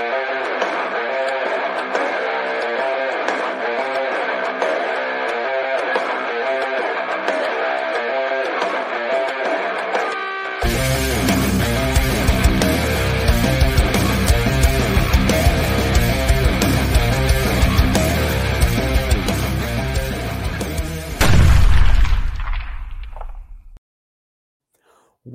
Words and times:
Thank 0.00 0.54
you. 0.54 0.59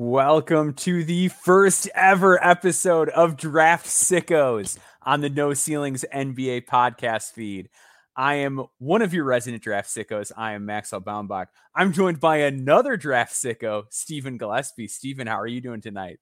Welcome 0.07 0.73
to 0.75 1.03
the 1.03 1.29
first 1.29 1.89
ever 1.95 2.41
episode 2.45 3.09
of 3.09 3.37
Draft 3.37 3.87
Sickos 3.87 4.77
on 5.01 5.21
the 5.21 5.31
No 5.31 5.55
Ceilings 5.55 6.05
NBA 6.13 6.67
podcast 6.67 7.31
feed. 7.31 7.69
I 8.15 8.35
am 8.35 8.65
one 8.77 9.01
of 9.01 9.15
your 9.15 9.23
resident 9.23 9.63
draft 9.63 9.89
sickos. 9.89 10.31
I 10.37 10.53
am 10.53 10.63
Maxwell 10.63 11.01
Baumbach. 11.01 11.47
I'm 11.73 11.91
joined 11.91 12.19
by 12.19 12.37
another 12.37 12.97
draft 12.97 13.33
sicko, 13.33 13.85
Stephen 13.89 14.37
Gillaspie. 14.37 14.91
Stephen, 14.91 15.25
how 15.25 15.39
are 15.39 15.47
you 15.47 15.59
doing 15.59 15.81
tonight? 15.81 16.19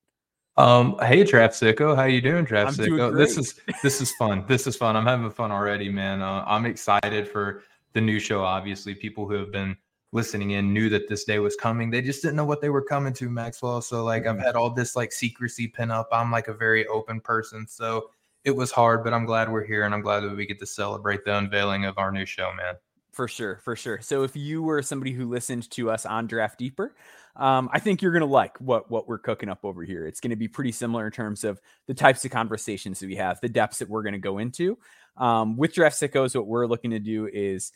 Um, 0.56 0.98
hey 1.02 1.26
draft 1.26 1.54
sicko, 1.54 1.94
how 1.94 2.06
you 2.06 2.22
doing, 2.22 2.46
draft 2.46 2.80
I'm 2.80 2.86
doing 2.86 3.02
sicko? 3.02 3.18
This 3.18 3.38
is 3.38 3.60
this 3.84 4.00
is 4.00 4.14
fun. 4.14 4.46
This 4.48 4.66
is 4.66 4.78
fun. 4.78 4.96
I'm 4.96 5.06
having 5.06 5.30
fun 5.30 5.52
already, 5.52 5.90
man. 5.90 6.22
Uh, 6.22 6.46
I'm 6.48 6.66
excited 6.66 7.28
for 7.28 7.64
the 7.92 8.00
new 8.00 8.22
show. 8.22 8.46
Obviously, 8.46 8.96
people 8.96 9.28
who 9.28 9.34
have 9.34 9.52
been 9.52 9.76
listening 10.14 10.52
in 10.52 10.72
knew 10.72 10.90
that 10.90 11.10
this 11.10 11.26
day 11.26 11.40
was 11.40 11.56
coming. 11.56 11.90
They 11.90 12.02
just 12.02 12.22
didn't 12.22 12.38
know 12.38 12.46
what 12.46 12.62
they 12.62 12.70
were 12.70 12.84
coming 12.84 13.14
to, 13.14 13.30
Maxwell. 13.30 13.82
So 13.82 14.04
like 14.04 14.28
I've 14.28 14.40
had 14.40 14.56
all 14.56 14.70
this 14.70 14.96
like 14.96 15.12
secrecy 15.12 15.68
pin 15.68 15.92
up. 15.92 16.08
I'm 16.12 16.32
like 16.32 16.48
a 16.48 16.54
very 16.54 16.88
open 16.88 17.20
person, 17.20 17.68
so 17.68 18.12
it 18.46 18.56
was 18.56 18.72
hard, 18.72 19.04
but 19.04 19.14
I'm 19.14 19.26
glad 19.26 19.52
we're 19.52 19.66
here 19.66 19.84
and 19.84 19.94
I'm 19.94 20.02
glad 20.02 20.22
that 20.22 20.36
we 20.36 20.46
get 20.46 20.60
to 20.60 20.66
celebrate 20.66 21.26
the 21.26 21.36
unveiling 21.36 21.86
of 21.86 21.98
our 21.98 22.12
new 22.12 22.26
show, 22.26 22.54
man. 22.56 22.76
For 23.12 23.28
sure, 23.28 23.60
for 23.64 23.76
sure. 23.76 24.02
So 24.02 24.24
if 24.24 24.36
you 24.36 24.64
were 24.64 24.82
somebody 24.82 25.12
who 25.12 25.30
listened 25.30 25.70
to 25.72 25.90
us 25.90 26.06
on 26.06 26.28
Draft 26.28 26.58
Deeper, 26.60 26.96
um, 27.36 27.70
I 27.72 27.80
think 27.80 28.02
you're 28.02 28.12
gonna 28.12 28.26
like 28.26 28.60
what 28.60 28.92
what 28.92 29.08
we're 29.08 29.18
cooking 29.18 29.50
up 29.50 29.60
over 29.64 29.84
here. 29.84 30.06
It's 30.06 30.20
gonna 30.20 30.36
be 30.36 30.48
pretty 30.48 30.72
similar 30.72 31.08
in 31.08 31.12
terms 31.12 31.44
of 31.44 31.60
the 31.88 31.94
types 31.94 32.24
of 32.24 32.32
conversations 32.32 33.00
that 33.00 33.08
we 33.08 33.16
have, 33.16 33.42
the 33.42 33.50
depths 33.50 33.80
that 33.80 33.90
we're 33.90 34.04
gonna 34.04 34.20
go 34.20 34.38
into. 34.38 34.78
Um, 35.18 35.58
with 35.58 35.74
Draft 35.74 36.00
Sickos, 36.00 36.36
what 36.36 36.48
we're 36.48 36.68
looking 36.68 36.92
to 36.92 37.00
do 37.00 37.28
is 37.32 37.72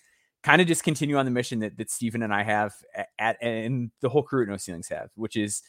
kind 0.47 0.61
of 0.61 0.67
just 0.67 0.85
continue 0.85 1.17
on 1.17 1.25
the 1.25 1.31
mission 1.31 1.59
that 1.59 1.77
that 1.77 1.91
Stephen 1.91 2.23
and 2.23 2.33
I 2.33 2.41
have 2.41 2.73
at, 2.95 3.09
at 3.19 3.37
and 3.43 3.91
the 3.99 4.07
whole 4.07 4.23
crew 4.23 4.43
at 4.43 4.49
No 4.49 4.55
Ceilings 4.55 4.87
have, 4.87 5.09
which 5.15 5.35
is 5.35 5.61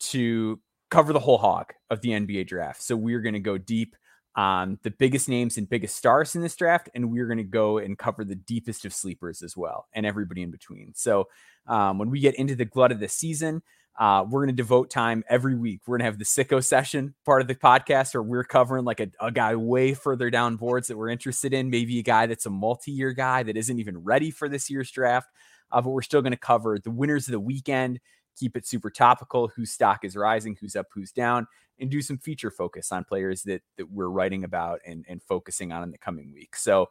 to 0.00 0.58
cover 0.90 1.12
the 1.12 1.20
whole 1.20 1.36
hog 1.36 1.74
of 1.90 2.00
the 2.00 2.10
NBA 2.10 2.46
draft. 2.46 2.82
So 2.82 2.96
we're 2.96 3.20
going 3.20 3.34
to 3.34 3.40
go 3.40 3.58
deep 3.58 3.94
on 4.34 4.78
the 4.84 4.90
biggest 4.90 5.28
names 5.28 5.58
and 5.58 5.68
biggest 5.68 5.96
stars 5.96 6.34
in 6.34 6.40
this 6.40 6.56
draft, 6.56 6.88
and 6.94 7.12
we're 7.12 7.26
going 7.26 7.38
to 7.38 7.44
go 7.44 7.76
and 7.76 7.98
cover 7.98 8.24
the 8.24 8.34
deepest 8.34 8.86
of 8.86 8.94
sleepers 8.94 9.42
as 9.42 9.54
well, 9.54 9.86
and 9.92 10.06
everybody 10.06 10.40
in 10.40 10.50
between. 10.50 10.94
So 10.94 11.28
um, 11.66 11.98
when 11.98 12.08
we 12.08 12.18
get 12.18 12.34
into 12.36 12.54
the 12.54 12.64
glut 12.64 12.90
of 12.90 13.00
the 13.00 13.08
season, 13.08 13.62
uh, 13.98 14.24
we're 14.28 14.40
going 14.40 14.56
to 14.56 14.62
devote 14.62 14.90
time 14.90 15.22
every 15.28 15.54
week. 15.54 15.80
We're 15.86 15.98
going 15.98 16.06
to 16.06 16.06
have 16.06 16.18
the 16.18 16.24
sicko 16.24 16.64
session 16.64 17.14
part 17.26 17.42
of 17.42 17.48
the 17.48 17.54
podcast 17.54 18.14
where 18.14 18.22
we're 18.22 18.44
covering 18.44 18.84
like 18.84 19.00
a, 19.00 19.08
a 19.20 19.30
guy 19.30 19.54
way 19.54 19.92
further 19.94 20.30
down 20.30 20.56
boards 20.56 20.88
that 20.88 20.96
we're 20.96 21.10
interested 21.10 21.52
in, 21.52 21.68
maybe 21.68 21.98
a 21.98 22.02
guy 22.02 22.26
that's 22.26 22.46
a 22.46 22.50
multi 22.50 22.90
year 22.90 23.12
guy 23.12 23.42
that 23.42 23.56
isn't 23.56 23.78
even 23.78 23.98
ready 23.98 24.30
for 24.30 24.48
this 24.48 24.70
year's 24.70 24.90
draft. 24.90 25.28
Uh, 25.70 25.80
but 25.80 25.90
we're 25.90 26.02
still 26.02 26.22
going 26.22 26.32
to 26.32 26.38
cover 26.38 26.78
the 26.78 26.90
winners 26.90 27.28
of 27.28 27.32
the 27.32 27.40
weekend, 27.40 28.00
keep 28.38 28.56
it 28.56 28.66
super 28.66 28.90
topical, 28.90 29.48
whose 29.48 29.70
stock 29.70 30.04
is 30.04 30.16
rising, 30.16 30.56
who's 30.60 30.76
up, 30.76 30.86
who's 30.94 31.12
down, 31.12 31.46
and 31.78 31.90
do 31.90 32.00
some 32.00 32.18
feature 32.18 32.50
focus 32.50 32.92
on 32.92 33.04
players 33.04 33.42
that, 33.42 33.62
that 33.76 33.90
we're 33.90 34.08
writing 34.08 34.44
about 34.44 34.80
and, 34.86 35.04
and 35.08 35.22
focusing 35.22 35.70
on 35.72 35.82
in 35.82 35.90
the 35.90 35.98
coming 35.98 36.32
week. 36.32 36.56
So 36.56 36.88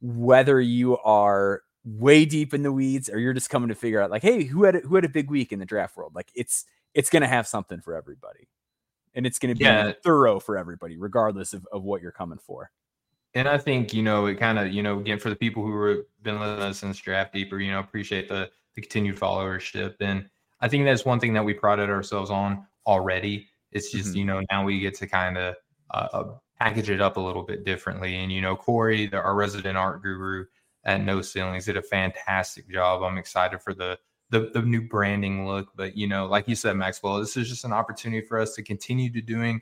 whether 0.00 0.60
you 0.60 0.96
are 0.98 1.62
way 1.84 2.24
deep 2.24 2.52
in 2.54 2.62
the 2.62 2.72
weeds 2.72 3.08
or 3.08 3.18
you're 3.18 3.32
just 3.32 3.50
coming 3.50 3.68
to 3.68 3.74
figure 3.74 4.00
out 4.00 4.10
like 4.10 4.22
hey 4.22 4.44
who 4.44 4.64
had 4.64 4.76
a, 4.76 4.80
who 4.80 4.94
had 4.96 5.04
a 5.04 5.08
big 5.08 5.30
week 5.30 5.52
in 5.52 5.58
the 5.58 5.64
draft 5.64 5.96
world 5.96 6.14
like 6.14 6.30
it's 6.34 6.64
it's 6.94 7.08
going 7.10 7.22
to 7.22 7.28
have 7.28 7.46
something 7.46 7.80
for 7.80 7.94
everybody 7.94 8.48
and 9.14 9.26
it's 9.26 9.38
going 9.38 9.52
to 9.54 9.58
be 9.58 9.64
Yeah. 9.64 9.92
thorough 10.04 10.38
for 10.40 10.58
everybody 10.58 10.96
regardless 10.98 11.52
of, 11.54 11.66
of 11.72 11.82
what 11.82 12.02
you're 12.02 12.12
coming 12.12 12.38
for 12.38 12.70
And 13.34 13.48
I 13.48 13.58
think, 13.58 13.94
you 13.94 14.02
know, 14.02 14.26
it 14.26 14.38
kind 14.40 14.58
of, 14.58 14.72
you 14.72 14.82
know, 14.82 14.98
again, 14.98 15.18
for 15.20 15.30
the 15.30 15.36
people 15.36 15.62
who 15.62 15.86
have 15.86 15.98
been 16.22 16.40
listening 16.40 16.58
to 16.58 16.66
us 16.66 16.78
since 16.78 16.98
draft 16.98 17.32
deeper, 17.32 17.60
you 17.60 17.70
know, 17.70 17.78
appreciate 17.78 18.28
the, 18.28 18.50
the 18.74 18.80
continued 18.82 19.16
followership. 19.18 19.94
And 20.00 20.28
I 20.60 20.68
think 20.68 20.84
that's 20.84 21.04
one 21.04 21.20
thing 21.20 21.32
that 21.34 21.44
we 21.44 21.54
prided 21.54 21.88
ourselves 21.90 22.30
on 22.30 22.66
already. 22.86 23.46
It's 23.70 23.92
just, 23.92 24.14
Mhm. 24.14 24.16
you 24.16 24.24
know, 24.24 24.42
now 24.50 24.64
we 24.64 24.80
get 24.80 24.94
to 24.96 25.06
kind 25.06 25.38
of 25.38 25.54
uh, 25.94 26.08
uh, 26.12 26.38
package 26.58 26.90
it 26.90 27.00
up 27.00 27.16
a 27.16 27.20
little 27.20 27.44
bit 27.44 27.64
differently. 27.64 28.16
And, 28.16 28.32
you 28.32 28.40
know, 28.40 28.56
Corey, 28.56 29.06
the, 29.06 29.18
our 29.22 29.34
resident 29.36 29.78
art 29.78 30.02
guru 30.02 30.46
at 30.84 31.02
No 31.02 31.20
Ceilings, 31.22 31.66
did 31.66 31.76
a 31.76 31.82
fantastic 31.82 32.68
job. 32.70 33.02
I'm 33.02 33.18
excited 33.18 33.60
for 33.60 33.74
the, 33.74 33.98
the, 34.30 34.50
the 34.54 34.62
new 34.62 34.88
branding 34.88 35.46
look. 35.46 35.68
But, 35.76 35.96
you 35.96 36.06
know, 36.06 36.26
like 36.26 36.48
you 36.48 36.54
said, 36.54 36.76
Maxwell, 36.76 37.18
this 37.18 37.36
is 37.36 37.48
just 37.48 37.64
an 37.64 37.72
opportunity 37.72 38.26
for 38.26 38.38
us 38.38 38.54
to 38.54 38.62
continue 38.62 39.12
to 39.12 39.20
doing 39.20 39.60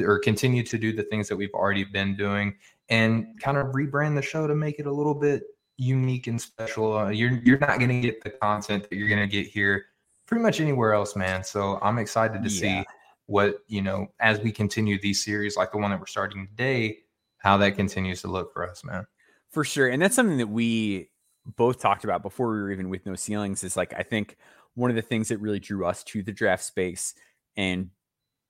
or 0.00 0.18
continue 0.18 0.62
to 0.62 0.78
do 0.78 0.92
the 0.92 1.02
things 1.04 1.28
that 1.28 1.36
we've 1.36 1.54
already 1.54 1.84
been 1.84 2.16
doing 2.16 2.54
and 2.88 3.40
kind 3.40 3.56
of 3.58 3.68
rebrand 3.68 4.14
the 4.14 4.22
show 4.22 4.46
to 4.46 4.54
make 4.54 4.78
it 4.78 4.86
a 4.86 4.92
little 4.92 5.14
bit 5.14 5.42
unique 5.76 6.26
and 6.26 6.40
special. 6.40 6.96
Uh, 6.96 7.08
you're 7.08 7.40
you're 7.44 7.58
not 7.58 7.78
going 7.78 7.88
to 7.88 8.00
get 8.00 8.22
the 8.22 8.30
content 8.30 8.88
that 8.88 8.96
you're 8.96 9.08
going 9.08 9.20
to 9.20 9.26
get 9.26 9.46
here 9.46 9.86
pretty 10.26 10.42
much 10.42 10.60
anywhere 10.60 10.92
else, 10.92 11.16
man. 11.16 11.42
So 11.42 11.78
I'm 11.82 11.98
excited 11.98 12.42
to 12.42 12.50
Yeah. 12.50 12.82
see 12.82 12.86
what 13.26 13.58
you 13.66 13.82
know 13.82 14.06
as 14.20 14.40
we 14.40 14.52
continue 14.52 15.00
these 15.00 15.24
series, 15.24 15.56
like 15.56 15.72
the 15.72 15.78
one 15.78 15.90
that 15.90 16.00
we're 16.00 16.06
starting 16.06 16.46
today, 16.46 16.98
how 17.38 17.56
that 17.58 17.76
continues 17.76 18.22
to 18.22 18.28
look 18.28 18.52
for 18.52 18.68
us, 18.68 18.84
man. 18.84 19.06
For 19.50 19.64
sure 19.64 19.88
and 19.88 20.00
that's 20.00 20.16
something 20.16 20.38
that 20.38 20.48
we 20.48 21.10
both 21.56 21.80
talked 21.80 22.04
about 22.04 22.22
before 22.22 22.50
we 22.50 22.58
were 22.58 22.70
even 22.70 22.90
with 22.90 23.06
no 23.06 23.14
ceilings 23.14 23.64
is 23.64 23.76
like 23.76 23.94
i 23.96 24.02
think 24.02 24.36
one 24.74 24.90
of 24.90 24.96
the 24.96 25.02
things 25.02 25.28
that 25.28 25.38
really 25.38 25.58
drew 25.58 25.86
us 25.86 26.04
to 26.04 26.22
the 26.22 26.32
draft 26.32 26.62
space 26.62 27.14
and 27.56 27.90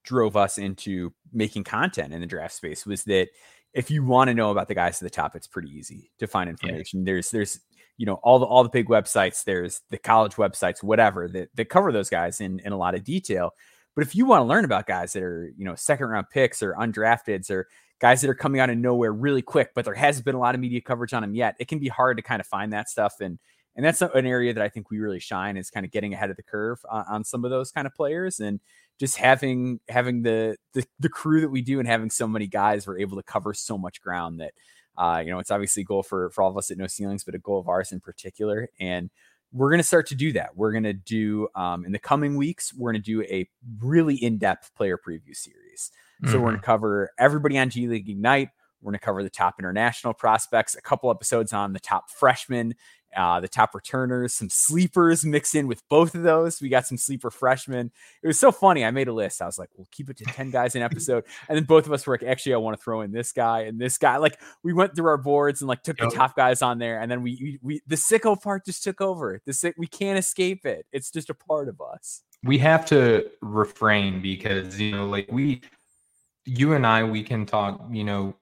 drove 0.03 0.35
us 0.37 0.57
into 0.57 1.13
making 1.31 1.63
content 1.63 2.13
in 2.13 2.21
the 2.21 2.27
draft 2.27 2.53
space 2.53 2.85
was 2.85 3.03
that 3.03 3.27
if 3.73 3.91
you 3.91 4.03
want 4.03 4.27
to 4.27 4.33
know 4.33 4.51
about 4.51 4.67
the 4.67 4.75
guys 4.75 5.01
at 5.01 5.05
the 5.05 5.09
top 5.09 5.35
it's 5.35 5.47
pretty 5.47 5.69
easy 5.69 6.11
to 6.19 6.27
find 6.27 6.49
information. 6.49 7.03
There's 7.03 7.29
there's 7.31 7.59
you 7.97 8.05
know 8.05 8.15
all 8.23 8.39
the 8.39 8.45
all 8.45 8.63
the 8.63 8.69
big 8.69 8.87
websites 8.87 9.43
there's 9.43 9.81
the 9.89 9.97
college 9.97 10.35
websites 10.35 10.81
whatever 10.81 11.27
that, 11.27 11.49
that 11.55 11.69
cover 11.69 11.91
those 11.91 12.09
guys 12.09 12.41
in 12.41 12.59
in 12.59 12.71
a 12.71 12.77
lot 12.77 12.95
of 12.95 13.03
detail. 13.03 13.51
But 13.95 14.05
if 14.05 14.15
you 14.15 14.25
want 14.25 14.41
to 14.41 14.45
learn 14.45 14.65
about 14.65 14.87
guys 14.87 15.13
that 15.13 15.23
are 15.23 15.51
you 15.57 15.65
know 15.65 15.75
second 15.75 16.07
round 16.07 16.29
picks 16.29 16.63
or 16.63 16.73
undrafteds 16.73 17.51
or 17.51 17.67
guys 17.99 18.21
that 18.21 18.29
are 18.29 18.35
coming 18.35 18.61
out 18.61 18.69
of 18.69 18.77
nowhere 18.77 19.13
really 19.13 19.41
quick, 19.41 19.71
but 19.75 19.85
there 19.85 19.93
hasn't 19.93 20.25
been 20.25 20.35
a 20.35 20.39
lot 20.39 20.55
of 20.55 20.61
media 20.61 20.81
coverage 20.81 21.13
on 21.13 21.21
them 21.21 21.35
yet. 21.35 21.55
It 21.59 21.67
can 21.67 21.79
be 21.79 21.89
hard 21.89 22.17
to 22.17 22.23
kind 22.23 22.39
of 22.39 22.47
find 22.47 22.73
that 22.73 22.89
stuff, 22.89 23.15
and 23.21 23.39
and 23.75 23.85
that's 23.85 24.01
an 24.01 24.25
area 24.25 24.53
that 24.53 24.63
I 24.63 24.69
think 24.69 24.89
we 24.89 24.99
really 24.99 25.19
shine 25.19 25.55
is 25.57 25.69
kind 25.69 25.85
of 25.85 25.91
getting 25.91 26.13
ahead 26.13 26.29
of 26.29 26.35
the 26.35 26.43
curve 26.43 26.79
on, 26.89 27.05
on 27.09 27.23
some 27.23 27.45
of 27.45 27.51
those 27.51 27.71
kind 27.71 27.87
of 27.87 27.93
players, 27.93 28.39
and 28.39 28.59
just 28.99 29.17
having 29.17 29.79
having 29.87 30.23
the, 30.23 30.57
the 30.73 30.85
the 30.99 31.09
crew 31.09 31.41
that 31.41 31.49
we 31.49 31.61
do 31.61 31.79
and 31.79 31.87
having 31.87 32.09
so 32.09 32.27
many 32.27 32.47
guys, 32.47 32.87
we're 32.87 32.99
able 32.99 33.17
to 33.17 33.23
cover 33.23 33.53
so 33.53 33.77
much 33.77 34.01
ground 34.01 34.39
that 34.39 34.53
Uh, 34.97 35.21
you 35.23 35.31
know, 35.31 35.39
it's 35.39 35.51
obviously 35.51 35.81
a 35.83 35.85
goal 35.85 36.03
for 36.03 36.29
for 36.31 36.41
all 36.43 36.51
of 36.51 36.57
us 36.57 36.71
at 36.71 36.77
No 36.77 36.87
Ceilings, 36.87 37.23
but 37.23 37.35
a 37.35 37.39
goal 37.39 37.59
of 37.59 37.69
ours 37.69 37.91
in 37.93 38.01
particular. 38.01 38.67
And 38.81 39.09
we're 39.53 39.69
going 39.69 39.79
to 39.79 39.87
start 39.87 40.07
to 40.07 40.15
do 40.15 40.33
that. 40.33 40.57
We're 40.57 40.73
going 40.73 40.83
to 40.83 40.93
do 40.93 41.47
um, 41.55 41.85
in 41.85 41.93
the 41.93 41.99
coming 41.99 42.35
weeks. 42.35 42.73
We're 42.73 42.91
going 42.91 43.01
to 43.01 43.11
do 43.11 43.23
a 43.23 43.47
really 43.79 44.15
in 44.15 44.37
depth 44.39 44.75
player 44.75 44.97
preview 44.97 45.33
series. 45.33 45.89
So 46.23 46.31
mm-hmm. 46.31 46.41
we're 46.41 46.49
going 46.49 46.59
to 46.59 46.65
cover 46.65 47.11
everybody 47.17 47.57
on 47.57 47.69
G 47.69 47.87
League 47.87 48.09
Ignite. 48.09 48.49
We're 48.81 48.91
going 48.91 48.99
to 48.99 49.05
cover 49.05 49.23
the 49.23 49.29
top 49.29 49.55
international 49.59 50.13
prospects, 50.13 50.75
a 50.75 50.81
couple 50.81 51.11
episodes 51.11 51.51
on 51.51 51.73
the 51.73 51.79
top 51.79 52.09
freshmen, 52.09 52.75
uh, 53.15 53.39
the 53.39 53.47
top 53.47 53.73
returners, 53.73 54.33
some 54.33 54.49
sleepers 54.49 55.25
mixed 55.25 55.55
in 55.55 55.67
with 55.67 55.81
both 55.89 56.13
of 56.13 56.23
those. 56.23 56.61
We 56.61 56.69
got 56.69 56.85
some 56.85 56.97
sleeper 56.97 57.31
freshmen. 57.31 57.91
It 58.21 58.27
was 58.27 58.39
so 58.39 58.51
funny. 58.51 58.85
I 58.85 58.91
made 58.91 59.07
a 59.07 59.13
list. 59.13 59.41
I 59.41 59.45
was 59.45 59.57
like, 59.57 59.69
we'll 59.75 59.87
keep 59.91 60.09
it 60.09 60.17
to 60.17 60.25
10 60.25 60.51
guys 60.51 60.75
an 60.75 60.81
episode. 60.81 61.23
and 61.49 61.57
then 61.57 61.65
both 61.65 61.87
of 61.87 61.93
us 61.93 62.05
were 62.05 62.13
like, 62.13 62.23
actually, 62.23 62.53
I 62.53 62.57
want 62.57 62.77
to 62.77 62.83
throw 62.83 63.01
in 63.01 63.11
this 63.11 63.31
guy 63.31 63.61
and 63.61 63.79
this 63.79 63.97
guy. 63.97 64.17
Like 64.17 64.39
we 64.63 64.73
went 64.73 64.95
through 64.95 65.07
our 65.07 65.17
boards 65.17 65.61
and 65.61 65.67
like 65.67 65.83
took 65.83 65.99
yep. 65.99 66.09
the 66.09 66.15
top 66.15 66.35
guys 66.35 66.61
on 66.61 66.77
there. 66.77 66.99
And 67.01 67.11
then 67.11 67.23
we, 67.23 67.39
we, 67.41 67.59
we, 67.61 67.81
the 67.87 67.95
sicko 67.95 68.39
part 68.39 68.65
just 68.65 68.83
took 68.83 69.01
over. 69.01 69.41
The 69.45 69.53
sick, 69.53 69.75
we 69.77 69.87
can't 69.87 70.19
escape 70.19 70.65
it. 70.65 70.85
It's 70.91 71.11
just 71.11 71.29
a 71.29 71.33
part 71.33 71.67
of 71.67 71.81
us. 71.81 72.21
We 72.43 72.57
have 72.59 72.85
to 72.87 73.29
refrain 73.41 74.21
because, 74.21 74.79
you 74.79 74.91
know, 74.91 75.07
like 75.07 75.29
we, 75.31 75.61
you 76.45 76.73
and 76.73 76.85
I, 76.85 77.03
we 77.03 77.23
can 77.23 77.45
talk, 77.45 77.81
you 77.91 78.03
know, 78.03 78.35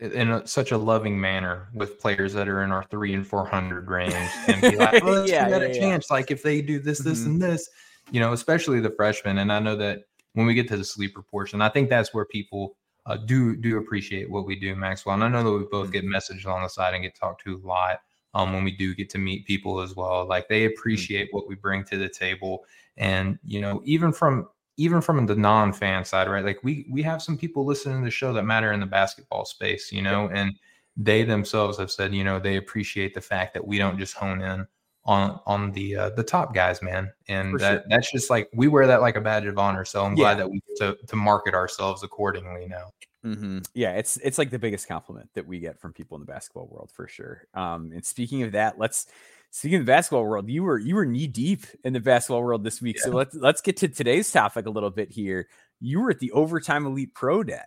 in 0.00 0.32
a, 0.32 0.46
such 0.46 0.72
a 0.72 0.78
loving 0.78 1.20
manner 1.20 1.68
with 1.74 2.00
players 2.00 2.32
that 2.32 2.48
are 2.48 2.62
in 2.64 2.72
our 2.72 2.84
three 2.84 3.14
and 3.14 3.26
four 3.26 3.46
hundred 3.46 3.88
range 3.88 4.14
and 4.48 4.60
be 4.60 4.76
like, 4.76 5.04
well, 5.04 5.28
yeah, 5.28 5.48
got 5.48 5.62
yeah, 5.62 5.68
a 5.68 5.74
chance. 5.74 6.10
Like 6.10 6.30
if 6.30 6.42
they 6.42 6.60
do 6.60 6.80
this, 6.80 6.98
this, 6.98 7.20
mm-hmm. 7.20 7.32
and 7.32 7.42
this, 7.42 7.68
you 8.10 8.18
know, 8.18 8.32
especially 8.32 8.80
the 8.80 8.90
freshmen. 8.90 9.38
And 9.38 9.52
I 9.52 9.60
know 9.60 9.76
that 9.76 10.04
when 10.32 10.46
we 10.46 10.54
get 10.54 10.66
to 10.68 10.76
the 10.76 10.84
sleeper 10.84 11.22
portion, 11.22 11.62
I 11.62 11.68
think 11.68 11.88
that's 11.88 12.12
where 12.12 12.24
people 12.24 12.76
uh, 13.06 13.16
do 13.16 13.56
do 13.56 13.78
appreciate 13.78 14.28
what 14.28 14.46
we 14.46 14.56
do, 14.56 14.74
Maxwell. 14.74 15.14
And 15.14 15.24
I 15.24 15.28
know 15.28 15.44
that 15.44 15.58
we 15.58 15.64
both 15.70 15.90
mm-hmm. 15.90 15.92
get 15.92 16.04
messaged 16.04 16.46
on 16.46 16.62
the 16.62 16.68
side 16.68 16.94
and 16.94 17.02
get 17.02 17.14
talked 17.14 17.44
to 17.44 17.60
a 17.62 17.66
lot 17.66 18.00
um, 18.34 18.52
when 18.52 18.64
we 18.64 18.72
do 18.72 18.94
get 18.94 19.10
to 19.10 19.18
meet 19.18 19.46
people 19.46 19.80
as 19.80 19.94
well. 19.94 20.26
Like 20.26 20.48
they 20.48 20.64
mm-hmm. 20.64 20.72
appreciate 20.72 21.28
what 21.30 21.48
we 21.48 21.54
bring 21.54 21.84
to 21.84 21.96
the 21.96 22.08
table, 22.08 22.64
and 22.96 23.38
you 23.44 23.60
know, 23.60 23.82
even 23.84 24.12
from 24.12 24.48
even 24.76 25.00
from 25.00 25.26
the 25.26 25.36
non-fan 25.36 26.04
side, 26.04 26.28
right? 26.28 26.44
Like 26.44 26.60
we 26.62 26.86
we 26.90 27.02
have 27.02 27.22
some 27.22 27.36
people 27.36 27.64
listening 27.64 28.00
to 28.00 28.04
the 28.04 28.10
show 28.10 28.32
that 28.32 28.44
matter 28.44 28.72
in 28.72 28.80
the 28.80 28.86
basketball 28.86 29.44
space, 29.44 29.92
you 29.92 30.02
know, 30.02 30.28
and 30.32 30.52
they 30.96 31.22
themselves 31.22 31.78
have 31.78 31.90
said, 31.90 32.14
you 32.14 32.24
know, 32.24 32.38
they 32.38 32.56
appreciate 32.56 33.14
the 33.14 33.20
fact 33.20 33.54
that 33.54 33.66
we 33.66 33.78
don't 33.78 33.98
just 33.98 34.14
hone 34.14 34.40
in 34.40 34.66
on 35.04 35.40
on 35.46 35.72
the 35.72 35.96
uh, 35.96 36.10
the 36.10 36.22
top 36.22 36.54
guys, 36.54 36.80
man, 36.82 37.12
and 37.28 37.58
that 37.58 37.72
sure. 37.72 37.84
that's 37.88 38.10
just 38.12 38.30
like 38.30 38.48
we 38.54 38.68
wear 38.68 38.86
that 38.86 39.00
like 39.00 39.16
a 39.16 39.20
badge 39.20 39.46
of 39.46 39.58
honor. 39.58 39.84
So 39.84 40.04
I'm 40.04 40.12
yeah. 40.12 40.24
glad 40.24 40.38
that 40.38 40.50
we 40.50 40.60
to 40.76 40.96
to 41.06 41.16
market 41.16 41.54
ourselves 41.54 42.02
accordingly 42.02 42.66
now. 42.66 42.92
Mm-hmm. 43.24 43.58
Yeah, 43.74 43.92
it's 43.92 44.16
it's 44.18 44.38
like 44.38 44.50
the 44.50 44.58
biggest 44.58 44.88
compliment 44.88 45.30
that 45.34 45.46
we 45.46 45.60
get 45.60 45.78
from 45.78 45.92
people 45.92 46.16
in 46.16 46.20
the 46.20 46.32
basketball 46.32 46.68
world 46.68 46.90
for 46.92 47.06
sure. 47.08 47.46
Um, 47.54 47.92
and 47.92 48.04
speaking 48.04 48.42
of 48.42 48.52
that, 48.52 48.78
let's 48.78 49.06
Speaking 49.54 49.80
of 49.80 49.86
the 49.86 49.92
basketball 49.92 50.24
world, 50.24 50.48
you 50.48 50.62
were 50.62 50.78
you 50.78 50.94
were 50.94 51.04
knee 51.04 51.26
deep 51.26 51.66
in 51.84 51.92
the 51.92 52.00
basketball 52.00 52.42
world 52.42 52.64
this 52.64 52.80
week. 52.80 52.96
Yeah. 52.96 53.04
So 53.04 53.10
let's 53.10 53.34
let's 53.34 53.60
get 53.60 53.76
to 53.78 53.88
today's 53.88 54.32
topic 54.32 54.64
a 54.64 54.70
little 54.70 54.88
bit 54.88 55.12
here. 55.12 55.46
You 55.78 56.00
were 56.00 56.10
at 56.10 56.20
the 56.20 56.32
Overtime 56.32 56.86
Elite 56.86 57.14
Pro 57.14 57.42
Day. 57.42 57.60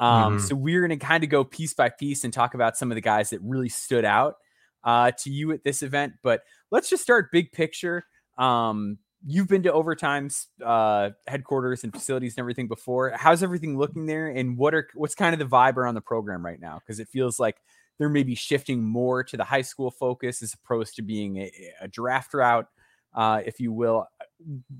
Um, 0.00 0.38
mm-hmm. 0.38 0.46
So 0.46 0.56
we're 0.56 0.80
going 0.80 0.98
to 0.98 1.04
kind 1.04 1.22
of 1.22 1.30
go 1.30 1.44
piece 1.44 1.74
by 1.74 1.90
piece 1.90 2.24
and 2.24 2.32
talk 2.32 2.54
about 2.54 2.76
some 2.76 2.90
of 2.90 2.96
the 2.96 3.00
guys 3.00 3.30
that 3.30 3.40
really 3.40 3.68
stood 3.68 4.04
out 4.04 4.34
uh, 4.82 5.12
to 5.18 5.30
you 5.30 5.52
at 5.52 5.62
this 5.62 5.82
event. 5.82 6.14
But 6.24 6.40
let's 6.72 6.90
just 6.90 7.04
start 7.04 7.30
big 7.30 7.52
picture. 7.52 8.04
Um, 8.36 8.98
you've 9.24 9.46
been 9.46 9.62
to 9.62 9.72
Overtime's 9.72 10.48
uh, 10.64 11.10
headquarters 11.28 11.84
and 11.84 11.92
facilities 11.92 12.32
and 12.32 12.40
everything 12.40 12.66
before. 12.66 13.12
How's 13.14 13.44
everything 13.44 13.78
looking 13.78 14.06
there? 14.06 14.26
And 14.26 14.58
what 14.58 14.74
are 14.74 14.88
what's 14.94 15.14
kind 15.14 15.34
of 15.34 15.38
the 15.38 15.56
vibe 15.56 15.76
around 15.76 15.94
the 15.94 16.00
program 16.00 16.44
right 16.44 16.60
now? 16.60 16.80
Because 16.80 16.98
it 16.98 17.06
feels 17.08 17.38
like 17.38 17.58
they're 17.98 18.08
maybe 18.08 18.34
shifting 18.34 18.82
more 18.82 19.22
to 19.24 19.36
the 19.36 19.44
high 19.44 19.62
school 19.62 19.90
focus 19.90 20.42
as 20.42 20.54
opposed 20.54 20.96
to 20.96 21.02
being 21.02 21.38
a, 21.38 21.50
a 21.80 21.88
draft 21.88 22.34
route, 22.34 22.66
uh, 23.14 23.42
if 23.44 23.60
you 23.60 23.72
will. 23.72 24.06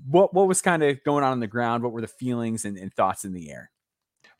What 0.07 0.33
what 0.33 0.47
was 0.47 0.61
kind 0.61 0.83
of 0.83 1.03
going 1.03 1.23
on 1.23 1.31
on 1.31 1.39
the 1.39 1.47
ground? 1.47 1.83
What 1.83 1.93
were 1.93 2.01
the 2.01 2.07
feelings 2.07 2.65
and, 2.65 2.77
and 2.77 2.93
thoughts 2.93 3.25
in 3.25 3.33
the 3.33 3.51
air? 3.51 3.71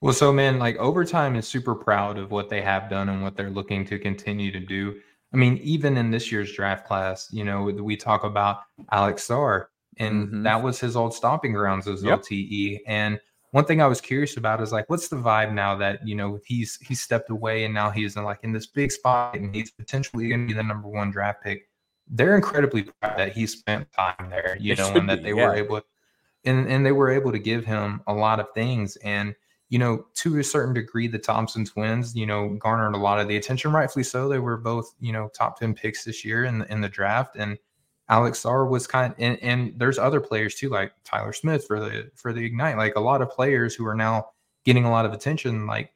Well, 0.02 0.14
so 0.14 0.34
man, 0.34 0.60
like 0.60 0.76
overtime 0.78 1.36
is 1.38 1.48
super 1.48 1.76
proud 1.76 2.18
of 2.18 2.32
what 2.32 2.50
they 2.50 2.62
have 2.62 2.90
done 2.90 3.08
and 3.08 3.24
what 3.24 3.38
they're 3.38 3.50
looking 3.50 3.86
to 3.86 3.98
continue 3.98 4.52
to 4.52 4.60
do. 4.60 5.00
I 5.34 5.38
mean, 5.38 5.58
even 5.64 5.98
in 5.98 6.12
this 6.12 6.32
year's 6.32 6.54
draft 6.54 6.86
class, 6.86 7.30
you 7.32 7.44
know, 7.44 7.64
we 7.64 7.96
talk 7.96 8.24
about 8.24 8.60
Alex 8.92 9.26
Sarr, 9.28 9.68
and 9.98 10.28
mm-hmm. 10.28 10.44
that 10.44 10.62
was 10.62 10.80
his 10.80 10.96
old 10.96 11.14
stomping 11.14 11.54
grounds 11.54 11.88
as 11.88 12.04
yep. 12.04 12.20
OTE. 12.20 12.82
And 12.86 13.20
one 13.54 13.66
thing 13.66 13.84
I 13.84 13.86
was 13.86 14.02
curious 14.02 14.36
about 14.36 14.64
is 14.64 14.72
like, 14.72 14.90
what's 14.90 15.10
the 15.10 15.16
vibe 15.16 15.54
now 15.54 15.76
that 15.76 16.06
you 16.08 16.16
know 16.16 16.40
he's 16.44 16.80
he's 16.82 17.00
stepped 17.00 17.30
away 17.30 17.66
and 17.66 17.74
now 17.74 17.92
he's 17.92 18.18
in 18.18 18.24
like 18.24 18.40
in 18.42 18.52
this 18.52 18.66
big 18.66 18.92
spot 18.92 19.36
and 19.36 19.54
he's 19.54 19.70
potentially 19.70 20.28
going 20.28 20.42
to 20.42 20.48
be 20.48 20.56
the 20.56 20.64
number 20.64 20.88
one 20.88 21.12
draft 21.12 21.44
pick. 21.44 21.70
They're 22.08 22.36
incredibly 22.36 22.82
proud 22.84 23.20
that 23.20 23.34
he 23.34 23.46
spent 23.46 23.92
time 23.92 24.32
there, 24.32 24.58
you 24.60 24.76
know, 24.76 24.92
and 24.96 25.08
that 25.08 25.22
they 25.22 25.36
yeah. 25.36 25.50
were 25.50 25.56
able, 25.56 25.82
and 26.44 26.68
and 26.68 26.84
they 26.84 26.92
were 26.92 27.12
able 27.12 27.32
to 27.32 27.38
give 27.38 27.64
him 27.64 28.02
a 28.08 28.14
lot 28.14 28.40
of 28.40 28.48
things. 28.56 28.96
And 29.04 29.36
you 29.70 29.78
know, 29.78 30.08
to 30.16 30.40
a 30.40 30.44
certain 30.44 30.74
degree, 30.74 31.08
the 31.08 31.20
Thompson 31.20 31.64
twins, 31.64 32.16
you 32.16 32.26
know, 32.26 32.58
garnered 32.60 32.96
a 32.96 32.98
lot 32.98 33.20
of 33.20 33.28
the 33.28 33.38
attention, 33.38 33.72
rightfully 33.72 34.04
so. 34.04 34.28
They 34.28 34.40
were 34.40 34.58
both, 34.58 34.96
you 35.00 35.14
know, 35.14 35.30
top 35.32 35.60
ten 35.60 35.76
picks 35.76 36.04
this 36.04 36.26
year 36.26 36.46
in 36.46 36.58
the, 36.58 36.72
in 36.72 36.82
the 36.82 36.90
draft, 36.90 37.36
and 37.36 37.60
Alex 38.10 38.44
Sarr 38.44 38.70
was 38.70 38.86
kind 38.86 39.14
of, 39.14 39.20
and, 39.20 39.38
and 39.42 39.74
there's 39.78 39.98
other 39.98 40.20
players 40.20 40.56
too, 40.56 40.70
like 40.70 40.94
Tyler 41.04 41.34
Smith 41.34 41.66
for 41.66 41.80
the 41.80 42.12
for 42.16 42.34
the 42.34 42.46
Ignite. 42.46 42.78
Like 42.78 42.96
a 42.96 43.02
lot 43.02 43.22
of 43.22 43.30
players 43.30 43.76
who 43.76 43.86
are 43.86 43.96
now 43.96 44.28
getting 44.66 44.86
a 44.86 44.92
lot 44.92 45.06
of 45.06 45.14
attention, 45.14 45.66
like 45.68 45.92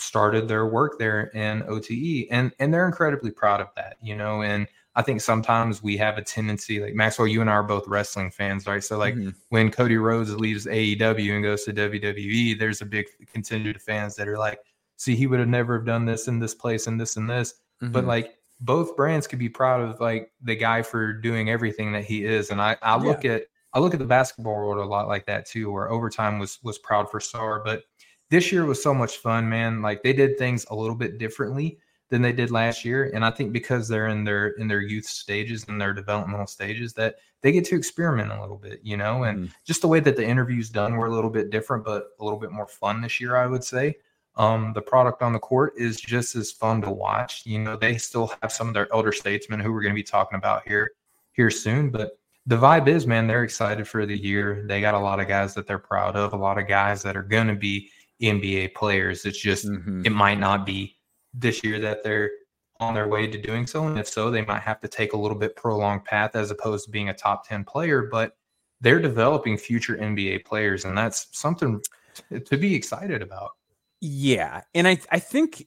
started 0.00 0.48
their 0.48 0.66
work 0.66 0.98
there 0.98 1.30
in 1.34 1.62
OTE, 1.64 2.26
and 2.30 2.52
and 2.58 2.74
they're 2.74 2.86
incredibly 2.86 3.30
proud 3.30 3.60
of 3.60 3.68
that, 3.76 3.96
you 4.02 4.16
know. 4.16 4.42
And 4.42 4.66
I 4.96 5.02
think 5.02 5.20
sometimes 5.20 5.82
we 5.82 5.96
have 5.96 6.18
a 6.18 6.22
tendency, 6.22 6.80
like 6.80 6.94
Maxwell, 6.94 7.28
you 7.28 7.40
and 7.40 7.50
I 7.50 7.54
are 7.54 7.62
both 7.62 7.86
wrestling 7.88 8.30
fans, 8.30 8.66
right? 8.66 8.82
So 8.82 8.98
like 8.98 9.14
mm-hmm. 9.14 9.30
when 9.48 9.70
Cody 9.70 9.96
Rhodes 9.96 10.34
leaves 10.36 10.66
AEW 10.66 11.34
and 11.34 11.42
goes 11.42 11.64
to 11.64 11.72
WWE, 11.72 12.58
there's 12.58 12.80
a 12.80 12.86
big 12.86 13.06
contingent 13.32 13.76
of 13.76 13.82
fans 13.82 14.14
that 14.16 14.28
are 14.28 14.38
like, 14.38 14.60
see, 14.96 15.16
he 15.16 15.26
would 15.26 15.40
have 15.40 15.48
never 15.48 15.78
have 15.78 15.86
done 15.86 16.04
this 16.04 16.28
in 16.28 16.38
this 16.38 16.54
place 16.54 16.86
and 16.86 17.00
this 17.00 17.16
and 17.16 17.28
this. 17.28 17.54
Mm-hmm. 17.82 17.92
But 17.92 18.04
like 18.04 18.38
both 18.64 18.96
brands 18.96 19.26
could 19.26 19.38
be 19.38 19.48
proud 19.48 19.82
of 19.82 20.00
like 20.00 20.32
the 20.42 20.56
guy 20.56 20.80
for 20.80 21.12
doing 21.12 21.50
everything 21.50 21.92
that 21.92 22.04
he 22.04 22.24
is. 22.24 22.50
And 22.50 22.60
I, 22.60 22.76
I 22.82 22.96
look 22.96 23.24
yeah. 23.24 23.32
at 23.32 23.42
I 23.74 23.80
look 23.80 23.92
at 23.92 23.98
the 23.98 24.06
basketball 24.06 24.54
world 24.54 24.78
a 24.78 24.88
lot 24.88 25.08
like 25.08 25.26
that 25.26 25.46
too, 25.46 25.70
where 25.70 25.90
overtime 25.90 26.38
was 26.38 26.58
was 26.62 26.78
proud 26.78 27.10
for 27.10 27.20
Sarr. 27.20 27.62
But 27.62 27.82
this 28.30 28.50
year 28.50 28.64
was 28.64 28.82
so 28.82 28.94
much 28.94 29.18
fun, 29.18 29.48
man. 29.48 29.82
Like 29.82 30.02
they 30.02 30.14
did 30.14 30.38
things 30.38 30.64
a 30.70 30.74
little 30.74 30.96
bit 30.96 31.18
differently 31.18 31.78
than 32.08 32.22
they 32.22 32.32
did 32.32 32.50
last 32.50 32.84
year. 32.84 33.10
And 33.12 33.24
I 33.24 33.30
think 33.30 33.52
because 33.52 33.86
they're 33.86 34.08
in 34.08 34.24
their 34.24 34.48
in 34.48 34.66
their 34.66 34.80
youth 34.80 35.06
stages 35.06 35.66
and 35.68 35.78
their 35.78 35.92
developmental 35.92 36.46
stages 36.46 36.94
that 36.94 37.16
they 37.42 37.52
get 37.52 37.66
to 37.66 37.76
experiment 37.76 38.32
a 38.32 38.40
little 38.40 38.56
bit, 38.56 38.80
you 38.82 38.96
know, 38.96 39.24
and 39.24 39.48
mm. 39.48 39.52
just 39.66 39.82
the 39.82 39.88
way 39.88 40.00
that 40.00 40.16
the 40.16 40.26
interviews 40.26 40.70
done 40.70 40.96
were 40.96 41.08
a 41.08 41.14
little 41.14 41.28
bit 41.28 41.50
different, 41.50 41.84
but 41.84 42.08
a 42.18 42.24
little 42.24 42.38
bit 42.38 42.50
more 42.50 42.66
fun 42.66 43.02
this 43.02 43.20
year, 43.20 43.36
I 43.36 43.46
would 43.46 43.62
say. 43.62 43.96
Um, 44.36 44.72
the 44.74 44.82
product 44.82 45.22
on 45.22 45.32
the 45.32 45.38
court 45.38 45.74
is 45.76 46.00
just 46.00 46.34
as 46.34 46.50
fun 46.50 46.82
to 46.82 46.90
watch. 46.90 47.42
You 47.44 47.60
know, 47.60 47.76
they 47.76 47.96
still 47.98 48.32
have 48.42 48.50
some 48.50 48.68
of 48.68 48.74
their 48.74 48.92
elder 48.92 49.12
statesmen 49.12 49.60
who 49.60 49.72
we're 49.72 49.82
going 49.82 49.94
to 49.94 49.98
be 49.98 50.02
talking 50.02 50.36
about 50.36 50.66
here 50.66 50.90
here 51.32 51.50
soon, 51.50 51.90
but 51.90 52.18
the 52.46 52.56
vibe 52.56 52.88
is, 52.88 53.06
man, 53.06 53.26
they're 53.26 53.44
excited 53.44 53.88
for 53.88 54.06
the 54.06 54.16
year. 54.16 54.64
They 54.68 54.80
got 54.80 54.94
a 54.94 54.98
lot 54.98 55.18
of 55.18 55.28
guys 55.28 55.54
that 55.54 55.66
they're 55.66 55.78
proud 55.78 56.14
of, 56.14 56.32
a 56.32 56.36
lot 56.36 56.58
of 56.58 56.68
guys 56.68 57.02
that 57.02 57.16
are 57.16 57.22
going 57.22 57.48
to 57.48 57.54
be 57.54 57.90
NBA 58.22 58.74
players. 58.74 59.24
It's 59.24 59.40
just 59.40 59.66
mm-hmm. 59.66 60.02
it 60.04 60.12
might 60.12 60.38
not 60.38 60.66
be 60.66 60.96
this 61.32 61.64
year 61.64 61.80
that 61.80 62.04
they're 62.04 62.30
on 62.80 62.94
their 62.94 63.08
way 63.08 63.26
to 63.26 63.40
doing 63.40 63.66
so, 63.66 63.86
and 63.86 63.98
if 63.98 64.08
so, 64.08 64.30
they 64.30 64.44
might 64.44 64.62
have 64.62 64.80
to 64.80 64.88
take 64.88 65.12
a 65.12 65.16
little 65.16 65.38
bit 65.38 65.56
prolonged 65.56 66.04
path 66.04 66.34
as 66.34 66.50
opposed 66.50 66.84
to 66.84 66.90
being 66.90 67.08
a 67.08 67.14
top 67.14 67.48
ten 67.48 67.64
player. 67.64 68.02
But 68.10 68.36
they're 68.80 69.00
developing 69.00 69.56
future 69.56 69.96
NBA 69.96 70.44
players, 70.44 70.84
and 70.84 70.96
that's 70.98 71.28
something 71.32 71.80
to 72.44 72.56
be 72.56 72.74
excited 72.74 73.22
about. 73.22 73.52
Yeah, 74.00 74.62
and 74.74 74.86
I 74.86 74.98
I 75.10 75.18
think 75.18 75.66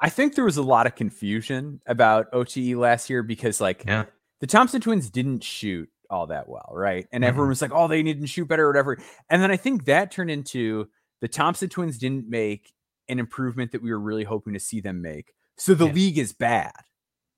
I 0.00 0.08
think 0.10 0.34
there 0.34 0.44
was 0.44 0.56
a 0.56 0.62
lot 0.62 0.86
of 0.86 0.94
confusion 0.94 1.80
about 1.86 2.26
OTE 2.32 2.76
last 2.76 3.08
year 3.08 3.22
because 3.22 3.60
like 3.60 3.84
yeah. 3.86 4.04
the 4.40 4.46
Thompson 4.46 4.80
twins 4.80 5.08
didn't 5.10 5.42
shoot 5.42 5.88
all 6.10 6.26
that 6.28 6.48
well, 6.48 6.70
right? 6.72 7.06
And 7.12 7.22
mm-hmm. 7.22 7.28
everyone 7.28 7.48
was 7.48 7.62
like, 7.62 7.72
"Oh, 7.72 7.88
they 7.88 8.02
need 8.02 8.20
to 8.20 8.26
shoot 8.26 8.46
better 8.46 8.64
or 8.64 8.68
whatever." 8.68 8.98
And 9.30 9.42
then 9.42 9.50
I 9.50 9.56
think 9.56 9.86
that 9.86 10.10
turned 10.10 10.30
into 10.30 10.88
the 11.20 11.28
Thompson 11.28 11.68
twins 11.68 11.98
didn't 11.98 12.28
make 12.28 12.72
an 13.08 13.18
improvement 13.18 13.72
that 13.72 13.82
we 13.82 13.90
were 13.90 14.00
really 14.00 14.24
hoping 14.24 14.52
to 14.52 14.60
see 14.60 14.80
them 14.80 15.00
make. 15.00 15.32
So 15.56 15.74
the 15.74 15.86
yeah. 15.86 15.92
league 15.92 16.18
is 16.18 16.32
bad. 16.32 16.72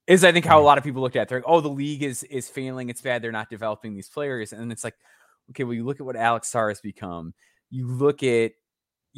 Is 0.06 0.24
I 0.24 0.32
think 0.32 0.46
how 0.46 0.56
a 0.56 0.58
mm-hmm. 0.58 0.66
lot 0.66 0.78
of 0.78 0.84
people 0.84 1.02
looked 1.02 1.16
at 1.16 1.22
it. 1.22 1.28
They're 1.28 1.38
like, 1.38 1.48
"Oh, 1.48 1.60
the 1.60 1.68
league 1.68 2.02
is 2.02 2.24
is 2.24 2.48
failing. 2.48 2.88
It's 2.88 3.02
bad. 3.02 3.22
They're 3.22 3.30
not 3.30 3.50
developing 3.50 3.94
these 3.94 4.08
players." 4.08 4.52
And 4.52 4.72
it's 4.72 4.82
like, 4.82 4.94
okay, 5.50 5.64
well, 5.64 5.74
you 5.74 5.84
look 5.84 6.00
at 6.00 6.06
what 6.06 6.16
Alex 6.16 6.50
Sarr 6.50 6.70
has 6.70 6.80
become. 6.80 7.34
You 7.70 7.86
look 7.86 8.22
at 8.22 8.52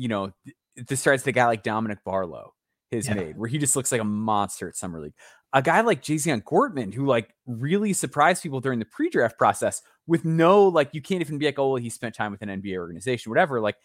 you 0.01 0.09
know, 0.09 0.33
this 0.77 1.01
starts 1.01 1.25
the 1.25 1.33
guy 1.33 1.47
like 1.47 1.63
Dominic 1.63 1.99
Barlow 2.05 2.55
has 2.91 3.07
yeah. 3.07 3.15
made, 3.15 3.37
where 3.37 3.49
he 3.49 3.59
just 3.59 3.77
looks 3.77 3.93
like 3.93 4.01
a 4.01 4.05
monster 4.05 4.67
at 4.67 4.77
summer 4.77 4.99
league. 4.99 5.13
A 5.53 5.61
guy 5.61 5.83
like 5.83 6.03
Jazian 6.03 6.43
Gortman, 6.43 6.95
who 6.95 7.07
like 7.07 7.35
really 7.47 7.93
surprised 7.93 8.43
people 8.43 8.61
during 8.61 8.79
the 8.79 8.87
pre-draft 8.87 9.37
process 9.37 9.83
with 10.07 10.25
no 10.25 10.69
like, 10.69 10.91
you 10.93 11.03
can't 11.03 11.21
even 11.21 11.37
be 11.37 11.45
like, 11.45 11.59
oh, 11.59 11.73
well, 11.73 11.77
he 11.77 11.91
spent 11.91 12.15
time 12.15 12.33
with 12.33 12.41
an 12.41 12.49
NBA 12.49 12.77
organization, 12.77 13.31
whatever. 13.31 13.61
Like, 13.61 13.77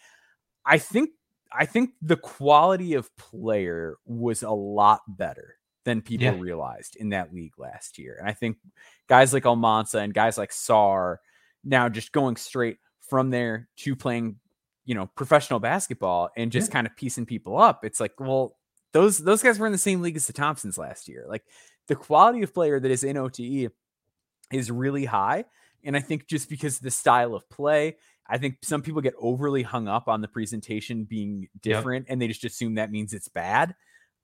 I 0.66 0.78
think 0.78 1.10
I 1.52 1.66
think 1.66 1.92
the 2.02 2.16
quality 2.16 2.94
of 2.94 3.16
player 3.18 3.98
was 4.06 4.44
a 4.44 4.52
lot 4.52 5.02
better 5.08 5.58
than 5.84 6.02
people 6.02 6.26
yeah. 6.26 6.40
realized 6.40 6.96
in 6.96 7.10
that 7.10 7.34
league 7.34 7.58
last 7.58 7.98
year. 7.98 8.16
And 8.20 8.28
I 8.28 8.34
think 8.34 8.58
guys 9.08 9.34
like 9.34 9.44
Almansa 9.44 10.02
and 10.02 10.14
guys 10.14 10.38
like 10.38 10.52
Sarr 10.52 11.18
now 11.64 11.90
just 11.90 12.12
going 12.12 12.36
straight 12.36 12.78
from 13.08 13.30
there 13.30 13.70
to 13.78 13.96
playing, 13.96 14.38
you 14.86 14.96
know, 14.96 15.08
professional 15.16 15.60
basketball 15.60 16.30
and 16.38 16.52
just 16.52 16.70
yeah. 16.70 16.74
kind 16.74 16.88
of 16.88 16.96
piecing 16.96 17.26
people 17.26 17.58
up. 17.58 17.84
It's 17.84 18.00
like, 18.00 18.20
well, 18.20 18.56
those 18.94 19.18
those 19.18 19.44
guys 19.44 19.60
were 19.60 19.66
in 19.66 19.72
the 19.72 19.78
same 19.78 20.02
league 20.02 20.16
as 20.16 20.28
the 20.28 20.34
Thompsons 20.34 20.78
last 20.78 21.08
year. 21.08 21.26
Like 21.28 21.44
the 21.88 21.96
quality 21.96 22.44
of 22.44 22.54
player 22.54 22.80
that 22.80 22.92
is 22.92 23.04
in 23.04 23.18
OTE 23.18 23.72
is 24.52 24.72
really 24.72 25.06
high. 25.06 25.46
And 25.84 25.96
I 25.96 26.00
think 26.00 26.28
just 26.28 26.50
because 26.50 26.80
the 26.80 26.92
style 26.92 27.36
of 27.36 27.48
play, 27.50 27.98
I 28.28 28.38
think 28.38 28.58
some 28.64 28.82
people 28.82 29.02
get 29.02 29.14
overly 29.20 29.64
hung 29.64 29.88
up 29.88 30.08
on 30.08 30.22
the 30.22 30.28
presentation 30.28 31.04
being 31.04 31.48
different 31.62 32.06
yep. 32.06 32.14
and 32.14 32.22
they 32.22 32.28
just 32.28 32.46
assume 32.46 32.76
that 32.76 32.92
means 32.92 33.14
it's 33.14 33.28
bad. 33.28 33.76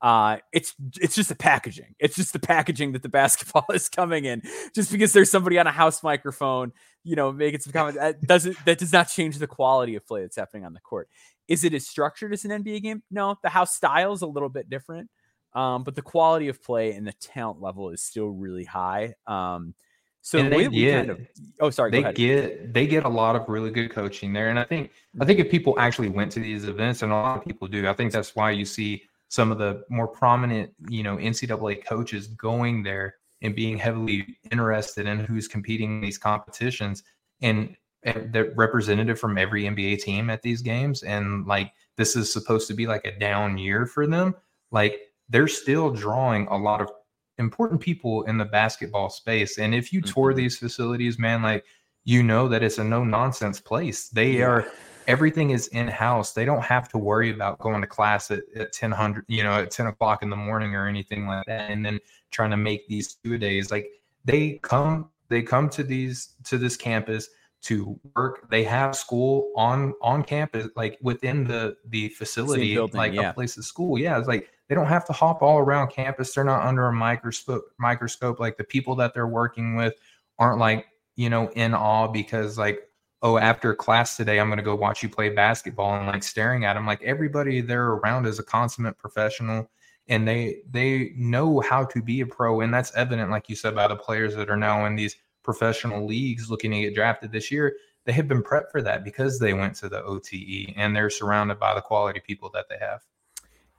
Uh, 0.02 0.38
it's 0.52 0.74
it's 1.00 1.14
just 1.14 1.30
the 1.30 1.36
packaging. 1.36 1.94
It's 2.00 2.16
just 2.16 2.34
the 2.34 2.40
packaging 2.40 2.94
that 2.94 3.04
the 3.04 3.10
basketball 3.10 3.66
is 3.74 3.88
coming 3.88 4.26
in. 4.26 4.42
Just 4.74 4.92
because 4.92 5.14
there's 5.14 5.30
somebody 5.30 5.60
on 5.60 5.68
a 5.68 5.72
house 5.72 6.02
microphone, 6.02 6.74
you 7.04 7.16
know, 7.16 7.32
making 7.32 7.60
some 7.60 7.74
comments 7.74 8.00
that 8.00 8.22
doesn't 8.22 8.58
that 8.66 8.80
does 8.80 8.92
not 8.92 9.10
change 9.10 9.38
the 9.38 9.48
quality 9.48 9.96
of 9.96 10.06
play 10.06 10.22
that's 10.22 10.38
happening 10.38 10.66
on 10.66 10.74
the 10.74 10.80
court. 10.80 11.08
Is 11.48 11.64
it 11.64 11.74
as 11.74 11.88
structured 11.88 12.34
as 12.34 12.46
an 12.46 12.64
NBA 12.64 12.82
game? 12.82 13.04
No, 13.12 13.38
the 13.44 13.50
house 13.50 13.76
style 13.76 14.14
is 14.14 14.24
a 14.24 14.28
little 14.28 14.50
bit 14.50 14.70
different, 14.70 15.10
um, 15.54 15.84
but 15.84 15.96
the 15.96 16.02
quality 16.02 16.48
of 16.48 16.64
play 16.64 16.94
and 16.94 17.06
the 17.06 17.14
talent 17.14 17.62
level 17.62 17.92
is 17.92 18.02
still 18.02 18.30
really 18.30 18.64
high. 18.66 19.14
Um, 19.28 19.76
so 20.24 20.40
and 20.40 20.52
they 20.52 20.68
get, 20.68 21.08
kind 21.08 21.10
of, 21.10 21.20
oh, 21.60 21.70
sorry, 21.70 21.92
they 21.92 22.14
get 22.14 22.74
they 22.74 22.88
get 22.88 23.06
a 23.06 23.10
lot 23.10 23.36
of 23.36 23.48
really 23.50 23.72
good 23.72 23.92
coaching 23.92 24.34
there, 24.34 24.50
and 24.50 24.58
I 24.58 24.64
think 24.64 24.92
I 25.20 25.26
think 25.26 25.40
if 25.40 25.52
people 25.52 25.76
actually 25.78 26.10
went 26.10 26.32
to 26.34 26.40
these 26.40 26.68
events, 26.68 27.04
and 27.04 27.12
a 27.12 27.16
lot 27.16 27.38
of 27.38 27.46
people 27.46 27.68
do, 27.68 27.88
I 27.88 27.94
think 27.94 28.12
that's 28.12 28.36
why 28.36 28.52
you 28.52 28.66
see 28.66 29.04
some 29.32 29.50
of 29.50 29.58
the 29.58 29.82
more 29.88 30.10
prominent, 30.10 30.72
you 30.90 31.04
know, 31.04 31.16
NCAA 31.16 31.86
coaches 31.86 32.28
going 32.28 32.84
there 32.84 33.16
and 33.42 33.56
being 33.56 33.78
heavily 33.78 34.38
interested 34.52 35.08
in 35.08 35.20
who's 35.20 35.48
competing 35.48 35.96
in 35.96 36.02
these 36.02 36.18
competitions, 36.18 37.04
and 37.42 37.78
they're 38.04 38.52
representative 38.58 39.18
from 39.18 39.38
every 39.38 39.64
NBA 39.64 40.02
team 40.02 40.30
at 40.30 40.42
these 40.42 40.62
games, 40.62 41.04
and 41.04 41.48
like 41.48 41.72
this 41.96 42.18
is 42.18 42.32
supposed 42.32 42.68
to 42.68 42.74
be 42.74 42.88
like 42.88 43.06
a 43.06 43.18
down 43.20 43.58
year 43.58 43.86
for 43.86 44.06
them, 44.06 44.36
like 44.70 45.00
they're 45.30 45.48
still 45.48 45.92
drawing 45.92 46.46
a 46.48 46.58
lot 46.58 46.82
of 46.82 46.92
important 47.38 47.80
people 47.80 48.24
in 48.24 48.38
the 48.38 48.44
basketball 48.44 49.10
space. 49.10 49.60
And 49.60 49.74
if 49.74 49.94
you 49.94 50.02
mm-hmm. 50.02 50.14
tour 50.14 50.34
these 50.34 50.58
facilities, 50.58 51.18
man, 51.18 51.42
like 51.42 51.64
you 52.04 52.22
know 52.22 52.50
that 52.50 52.64
it's 52.64 52.80
a 52.80 52.84
no 52.84 53.06
nonsense 53.06 53.62
place. 53.62 54.10
They 54.10 54.42
are 54.42 54.68
everything 55.12 55.50
is 55.50 55.68
in 55.68 55.90
house. 55.90 56.32
They 56.32 56.46
don't 56.46 56.64
have 56.64 56.88
to 56.90 56.98
worry 56.98 57.32
about 57.32 57.60
going 57.60 57.82
to 57.82 57.88
class 57.88 58.32
at, 58.32 58.44
at 58.56 58.72
10 58.72 58.92
hundred, 58.92 59.26
you 59.28 59.44
know, 59.44 59.56
at 59.56 59.70
10 59.70 59.88
o'clock 59.88 60.24
in 60.24 60.30
the 60.30 60.38
morning 60.38 60.74
or 60.74 60.88
anything 60.88 61.28
like 61.28 61.46
that. 61.48 61.70
And 61.70 61.86
then 61.86 62.00
trying 62.32 62.52
to 62.52 62.58
make 62.58 62.88
these 62.88 63.16
two 63.16 63.38
days. 63.38 63.72
Like 63.72 63.90
they 64.24 64.60
come, 64.62 65.10
they 65.28 65.42
come 65.42 65.68
to 65.72 65.84
these 65.84 66.36
to 66.46 66.58
this 66.58 66.78
campus 66.78 67.28
to 67.64 68.00
work. 68.16 68.50
They 68.50 68.64
have 68.64 68.96
school 68.96 69.52
on 69.58 69.94
on 70.02 70.24
campus, 70.24 70.70
like 70.78 70.98
within 71.02 71.44
the 71.44 71.76
the 71.90 72.08
facility, 72.10 72.76
building, 72.76 72.98
like 72.98 73.14
yeah. 73.14 73.32
a 73.32 73.34
place 73.34 73.58
of 73.58 73.66
school. 73.66 74.00
Yeah, 74.00 74.18
it's 74.18 74.30
like 74.30 74.50
they 74.70 74.76
don't 74.76 74.88
have 74.88 75.06
to 75.08 75.14
hop 75.14 75.42
all 75.42 75.60
around 75.60 75.90
campus. 75.90 76.34
They're 76.34 76.46
not 76.46 76.66
under 76.66 76.88
a 76.88 76.94
microscope. 76.94 77.66
Microscope, 77.78 78.40
like 78.40 78.56
the 78.56 78.64
people 78.64 78.96
that 78.96 79.14
they're 79.14 79.28
working 79.28 79.76
with 79.76 79.94
aren't 80.40 80.58
like 80.60 80.86
you 81.18 81.30
know 81.30 81.50
in 81.50 81.74
awe 81.74 82.08
because 82.08 82.58
like 82.58 82.88
oh 83.22 83.38
after 83.38 83.74
class 83.76 84.18
today 84.18 84.40
I'm 84.40 84.48
going 84.48 84.58
to 84.58 84.64
go 84.64 84.76
watch 84.76 85.04
you 85.04 85.10
play 85.10 85.30
basketball 85.30 85.96
and 85.96 86.08
like 86.08 86.24
staring 86.24 86.66
at 86.66 86.74
them. 86.74 86.86
Like 86.86 87.02
everybody 87.04 87.62
they're 87.62 87.94
around 87.94 88.26
is 88.26 88.40
a 88.40 88.44
consummate 88.44 88.98
professional 88.98 89.70
and 90.08 90.28
they 90.28 90.58
they 90.70 91.14
know 91.16 91.60
how 91.60 91.86
to 91.86 92.02
be 92.02 92.22
a 92.22 92.26
pro 92.26 92.62
and 92.62 92.74
that's 92.74 92.94
evident 92.96 93.30
like 93.30 93.50
you 93.50 93.56
said 93.56 93.76
by 93.76 93.88
the 93.88 93.96
players 93.96 94.36
that 94.36 94.50
are 94.50 94.58
now 94.58 94.86
in 94.86 94.96
these 94.96 95.16
professional 95.44 96.06
leagues 96.06 96.50
looking 96.50 96.72
to 96.72 96.82
get 96.82 96.96
drafted 96.96 97.32
this 97.32 97.52
year 97.52 97.74
they 98.06 98.12
have 98.14 98.28
been 98.28 98.42
prepped 98.42 98.72
for 98.72 98.82
that 98.82 99.04
because 99.04 99.40
they 99.40 99.54
went 99.54 99.76
to 99.76 99.90
the 99.90 100.04
OTE 100.04 100.74
and 100.76 100.96
they're 100.96 101.10
surrounded 101.10 101.60
by 101.60 101.74
the 101.74 101.82
quality 101.82 102.20
people 102.20 102.50
that 102.54 102.66
they 102.70 102.78
have. 102.80 103.02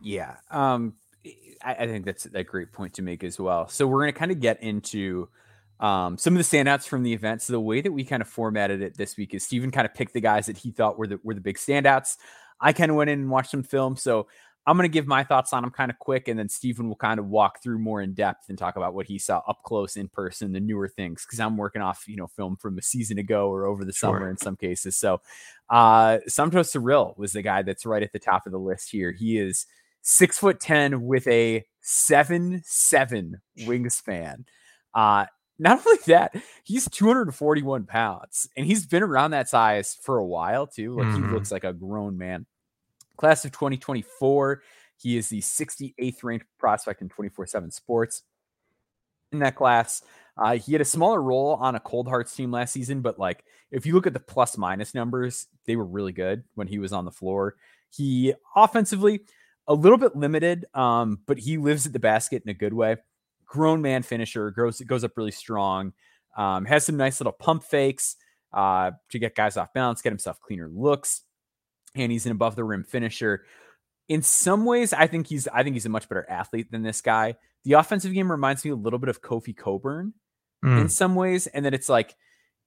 Yeah. 0.00 0.36
Um, 0.50 0.94
I, 1.64 1.74
I, 1.74 1.86
think 1.86 2.04
that's 2.04 2.26
a 2.26 2.44
great 2.44 2.72
point 2.72 2.94
to 2.94 3.02
make 3.02 3.24
as 3.24 3.38
well. 3.38 3.68
So 3.68 3.86
we're 3.86 4.02
going 4.02 4.12
to 4.12 4.18
kind 4.18 4.30
of 4.30 4.40
get 4.40 4.62
into 4.62 5.28
um, 5.80 6.16
some 6.16 6.36
of 6.36 6.38
the 6.38 6.56
standouts 6.56 6.86
from 6.86 7.02
the 7.02 7.12
event. 7.12 7.42
So 7.42 7.52
the 7.52 7.60
way 7.60 7.80
that 7.80 7.92
we 7.92 8.04
kind 8.04 8.22
of 8.22 8.28
formatted 8.28 8.82
it 8.82 8.96
this 8.96 9.16
week 9.16 9.34
is 9.34 9.44
Stephen 9.44 9.70
kind 9.70 9.86
of 9.86 9.94
picked 9.94 10.14
the 10.14 10.20
guys 10.20 10.46
that 10.46 10.58
he 10.58 10.70
thought 10.70 10.98
were 10.98 11.06
the 11.06 11.18
were 11.22 11.34
the 11.34 11.40
big 11.40 11.56
standouts. 11.56 12.16
I 12.60 12.72
kind 12.72 12.90
of 12.90 12.96
went 12.96 13.10
in 13.10 13.20
and 13.20 13.30
watched 13.30 13.50
some 13.50 13.64
film. 13.64 13.96
So 13.96 14.28
I'm 14.64 14.76
going 14.76 14.88
to 14.88 14.92
give 14.92 15.08
my 15.08 15.24
thoughts 15.24 15.52
on 15.52 15.62
them 15.62 15.72
kind 15.72 15.90
of 15.90 15.98
quick, 15.98 16.28
and 16.28 16.38
then 16.38 16.48
Stephen 16.48 16.88
will 16.88 16.96
kind 16.96 17.18
of 17.18 17.26
walk 17.26 17.60
through 17.62 17.80
more 17.80 18.00
in 18.00 18.14
depth 18.14 18.48
and 18.48 18.56
talk 18.56 18.76
about 18.76 18.94
what 18.94 19.06
he 19.06 19.18
saw 19.18 19.42
up 19.48 19.62
close 19.64 19.96
in 19.96 20.06
person, 20.08 20.52
the 20.52 20.60
newer 20.60 20.86
things, 20.86 21.26
because 21.26 21.40
I'm 21.40 21.56
working 21.56 21.82
off 21.82 22.04
you 22.06 22.16
know 22.16 22.28
film 22.28 22.56
from 22.56 22.78
a 22.78 22.82
season 22.82 23.18
ago 23.18 23.48
or 23.48 23.66
over 23.66 23.84
the 23.84 23.92
summer 23.92 24.30
in 24.30 24.36
some 24.36 24.56
cases. 24.56 24.96
So, 24.96 25.20
uh, 25.68 26.18
Somto 26.28 26.64
Cyril 26.64 27.14
was 27.18 27.32
the 27.32 27.42
guy 27.42 27.62
that's 27.62 27.84
right 27.84 28.04
at 28.04 28.12
the 28.12 28.20
top 28.20 28.46
of 28.46 28.52
the 28.52 28.58
list 28.58 28.90
here. 28.90 29.10
He 29.10 29.36
is 29.36 29.66
six 30.02 30.38
foot 30.38 30.60
ten 30.60 31.06
with 31.06 31.26
a 31.26 31.64
seven 31.80 32.62
seven 32.64 33.40
wingspan. 33.62 34.44
Uh, 34.94 35.26
not 35.58 35.84
only 35.86 35.98
that, 36.06 36.34
he's 36.64 36.88
241 36.88 37.84
pounds, 37.84 38.48
and 38.56 38.66
he's 38.66 38.86
been 38.86 39.02
around 39.02 39.32
that 39.32 39.48
size 39.48 39.96
for 40.00 40.18
a 40.18 40.26
while 40.26 40.66
too. 40.66 40.96
Like 40.96 41.06
mm-hmm. 41.06 41.28
he 41.28 41.34
looks 41.34 41.52
like 41.52 41.64
a 41.64 41.72
grown 41.72 42.18
man. 42.18 42.46
Class 43.16 43.44
of 43.44 43.52
2024, 43.52 44.62
he 44.96 45.16
is 45.16 45.28
the 45.28 45.40
68th 45.40 46.24
ranked 46.24 46.46
prospect 46.58 47.02
in 47.02 47.08
24/7 47.08 47.72
Sports. 47.72 48.22
In 49.30 49.38
that 49.38 49.56
class, 49.56 50.02
uh, 50.36 50.56
he 50.56 50.72
had 50.72 50.80
a 50.80 50.86
smaller 50.86 51.22
role 51.22 51.56
on 51.60 51.74
a 51.74 51.80
Cold 51.80 52.08
Hearts 52.08 52.34
team 52.34 52.50
last 52.50 52.72
season, 52.72 53.00
but 53.00 53.18
like 53.18 53.44
if 53.70 53.86
you 53.86 53.94
look 53.94 54.06
at 54.06 54.12
the 54.12 54.20
plus 54.20 54.58
minus 54.58 54.94
numbers, 54.94 55.46
they 55.66 55.76
were 55.76 55.84
really 55.84 56.12
good 56.12 56.44
when 56.54 56.66
he 56.66 56.78
was 56.78 56.92
on 56.92 57.04
the 57.04 57.10
floor. 57.10 57.56
He 57.90 58.34
offensively 58.54 59.22
a 59.66 59.74
little 59.74 59.98
bit 59.98 60.16
limited, 60.16 60.66
um, 60.74 61.20
but 61.26 61.38
he 61.38 61.56
lives 61.56 61.86
at 61.86 61.92
the 61.92 61.98
basket 61.98 62.42
in 62.44 62.50
a 62.50 62.54
good 62.54 62.74
way. 62.74 62.96
Grown 63.52 63.82
man 63.82 64.02
finisher, 64.02 64.50
goes 64.50 64.80
goes 64.80 65.04
up 65.04 65.12
really 65.14 65.30
strong. 65.30 65.92
Um, 66.38 66.64
has 66.64 66.86
some 66.86 66.96
nice 66.96 67.20
little 67.20 67.34
pump 67.34 67.64
fakes 67.64 68.16
uh, 68.50 68.92
to 69.10 69.18
get 69.18 69.34
guys 69.34 69.58
off 69.58 69.74
balance, 69.74 70.00
get 70.00 70.10
himself 70.10 70.40
cleaner 70.40 70.70
looks, 70.72 71.20
and 71.94 72.10
he's 72.10 72.24
an 72.24 72.32
above 72.32 72.56
the 72.56 72.64
rim 72.64 72.82
finisher. 72.82 73.44
In 74.08 74.22
some 74.22 74.64
ways, 74.64 74.94
I 74.94 75.06
think 75.06 75.26
he's 75.26 75.48
I 75.48 75.62
think 75.62 75.74
he's 75.74 75.84
a 75.84 75.90
much 75.90 76.08
better 76.08 76.24
athlete 76.30 76.70
than 76.70 76.82
this 76.82 77.02
guy. 77.02 77.36
The 77.64 77.74
offensive 77.74 78.14
game 78.14 78.30
reminds 78.30 78.64
me 78.64 78.70
a 78.70 78.74
little 78.74 78.98
bit 78.98 79.10
of 79.10 79.20
Kofi 79.20 79.54
Cockburn 79.54 80.14
mm. 80.64 80.80
in 80.80 80.88
some 80.88 81.14
ways, 81.14 81.46
and 81.46 81.66
that 81.66 81.74
it's 81.74 81.90
like 81.90 82.16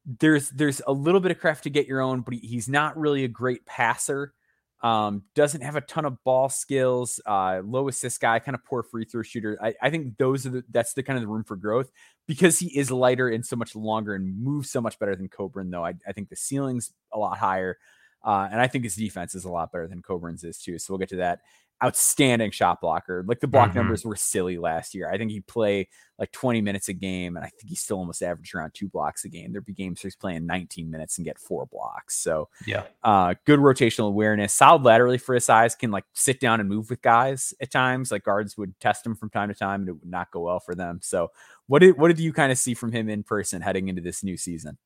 there's 0.06 0.52
there's 0.52 0.84
a 0.86 0.94
little 0.94 1.20
bit 1.20 1.32
of 1.32 1.40
craft 1.40 1.64
to 1.64 1.72
get 1.72 1.88
your 1.88 2.00
own, 2.00 2.22
but 2.22 2.36
he's 2.36 2.70
not 2.70 2.96
really 2.96 3.24
a 3.24 3.28
great 3.28 3.66
passer. 3.66 4.36
Um, 4.84 5.24
doesn't 5.34 5.62
have 5.62 5.76
a 5.76 5.82
ton 5.82 6.06
of 6.06 6.24
ball 6.24 6.50
skills. 6.50 7.20
Uh, 7.26 7.62
low 7.66 7.88
assist 7.88 8.22
guy, 8.22 8.38
kind 8.40 8.56
of 8.56 8.64
poor 8.66 8.84
free 8.84 9.06
throw 9.06 9.24
shooter. 9.24 9.58
I, 9.62 9.74
I 9.82 9.90
think 9.90 10.18
those 10.18 10.46
are 10.46 10.50
the, 10.50 10.64
that's 10.70 10.94
the 10.94 11.02
kind 11.02 11.18
of 11.18 11.24
the 11.24 11.28
room 11.28 11.44
for 11.44 11.56
growth 11.56 11.92
because 12.28 12.60
he 12.60 12.68
is 12.78 12.92
lighter 12.92 13.30
and 13.30 13.46
so 13.46 13.56
much 13.56 13.76
longer 13.76 14.14
and 14.14 14.44
moves 14.44 14.70
so 14.70 14.82
much 14.82 15.00
better 15.00 15.16
than 15.16 15.28
Cockburn. 15.28 15.72
Though 15.72 15.84
I, 15.84 15.94
I 16.08 16.12
think 16.12 16.30
the 16.30 16.36
ceiling's 16.36 16.94
a 17.12 17.18
lot 17.18 17.38
higher, 17.38 17.78
uh, 18.26 18.50
and 18.52 18.60
I 18.60 18.68
think 18.68 18.84
his 18.84 18.96
defense 18.96 19.36
is 19.36 19.46
a 19.46 19.50
lot 19.50 19.72
better 19.72 19.88
than 19.88 20.02
Cockburn's 20.02 20.44
is 20.44 20.58
too. 20.58 20.80
So 20.80 20.94
we'll 20.94 21.00
get 21.00 21.10
to 21.10 21.18
that 21.18 21.42
outstanding 21.84 22.52
shot 22.52 22.82
blocker. 22.82 23.24
Like 23.28 23.40
the 23.40 23.48
block 23.48 23.70
mm-hmm. 23.70 23.80
numbers 23.80 24.06
were 24.06 24.16
silly 24.16 24.58
last 24.58 24.96
year. 24.96 25.12
I 25.12 25.18
think 25.18 25.32
he 25.32 25.42
play 25.42 25.90
like 26.18 26.32
20 26.32 26.62
minutes 26.62 26.88
a 26.88 26.94
game, 26.94 27.36
and 27.36 27.46
I 27.46 27.50
think 27.50 27.70
he 27.70 27.76
still 27.76 27.98
almost 27.98 28.24
averaged 28.24 28.56
around 28.56 28.74
two 28.74 28.88
blocks 28.88 29.26
a 29.26 29.30
game. 29.30 29.52
There'd 29.52 29.66
be 29.66 29.74
games 29.74 30.02
where 30.02 30.08
he's 30.08 30.16
playing 30.16 30.46
19 30.46 30.90
minutes 30.90 31.18
and 31.18 31.26
get 31.26 31.38
four 31.38 31.66
blocks. 31.66 32.18
So 32.18 32.50
yeah, 32.66 32.84
uh, 33.04 33.36
good 33.46 33.60
rotational 33.60 34.08
awareness, 34.08 34.54
solid 34.54 34.84
laterally 34.84 35.18
for 35.18 35.36
his 35.36 35.46
size, 35.46 35.76
can 35.76 35.92
like 35.92 36.06
sit 36.14 36.40
down 36.40 36.60
and 36.60 36.70
move 36.70 36.90
with 36.90 37.02
guys 37.02 37.54
at 37.62 37.72
times. 37.72 38.12
Like 38.12 38.24
guards 38.24 38.58
would 38.58 38.80
test 38.80 39.06
him 39.06 39.16
from 39.16 39.30
time 39.30 39.50
to 39.50 39.56
time, 39.56 39.82
and 39.82 39.90
it 39.90 40.00
would 40.00 40.10
not 40.10 40.32
go 40.32 40.42
well 40.42 40.60
for 40.60 40.76
them. 40.76 41.00
So 41.04 41.32
what 41.68 41.80
did 41.80 41.98
what 41.98 42.08
did 42.08 42.20
you 42.20 42.32
kind 42.32 42.52
of 42.52 42.58
see 42.58 42.74
from 42.74 42.92
him 42.92 43.10
in 43.10 43.24
person 43.24 43.62
heading 43.62 43.90
into 43.90 44.02
this 44.02 44.24
new 44.24 44.38
season? 44.38 44.78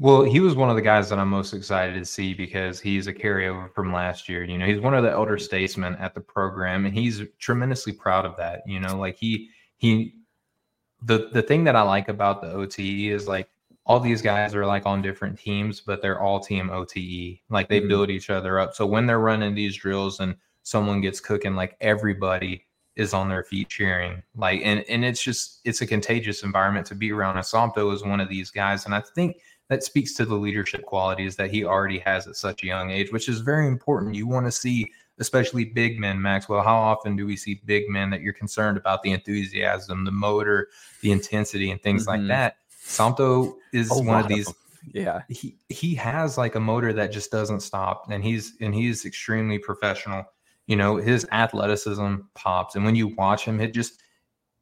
Well, 0.00 0.22
he 0.22 0.38
was 0.38 0.54
one 0.54 0.70
of 0.70 0.76
the 0.76 0.82
guys 0.82 1.08
that 1.08 1.18
I'm 1.18 1.28
most 1.28 1.52
excited 1.52 1.94
to 1.94 2.04
see 2.04 2.32
because 2.32 2.78
he's 2.78 3.08
a 3.08 3.12
carryover 3.12 3.72
from 3.74 3.92
last 3.92 4.28
year. 4.28 4.44
You 4.44 4.56
know, 4.56 4.66
he's 4.66 4.80
one 4.80 4.94
of 4.94 5.02
the 5.02 5.10
elder 5.10 5.38
statesmen 5.38 5.96
at 5.96 6.14
the 6.14 6.20
program, 6.20 6.86
and 6.86 6.94
he's 6.94 7.22
tremendously 7.40 7.92
proud 7.92 8.24
of 8.24 8.36
that. 8.36 8.62
You 8.64 8.78
know, 8.78 8.96
like 8.96 9.16
he 9.16 9.50
he 9.76 10.14
the 11.02 11.30
the 11.32 11.42
thing 11.42 11.64
that 11.64 11.74
I 11.74 11.82
like 11.82 12.08
about 12.08 12.40
the 12.40 12.52
OTE 12.52 12.78
is 12.78 13.26
like 13.26 13.48
all 13.86 13.98
these 13.98 14.22
guys 14.22 14.54
are 14.54 14.66
like 14.66 14.86
on 14.86 15.02
different 15.02 15.38
teams, 15.38 15.80
but 15.80 16.00
they're 16.00 16.20
all 16.20 16.38
team 16.38 16.70
OTE. 16.70 17.40
Like 17.50 17.68
they 17.68 17.80
mm-hmm. 17.80 17.88
build 17.88 18.10
each 18.10 18.30
other 18.30 18.60
up. 18.60 18.74
So 18.74 18.86
when 18.86 19.06
they're 19.06 19.18
running 19.18 19.54
these 19.54 19.76
drills 19.76 20.20
and 20.20 20.36
someone 20.62 21.00
gets 21.00 21.20
cooking, 21.20 21.56
like 21.56 21.76
everybody 21.80 22.66
is 22.94 23.14
on 23.14 23.28
their 23.28 23.44
feet 23.44 23.68
cheering. 23.68 24.22
Like 24.36 24.60
and 24.62 24.84
and 24.88 25.04
it's 25.04 25.22
just 25.22 25.60
it's 25.64 25.80
a 25.80 25.86
contagious 25.86 26.44
environment 26.44 26.86
to 26.86 26.94
be 26.94 27.10
around. 27.10 27.36
Assumpto 27.36 27.92
is 27.92 28.04
one 28.04 28.20
of 28.20 28.28
these 28.28 28.50
guys, 28.50 28.84
and 28.84 28.94
I 28.94 29.00
think 29.00 29.38
that 29.68 29.84
speaks 29.84 30.14
to 30.14 30.24
the 30.24 30.34
leadership 30.34 30.82
qualities 30.82 31.36
that 31.36 31.50
he 31.50 31.64
already 31.64 31.98
has 31.98 32.26
at 32.26 32.36
such 32.36 32.62
a 32.62 32.66
young 32.66 32.90
age, 32.90 33.12
which 33.12 33.28
is 33.28 33.40
very 33.40 33.66
important. 33.66 34.14
You 34.14 34.26
want 34.26 34.46
to 34.46 34.52
see 34.52 34.90
especially 35.18 35.64
big 35.64 35.98
men, 35.98 36.20
Maxwell. 36.20 36.62
How 36.62 36.76
often 36.76 37.16
do 37.16 37.26
we 37.26 37.36
see 37.36 37.60
big 37.64 37.88
men 37.88 38.10
that 38.10 38.20
you're 38.20 38.32
concerned 38.32 38.78
about 38.78 39.02
the 39.02 39.12
enthusiasm, 39.12 40.04
the 40.04 40.12
motor, 40.12 40.68
the 41.02 41.12
intensity, 41.12 41.70
and 41.70 41.82
things 41.82 42.06
mm-hmm. 42.06 42.22
like 42.22 42.28
that? 42.28 42.56
Somto 42.84 43.54
is 43.72 43.90
one 43.90 44.20
of 44.20 44.28
these. 44.28 44.48
Of 44.48 44.54
yeah, 44.92 45.22
he 45.28 45.56
he 45.68 45.94
has 45.96 46.38
like 46.38 46.54
a 46.54 46.60
motor 46.60 46.92
that 46.92 47.12
just 47.12 47.30
doesn't 47.30 47.60
stop, 47.60 48.10
and 48.10 48.24
he's 48.24 48.54
and 48.60 48.74
he's 48.74 49.04
extremely 49.04 49.58
professional. 49.58 50.24
You 50.66 50.76
know, 50.76 50.96
his 50.96 51.26
athleticism 51.32 52.16
pops, 52.34 52.76
and 52.76 52.84
when 52.84 52.94
you 52.94 53.08
watch 53.08 53.44
him, 53.44 53.60
it 53.60 53.74
just 53.74 54.02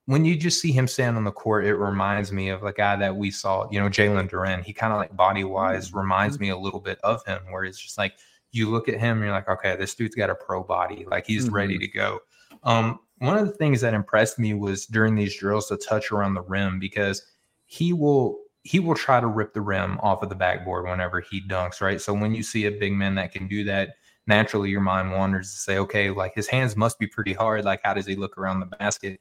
when 0.06 0.24
you 0.24 0.36
just 0.36 0.60
see 0.60 0.72
him 0.72 0.86
stand 0.86 1.16
on 1.16 1.24
the 1.24 1.32
court, 1.32 1.64
it 1.64 1.74
reminds 1.74 2.32
me 2.32 2.48
of 2.48 2.60
the 2.60 2.72
guy 2.72 2.96
that 2.96 3.16
we 3.16 3.30
saw, 3.30 3.68
you 3.70 3.80
know, 3.80 3.88
Jalen 3.88 4.30
Duren. 4.30 4.62
He 4.62 4.72
kind 4.72 4.92
of 4.92 4.98
like 4.98 5.14
body 5.16 5.44
wise 5.44 5.88
mm-hmm. 5.88 5.98
reminds 5.98 6.40
me 6.40 6.48
a 6.48 6.56
little 6.56 6.80
bit 6.80 6.98
of 7.02 7.24
him, 7.26 7.40
where 7.50 7.64
it's 7.64 7.80
just 7.80 7.98
like 7.98 8.14
you 8.52 8.70
look 8.70 8.88
at 8.88 9.00
him 9.00 9.18
and 9.18 9.26
you're 9.26 9.32
like, 9.32 9.48
okay, 9.48 9.76
this 9.76 9.94
dude's 9.94 10.14
got 10.14 10.30
a 10.30 10.34
pro 10.34 10.62
body, 10.62 11.04
like 11.10 11.26
he's 11.26 11.46
mm-hmm. 11.46 11.54
ready 11.54 11.78
to 11.78 11.88
go. 11.88 12.20
Um, 12.62 13.00
one 13.18 13.36
of 13.36 13.46
the 13.46 13.54
things 13.54 13.80
that 13.80 13.94
impressed 13.94 14.38
me 14.38 14.54
was 14.54 14.86
during 14.86 15.14
these 15.14 15.36
drills 15.36 15.68
to 15.68 15.76
touch 15.76 16.12
around 16.12 16.34
the 16.34 16.42
rim 16.42 16.78
because 16.78 17.22
he 17.66 17.92
will 17.92 18.38
he 18.62 18.80
will 18.80 18.94
try 18.94 19.20
to 19.20 19.26
rip 19.26 19.54
the 19.54 19.60
rim 19.60 19.98
off 20.02 20.22
of 20.22 20.28
the 20.28 20.34
backboard 20.34 20.84
whenever 20.84 21.20
he 21.20 21.40
dunks, 21.40 21.80
right? 21.80 22.00
So 22.00 22.12
when 22.12 22.34
you 22.34 22.42
see 22.42 22.66
a 22.66 22.70
big 22.72 22.92
man 22.92 23.14
that 23.14 23.32
can 23.32 23.46
do 23.46 23.62
that, 23.64 23.90
naturally 24.26 24.70
your 24.70 24.80
mind 24.80 25.12
wanders 25.12 25.52
to 25.52 25.58
say, 25.58 25.78
okay, 25.78 26.10
like 26.10 26.34
his 26.34 26.48
hands 26.48 26.76
must 26.76 26.98
be 26.98 27.06
pretty 27.06 27.32
hard. 27.32 27.64
Like, 27.64 27.80
how 27.84 27.94
does 27.94 28.06
he 28.06 28.16
look 28.16 28.36
around 28.36 28.58
the 28.58 28.66
basket? 28.66 29.20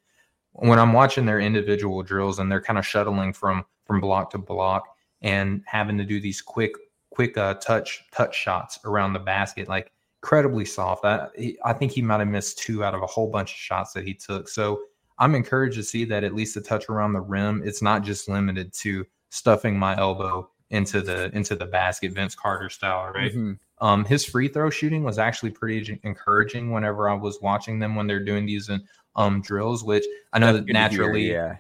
When 0.57 0.79
I'm 0.79 0.93
watching 0.93 1.25
their 1.25 1.39
individual 1.39 2.01
drills 2.01 2.39
and 2.39 2.51
they're 2.51 2.62
kind 2.62 2.79
of 2.79 2.85
shuttling 2.85 3.33
from 3.33 3.65
from 3.85 4.00
block 4.00 4.31
to 4.31 4.38
block 4.38 4.88
and 5.21 5.63
having 5.65 5.97
to 5.97 6.03
do 6.03 6.19
these 6.19 6.41
quick 6.41 6.71
quick 7.12 7.38
uh, 7.38 7.55
touch 7.55 8.03
touch 8.12 8.35
shots 8.35 8.79
around 8.85 9.13
the 9.13 9.19
basket, 9.19 9.67
like 9.67 9.91
incredibly 10.21 10.65
soft. 10.65 11.05
I 11.05 11.55
I 11.63 11.74
think 11.74 11.91
he 11.91 12.01
might 12.01 12.19
have 12.19 12.27
missed 12.27 12.59
two 12.59 12.83
out 12.83 12.95
of 12.95 13.01
a 13.01 13.07
whole 13.07 13.29
bunch 13.29 13.51
of 13.51 13.57
shots 13.57 13.93
that 13.93 14.05
he 14.05 14.13
took. 14.13 14.47
So 14.47 14.81
I'm 15.19 15.35
encouraged 15.35 15.77
to 15.77 15.83
see 15.83 16.05
that 16.05 16.24
at 16.24 16.35
least 16.35 16.55
the 16.55 16.62
touch 16.62 16.89
around 16.89 17.13
the 17.13 17.21
rim, 17.21 17.62
it's 17.65 17.81
not 17.81 18.03
just 18.03 18.27
limited 18.27 18.74
to 18.81 19.05
stuffing 19.29 19.77
my 19.77 19.97
elbow 19.97 20.50
into 20.69 21.01
the 21.01 21.35
into 21.35 21.55
the 21.55 21.65
basket, 21.65 22.12
Vince 22.12 22.35
Carter 22.35 22.69
style, 22.69 23.12
right? 23.13 23.31
Mm-hmm. 23.31 23.53
Um, 23.85 24.05
his 24.05 24.25
free 24.25 24.47
throw 24.47 24.69
shooting 24.69 25.03
was 25.03 25.19
actually 25.19 25.51
pretty 25.51 26.00
encouraging 26.03 26.71
whenever 26.71 27.09
I 27.09 27.13
was 27.13 27.39
watching 27.41 27.79
them 27.79 27.95
when 27.95 28.07
they're 28.07 28.24
doing 28.24 28.45
these 28.45 28.69
um 29.15 29.41
drills, 29.41 29.84
which 29.84 30.05
I 30.34 30.39
know 30.39 30.53
That's 30.53 30.65
that 30.65 30.74
naturally, 30.74 31.31
yeah 31.31 31.57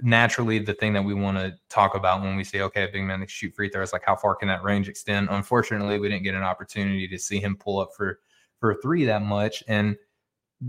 naturally 0.00 0.58
the 0.58 0.74
thing 0.74 0.92
that 0.92 1.02
we 1.02 1.14
want 1.14 1.38
to 1.38 1.54
talk 1.68 1.94
about 1.94 2.22
when 2.22 2.36
we 2.36 2.44
say, 2.44 2.60
okay, 2.60 2.88
big 2.92 3.02
man 3.02 3.24
shoot 3.26 3.54
free 3.54 3.68
throws, 3.68 3.92
like 3.92 4.04
how 4.04 4.16
far 4.16 4.34
can 4.34 4.48
that 4.48 4.62
range 4.62 4.88
extend? 4.88 5.28
Unfortunately, 5.30 5.98
we 5.98 6.08
didn't 6.08 6.24
get 6.24 6.34
an 6.34 6.42
opportunity 6.42 7.06
to 7.08 7.18
see 7.18 7.40
him 7.40 7.56
pull 7.56 7.78
up 7.78 7.90
for 7.96 8.20
for 8.60 8.74
three 8.80 9.04
that 9.04 9.22
much, 9.22 9.62
and 9.68 9.96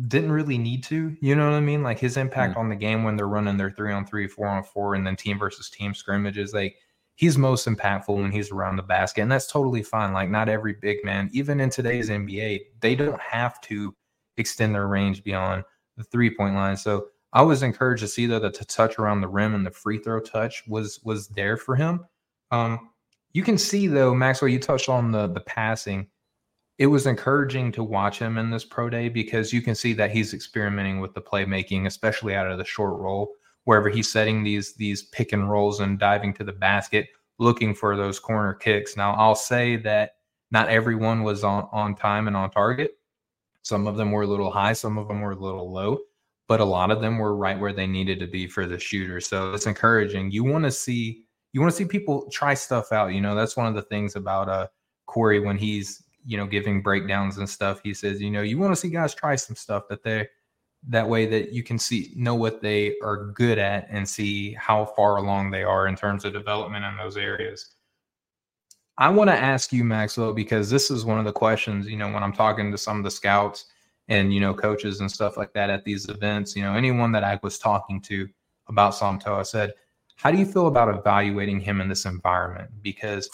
didn't 0.07 0.31
really 0.31 0.57
need 0.57 0.83
to. 0.83 1.15
You 1.21 1.35
know 1.35 1.49
what 1.49 1.55
I 1.55 1.61
mean? 1.61 1.83
Like 1.83 1.99
his 1.99 2.17
impact 2.17 2.51
mm-hmm. 2.51 2.59
on 2.61 2.69
the 2.69 2.75
game 2.75 3.03
when 3.03 3.15
they're 3.15 3.27
running 3.27 3.57
their 3.57 3.71
three 3.71 3.93
on 3.93 4.05
three, 4.05 4.27
four 4.27 4.47
on 4.47 4.63
four, 4.63 4.95
and 4.95 5.05
then 5.05 5.15
team 5.15 5.39
versus 5.39 5.69
team 5.69 5.93
scrimmages, 5.93 6.53
like 6.53 6.75
he's 7.15 7.37
most 7.37 7.67
impactful 7.67 8.15
when 8.15 8.31
he's 8.31 8.51
around 8.51 8.75
the 8.75 8.83
basket, 8.83 9.21
and 9.21 9.31
that's 9.31 9.47
totally 9.47 9.83
fine. 9.83 10.13
Like 10.13 10.29
not 10.29 10.49
every 10.49 10.73
big 10.73 11.03
man, 11.03 11.29
even 11.33 11.59
in 11.59 11.69
today's 11.69 12.09
NBA, 12.09 12.61
they 12.81 12.95
don't 12.95 13.21
have 13.21 13.59
to 13.61 13.95
extend 14.37 14.75
their 14.75 14.87
range 14.87 15.23
beyond 15.23 15.63
the 15.97 16.03
three 16.03 16.35
point 16.35 16.55
line. 16.55 16.77
So 16.77 17.07
I 17.33 17.41
was 17.41 17.63
encouraged 17.63 18.01
to 18.01 18.07
see 18.07 18.25
though 18.25 18.39
that 18.39 18.57
the 18.57 18.65
touch 18.65 18.97
around 18.97 19.21
the 19.21 19.27
rim 19.27 19.55
and 19.55 19.65
the 19.65 19.71
free 19.71 19.97
throw 19.99 20.19
touch 20.19 20.63
was 20.67 21.01
was 21.03 21.27
there 21.29 21.57
for 21.57 21.75
him. 21.75 22.05
Um, 22.51 22.91
you 23.33 23.43
can 23.43 23.57
see 23.57 23.87
though, 23.87 24.15
Maxwell, 24.15 24.49
you 24.49 24.59
touched 24.59 24.89
on 24.89 25.11
the 25.11 25.27
the 25.27 25.41
passing. 25.41 26.07
It 26.77 26.87
was 26.87 27.05
encouraging 27.05 27.71
to 27.73 27.83
watch 27.83 28.19
him 28.19 28.37
in 28.37 28.49
this 28.49 28.65
pro 28.65 28.89
day 28.89 29.09
because 29.09 29.53
you 29.53 29.61
can 29.61 29.75
see 29.75 29.93
that 29.93 30.11
he's 30.11 30.33
experimenting 30.33 30.99
with 30.99 31.13
the 31.13 31.21
playmaking, 31.21 31.85
especially 31.85 32.35
out 32.35 32.51
of 32.51 32.57
the 32.57 32.65
short 32.65 32.99
roll, 32.99 33.31
wherever 33.63 33.89
he's 33.89 34.11
setting 34.11 34.43
these 34.43 34.73
these 34.75 35.03
pick 35.03 35.33
and 35.33 35.49
rolls 35.49 35.79
and 35.79 35.99
diving 35.99 36.33
to 36.35 36.43
the 36.43 36.53
basket, 36.53 37.07
looking 37.39 37.73
for 37.73 37.95
those 37.95 38.19
corner 38.19 38.53
kicks. 38.53 38.95
Now, 38.97 39.13
I'll 39.13 39.35
say 39.35 39.75
that 39.77 40.11
not 40.51 40.69
everyone 40.69 41.23
was 41.23 41.43
on 41.43 41.67
on 41.71 41.95
time 41.95 42.27
and 42.27 42.37
on 42.37 42.49
target. 42.49 42.91
Some 43.65 43.87
of 43.87 43.97
them 43.97 44.11
were 44.11 44.23
a 44.23 44.27
little 44.27 44.51
high, 44.51 44.73
some 44.73 44.97
of 44.97 45.07
them 45.07 45.21
were 45.21 45.31
a 45.31 45.35
little 45.35 45.71
low 45.71 45.99
but 46.47 46.59
a 46.59 46.65
lot 46.65 46.91
of 46.91 47.01
them 47.01 47.17
were 47.17 47.35
right 47.35 47.59
where 47.59 47.73
they 47.73 47.87
needed 47.87 48.19
to 48.19 48.27
be 48.27 48.47
for 48.47 48.65
the 48.65 48.79
shooter. 48.79 49.19
So 49.19 49.53
it's 49.53 49.65
encouraging. 49.65 50.31
You 50.31 50.43
want 50.43 50.63
to 50.65 50.71
see 50.71 51.23
you 51.53 51.61
want 51.61 51.71
to 51.71 51.77
see 51.77 51.85
people 51.85 52.29
try 52.31 52.53
stuff 52.53 52.91
out. 52.91 53.13
You 53.13 53.21
know, 53.21 53.33
that's 53.33 53.55
one 53.55 53.67
of 53.67 53.75
the 53.75 53.81
things 53.81 54.15
about 54.15 54.49
uh 54.49 54.67
Corey 55.05 55.39
when 55.39 55.57
he's 55.57 56.03
you 56.25 56.37
know 56.37 56.45
giving 56.45 56.81
breakdowns 56.81 57.37
and 57.37 57.49
stuff. 57.49 57.79
He 57.83 57.93
says, 57.93 58.21
you 58.21 58.29
know, 58.29 58.41
you 58.41 58.57
want 58.59 58.73
to 58.73 58.79
see 58.79 58.89
guys 58.89 59.15
try 59.15 59.35
some 59.35 59.55
stuff 59.55 59.87
that 59.89 60.03
they 60.03 60.27
that 60.87 61.07
way 61.07 61.25
that 61.25 61.51
you 61.51 61.63
can 61.63 61.79
see 61.79 62.13
know 62.15 62.35
what 62.35 62.61
they 62.61 62.95
are 63.01 63.31
good 63.31 63.57
at 63.57 63.87
and 63.89 64.07
see 64.07 64.53
how 64.53 64.85
far 64.85 65.17
along 65.17 65.49
they 65.49 65.63
are 65.63 65.87
in 65.87 65.95
terms 65.95 66.25
of 66.25 66.33
development 66.33 66.85
in 66.85 66.95
those 66.97 67.17
areas. 67.17 67.74
I 68.97 69.09
want 69.09 69.29
to 69.29 69.35
ask 69.35 69.73
you, 69.73 69.83
Maxwell, 69.83 70.33
because 70.33 70.69
this 70.69 70.89
is 70.89 71.03
one 71.03 71.19
of 71.19 71.25
the 71.25 71.31
questions, 71.33 71.87
you 71.87 71.97
know, 71.97 72.11
when 72.11 72.23
I'm 72.23 72.33
talking 72.33 72.71
to 72.71 72.77
some 72.77 72.97
of 72.97 73.03
the 73.03 73.11
scouts 73.11 73.65
and 74.07 74.33
you 74.33 74.39
know 74.39 74.53
coaches 74.53 74.99
and 74.99 75.11
stuff 75.11 75.37
like 75.37 75.53
that 75.53 75.69
at 75.69 75.83
these 75.83 76.07
events 76.09 76.55
you 76.55 76.61
know 76.61 76.73
anyone 76.73 77.11
that 77.11 77.23
i 77.23 77.39
was 77.41 77.57
talking 77.57 78.01
to 78.01 78.27
about 78.67 78.93
somto 78.93 79.39
i 79.39 79.43
said 79.43 79.73
how 80.15 80.31
do 80.31 80.37
you 80.37 80.45
feel 80.45 80.67
about 80.67 80.93
evaluating 80.95 81.59
him 81.59 81.81
in 81.81 81.89
this 81.89 82.05
environment 82.05 82.69
because 82.81 83.29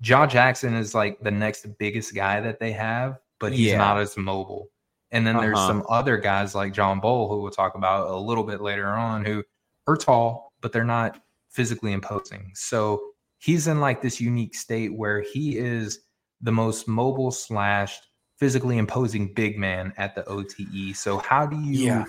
Jah 0.00 0.26
jackson 0.26 0.74
is 0.74 0.94
like 0.94 1.18
the 1.20 1.30
next 1.30 1.66
biggest 1.78 2.14
guy 2.14 2.40
that 2.40 2.58
they 2.58 2.72
have 2.72 3.18
but 3.38 3.52
he's 3.52 3.68
yeah. 3.68 3.78
not 3.78 3.98
as 3.98 4.16
mobile 4.16 4.68
and 5.10 5.26
then 5.26 5.36
uh-huh. 5.36 5.44
there's 5.44 5.58
some 5.58 5.84
other 5.88 6.16
guys 6.16 6.54
like 6.54 6.72
Johl 6.72 7.00
Bol 7.00 7.28
who 7.28 7.42
we'll 7.42 7.50
talk 7.50 7.74
about 7.74 8.08
a 8.08 8.16
little 8.16 8.44
bit 8.44 8.60
later 8.60 8.88
on 8.88 9.24
who 9.24 9.42
are 9.86 9.96
tall 9.96 10.52
but 10.60 10.72
they're 10.72 10.84
not 10.84 11.20
physically 11.50 11.92
imposing 11.92 12.50
so 12.54 13.11
he's 13.42 13.66
in 13.66 13.80
like 13.80 14.00
this 14.00 14.20
unique 14.20 14.54
state 14.54 14.94
where 14.94 15.20
he 15.20 15.58
is 15.58 16.00
the 16.40 16.52
most 16.52 16.86
mobile 16.86 17.32
slash 17.32 17.98
physically 18.38 18.78
imposing 18.78 19.34
big 19.34 19.58
man 19.58 19.92
at 19.96 20.14
the 20.14 20.24
OTE. 20.26 20.94
So 20.94 21.18
how 21.18 21.46
do 21.46 21.56
you 21.56 21.86
yeah. 21.86 22.04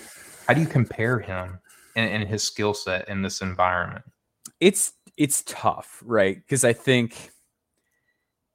how 0.47 0.53
do 0.53 0.61
you 0.61 0.67
compare 0.67 1.19
him 1.19 1.59
and, 1.95 2.09
and 2.09 2.29
his 2.29 2.43
skill 2.43 2.73
set 2.73 3.09
in 3.09 3.21
this 3.21 3.41
environment? 3.41 4.05
It's 4.59 4.93
it's 5.17 5.43
tough, 5.43 6.01
right? 6.05 6.35
Because 6.37 6.63
I 6.63 6.73
think 6.73 7.31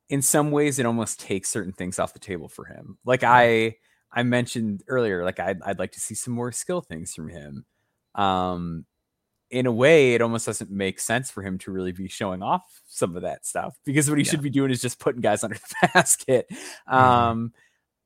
in 0.08 0.22
some 0.22 0.50
ways 0.50 0.78
it 0.78 0.86
almost 0.86 1.20
takes 1.20 1.50
certain 1.50 1.72
things 1.72 1.98
off 1.98 2.12
the 2.12 2.18
table 2.20 2.48
for 2.48 2.64
him. 2.64 2.98
Like 3.04 3.24
I 3.24 3.76
I 4.12 4.22
mentioned 4.22 4.84
earlier, 4.86 5.24
like 5.24 5.40
I'd, 5.40 5.60
I'd 5.62 5.78
like 5.80 5.92
to 5.92 6.00
see 6.00 6.14
some 6.14 6.32
more 6.32 6.52
skill 6.52 6.80
things 6.80 7.12
from 7.12 7.28
him. 7.28 7.66
Um, 8.14 8.86
in 9.50 9.66
a 9.66 9.72
way, 9.72 10.14
it 10.14 10.22
almost 10.22 10.46
doesn't 10.46 10.70
make 10.70 11.00
sense 11.00 11.30
for 11.30 11.42
him 11.42 11.58
to 11.58 11.70
really 11.70 11.92
be 11.92 12.08
showing 12.08 12.42
off 12.42 12.62
some 12.86 13.16
of 13.16 13.22
that 13.22 13.46
stuff 13.46 13.76
because 13.84 14.08
what 14.08 14.18
he 14.18 14.24
yeah. 14.24 14.30
should 14.30 14.42
be 14.42 14.50
doing 14.50 14.70
is 14.70 14.82
just 14.82 14.98
putting 14.98 15.20
guys 15.20 15.42
under 15.44 15.56
the 15.56 15.88
basket. 15.94 16.46
Mm-hmm. 16.50 16.94
Um, 16.94 17.52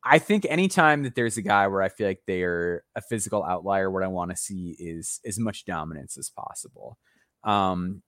I 0.04 0.18
think 0.18 0.46
anytime 0.48 1.04
that 1.04 1.14
there's 1.14 1.36
a 1.36 1.42
guy 1.42 1.68
where 1.68 1.82
I 1.82 1.88
feel 1.88 2.08
like 2.08 2.22
they're 2.26 2.82
a 2.96 3.00
physical 3.00 3.44
outlier, 3.44 3.90
what 3.90 4.02
I 4.02 4.08
want 4.08 4.30
to 4.30 4.36
see 4.36 4.76
is 4.78 5.20
as 5.24 5.38
much 5.38 5.64
dominance 5.64 6.18
as 6.18 6.30
possible. 6.30 6.98
Um, 7.44 8.02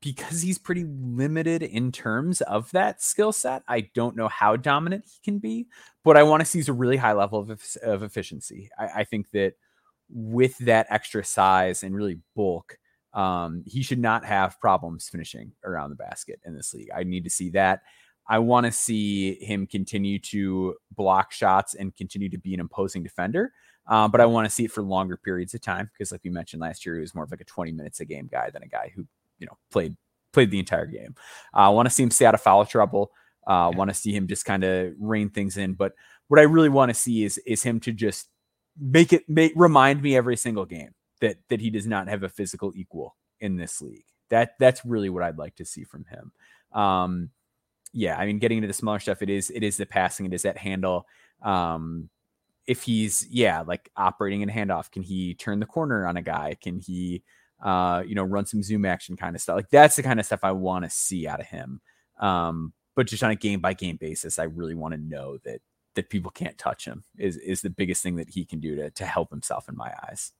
because 0.00 0.42
he's 0.42 0.58
pretty 0.58 0.84
limited 0.84 1.62
in 1.62 1.92
terms 1.92 2.40
of 2.42 2.70
that 2.72 3.02
skill 3.02 3.32
set. 3.32 3.62
I 3.68 3.88
don't 3.94 4.16
know 4.16 4.28
how 4.28 4.56
dominant 4.56 5.04
he 5.06 5.18
can 5.22 5.38
be, 5.38 5.66
but 6.02 6.16
I 6.16 6.22
want 6.22 6.40
to 6.40 6.46
see 6.46 6.58
is 6.58 6.68
a 6.68 6.74
really 6.74 6.96
high 6.96 7.12
level 7.12 7.38
of, 7.38 7.62
of 7.82 8.02
efficiency. 8.02 8.70
I, 8.78 8.86
I, 9.00 9.04
think 9.04 9.30
that 9.32 9.54
with 10.10 10.56
that 10.58 10.86
extra 10.90 11.24
size 11.24 11.82
and 11.82 11.94
really 11.94 12.20
bulk, 12.34 12.78
um, 13.12 13.62
he 13.66 13.82
should 13.82 13.98
not 13.98 14.24
have 14.24 14.60
problems 14.60 15.08
finishing 15.08 15.52
around 15.64 15.90
the 15.90 15.96
basket 15.96 16.40
in 16.44 16.54
this 16.54 16.74
league. 16.74 16.90
I 16.94 17.04
need 17.04 17.24
to 17.24 17.30
see 17.30 17.50
that. 17.50 17.82
I 18.26 18.38
want 18.38 18.66
to 18.66 18.72
see 18.72 19.34
him 19.34 19.66
continue 19.66 20.18
to 20.18 20.76
block 20.96 21.30
shots 21.32 21.74
and 21.74 21.94
continue 21.94 22.28
to 22.30 22.38
be 22.38 22.54
an 22.54 22.60
imposing 22.60 23.02
defender. 23.02 23.52
Um, 23.86 24.10
but 24.10 24.20
I 24.20 24.26
want 24.26 24.46
to 24.46 24.50
see 24.50 24.64
it 24.64 24.72
for 24.72 24.82
longer 24.82 25.16
periods 25.16 25.52
of 25.54 25.60
time 25.60 25.90
because, 25.92 26.10
like 26.10 26.22
we 26.24 26.30
mentioned 26.30 26.62
last 26.62 26.86
year, 26.86 26.94
he 26.94 27.02
was 27.02 27.14
more 27.14 27.24
of 27.24 27.30
like 27.30 27.42
a 27.42 27.44
20 27.44 27.72
minutes 27.72 28.00
a 28.00 28.04
game 28.04 28.28
guy 28.30 28.48
than 28.50 28.62
a 28.62 28.68
guy 28.68 28.90
who, 28.94 29.06
you 29.38 29.46
know, 29.46 29.58
played 29.70 29.94
played 30.32 30.50
the 30.50 30.58
entire 30.58 30.86
game. 30.86 31.14
Uh, 31.54 31.60
I 31.60 31.68
want 31.68 31.86
to 31.86 31.94
see 31.94 32.02
him 32.02 32.10
stay 32.10 32.24
out 32.24 32.34
of 32.34 32.40
foul 32.40 32.64
trouble. 32.64 33.12
Uh, 33.46 33.70
yeah. 33.70 33.78
Want 33.78 33.90
to 33.90 33.94
see 33.94 34.12
him 34.12 34.26
just 34.26 34.46
kind 34.46 34.64
of 34.64 34.94
rein 34.98 35.28
things 35.28 35.58
in. 35.58 35.74
But 35.74 35.92
what 36.28 36.40
I 36.40 36.44
really 36.44 36.70
want 36.70 36.90
to 36.90 36.94
see 36.94 37.24
is 37.24 37.36
is 37.46 37.62
him 37.62 37.78
to 37.80 37.92
just 37.92 38.28
make 38.78 39.12
it 39.12 39.28
make 39.28 39.52
remind 39.54 40.02
me 40.02 40.16
every 40.16 40.36
single 40.36 40.64
game 40.64 40.94
that 41.20 41.36
that 41.48 41.60
he 41.60 41.70
does 41.70 41.86
not 41.86 42.08
have 42.08 42.22
a 42.22 42.28
physical 42.28 42.72
equal 42.74 43.16
in 43.40 43.56
this 43.56 43.80
league. 43.80 44.04
That 44.30 44.54
that's 44.58 44.84
really 44.84 45.10
what 45.10 45.22
I'd 45.22 45.38
like 45.38 45.56
to 45.56 45.64
see 45.64 45.84
from 45.84 46.04
him. 46.04 46.32
Um, 46.78 47.30
yeah, 47.92 48.18
I 48.18 48.26
mean, 48.26 48.38
getting 48.38 48.58
into 48.58 48.68
the 48.68 48.74
smaller 48.74 48.98
stuff, 48.98 49.22
it 49.22 49.30
is 49.30 49.50
it 49.50 49.62
is 49.62 49.76
the 49.76 49.86
passing, 49.86 50.26
it 50.26 50.34
is 50.34 50.42
that 50.42 50.58
handle. 50.58 51.06
Um, 51.42 52.08
if 52.66 52.82
he's 52.82 53.26
yeah, 53.30 53.60
like 53.60 53.90
operating 53.96 54.40
in 54.40 54.48
handoff, 54.48 54.90
can 54.90 55.02
he 55.02 55.34
turn 55.34 55.60
the 55.60 55.66
corner 55.66 56.06
on 56.06 56.16
a 56.16 56.22
guy? 56.22 56.56
Can 56.60 56.80
he 56.80 57.22
uh, 57.62 58.02
you 58.06 58.14
know, 58.14 58.22
run 58.22 58.46
some 58.46 58.62
zoom 58.62 58.84
action 58.84 59.16
kind 59.16 59.34
of 59.34 59.42
stuff? 59.42 59.56
Like 59.56 59.70
that's 59.70 59.96
the 59.96 60.02
kind 60.02 60.20
of 60.20 60.26
stuff 60.26 60.40
I 60.42 60.52
want 60.52 60.84
to 60.84 60.90
see 60.90 61.26
out 61.26 61.40
of 61.40 61.46
him. 61.46 61.80
Um, 62.20 62.72
but 62.94 63.06
just 63.06 63.24
on 63.24 63.30
a 63.30 63.36
game 63.36 63.60
by 63.60 63.74
game 63.74 63.96
basis, 63.96 64.38
I 64.38 64.44
really 64.44 64.74
want 64.74 64.92
to 64.94 65.00
know 65.00 65.38
that 65.44 65.60
that 65.94 66.10
people 66.10 66.30
can't 66.30 66.58
touch 66.58 66.84
him 66.84 67.04
is 67.18 67.36
is 67.38 67.62
the 67.62 67.70
biggest 67.70 68.02
thing 68.02 68.16
that 68.16 68.30
he 68.30 68.44
can 68.44 68.60
do 68.60 68.76
to 68.76 68.90
to 68.90 69.06
help 69.06 69.30
himself 69.30 69.68
in 69.68 69.76
my 69.76 69.92
eyes. 70.08 70.32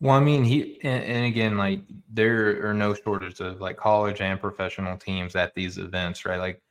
Well, 0.00 0.16
I 0.16 0.20
mean, 0.20 0.44
he 0.44 0.80
and, 0.82 1.04
and, 1.04 1.26
again, 1.26 1.58
like 1.58 1.82
there 2.10 2.66
are 2.66 2.72
no 2.74 2.94
shortage 2.94 3.40
of 3.40 3.60
like 3.60 3.76
college 3.76 4.20
and 4.20 4.40
professional 4.40 4.96
teams 4.96 5.36
at 5.36 5.54
these 5.54 5.76
events, 5.76 6.24
right? 6.24 6.38
Like 6.38 6.62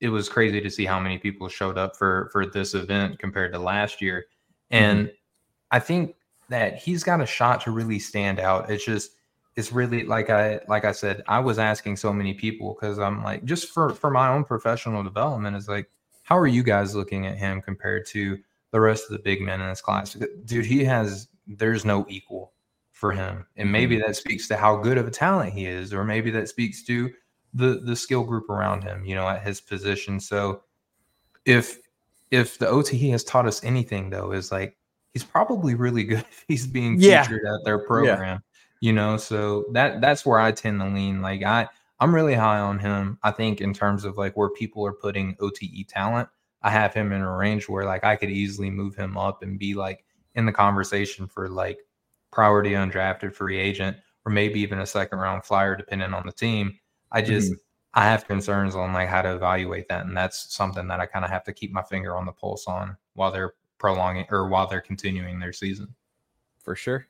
it 0.00 0.08
was 0.08 0.28
crazy 0.28 0.60
to 0.60 0.70
see 0.70 0.86
how 0.86 0.98
many 0.98 1.18
people 1.18 1.48
showed 1.48 1.76
up 1.76 1.96
for 1.96 2.30
for 2.32 2.46
this 2.46 2.74
event 2.74 3.18
compared 3.18 3.52
to 3.52 3.58
last 3.58 4.00
year, 4.00 4.26
and 4.70 5.08
mm-hmm. 5.08 5.14
I 5.70 5.80
think 5.80 6.16
that 6.48 6.78
he's 6.78 7.04
got 7.04 7.20
a 7.20 7.26
shot 7.26 7.60
to 7.62 7.70
really 7.70 7.98
stand 7.98 8.40
out. 8.40 8.70
It's 8.70 8.84
just 8.84 9.12
it's 9.56 9.70
really 9.72 10.04
like 10.04 10.30
I 10.30 10.60
like 10.66 10.84
I 10.84 10.92
said, 10.92 11.22
I 11.28 11.40
was 11.40 11.58
asking 11.58 11.96
so 11.96 12.12
many 12.12 12.32
people 12.32 12.74
because 12.74 12.98
I'm 12.98 13.22
like 13.22 13.44
just 13.44 13.68
for 13.68 13.90
for 13.94 14.10
my 14.10 14.28
own 14.28 14.44
professional 14.44 15.02
development 15.02 15.56
is 15.56 15.68
like, 15.68 15.90
how 16.32 16.38
are 16.38 16.46
you 16.46 16.62
guys 16.62 16.94
looking 16.94 17.26
at 17.26 17.36
him 17.36 17.60
compared 17.60 18.06
to 18.06 18.38
the 18.70 18.80
rest 18.80 19.04
of 19.04 19.10
the 19.10 19.18
big 19.18 19.42
men 19.42 19.60
in 19.60 19.68
this 19.68 19.82
class? 19.82 20.16
Dude, 20.46 20.64
he 20.64 20.82
has 20.82 21.28
there's 21.46 21.84
no 21.84 22.06
equal 22.08 22.54
for 22.90 23.12
him. 23.12 23.44
And 23.58 23.70
maybe 23.70 23.96
mm-hmm. 23.96 24.06
that 24.06 24.16
speaks 24.16 24.48
to 24.48 24.56
how 24.56 24.76
good 24.76 24.96
of 24.96 25.06
a 25.06 25.10
talent 25.10 25.52
he 25.52 25.66
is, 25.66 25.92
or 25.92 26.04
maybe 26.04 26.30
that 26.30 26.48
speaks 26.48 26.84
to 26.84 27.10
the 27.52 27.82
the 27.84 27.94
skill 27.94 28.24
group 28.24 28.48
around 28.48 28.82
him, 28.82 29.04
you 29.04 29.14
know, 29.14 29.28
at 29.28 29.42
his 29.42 29.60
position. 29.60 30.18
So 30.18 30.62
if 31.44 31.80
if 32.30 32.56
the 32.56 32.66
OTE 32.66 33.10
has 33.10 33.24
taught 33.24 33.46
us 33.46 33.62
anything 33.62 34.08
though, 34.08 34.32
is 34.32 34.50
like 34.50 34.74
he's 35.12 35.24
probably 35.24 35.74
really 35.74 36.02
good 36.02 36.20
if 36.30 36.46
he's 36.48 36.66
being 36.66 36.98
yeah. 36.98 37.24
featured 37.24 37.44
at 37.44 37.62
their 37.66 37.80
program. 37.80 38.18
Yeah. 38.18 38.38
You 38.80 38.94
know, 38.94 39.18
so 39.18 39.66
that 39.72 40.00
that's 40.00 40.24
where 40.24 40.38
I 40.38 40.52
tend 40.52 40.80
to 40.80 40.86
lean. 40.86 41.20
Like 41.20 41.42
I 41.42 41.68
I'm 42.02 42.12
really 42.12 42.34
high 42.34 42.58
on 42.58 42.80
him. 42.80 43.16
I 43.22 43.30
think 43.30 43.60
in 43.60 43.72
terms 43.72 44.04
of 44.04 44.18
like 44.18 44.36
where 44.36 44.50
people 44.50 44.84
are 44.84 44.92
putting 44.92 45.36
OTE 45.38 45.86
talent, 45.86 46.28
I 46.60 46.68
have 46.68 46.92
him 46.92 47.12
in 47.12 47.20
a 47.22 47.30
range 47.30 47.68
where 47.68 47.84
like 47.84 48.02
I 48.02 48.16
could 48.16 48.28
easily 48.28 48.70
move 48.70 48.96
him 48.96 49.16
up 49.16 49.44
and 49.44 49.56
be 49.56 49.74
like 49.74 50.04
in 50.34 50.44
the 50.44 50.50
conversation 50.50 51.28
for 51.28 51.48
like 51.48 51.78
priority 52.32 52.70
undrafted 52.70 53.36
free 53.36 53.56
agent 53.56 53.96
or 54.26 54.32
maybe 54.32 54.58
even 54.58 54.80
a 54.80 54.86
second 54.86 55.20
round 55.20 55.44
flyer 55.44 55.76
depending 55.76 56.12
on 56.12 56.26
the 56.26 56.32
team. 56.32 56.76
I 57.12 57.22
just 57.22 57.52
mm-hmm. 57.52 58.00
I 58.00 58.04
have 58.06 58.26
concerns 58.26 58.74
on 58.74 58.92
like 58.92 59.08
how 59.08 59.22
to 59.22 59.36
evaluate 59.36 59.86
that, 59.88 60.04
and 60.04 60.16
that's 60.16 60.52
something 60.52 60.88
that 60.88 60.98
I 60.98 61.06
kind 61.06 61.24
of 61.24 61.30
have 61.30 61.44
to 61.44 61.52
keep 61.52 61.70
my 61.70 61.82
finger 61.82 62.16
on 62.16 62.26
the 62.26 62.32
pulse 62.32 62.66
on 62.66 62.96
while 63.14 63.30
they're 63.30 63.54
prolonging 63.78 64.26
or 64.28 64.48
while 64.48 64.66
they're 64.66 64.80
continuing 64.80 65.38
their 65.38 65.52
season. 65.52 65.94
For 66.64 66.74
sure, 66.74 67.06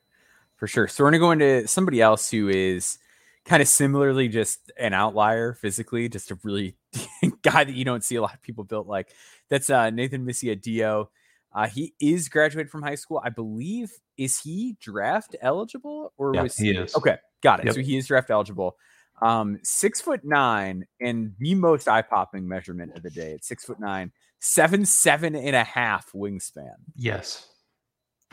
for 0.55 0.67
sure. 0.67 0.87
So 0.87 1.03
we're 1.03 1.09
gonna 1.09 1.19
go 1.19 1.31
into 1.31 1.67
somebody 1.67 1.99
else 1.99 2.29
who 2.29 2.47
is 2.49 2.99
kind 3.45 3.61
of 3.61 3.67
similarly 3.67 4.27
just 4.27 4.71
an 4.77 4.93
outlier 4.93 5.53
physically, 5.53 6.07
just 6.09 6.31
a 6.31 6.39
really 6.43 6.77
guy 7.41 7.63
that 7.63 7.73
you 7.73 7.85
don't 7.85 8.03
see 8.03 8.15
a 8.15 8.21
lot 8.21 8.33
of 8.33 8.41
people 8.41 8.63
built 8.63 8.87
like. 8.87 9.09
That's 9.49 9.69
uh, 9.69 9.89
Nathan 9.89 10.25
Missia-Dio. 10.25 11.09
Uh, 11.53 11.67
he 11.67 11.93
is 12.01 12.29
graduated 12.29 12.71
from 12.71 12.81
high 12.81 12.95
school, 12.95 13.21
I 13.23 13.29
believe. 13.29 13.91
Is 14.17 14.39
he 14.39 14.75
draft 14.79 15.35
eligible 15.41 16.13
or 16.17 16.33
yeah, 16.33 16.43
was 16.43 16.57
he 16.57 16.71
is? 16.71 16.95
Okay, 16.95 17.17
got 17.41 17.59
it. 17.59 17.67
Yep. 17.67 17.75
So 17.75 17.81
he 17.81 17.97
is 17.97 18.07
draft 18.07 18.31
eligible. 18.31 18.75
Um, 19.21 19.59
six 19.63 20.01
foot 20.01 20.21
nine 20.23 20.85
and 20.99 21.33
the 21.37 21.55
most 21.55 21.87
eye 21.87 22.01
popping 22.01 22.47
measurement 22.47 22.95
of 22.95 23.03
the 23.03 23.11
day. 23.11 23.31
It's 23.31 23.47
six 23.47 23.65
foot 23.65 23.79
nine, 23.79 24.11
seven, 24.39 24.85
seven 24.85 25.35
and 25.35 25.55
a 25.55 25.63
half 25.63 26.11
wingspan. 26.13 26.73
Yes. 26.95 27.47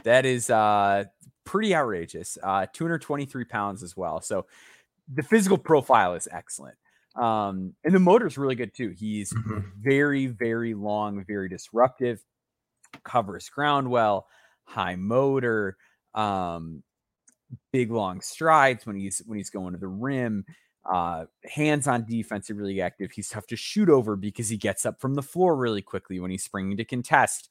That 0.04 0.24
is 0.24 0.48
uh 0.48 1.04
pretty 1.44 1.74
outrageous. 1.74 2.38
Uh 2.42 2.66
223 2.72 3.44
pounds 3.44 3.82
as 3.82 3.96
well. 3.96 4.22
So 4.22 4.46
the 5.12 5.22
physical 5.22 5.58
profile 5.58 6.14
is 6.14 6.28
excellent. 6.30 6.76
Um, 7.16 7.74
and 7.84 7.94
the 7.94 7.98
motor 7.98 8.26
is 8.26 8.38
really 8.38 8.54
good 8.54 8.74
too. 8.74 8.90
He's 8.90 9.32
mm-hmm. 9.32 9.60
very, 9.80 10.26
very 10.26 10.74
long, 10.74 11.24
very 11.26 11.48
disruptive 11.48 12.22
covers 13.04 13.48
ground 13.48 13.90
well, 13.90 14.26
high 14.64 14.96
motor, 14.96 15.76
um, 16.14 16.82
big 17.72 17.90
long 17.90 18.20
strides 18.20 18.86
when 18.86 18.96
he's 18.96 19.22
when 19.26 19.38
he's 19.38 19.50
going 19.50 19.72
to 19.72 19.78
the 19.78 19.88
rim. 19.88 20.44
Uh, 20.90 21.26
hands 21.44 21.86
on 21.86 22.06
defense, 22.06 22.50
are 22.50 22.54
really 22.54 22.80
active. 22.80 23.12
He's 23.12 23.28
tough 23.28 23.46
to 23.48 23.56
shoot 23.56 23.90
over 23.90 24.16
because 24.16 24.48
he 24.48 24.56
gets 24.56 24.86
up 24.86 25.00
from 25.00 25.14
the 25.14 25.22
floor 25.22 25.54
really 25.54 25.82
quickly 25.82 26.18
when 26.20 26.30
he's 26.30 26.44
springing 26.44 26.76
to 26.78 26.84
contest. 26.84 27.50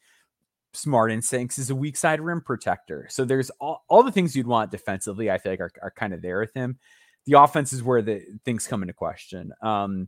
Smart 0.74 1.12
instincts 1.12 1.58
is 1.58 1.70
a 1.70 1.76
weak 1.76 1.96
side 1.96 2.22
rim 2.22 2.42
protector. 2.42 3.08
So 3.10 3.26
there's 3.26 3.50
all, 3.60 3.84
all 3.88 4.04
the 4.04 4.12
things 4.12 4.36
you'd 4.36 4.48
want 4.48 4.72
defensively, 4.72 5.30
I 5.30 5.38
feel 5.38 5.52
like 5.52 5.60
are, 5.60 5.72
are 5.82 5.92
kind 5.92 6.14
of 6.14 6.22
there 6.22 6.40
with 6.40 6.54
him. 6.54 6.80
The 7.26 7.40
offense 7.40 7.74
is 7.74 7.84
where 7.84 8.02
the 8.02 8.22
things 8.46 8.68
come 8.68 8.82
into 8.82 8.94
question. 8.94 9.52
Um, 9.62 10.08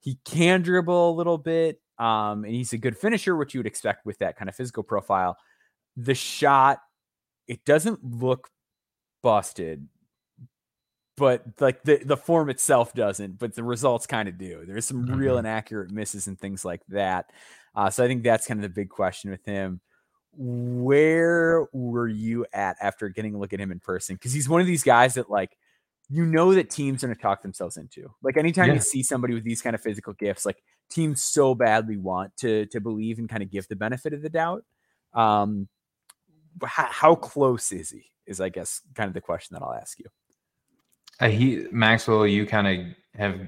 he 0.00 0.18
can 0.24 0.62
dribble 0.62 1.10
a 1.10 1.14
little 1.14 1.38
bit. 1.38 1.80
Um, 1.98 2.44
and 2.44 2.54
he's 2.54 2.72
a 2.72 2.78
good 2.78 2.96
finisher, 2.96 3.36
which 3.36 3.52
you 3.52 3.60
would 3.60 3.66
expect 3.66 4.06
with 4.06 4.18
that 4.18 4.36
kind 4.36 4.48
of 4.48 4.54
physical 4.54 4.82
profile. 4.82 5.36
The 5.96 6.14
shot, 6.14 6.80
it 7.46 7.64
doesn't 7.66 8.02
look 8.02 8.48
busted, 9.22 9.86
but 11.18 11.44
like 11.60 11.82
the, 11.82 12.00
the 12.02 12.16
form 12.16 12.48
itself 12.48 12.94
doesn't, 12.94 13.38
but 13.38 13.54
the 13.54 13.62
results 13.62 14.06
kind 14.06 14.30
of 14.30 14.38
do. 14.38 14.64
There's 14.66 14.86
some 14.86 15.04
mm-hmm. 15.04 15.14
real 15.14 15.36
inaccurate 15.36 15.90
misses 15.90 16.26
and 16.26 16.40
things 16.40 16.64
like 16.64 16.80
that. 16.88 17.26
Uh, 17.74 17.90
so 17.90 18.02
I 18.02 18.08
think 18.08 18.22
that's 18.22 18.46
kind 18.46 18.58
of 18.58 18.62
the 18.62 18.74
big 18.74 18.88
question 18.88 19.30
with 19.30 19.44
him. 19.44 19.82
Where 20.32 21.66
were 21.74 22.08
you 22.08 22.46
at 22.54 22.78
after 22.80 23.10
getting 23.10 23.34
a 23.34 23.38
look 23.38 23.52
at 23.52 23.60
him 23.60 23.72
in 23.72 23.80
person? 23.80 24.16
Because 24.16 24.32
he's 24.32 24.48
one 24.48 24.62
of 24.62 24.66
these 24.66 24.84
guys 24.84 25.14
that 25.14 25.28
like 25.28 25.54
you 26.10 26.26
know 26.26 26.52
that 26.54 26.68
teams 26.68 27.02
are 27.02 27.06
going 27.06 27.16
to 27.16 27.22
talk 27.22 27.40
themselves 27.40 27.76
into. 27.76 28.12
Like 28.22 28.36
anytime 28.36 28.68
yeah. 28.68 28.74
you 28.74 28.80
see 28.80 29.02
somebody 29.02 29.32
with 29.32 29.44
these 29.44 29.62
kind 29.62 29.74
of 29.74 29.80
physical 29.80 30.12
gifts, 30.12 30.44
like 30.44 30.62
teams 30.90 31.22
so 31.22 31.54
badly 31.54 31.96
want 31.96 32.36
to 32.38 32.66
to 32.66 32.80
believe 32.80 33.18
and 33.18 33.28
kind 33.28 33.42
of 33.42 33.50
give 33.50 33.68
the 33.68 33.76
benefit 33.76 34.12
of 34.12 34.22
the 34.22 34.28
doubt. 34.28 34.64
Um, 35.14 35.68
how, 36.64 36.88
how 36.90 37.14
close 37.14 37.70
is 37.70 37.90
he? 37.90 38.10
Is 38.26 38.40
I 38.40 38.48
guess 38.48 38.82
kind 38.94 39.08
of 39.08 39.14
the 39.14 39.20
question 39.20 39.54
that 39.54 39.62
I'll 39.62 39.72
ask 39.72 39.98
you. 39.98 40.06
Uh, 41.20 41.28
he 41.28 41.66
Maxwell, 41.70 42.26
you 42.26 42.44
kind 42.44 42.66
of 42.66 42.86
have 43.14 43.40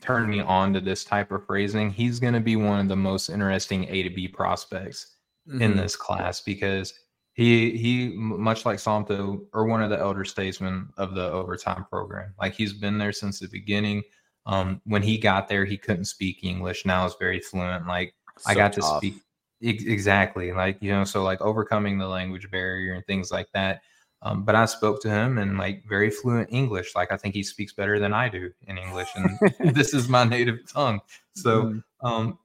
turned 0.00 0.30
me 0.30 0.40
on 0.40 0.72
to 0.72 0.80
this 0.80 1.04
type 1.04 1.30
of 1.30 1.44
phrasing. 1.44 1.90
He's 1.90 2.20
going 2.20 2.34
to 2.34 2.40
be 2.40 2.56
one 2.56 2.80
of 2.80 2.88
the 2.88 2.96
most 2.96 3.28
interesting 3.28 3.84
A 3.88 4.02
to 4.04 4.10
B 4.10 4.28
prospects 4.28 5.16
mm-hmm. 5.46 5.60
in 5.60 5.76
this 5.76 5.96
class 5.96 6.40
because 6.40 6.94
he 7.38 7.78
he 7.78 8.08
much 8.16 8.66
like 8.66 8.78
Somto 8.78 9.46
or 9.52 9.66
one 9.66 9.80
of 9.80 9.90
the 9.90 9.98
elder 9.98 10.24
statesmen 10.24 10.88
of 10.96 11.14
the 11.14 11.30
overtime 11.30 11.86
program. 11.88 12.34
Like 12.36 12.52
he's 12.52 12.72
been 12.72 12.98
there 12.98 13.12
since 13.12 13.38
the 13.38 13.46
beginning. 13.46 14.02
Um, 14.44 14.80
when 14.86 15.04
he 15.04 15.18
got 15.18 15.46
there, 15.46 15.64
he 15.64 15.78
couldn't 15.78 16.06
speak 16.06 16.42
English. 16.42 16.84
Now 16.84 17.06
is 17.06 17.14
very 17.16 17.38
fluent. 17.38 17.86
Like 17.86 18.12
so 18.38 18.50
I 18.50 18.54
got 18.54 18.72
tough. 18.72 19.00
to 19.00 19.06
speak 19.06 19.22
ex- 19.62 19.84
exactly. 19.84 20.50
Like 20.50 20.78
you 20.80 20.90
know, 20.90 21.04
so 21.04 21.22
like 21.22 21.40
overcoming 21.40 21.96
the 21.96 22.08
language 22.08 22.50
barrier 22.50 22.94
and 22.94 23.06
things 23.06 23.30
like 23.30 23.46
that. 23.54 23.82
Um, 24.20 24.42
but 24.42 24.56
I 24.56 24.64
spoke 24.64 25.00
to 25.02 25.08
him 25.08 25.38
in 25.38 25.56
like 25.56 25.84
very 25.88 26.10
fluent 26.10 26.48
English. 26.50 26.96
Like 26.96 27.12
I 27.12 27.16
think 27.16 27.36
he 27.36 27.44
speaks 27.44 27.72
better 27.72 28.00
than 28.00 28.12
I 28.12 28.28
do 28.28 28.50
in 28.66 28.78
English, 28.78 29.10
and 29.14 29.38
this 29.76 29.94
is 29.94 30.08
my 30.08 30.24
native 30.24 30.66
tongue. 30.66 30.98
So, 31.36 31.62
mm-hmm. 31.62 32.04
um, 32.04 32.40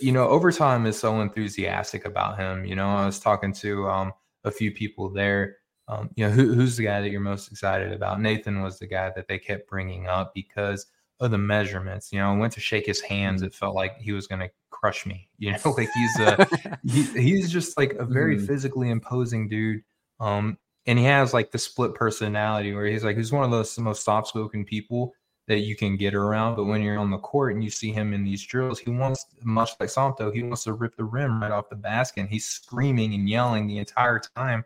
you 0.00 0.12
know, 0.12 0.26
overtime 0.26 0.86
is 0.86 0.98
so 0.98 1.20
enthusiastic 1.20 2.06
about 2.06 2.38
him. 2.38 2.64
You 2.64 2.76
know, 2.76 2.88
I 2.88 3.04
was 3.04 3.20
talking 3.20 3.52
to 3.52 3.86
um, 3.88 4.12
a 4.44 4.50
few 4.50 4.72
people 4.72 5.08
there. 5.10 5.56
Um, 5.88 6.10
you 6.16 6.26
know, 6.26 6.32
who, 6.32 6.52
who's 6.52 6.76
the 6.76 6.84
guy 6.84 7.00
that 7.00 7.10
you're 7.10 7.20
most 7.20 7.50
excited 7.50 7.92
about? 7.92 8.20
Nathan 8.20 8.62
was 8.62 8.78
the 8.78 8.86
guy 8.86 9.10
that 9.16 9.26
they 9.26 9.38
kept 9.38 9.68
bringing 9.68 10.06
up 10.06 10.34
because 10.34 10.86
of 11.20 11.30
the 11.30 11.38
measurements. 11.38 12.12
You 12.12 12.20
know, 12.20 12.32
I 12.32 12.36
went 12.36 12.52
to 12.54 12.60
shake 12.60 12.86
his 12.86 13.00
hands. 13.00 13.42
It 13.42 13.54
felt 13.54 13.74
like 13.74 13.98
he 13.98 14.12
was 14.12 14.26
going 14.26 14.40
to 14.40 14.50
crush 14.70 15.06
me. 15.06 15.28
You 15.40 15.52
know, 15.52 15.70
like 15.76 15.88
he's 15.94 16.18
a 16.18 16.48
he, 16.84 17.02
he's 17.22 17.52
just 17.52 17.78
like 17.78 17.92
a 17.92 18.04
very 18.04 18.36
mm. 18.36 18.44
physically 18.44 18.90
imposing 18.90 19.48
dude. 19.48 19.82
Um, 20.18 20.58
and 20.84 20.98
he 20.98 21.04
has 21.04 21.32
like 21.32 21.52
the 21.52 21.58
split 21.58 21.94
personality 21.94 22.74
where 22.74 22.86
he's 22.86 23.04
like 23.04 23.16
he's 23.16 23.30
one 23.30 23.44
of 23.44 23.52
those 23.52 23.78
most 23.78 24.02
soft 24.02 24.26
spoken 24.26 24.64
people 24.64 25.14
that 25.48 25.60
you 25.60 25.74
can 25.74 25.96
get 25.96 26.14
around. 26.14 26.54
But 26.54 26.64
when 26.64 26.82
you're 26.82 26.98
on 26.98 27.10
the 27.10 27.18
court 27.18 27.54
and 27.54 27.64
you 27.64 27.70
see 27.70 27.90
him 27.90 28.12
in 28.12 28.22
these 28.22 28.42
drills, 28.44 28.78
he 28.78 28.90
wants, 28.90 29.26
much 29.42 29.70
like 29.80 29.88
Somto, 29.88 30.32
he 30.32 30.42
wants 30.42 30.64
to 30.64 30.74
rip 30.74 30.94
the 30.94 31.04
rim 31.04 31.42
right 31.42 31.50
off 31.50 31.70
the 31.70 31.76
basket. 31.76 32.20
And 32.20 32.28
he's 32.28 32.46
screaming 32.46 33.14
and 33.14 33.28
yelling 33.28 33.66
the 33.66 33.78
entire 33.78 34.20
time. 34.20 34.64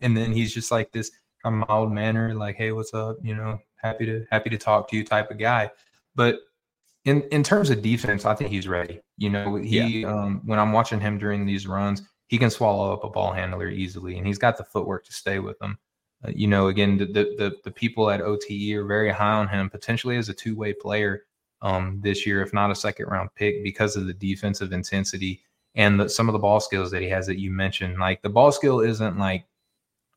And 0.00 0.16
then 0.16 0.32
he's 0.32 0.52
just 0.52 0.70
like 0.70 0.90
this 0.92 1.12
kind 1.42 1.62
of 1.62 1.68
mild 1.68 1.92
manner, 1.92 2.34
like, 2.34 2.56
hey, 2.56 2.72
what's 2.72 2.92
up? 2.92 3.16
You 3.22 3.36
know, 3.36 3.60
happy 3.76 4.06
to 4.06 4.26
happy 4.30 4.50
to 4.50 4.58
talk 4.58 4.88
to 4.88 4.96
you 4.96 5.04
type 5.04 5.30
of 5.30 5.38
guy. 5.38 5.70
But 6.16 6.40
in 7.04 7.22
in 7.30 7.44
terms 7.44 7.70
of 7.70 7.80
defense, 7.80 8.24
I 8.24 8.34
think 8.34 8.50
he's 8.50 8.66
ready. 8.66 9.00
You 9.16 9.30
know, 9.30 9.54
he 9.54 10.00
yeah. 10.00 10.12
um, 10.12 10.42
when 10.44 10.58
I'm 10.58 10.72
watching 10.72 11.00
him 11.00 11.16
during 11.16 11.46
these 11.46 11.66
runs, 11.66 12.02
he 12.26 12.38
can 12.38 12.50
swallow 12.50 12.92
up 12.92 13.04
a 13.04 13.08
ball 13.08 13.32
handler 13.32 13.68
easily, 13.68 14.18
and 14.18 14.26
he's 14.26 14.38
got 14.38 14.56
the 14.56 14.64
footwork 14.64 15.04
to 15.06 15.12
stay 15.12 15.38
with 15.38 15.58
them. 15.60 15.78
Uh, 16.24 16.30
you 16.34 16.46
know, 16.46 16.68
again, 16.68 16.96
the, 16.96 17.06
the 17.06 17.56
the 17.64 17.70
people 17.70 18.10
at 18.10 18.20
OTE 18.20 18.72
are 18.74 18.84
very 18.84 19.10
high 19.10 19.34
on 19.34 19.48
him, 19.48 19.68
potentially 19.68 20.16
as 20.16 20.28
a 20.28 20.34
two 20.34 20.56
way 20.56 20.72
player 20.72 21.24
um, 21.62 22.00
this 22.02 22.26
year, 22.26 22.42
if 22.42 22.52
not 22.52 22.70
a 22.70 22.74
second 22.74 23.06
round 23.06 23.30
pick, 23.34 23.62
because 23.62 23.96
of 23.96 24.06
the 24.06 24.14
defensive 24.14 24.72
intensity 24.72 25.42
and 25.74 25.98
the, 25.98 26.08
some 26.08 26.28
of 26.28 26.32
the 26.32 26.38
ball 26.38 26.60
skills 26.60 26.90
that 26.90 27.02
he 27.02 27.08
has 27.08 27.26
that 27.26 27.40
you 27.40 27.50
mentioned. 27.50 27.98
Like 27.98 28.22
the 28.22 28.28
ball 28.28 28.52
skill 28.52 28.80
isn't 28.80 29.18
like 29.18 29.44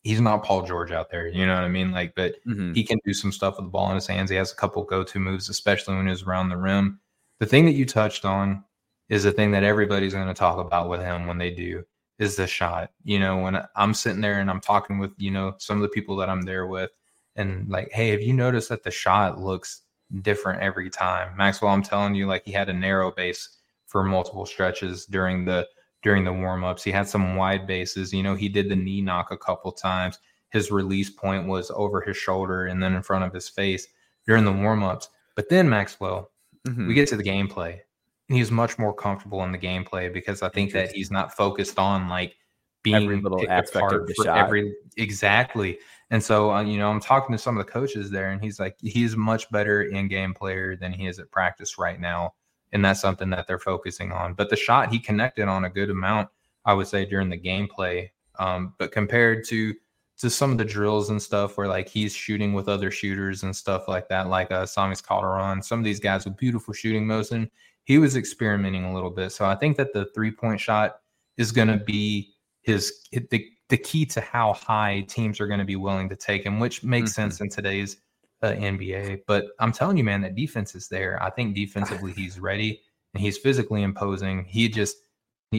he's 0.04 0.22
not 0.22 0.43
Paul 0.43 0.63
George 0.63 0.91
out 0.91 1.10
there, 1.10 1.28
you 1.28 1.46
know 1.46 1.56
what 1.56 1.63
I 1.63 1.70
mean? 1.70 1.91
Like, 1.91 2.15
but 2.15 2.36
mm-hmm. 2.46 2.74
he 2.74 2.84
can 2.84 3.00
do 3.06 3.13
some 3.13 3.32
stuff 3.32 3.58
with 3.58 3.65
the 3.65 3.72
ball 3.72 3.89
in 3.89 3.96
his 3.96 4.08
hands. 4.08 4.30
He 4.30 4.36
has 4.38 4.52
a 4.52 4.56
couple 4.56 4.84
go 4.84 5.04
to 5.04 5.20
moves, 5.20 5.50
especially 5.50 5.96
when 5.96 6.08
he's 6.08 6.24
around 6.24 6.50
the 6.50 6.58
rim. 6.58 7.00
The 7.39 7.46
thing 7.46 7.65
that 7.65 7.74
you 7.74 7.86
touched 7.86 8.26
on 8.26 8.63
is 9.10 9.24
the 9.24 9.32
thing 9.32 9.52
that 9.52 9.63
everybody's 9.63 10.13
going 10.13 10.28
to 10.28 10.34
talk 10.34 10.60
about 10.60 10.89
with 10.89 11.02
him 11.02 11.28
when 11.28 11.38
they 11.38 11.52
do 11.52 11.86
is 12.19 12.36
the 12.36 12.47
shot. 12.47 12.91
You 13.03 13.19
know, 13.19 13.38
when 13.38 13.62
I'm 13.75 13.93
sitting 13.93 14.21
there 14.21 14.39
and 14.39 14.49
I'm 14.49 14.62
talking 14.62 14.97
with, 14.97 15.12
you 15.17 15.32
know, 15.32 15.56
some 15.60 15.77
of 15.77 15.84
the 15.84 15.89
people 15.89 16.15
that 16.17 16.30
I'm 16.30 16.41
there 16.41 16.67
with 16.67 16.91
and 17.36 17.69
like, 17.69 17.91
hey, 17.91 18.10
have 18.10 18.21
you 18.21 18.34
noticed 18.34 18.69
that 18.69 18.84
the 18.84 18.91
shot 18.91 19.39
looks 19.39 19.82
different 20.21 20.62
every 20.62 20.89
time? 20.89 21.36
Maxwell, 21.38 21.71
I'm 21.71 21.84
telling 21.84 22.15
you, 22.15 22.25
like 22.27 22.43
he 22.43 22.51
had 22.51 22.69
a 22.69 22.73
narrow 22.73 23.12
base 23.12 23.58
for 23.86 24.03
multiple 24.03 24.45
stretches 24.45 25.06
during 25.06 25.45
the 25.45 25.67
during 26.03 26.23
the 26.23 26.34
warm-ups. 26.34 26.84
He 26.84 26.91
had 26.91 27.08
some 27.08 27.36
wide 27.36 27.65
bases. 27.67 28.13
You 28.13 28.23
know, 28.23 28.36
he 28.36 28.49
did 28.49 28.69
the 28.69 28.75
knee 28.75 29.01
knock 29.01 29.32
a 29.32 29.38
couple 29.38 29.71
times. 29.71 30.19
His 30.49 30.71
release 30.71 31.10
point 31.10 31.47
was 31.47 31.71
over 31.75 32.01
his 32.01 32.15
shoulder 32.15 32.67
and 32.67 32.82
then 32.82 32.93
in 32.93 33.01
front 33.01 33.25
of 33.25 33.34
his 33.34 33.49
face 33.49 33.88
during 34.25 34.45
the 34.45 34.51
warm-ups. 34.51 35.10
But 35.36 35.49
then 35.49 35.67
Maxwell, 35.67 36.32
mm-hmm. 36.67 36.88
we 36.88 36.93
get 36.93 37.10
to 37.10 37.17
the 37.17 37.23
gameplay 37.23 37.80
he's 38.27 38.51
much 38.51 38.77
more 38.77 38.93
comfortable 38.93 39.43
in 39.43 39.51
the 39.51 39.57
gameplay 39.57 40.11
because 40.11 40.41
I 40.41 40.49
think 40.49 40.73
that 40.73 40.91
he's 40.91 41.11
not 41.11 41.35
focused 41.35 41.79
on 41.79 42.09
like 42.09 42.35
being 42.83 43.03
every 43.03 43.21
little 43.21 43.43
aspect 43.49 43.93
of 43.93 44.07
the 44.07 44.13
shot. 44.13 44.37
Every 44.37 44.73
exactly. 44.97 45.79
And 46.09 46.23
so, 46.23 46.51
uh, 46.51 46.63
you 46.63 46.77
know, 46.77 46.89
I'm 46.89 47.01
talking 47.01 47.35
to 47.35 47.41
some 47.41 47.57
of 47.57 47.65
the 47.65 47.71
coaches 47.71 48.09
there, 48.09 48.31
and 48.31 48.41
he's 48.41 48.59
like, 48.59 48.77
he's 48.79 49.17
much 49.17 49.49
better 49.51 49.83
in 49.83 50.07
game 50.07 50.33
player 50.33 50.77
than 50.77 50.93
he 50.93 51.07
is 51.07 51.19
at 51.19 51.31
practice 51.31 51.77
right 51.77 51.99
now, 51.99 52.33
and 52.71 52.83
that's 52.83 53.01
something 53.01 53.29
that 53.31 53.47
they're 53.47 53.59
focusing 53.59 54.11
on. 54.11 54.33
But 54.33 54.49
the 54.49 54.55
shot 54.55 54.91
he 54.91 54.99
connected 54.99 55.47
on 55.47 55.65
a 55.65 55.69
good 55.69 55.89
amount, 55.89 56.29
I 56.65 56.73
would 56.73 56.87
say, 56.87 57.05
during 57.05 57.29
the 57.29 57.39
gameplay. 57.39 58.09
Um, 58.39 58.73
but 58.77 58.91
compared 58.91 59.45
to 59.47 59.73
to 60.19 60.29
some 60.31 60.51
of 60.51 60.57
the 60.57 60.65
drills 60.65 61.11
and 61.11 61.21
stuff 61.21 61.57
where 61.57 61.67
like 61.67 61.87
he's 61.87 62.13
shooting 62.13 62.53
with 62.53 62.67
other 62.67 62.89
shooters 62.89 63.43
and 63.43 63.55
stuff 63.55 63.87
like 63.87 64.07
that, 64.09 64.27
like 64.27 64.51
uh, 64.51 64.63
Samis 64.63 65.05
Calderon, 65.05 65.61
some 65.61 65.77
of 65.77 65.85
these 65.85 65.99
guys 65.99 66.25
with 66.25 66.37
beautiful 66.37 66.73
shooting 66.73 67.05
motion, 67.05 67.49
he 67.88 67.97
was 67.97 68.17
experimenting 68.17 68.84
a 68.84 68.93
little 68.93 69.10
bit. 69.10 69.32
So 69.32 69.45
I 69.45 69.56
think 69.56 69.78
that 69.78 69.93
the 69.93 70.08
three 70.13 70.30
point 70.30 70.60
shot 70.60 71.00
is 71.38 71.54
going 71.54 71.69
to 71.69 71.78
be 71.78 72.34
his 72.62 73.08
the, 73.13 73.47
the 73.69 73.78
key 73.78 74.06
to 74.08 74.19
how 74.19 74.52
high 74.54 75.06
teams 75.08 75.39
are 75.39 75.47
going 75.47 75.62
to 75.62 75.65
be 75.65 75.78
willing 75.78 76.10
to 76.10 76.15
take 76.17 76.45
him, 76.45 76.60
which 76.60 76.84
makes 76.84 77.12
mm-hmm. 77.12 77.21
sense 77.21 77.39
in 77.39 77.47
today's 77.50 77.95
uh, 78.43 78.50
NBA. 78.50 79.21
But 79.26 79.45
I'm 79.60 79.71
telling 79.71 79.95
you, 79.95 80.04
man, 80.04 80.19
that 80.21 80.36
defense 80.36 80.76
is 80.76 80.89
there. 80.89 81.23
I 81.23 81.30
think 81.30 81.56
defensively 81.56 82.12
he's 82.15 82.41
ready 82.41 82.82
and 83.13 83.23
he's 83.23 83.38
physically 83.38 83.84
imposing. 83.84 84.43
He 84.43 84.67
just 84.67 84.97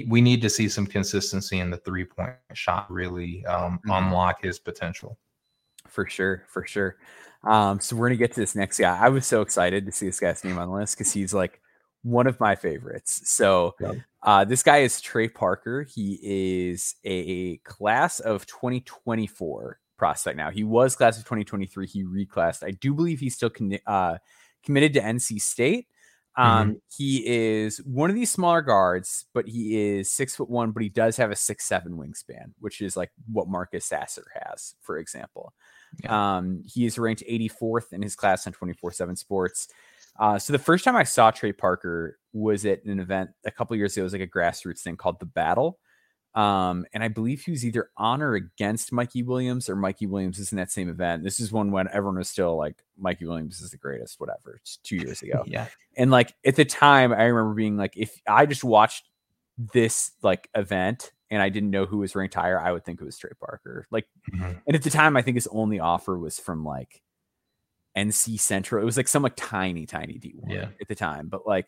we 0.07 0.21
need 0.21 0.43
to 0.43 0.51
see 0.51 0.69
some 0.69 0.87
consistency 0.87 1.61
in 1.61 1.71
the 1.71 1.79
three 1.79 2.05
point 2.05 2.35
shot 2.53 2.93
really 2.93 3.43
um, 3.47 3.79
mm-hmm. 3.79 3.91
unlock 3.91 4.43
his 4.43 4.59
potential. 4.59 5.17
For 5.87 6.07
sure, 6.07 6.45
for 6.47 6.67
sure. 6.67 6.97
Um, 7.43 7.81
so 7.81 7.97
we're 7.97 8.09
gonna 8.09 8.17
get 8.17 8.35
to 8.35 8.41
this 8.41 8.55
next 8.55 8.79
guy. 8.79 8.99
I 8.99 9.09
was 9.09 9.25
so 9.25 9.41
excited 9.41 9.87
to 9.87 9.93
see 9.93 10.05
this 10.05 10.21
guy's 10.21 10.45
name 10.45 10.59
on 10.59 10.69
the 10.69 10.75
list 10.75 10.99
because 10.99 11.11
he's 11.11 11.33
like 11.33 11.62
one 12.03 12.27
of 12.27 12.39
my 12.41 12.55
favorites. 12.55 13.23
So 13.25 13.75
yeah. 13.81 13.93
uh, 14.23 14.45
this 14.45 14.63
guy 14.63 14.79
is 14.79 15.01
Trey 15.01 15.29
Parker. 15.29 15.83
He 15.83 16.19
is 16.23 16.95
a 17.05 17.59
class 17.59 18.21
of 18.21 18.47
2024 18.47 19.79
prospect 19.97 20.37
now. 20.37 20.51
He 20.51 20.65
was 20.65 20.97
class 20.97 21.19
of 21.19 21.25
2023. 21.25 21.87
He 21.87 22.05
reclassed. 22.05 22.65
I 22.65 22.71
do 22.71 22.95
believe 22.95 23.21
he's 23.21 23.35
still 23.35 23.51
con- 23.51 23.79
uh, 23.87 24.19
committed 24.63 24.95
to 24.95 25.01
NC 25.01 25.41
State. 25.41 25.89
Um, 26.37 26.69
mm-hmm. 26.69 26.79
He 26.97 27.27
is 27.27 27.79
one 27.79 28.11
of 28.11 28.17
these 28.17 28.31
smaller 28.31 28.63
guards, 28.63 29.27
but 29.35 29.49
he 29.49 29.97
is 29.99 30.09
six 30.11 30.37
foot 30.37 30.49
one, 30.49 30.71
but 30.71 30.85
he 30.85 30.89
does 30.89 31.17
have 31.17 31.33
a 31.33 31.37
six 31.37 31.65
seven 31.65 31.97
wingspan, 31.97 32.53
which 32.61 32.81
is 32.81 32.97
like 32.97 33.11
what 33.31 33.49
Marcus 33.49 33.85
Sasser 33.85 34.27
has, 34.35 34.77
for 34.81 34.99
example. 34.99 35.53
Yeah. 36.03 36.37
Um, 36.37 36.63
he 36.65 36.87
is 36.87 36.97
ranked 36.97 37.25
84th 37.29 37.93
in 37.93 38.03
his 38.03 38.15
class 38.15 38.47
on 38.47 38.53
24 38.53 38.93
7 38.93 39.17
sports. 39.17 39.69
Uh, 40.18 40.38
so 40.38 40.52
the 40.52 40.59
first 40.59 40.85
time 40.85 40.96
I 40.96 41.04
saw 41.04 41.31
Trey 41.31 41.52
Parker 41.52 42.18
was 42.33 42.66
at 42.66 42.85
an 42.85 43.00
event 43.00 43.31
a 43.44 43.50
couple 43.50 43.76
years 43.76 43.96
ago. 43.96 44.02
It 44.02 44.04
was 44.04 44.12
like 44.12 44.22
a 44.22 44.26
grassroots 44.26 44.81
thing 44.81 44.96
called 44.96 45.20
the 45.20 45.26
Battle. 45.26 45.78
Um, 46.35 46.85
and 46.92 47.02
I 47.02 47.09
believe 47.09 47.42
he 47.42 47.50
was 47.50 47.64
either 47.64 47.90
on 47.96 48.22
or 48.22 48.35
against 48.35 48.92
Mikey 48.92 49.22
Williams 49.22 49.68
or 49.68 49.76
Mikey 49.76 50.07
Williams 50.07 50.38
is 50.38 50.52
in 50.52 50.57
that 50.59 50.70
same 50.70 50.88
event. 50.88 51.24
This 51.24 51.40
is 51.40 51.50
one 51.50 51.70
when 51.70 51.88
everyone 51.88 52.18
was 52.18 52.28
still 52.28 52.57
like 52.57 52.85
Mikey 52.96 53.26
Williams 53.26 53.61
is 53.61 53.70
the 53.70 53.78
greatest, 53.78 54.20
whatever. 54.20 54.57
It's 54.61 54.76
two 54.78 54.96
years 54.96 55.22
ago. 55.22 55.42
yeah. 55.46 55.66
And 55.96 56.11
like 56.11 56.35
at 56.44 56.57
the 56.57 56.64
time, 56.64 57.12
I 57.12 57.24
remember 57.24 57.54
being 57.54 57.76
like, 57.76 57.94
if 57.96 58.20
I 58.28 58.46
just 58.46 58.62
watched 58.62 59.09
this 59.57 60.12
like 60.22 60.48
event 60.54 61.12
and 61.31 61.42
I 61.42 61.48
didn't 61.48 61.70
know 61.70 61.87
who 61.87 61.98
was 61.98 62.14
ranked 62.14 62.35
higher, 62.35 62.61
I 62.61 62.72
would 62.72 62.85
think 62.85 63.00
it 63.00 63.04
was 63.04 63.18
Trey 63.18 63.33
Parker. 63.40 63.87
Like, 63.90 64.07
mm-hmm. 64.31 64.59
and 64.66 64.76
at 64.76 64.83
the 64.83 64.90
time, 64.90 65.16
I 65.16 65.22
think 65.22 65.37
his 65.37 65.48
only 65.48 65.81
offer 65.81 66.18
was 66.18 66.38
from 66.38 66.64
like 66.64 67.02
NC 67.96 68.40
Central. 68.40 68.83
It 68.83 68.87
was 68.87 68.96
like 68.96 69.09
some 69.09 69.22
like 69.22 69.37
tiny, 69.37 69.87
tiny 69.87 70.14
D1 70.14 70.53
yeah. 70.53 70.68
at 70.81 70.88
the 70.88 70.94
time, 70.94 71.29
but 71.29 71.46
like 71.46 71.66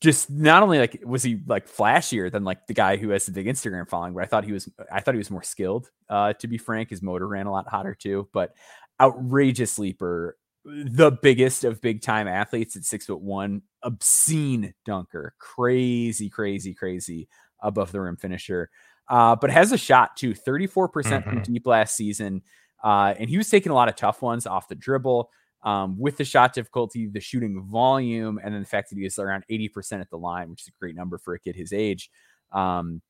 just 0.00 0.30
not 0.30 0.62
only 0.62 0.78
like 0.78 1.02
was 1.04 1.22
he 1.22 1.40
like 1.46 1.68
flashier 1.68 2.32
than 2.32 2.42
like 2.42 2.66
the 2.66 2.74
guy 2.74 2.96
who 2.96 3.10
has 3.10 3.26
the 3.26 3.32
big 3.32 3.46
Instagram 3.46 3.88
following, 3.88 4.14
but 4.14 4.22
I 4.22 4.26
thought 4.26 4.44
he 4.44 4.52
was 4.52 4.68
I 4.90 5.00
thought 5.00 5.14
he 5.14 5.18
was 5.18 5.30
more 5.30 5.42
skilled. 5.42 5.90
Uh, 6.08 6.32
to 6.34 6.48
be 6.48 6.58
frank, 6.58 6.90
his 6.90 7.02
motor 7.02 7.28
ran 7.28 7.46
a 7.46 7.52
lot 7.52 7.68
hotter 7.68 7.94
too, 7.94 8.28
but 8.32 8.54
outrageous 9.00 9.78
leaper, 9.78 10.38
the 10.64 11.10
biggest 11.10 11.64
of 11.64 11.80
big 11.82 12.00
time 12.00 12.28
athletes 12.28 12.76
at 12.76 12.84
six 12.84 13.06
foot 13.06 13.20
one, 13.20 13.62
obscene 13.82 14.74
dunker, 14.86 15.34
crazy, 15.38 16.30
crazy, 16.30 16.72
crazy 16.72 17.28
above 17.60 17.92
the 17.92 18.00
rim 18.00 18.16
finisher. 18.16 18.70
Uh, 19.06 19.36
but 19.36 19.50
has 19.50 19.72
a 19.72 19.78
shot 19.78 20.16
too, 20.16 20.32
34% 20.32 20.92
mm-hmm. 20.92 21.28
from 21.28 21.42
deep 21.42 21.66
last 21.66 21.96
season. 21.96 22.42
Uh, 22.82 23.14
and 23.18 23.28
he 23.28 23.36
was 23.36 23.48
taking 23.48 23.72
a 23.72 23.74
lot 23.74 23.88
of 23.88 23.96
tough 23.96 24.22
ones 24.22 24.46
off 24.46 24.68
the 24.68 24.74
dribble 24.74 25.30
um, 25.62 25.98
with 25.98 26.16
the 26.16 26.24
shot 26.24 26.54
difficulty, 26.54 27.06
the 27.06 27.20
shooting 27.20 27.62
volume, 27.70 28.40
and 28.42 28.54
then 28.54 28.62
the 28.62 28.68
fact 28.68 28.90
that 28.90 28.96
he 28.96 29.04
was 29.04 29.18
around 29.18 29.44
80% 29.50 30.00
at 30.00 30.10
the 30.10 30.16
line, 30.16 30.50
which 30.50 30.62
is 30.62 30.68
a 30.68 30.78
great 30.80 30.94
number 30.94 31.18
for 31.18 31.34
a 31.34 31.38
kid 31.38 31.56
his 31.56 31.72
age. 31.72 32.10
Um, 32.52 33.02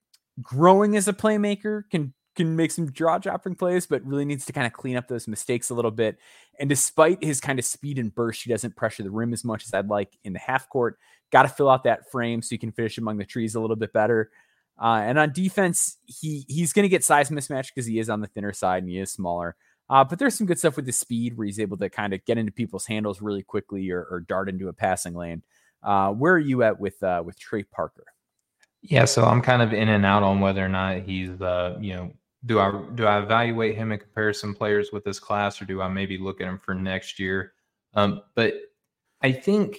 growing 0.42 0.96
as 0.96 1.08
a 1.08 1.12
playmaker 1.12 1.82
can 1.90 2.14
can 2.36 2.54
make 2.54 2.70
some 2.70 2.90
draw 2.90 3.18
dropping 3.18 3.56
plays, 3.56 3.86
but 3.86 4.04
really 4.04 4.24
needs 4.24 4.46
to 4.46 4.52
kind 4.52 4.66
of 4.66 4.72
clean 4.72 4.96
up 4.96 5.08
those 5.08 5.26
mistakes 5.26 5.70
a 5.70 5.74
little 5.74 5.90
bit. 5.90 6.16
And 6.58 6.68
despite 6.68 7.22
his 7.22 7.40
kind 7.40 7.58
of 7.58 7.64
speed 7.64 7.98
and 7.98 8.14
burst, 8.14 8.44
he 8.44 8.50
doesn't 8.50 8.76
pressure 8.76 9.02
the 9.02 9.10
rim 9.10 9.32
as 9.32 9.44
much 9.44 9.64
as 9.64 9.74
I'd 9.74 9.88
like 9.88 10.16
in 10.24 10.32
the 10.32 10.38
half 10.38 10.68
court. 10.68 10.98
Got 11.32 11.42
to 11.42 11.48
fill 11.48 11.68
out 11.68 11.84
that 11.84 12.10
frame 12.10 12.40
so 12.40 12.54
you 12.54 12.58
can 12.58 12.72
finish 12.72 12.98
among 12.98 13.18
the 13.18 13.24
trees 13.24 13.56
a 13.56 13.60
little 13.60 13.76
bit 13.76 13.92
better. 13.92 14.30
Uh, 14.80 15.02
and 15.04 15.18
on 15.18 15.32
defense, 15.32 15.98
he 16.06 16.44
he's 16.48 16.72
going 16.72 16.84
to 16.84 16.88
get 16.88 17.04
size 17.04 17.28
mismatch 17.28 17.68
because 17.74 17.86
he 17.86 17.98
is 17.98 18.08
on 18.08 18.20
the 18.20 18.26
thinner 18.26 18.52
side 18.52 18.82
and 18.82 18.90
he 18.90 18.98
is 18.98 19.12
smaller. 19.12 19.56
Uh, 19.90 20.04
but 20.04 20.18
there's 20.18 20.36
some 20.36 20.46
good 20.46 20.58
stuff 20.58 20.76
with 20.76 20.86
the 20.86 20.92
speed 20.92 21.36
where 21.36 21.44
he's 21.46 21.58
able 21.58 21.76
to 21.76 21.90
kind 21.90 22.14
of 22.14 22.24
get 22.24 22.38
into 22.38 22.52
people's 22.52 22.86
handles 22.86 23.20
really 23.20 23.42
quickly 23.42 23.90
or, 23.90 24.04
or 24.04 24.20
dart 24.20 24.48
into 24.48 24.68
a 24.68 24.72
passing 24.72 25.14
lane. 25.14 25.42
Uh, 25.82 26.10
where 26.10 26.32
are 26.32 26.38
you 26.38 26.62
at 26.62 26.78
with 26.78 27.02
uh, 27.02 27.22
with 27.24 27.38
Trey 27.38 27.64
Parker? 27.64 28.04
Yeah, 28.82 29.04
so 29.04 29.24
I'm 29.24 29.42
kind 29.42 29.60
of 29.60 29.74
in 29.74 29.88
and 29.88 30.06
out 30.06 30.22
on 30.22 30.40
whether 30.40 30.64
or 30.64 30.68
not 30.68 31.00
he's 31.00 31.40
uh, 31.42 31.76
you 31.80 31.94
know 31.94 32.12
do 32.46 32.58
I 32.58 32.82
do 32.94 33.04
I 33.04 33.18
evaluate 33.20 33.76
him 33.76 33.92
and 33.92 34.00
compare 34.00 34.32
some 34.32 34.54
players 34.54 34.90
with 34.92 35.04
this 35.04 35.18
class 35.18 35.60
or 35.60 35.66
do 35.66 35.82
I 35.82 35.88
maybe 35.88 36.16
look 36.16 36.40
at 36.40 36.46
him 36.46 36.58
for 36.58 36.74
next 36.74 37.18
year? 37.18 37.52
Um, 37.94 38.22
but 38.34 38.54
I 39.20 39.32
think 39.32 39.78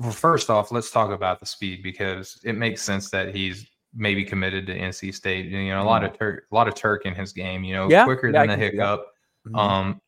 well, 0.00 0.12
first 0.12 0.50
off, 0.50 0.72
let's 0.72 0.90
talk 0.90 1.10
about 1.10 1.40
the 1.40 1.46
speed 1.46 1.82
because 1.82 2.40
it 2.44 2.54
makes 2.54 2.82
sense 2.82 3.10
that 3.10 3.34
he's 3.34 3.66
maybe 3.96 4.24
committed 4.24 4.66
to 4.66 4.78
NC 4.78 5.14
State. 5.14 5.46
You 5.46 5.68
know, 5.68 5.82
a 5.82 5.84
lot 5.84 6.04
of 6.04 6.10
mm-hmm. 6.10 6.18
Turk, 6.18 6.44
a 6.50 6.54
lot 6.54 6.68
of 6.68 6.74
Turk 6.74 7.06
in 7.06 7.14
his 7.14 7.32
game. 7.32 7.64
You 7.64 7.74
know, 7.74 7.90
yeah, 7.90 8.04
quicker 8.04 8.28
yeah, 8.28 8.46
than 8.46 8.50
a 8.50 8.56
hiccup. 8.56 9.06
Mm-hmm. 9.46 9.56
Um, 9.56 10.00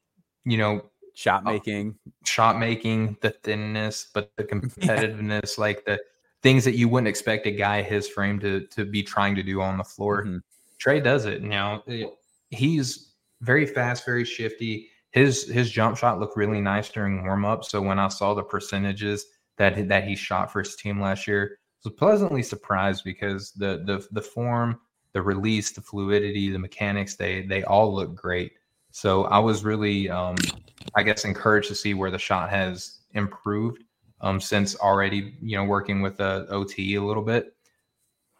you 0.44 0.58
know, 0.58 0.82
shot 1.14 1.46
uh, 1.46 1.52
making, 1.52 1.96
uh, 2.06 2.10
shot 2.24 2.58
making, 2.58 3.16
the 3.20 3.30
thinness, 3.30 4.08
but 4.12 4.30
the 4.36 4.44
competitiveness, 4.44 5.56
yeah. 5.56 5.60
like 5.60 5.84
the 5.84 5.98
things 6.42 6.64
that 6.64 6.76
you 6.76 6.88
wouldn't 6.88 7.08
expect 7.08 7.46
a 7.46 7.50
guy 7.50 7.82
his 7.82 8.08
frame 8.08 8.38
to 8.40 8.66
to 8.66 8.84
be 8.84 9.02
trying 9.02 9.34
to 9.34 9.42
do 9.42 9.60
on 9.60 9.78
the 9.78 9.84
floor. 9.84 10.22
Mm-hmm. 10.22 10.38
Trey 10.78 11.00
does 11.00 11.24
it 11.24 11.42
now. 11.42 11.82
It, 11.86 12.08
he's 12.50 13.14
very 13.40 13.66
fast, 13.66 14.04
very 14.04 14.24
shifty. 14.24 14.88
His 15.10 15.48
his 15.48 15.70
jump 15.70 15.96
shot 15.96 16.20
looked 16.20 16.36
really 16.36 16.60
nice 16.60 16.88
during 16.88 17.24
warm 17.24 17.44
up. 17.44 17.64
So 17.64 17.80
when 17.80 17.98
I 17.98 18.08
saw 18.08 18.34
the 18.34 18.42
percentages 18.42 19.26
that 19.56 19.88
that 19.88 20.04
he 20.04 20.14
shot 20.14 20.52
for 20.52 20.60
his 20.60 20.76
team 20.76 21.00
last 21.00 21.26
year, 21.26 21.58
was 21.84 21.94
pleasantly 21.94 22.42
surprised 22.42 23.04
because 23.04 23.52
the 23.52 23.82
the 23.84 24.06
the 24.12 24.22
form, 24.22 24.80
the 25.12 25.22
release, 25.22 25.72
the 25.72 25.80
fluidity, 25.80 26.50
the 26.50 26.58
mechanics, 26.58 27.16
they 27.16 27.42
they 27.42 27.64
all 27.64 27.94
look 27.94 28.14
great. 28.14 28.52
So 28.90 29.24
I 29.24 29.38
was 29.38 29.64
really, 29.64 30.08
um, 30.10 30.36
I 30.96 31.02
guess, 31.02 31.24
encouraged 31.24 31.68
to 31.68 31.74
see 31.74 31.94
where 31.94 32.10
the 32.10 32.18
shot 32.18 32.50
has 32.50 33.00
improved 33.12 33.84
um, 34.20 34.40
since 34.40 34.76
already, 34.76 35.36
you 35.40 35.56
know, 35.56 35.64
working 35.64 36.02
with 36.02 36.16
the 36.16 36.46
OT 36.50 36.96
a 36.96 37.02
little 37.02 37.22
bit. 37.22 37.54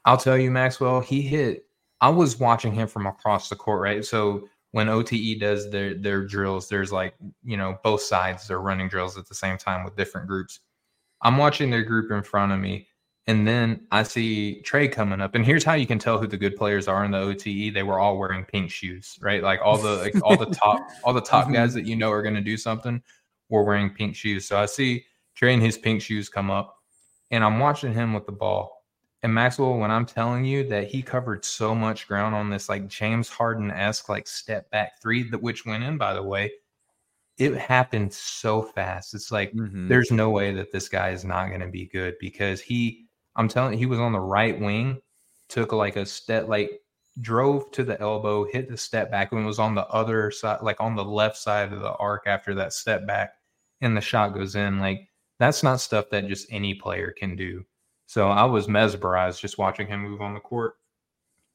I'll 0.04 0.16
tell 0.16 0.38
you, 0.38 0.50
Maxwell, 0.50 1.00
he 1.00 1.22
hit. 1.22 1.66
I 2.00 2.08
was 2.08 2.38
watching 2.38 2.72
him 2.72 2.88
from 2.88 3.06
across 3.06 3.48
the 3.48 3.56
court, 3.56 3.82
right? 3.82 4.04
So 4.04 4.48
when 4.72 4.88
OTE 4.88 5.38
does 5.38 5.70
their 5.70 5.94
their 5.94 6.24
drills, 6.24 6.68
there's 6.68 6.92
like 6.92 7.14
you 7.44 7.56
know 7.56 7.78
both 7.82 8.02
sides 8.02 8.48
they're 8.48 8.60
running 8.60 8.88
drills 8.88 9.16
at 9.16 9.28
the 9.28 9.34
same 9.34 9.58
time 9.58 9.84
with 9.84 9.96
different 9.96 10.26
groups. 10.26 10.60
I'm 11.22 11.36
watching 11.36 11.70
their 11.70 11.82
group 11.82 12.10
in 12.10 12.22
front 12.22 12.52
of 12.52 12.60
me, 12.60 12.87
and 13.28 13.46
then 13.46 13.86
I 13.92 14.02
see 14.02 14.62
Trey 14.62 14.88
coming 14.88 15.20
up, 15.20 15.34
and 15.34 15.44
here's 15.44 15.62
how 15.62 15.74
you 15.74 15.86
can 15.86 15.98
tell 15.98 16.18
who 16.18 16.26
the 16.26 16.36
good 16.38 16.56
players 16.56 16.88
are 16.88 17.04
in 17.04 17.10
the 17.10 17.18
OTE. 17.18 17.72
They 17.74 17.82
were 17.82 18.00
all 18.00 18.18
wearing 18.18 18.44
pink 18.44 18.70
shoes, 18.70 19.18
right? 19.20 19.42
Like 19.42 19.60
all 19.62 19.76
the 19.78 19.96
like 19.96 20.16
all 20.24 20.36
the 20.36 20.46
top 20.62 20.80
all 21.04 21.12
the 21.12 21.20
top 21.20 21.52
guys 21.52 21.74
that 21.74 21.86
you 21.86 21.94
know 21.94 22.10
are 22.10 22.22
going 22.22 22.34
to 22.34 22.40
do 22.40 22.56
something 22.56 23.00
were 23.50 23.62
wearing 23.62 23.90
pink 23.90 24.16
shoes. 24.16 24.46
So 24.46 24.58
I 24.58 24.66
see 24.66 25.04
Trey 25.34 25.52
in 25.54 25.60
his 25.60 25.78
pink 25.78 26.02
shoes 26.02 26.28
come 26.28 26.50
up, 26.50 26.74
and 27.30 27.44
I'm 27.44 27.58
watching 27.60 27.92
him 27.92 28.14
with 28.14 28.26
the 28.26 28.32
ball. 28.32 28.84
And 29.22 29.34
Maxwell, 29.34 29.76
when 29.78 29.90
I'm 29.90 30.06
telling 30.06 30.44
you 30.44 30.66
that 30.68 30.88
he 30.88 31.02
covered 31.02 31.44
so 31.44 31.74
much 31.74 32.08
ground 32.08 32.34
on 32.34 32.48
this 32.50 32.68
like 32.68 32.88
James 32.88 33.28
Harden 33.28 33.70
esque 33.70 34.08
like 34.08 34.26
step 34.26 34.70
back 34.70 35.02
three, 35.02 35.28
that 35.30 35.42
which 35.42 35.66
went 35.66 35.84
in 35.84 35.98
by 35.98 36.14
the 36.14 36.22
way, 36.22 36.50
it 37.36 37.56
happened 37.56 38.12
so 38.12 38.62
fast. 38.62 39.14
It's 39.14 39.30
like 39.30 39.52
Mhm. 39.52 39.88
there's 39.88 40.10
no 40.10 40.30
way 40.30 40.52
that 40.54 40.72
this 40.72 40.88
guy 40.88 41.10
is 41.10 41.24
not 41.24 41.48
going 41.48 41.60
to 41.60 41.68
be 41.68 41.86
good 41.86 42.14
because 42.20 42.60
he, 42.60 43.07
I'm 43.36 43.48
telling 43.48 43.72
you, 43.74 43.78
he 43.78 43.86
was 43.86 43.98
on 44.00 44.12
the 44.12 44.20
right 44.20 44.58
wing, 44.58 45.00
took 45.48 45.72
like 45.72 45.96
a 45.96 46.06
step, 46.06 46.48
like 46.48 46.80
drove 47.20 47.70
to 47.72 47.84
the 47.84 48.00
elbow, 48.00 48.44
hit 48.44 48.68
the 48.68 48.76
step 48.76 49.10
back, 49.10 49.32
and 49.32 49.44
was 49.46 49.58
on 49.58 49.74
the 49.74 49.86
other 49.88 50.30
side, 50.30 50.60
like 50.62 50.80
on 50.80 50.94
the 50.96 51.04
left 51.04 51.36
side 51.36 51.72
of 51.72 51.80
the 51.80 51.92
arc 51.94 52.26
after 52.26 52.54
that 52.54 52.72
step 52.72 53.06
back, 53.06 53.34
and 53.80 53.96
the 53.96 54.00
shot 54.00 54.34
goes 54.34 54.54
in. 54.56 54.78
Like 54.80 55.08
that's 55.38 55.62
not 55.62 55.80
stuff 55.80 56.10
that 56.10 56.28
just 56.28 56.46
any 56.50 56.74
player 56.74 57.12
can 57.16 57.36
do. 57.36 57.64
So 58.06 58.28
I 58.28 58.44
was 58.44 58.68
mesmerized 58.68 59.40
just 59.40 59.58
watching 59.58 59.86
him 59.86 60.00
move 60.02 60.20
on 60.22 60.34
the 60.34 60.40
court. 60.40 60.74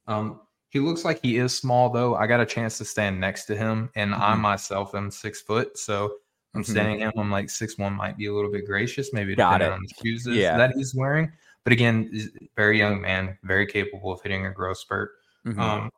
Um, 0.07 0.41
he 0.69 0.79
looks 0.79 1.05
like 1.05 1.21
he 1.21 1.37
is 1.37 1.55
small 1.57 1.89
though. 1.89 2.15
I 2.15 2.27
got 2.27 2.39
a 2.41 2.45
chance 2.45 2.77
to 2.79 2.85
stand 2.85 3.19
next 3.19 3.45
to 3.45 3.55
him, 3.55 3.89
and 3.95 4.13
I 4.15 4.33
Mhm. 4.35 4.39
myself 4.39 4.95
am 4.95 5.11
six 5.11 5.41
foot, 5.41 5.77
so 5.77 6.17
I'm 6.55 6.61
Mhm. 6.63 6.65
standing 6.69 6.99
him. 6.99 7.11
I'm 7.17 7.31
like 7.31 7.49
six 7.49 7.77
one, 7.77 7.93
might 7.93 8.17
be 8.17 8.27
a 8.27 8.33
little 8.33 8.51
bit 8.51 8.65
gracious, 8.65 9.13
maybe 9.13 9.35
Got 9.35 9.59
depending 9.59 9.69
it. 9.69 9.73
on 9.73 9.81
the 9.83 9.93
shoes 10.03 10.27
Yeah. 10.27 10.57
that 10.57 10.71
he's 10.75 10.93
wearing. 10.95 11.31
But 11.63 11.73
again, 11.73 12.11
very 12.55 12.77
young 12.77 13.01
man, 13.01 13.37
very 13.43 13.65
capable 13.65 14.11
of 14.11 14.21
hitting 14.21 14.45
a 14.45 14.51
growth 14.51 14.77
spurt. 14.77 15.11
Mhm. 15.45 15.59
Um, 15.59 15.89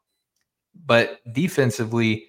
but 0.86 1.22
defensively, 1.34 2.28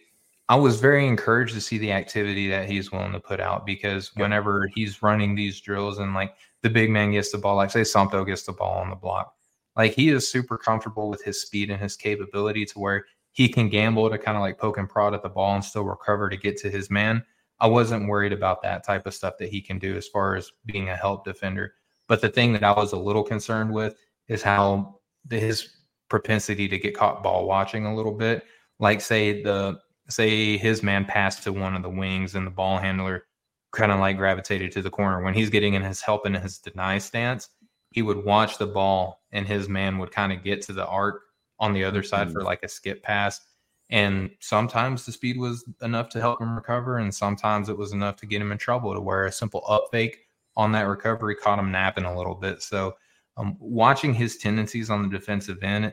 I 0.49 0.57
was 0.57 0.81
very 0.81 1.07
encouraged 1.07 1.55
to 1.55 1.61
see 1.61 1.79
the 1.79 1.93
activity 1.93 2.49
that 2.49 2.69
he's 2.69 2.93
willing 2.93 3.13
to 3.13 3.21
put 3.21 3.41
out 3.41 3.67
because 3.67 4.15
whenever 4.17 4.69
he's 4.75 5.03
running 5.03 5.35
these 5.35 5.61
drills 5.61 5.99
and 5.99 6.15
like 6.15 6.35
the 6.63 6.71
big 6.71 6.91
man 6.91 7.13
gets 7.13 7.33
the 7.33 7.39
ball, 7.39 7.57
like 7.57 7.71
say 7.71 7.81
Somto 7.83 8.25
gets 8.27 8.45
the 8.45 8.53
ball 8.53 8.79
on 8.79 8.91
the 8.91 8.97
block, 8.97 9.35
like 9.77 9.93
he 9.95 10.09
is 10.11 10.29
super 10.31 10.57
comfortable 10.57 11.09
with 11.09 11.23
his 11.25 11.43
speed 11.43 11.71
and 11.71 11.81
his 11.83 11.97
capability 11.97 12.65
to 12.67 12.79
where 12.79 13.07
he 13.33 13.49
can 13.49 13.69
gamble 13.69 14.09
to 14.09 14.19
kind 14.19 14.37
of 14.37 14.41
like 14.43 14.59
poke 14.59 14.79
and 14.79 14.89
prod 14.89 15.15
at 15.15 15.23
the 15.23 15.29
ball 15.29 15.55
and 15.55 15.65
still 15.65 15.85
recover 15.85 16.31
to 16.31 16.37
get 16.37 16.57
to 16.59 16.71
his 16.71 16.91
man. 16.91 17.25
I 17.61 17.67
wasn't 17.67 18.09
worried 18.09 18.33
about 18.33 18.63
that 18.63 18.85
type 18.85 19.07
of 19.07 19.15
stuff 19.15 19.35
that 19.39 19.49
he 19.51 19.61
can 19.61 19.79
do 19.79 19.97
as 19.97 20.07
far 20.09 20.37
as 20.37 20.53
being 20.67 20.89
a 20.91 20.97
help 20.97 21.25
defender. 21.25 21.75
But 22.09 22.21
the 22.21 22.29
thing 22.29 22.53
that 22.53 22.65
I 22.65 22.73
was 22.73 22.93
a 22.93 22.99
little 22.99 23.23
concerned 23.23 23.73
with 23.73 23.97
is 24.29 24.43
how 24.43 25.01
his 25.29 25.69
propensity 26.09 26.69
to 26.69 26.79
get 26.79 26.97
caught 26.97 27.23
ball 27.23 27.47
watching 27.47 27.87
a 27.87 27.95
little 27.95 28.13
bit. 28.13 28.45
Like 28.79 29.01
say 29.01 29.43
the 29.43 29.81
say 30.09 30.57
his 30.57 30.83
man 30.83 31.05
passed 31.05 31.43
to 31.43 31.53
one 31.53 31.75
of 31.75 31.83
the 31.83 31.91
wings 31.91 32.35
and 32.35 32.47
the 32.47 32.51
ball 32.51 32.79
handler 32.79 33.25
kind 33.73 33.91
of 33.91 33.99
like 33.99 34.17
gravitated 34.17 34.71
to 34.73 34.83
the 34.83 34.91
corner. 34.91 35.23
When 35.23 35.35
he's 35.35 35.51
getting 35.51 35.75
in 35.75 35.83
his 35.83 36.01
help 36.01 36.27
in 36.27 36.35
his 36.35 36.59
deny 36.59 36.99
stance 36.99 37.49
he 37.97 38.03
would 38.03 38.25
watch 38.25 38.59
the 38.59 38.67
ball 38.67 39.23
and 39.33 39.47
his 39.47 39.71
man 39.71 39.97
would 39.97 40.11
kind 40.11 40.31
of 40.31 40.45
get 40.45 40.61
to 40.61 40.75
the 40.75 40.87
arc 40.87 41.23
on 41.59 41.73
the 41.73 41.83
other 41.83 42.03
side 42.03 42.31
for 42.31 42.43
mm. 42.43 42.45
like 42.45 42.63
a 42.63 42.69
skip 42.69 43.03
pass. 43.03 43.41
And 43.89 44.31
sometimes 44.41 45.07
the 45.07 45.13
speed 45.13 45.39
was 45.39 45.65
enough 45.81 46.11
to 46.11 46.21
help 46.21 46.41
him 46.41 46.55
recover 46.55 46.99
and 46.99 47.15
sometimes 47.15 47.71
it 47.71 47.79
was 47.79 47.93
enough 47.93 48.17
to 48.17 48.27
get 48.27 48.43
him 48.43 48.53
in 48.53 48.59
trouble 48.59 48.93
to 48.93 49.01
where 49.01 49.25
a 49.25 49.33
simple 49.33 49.65
up 49.67 49.87
fake 49.91 50.26
on 50.57 50.73
that 50.73 50.83
recovery 50.83 51.35
caught 51.35 51.59
him 51.59 51.71
napping 51.71 52.05
a 52.05 52.17
little 52.17 52.35
bit 52.35 52.63
so 52.63 52.95
um, 53.37 53.57
watching 53.59 54.15
his 54.15 54.37
tendencies 54.39 54.91
on 54.91 55.03
the 55.03 55.09
defensive 55.09 55.63
end 55.63 55.93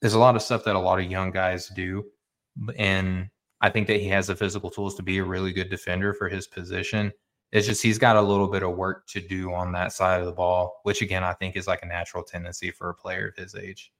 there's 0.00 0.14
a 0.14 0.18
lot 0.18 0.36
of 0.36 0.42
stuff 0.42 0.64
that 0.64 0.76
a 0.76 0.78
lot 0.78 0.98
of 0.98 1.10
young 1.10 1.30
guys 1.30 1.68
do 1.68 2.04
and 2.76 3.28
I 3.60 3.70
think 3.70 3.86
that 3.86 4.00
he 4.00 4.08
has 4.08 4.26
the 4.26 4.36
physical 4.36 4.70
tools 4.70 4.94
to 4.96 5.02
be 5.02 5.18
a 5.18 5.24
really 5.24 5.52
good 5.52 5.70
defender 5.70 6.12
for 6.12 6.28
his 6.28 6.46
position. 6.46 7.12
It's 7.50 7.66
just 7.66 7.82
he's 7.82 7.98
got 7.98 8.16
a 8.16 8.20
little 8.20 8.48
bit 8.48 8.62
of 8.62 8.76
work 8.76 9.06
to 9.08 9.20
do 9.20 9.54
on 9.54 9.72
that 9.72 9.92
side 9.92 10.20
of 10.20 10.26
the 10.26 10.32
ball, 10.32 10.80
which 10.82 11.02
again 11.02 11.24
I 11.24 11.32
think 11.32 11.56
is 11.56 11.66
like 11.66 11.82
a 11.82 11.86
natural 11.86 12.22
tendency 12.22 12.70
for 12.70 12.90
a 12.90 12.94
player 12.94 13.28
of 13.28 13.36
his 13.36 13.54
age. 13.54 13.92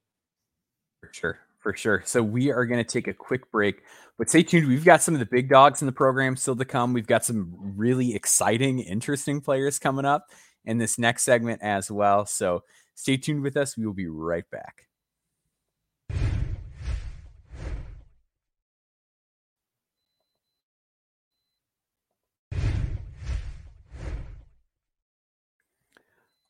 For 1.01 1.11
sure. 1.13 1.39
For 1.65 1.75
sure. 1.75 2.03
So 2.05 2.23
we 2.23 2.53
are 2.53 2.67
going 2.67 2.85
to 2.85 2.89
take 2.89 3.09
a 3.09 3.15
quick 3.15 3.51
break, 3.51 3.85
but 4.19 4.29
stay 4.29 4.43
tuned. 4.43 4.69
We've 4.69 4.85
got 4.85 5.01
some 5.01 5.15
of 5.15 5.19
the 5.19 5.25
big 5.25 5.49
dogs 5.49 5.81
in 5.81 5.87
the 5.87 5.93
program 5.93 6.37
still 6.37 6.55
to 6.57 6.65
come. 6.67 6.93
We've 6.93 7.07
got 7.07 7.25
some 7.25 7.55
really 7.59 8.15
exciting, 8.15 8.81
interesting 8.81 9.41
players 9.41 9.79
coming 9.79 10.05
up 10.05 10.27
in 10.67 10.77
this 10.77 10.99
next 10.99 11.23
segment 11.23 11.63
as 11.63 11.91
well. 11.91 12.27
So 12.27 12.65
stay 12.95 13.17
tuned 13.17 13.41
with 13.41 13.57
us. 13.57 13.79
We 13.79 13.87
will 13.87 13.95
be 13.95 14.09
right 14.09 14.45
back. 14.51 14.89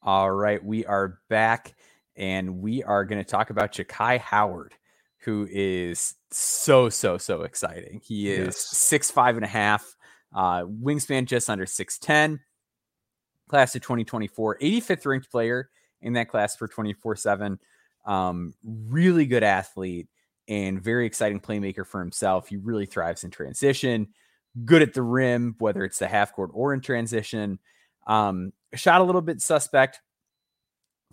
All 0.03 0.33
right, 0.33 0.63
we 0.63 0.85
are 0.87 1.21
back 1.31 1.77
and 2.17 2.61
we 2.61 2.83
are 2.83 3.05
going 3.05 3.23
to 3.23 3.31
talk 3.31 3.51
about 3.51 3.73
Jahki 3.73 4.19
Howard, 4.19 4.75
who 5.25 5.49
is 5.51 6.15
so, 6.31 6.89
so, 6.89 7.19
so 7.19 7.43
exciting. 7.43 8.01
He 8.05 8.31
is 8.31 8.47
Yes. 8.47 8.57
six, 8.59 9.11
five 9.11 9.37
and 9.37 9.45
a 9.45 9.49
half, 9.49 9.97
uh, 10.35 10.63
wingspan 10.65 11.27
just 11.27 11.49
under 11.49 11.67
6'10, 11.67 12.41
class 13.49 13.75
of 13.75 13.83
2024, 13.83 14.59
85th 14.61 15.07
ranked 15.07 15.31
player 15.31 15.71
in 16.03 16.15
that 16.15 16.29
class 16.29 16.57
for 16.57 16.69
24 16.69 17.17
7. 17.17 17.59
Um, 18.05 18.53
really 18.65 19.25
good 19.27 19.43
athlete 19.43 20.09
and 20.47 20.83
very 20.83 21.07
exciting 21.07 21.41
playmaker 21.41 21.87
for 21.87 22.01
himself. 22.01 22.49
He 22.49 22.57
really 22.59 22.85
thrives 22.85 23.25
in 23.25 23.31
transition, 23.31 24.09
good 24.65 24.83
at 24.83 24.93
the 24.93 25.03
rim, 25.03 25.55
whether 25.59 25.85
it's 25.85 25.99
the 25.99 26.09
half 26.09 26.35
court 26.35 26.51
or 26.53 26.75
in 26.75 26.81
transition. 26.81 27.59
Um, 28.07 28.53
shot 28.75 29.01
a 29.01 29.05
little 29.05 29.23
bit 29.23 29.41
suspect. 29.41 30.01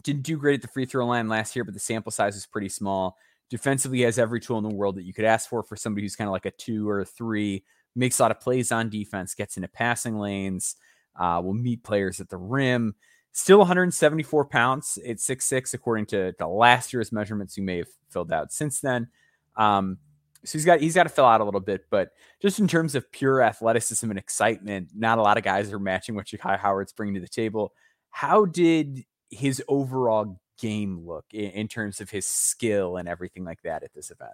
Didn't 0.03 0.23
do 0.23 0.35
great 0.37 0.55
at 0.55 0.61
the 0.63 0.67
free 0.67 0.85
throw 0.85 1.05
line 1.05 1.29
last 1.29 1.55
year, 1.55 1.63
but 1.63 1.73
the 1.73 1.79
sample 1.79 2.11
size 2.11 2.33
was 2.33 2.45
pretty 2.45 2.69
small. 2.69 3.15
Defensively, 3.51 4.01
has 4.01 4.17
every 4.17 4.39
tool 4.39 4.57
in 4.57 4.63
the 4.63 4.73
world 4.73 4.95
that 4.95 5.03
you 5.03 5.13
could 5.13 5.25
ask 5.25 5.49
for 5.49 5.61
for 5.61 5.75
somebody 5.75 6.05
who's 6.05 6.15
kind 6.15 6.27
of 6.27 6.31
like 6.31 6.45
a 6.45 6.51
two 6.51 6.89
or 6.89 7.01
a 7.01 7.05
three. 7.05 7.63
Makes 7.95 8.19
a 8.19 8.23
lot 8.23 8.31
of 8.31 8.39
plays 8.39 8.71
on 8.71 8.89
defense, 8.89 9.35
gets 9.35 9.57
into 9.57 9.67
passing 9.67 10.17
lanes, 10.17 10.77
uh, 11.19 11.41
will 11.43 11.53
meet 11.53 11.83
players 11.83 12.21
at 12.21 12.29
the 12.29 12.37
rim. 12.37 12.95
Still 13.33 13.57
174 13.59 14.45
pounds 14.45 14.97
at 15.05 15.17
6'6, 15.17 15.73
according 15.73 16.05
to, 16.07 16.33
the 16.39 16.47
last 16.47 16.93
year's 16.93 17.11
measurements 17.11 17.57
you 17.57 17.63
may 17.63 17.77
have 17.77 17.89
filled 18.09 18.31
out 18.31 18.53
since 18.53 18.79
then. 18.79 19.09
Um, 19.57 19.97
so 20.45 20.53
he's 20.53 20.65
got 20.65 20.79
he's 20.79 20.95
got 20.95 21.03
to 21.03 21.09
fill 21.09 21.25
out 21.25 21.41
a 21.41 21.43
little 21.43 21.59
bit, 21.59 21.85
but 21.89 22.11
just 22.41 22.59
in 22.59 22.67
terms 22.67 22.95
of 22.95 23.11
pure 23.11 23.41
athleticism 23.41 24.09
and 24.09 24.17
excitement, 24.17 24.89
not 24.95 25.19
a 25.19 25.21
lot 25.21 25.37
of 25.37 25.43
guys 25.43 25.71
are 25.71 25.79
matching 25.79 26.15
what 26.15 26.25
Jahki 26.25 26.57
Howard's 26.57 26.93
bringing 26.93 27.15
to 27.15 27.21
the 27.21 27.27
table. 27.27 27.73
How 28.09 28.45
did 28.45 29.03
his 29.29 29.61
overall 29.67 30.39
game 30.61 31.05
look 31.05 31.25
in, 31.33 31.51
in 31.51 31.67
terms 31.67 31.99
of 31.99 32.09
his 32.09 32.25
skill 32.25 32.97
and 32.97 33.09
everything 33.09 33.43
like 33.43 33.61
that 33.63 33.83
at 33.83 33.93
this 33.93 34.11
event? 34.11 34.31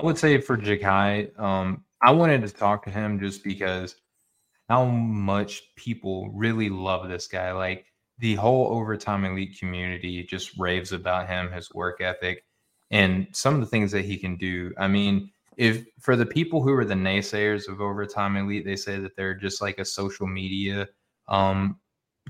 I 0.00 0.04
would 0.04 0.16
say 0.16 0.40
for 0.40 0.56
Jahki, 0.56 1.38
um, 1.38 1.84
I 2.00 2.12
wanted 2.12 2.42
to 2.42 2.50
talk 2.50 2.84
to 2.84 2.90
him 2.90 3.18
just 3.18 3.42
because 3.42 3.96
how 4.68 4.84
much 4.84 5.62
people 5.76 6.30
really 6.30 6.68
love 6.68 7.08
this 7.08 7.26
guy. 7.26 7.52
Like 7.52 7.86
the 8.18 8.34
whole 8.34 8.68
overtime 8.72 9.24
elite 9.24 9.58
community 9.58 10.22
just 10.24 10.56
raves 10.58 10.92
about 10.92 11.28
him, 11.28 11.50
his 11.50 11.72
work 11.74 12.00
ethic, 12.00 12.44
and 12.90 13.26
some 13.32 13.54
of 13.54 13.60
the 13.60 13.66
things 13.66 13.90
that 13.92 14.04
he 14.04 14.16
can 14.16 14.36
do. 14.36 14.72
I 14.78 14.88
mean, 14.88 15.30
if 15.56 15.84
for 16.00 16.16
the 16.16 16.26
people 16.26 16.62
who 16.62 16.72
are 16.74 16.84
the 16.84 16.94
naysayers 16.94 17.68
of 17.68 17.80
overtime 17.80 18.36
elite, 18.36 18.64
they 18.64 18.76
say 18.76 18.98
that 19.00 19.16
they're 19.16 19.34
just 19.34 19.60
like 19.60 19.78
a 19.78 19.84
social 19.84 20.26
media, 20.26 20.88
um, 21.26 21.80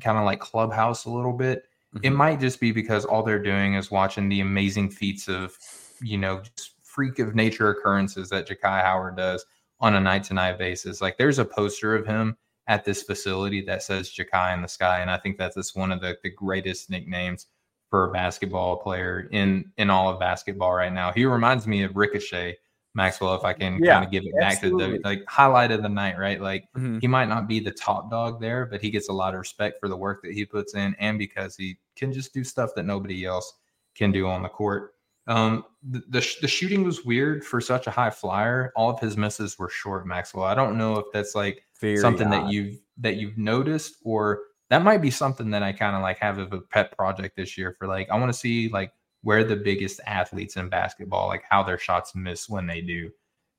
kind 0.00 0.16
of 0.16 0.24
like 0.24 0.40
clubhouse 0.40 1.04
a 1.04 1.10
little 1.10 1.32
bit. 1.32 1.64
It 2.02 2.10
Mhm. 2.10 2.16
might 2.16 2.40
just 2.40 2.60
be 2.60 2.72
because 2.72 3.04
all 3.04 3.22
they're 3.22 3.42
doing 3.42 3.74
is 3.74 3.90
watching 3.90 4.28
the 4.28 4.40
amazing 4.40 4.90
feats 4.90 5.28
of, 5.28 5.58
you 6.00 6.18
know, 6.18 6.42
just 6.56 6.74
freak 6.82 7.18
of 7.18 7.34
nature 7.34 7.70
occurrences 7.70 8.28
that 8.30 8.48
Jahki 8.48 8.82
Howard 8.82 9.16
does 9.16 9.44
on 9.80 9.94
a 9.94 10.00
night 10.00 10.24
to 10.24 10.34
night 10.34 10.58
basis. 10.58 11.00
Like 11.00 11.16
there's 11.18 11.38
a 11.38 11.44
poster 11.44 11.94
of 11.94 12.06
him 12.06 12.36
at 12.66 12.84
this 12.84 13.02
facility 13.02 13.62
that 13.62 13.82
says 13.82 14.10
Jahki 14.10 14.54
in 14.54 14.62
the 14.62 14.68
sky. 14.68 15.00
And 15.00 15.10
I 15.10 15.18
think 15.18 15.38
that's 15.38 15.56
just 15.56 15.76
one 15.76 15.92
of 15.92 16.00
the, 16.00 16.16
the 16.22 16.30
greatest 16.30 16.90
nicknames 16.90 17.46
for 17.90 18.08
a 18.08 18.12
basketball 18.12 18.76
player 18.76 19.28
in 19.32 19.72
in 19.78 19.88
all 19.90 20.10
of 20.10 20.20
basketball 20.20 20.74
right 20.74 20.92
now. 20.92 21.10
He 21.12 21.24
reminds 21.24 21.66
me 21.66 21.82
of 21.84 21.96
Ricochet 21.96 22.56
Maxwell, 22.94 23.34
if 23.34 23.44
I 23.44 23.52
can 23.54 23.80
Yeah, 23.80 23.92
kind 23.92 24.04
of 24.04 24.10
give 24.10 24.24
it 24.24 24.38
back 24.38 24.60
to 24.62 24.70
the 24.70 25.00
like 25.04 25.24
highlight 25.28 25.70
of 25.70 25.82
the 25.82 25.88
night, 25.88 26.18
right? 26.18 26.40
Like 26.40 26.68
Mhm. 26.76 27.00
he 27.00 27.06
might 27.06 27.28
not 27.28 27.46
be 27.48 27.60
the 27.60 27.70
top 27.70 28.10
dog 28.10 28.40
there, 28.40 28.66
but 28.66 28.80
he 28.80 28.90
gets 28.90 29.08
a 29.08 29.12
lot 29.12 29.34
of 29.34 29.38
respect 29.40 29.78
for 29.80 29.88
the 29.88 29.96
work 29.96 30.22
that 30.22 30.32
he 30.32 30.44
puts 30.44 30.74
in 30.74 30.94
and 30.98 31.18
because 31.18 31.56
he 31.56 31.78
can 31.98 32.12
just 32.12 32.32
do 32.32 32.44
stuff 32.44 32.70
that 32.76 32.84
nobody 32.84 33.24
else 33.24 33.52
can 33.94 34.12
do 34.12 34.26
on 34.26 34.42
the 34.42 34.48
court. 34.48 34.92
Um, 35.26 35.64
the, 35.82 36.02
the, 36.08 36.20
sh- 36.22 36.40
the 36.40 36.48
shooting 36.48 36.84
was 36.84 37.04
weird 37.04 37.44
for 37.44 37.60
such 37.60 37.86
a 37.86 37.90
high 37.90 38.10
flyer. 38.10 38.72
All 38.74 38.88
of 38.90 38.98
his 38.98 39.16
misses 39.16 39.58
were 39.58 39.68
short, 39.68 40.06
Maxwell. 40.06 40.44
I 40.44 40.54
don't 40.54 40.78
know 40.78 40.98
if 40.98 41.06
that's 41.12 41.34
like 41.34 41.62
Very 41.80 41.98
something 41.98 42.30
that 42.30 42.50
you've 42.50 42.78
that 42.96 43.16
you've 43.16 43.36
noticed 43.36 43.96
or 44.04 44.40
that 44.70 44.82
might 44.82 45.02
be 45.02 45.10
something 45.10 45.50
that 45.50 45.62
I 45.62 45.72
kind 45.72 45.96
of 45.96 46.02
like 46.02 46.18
have 46.18 46.38
of 46.38 46.52
a 46.52 46.60
pet 46.60 46.96
project 46.96 47.36
this 47.36 47.56
year 47.56 47.74
for 47.78 47.86
like 47.86 48.08
I 48.10 48.18
want 48.18 48.32
to 48.32 48.38
see 48.38 48.68
like 48.68 48.92
where 49.22 49.44
the 49.44 49.56
biggest 49.56 50.00
athletes 50.06 50.56
in 50.56 50.68
basketball 50.68 51.28
like 51.28 51.44
how 51.48 51.62
their 51.62 51.78
shots 51.78 52.14
miss 52.14 52.48
when 52.48 52.66
they 52.66 52.80
do 52.80 53.10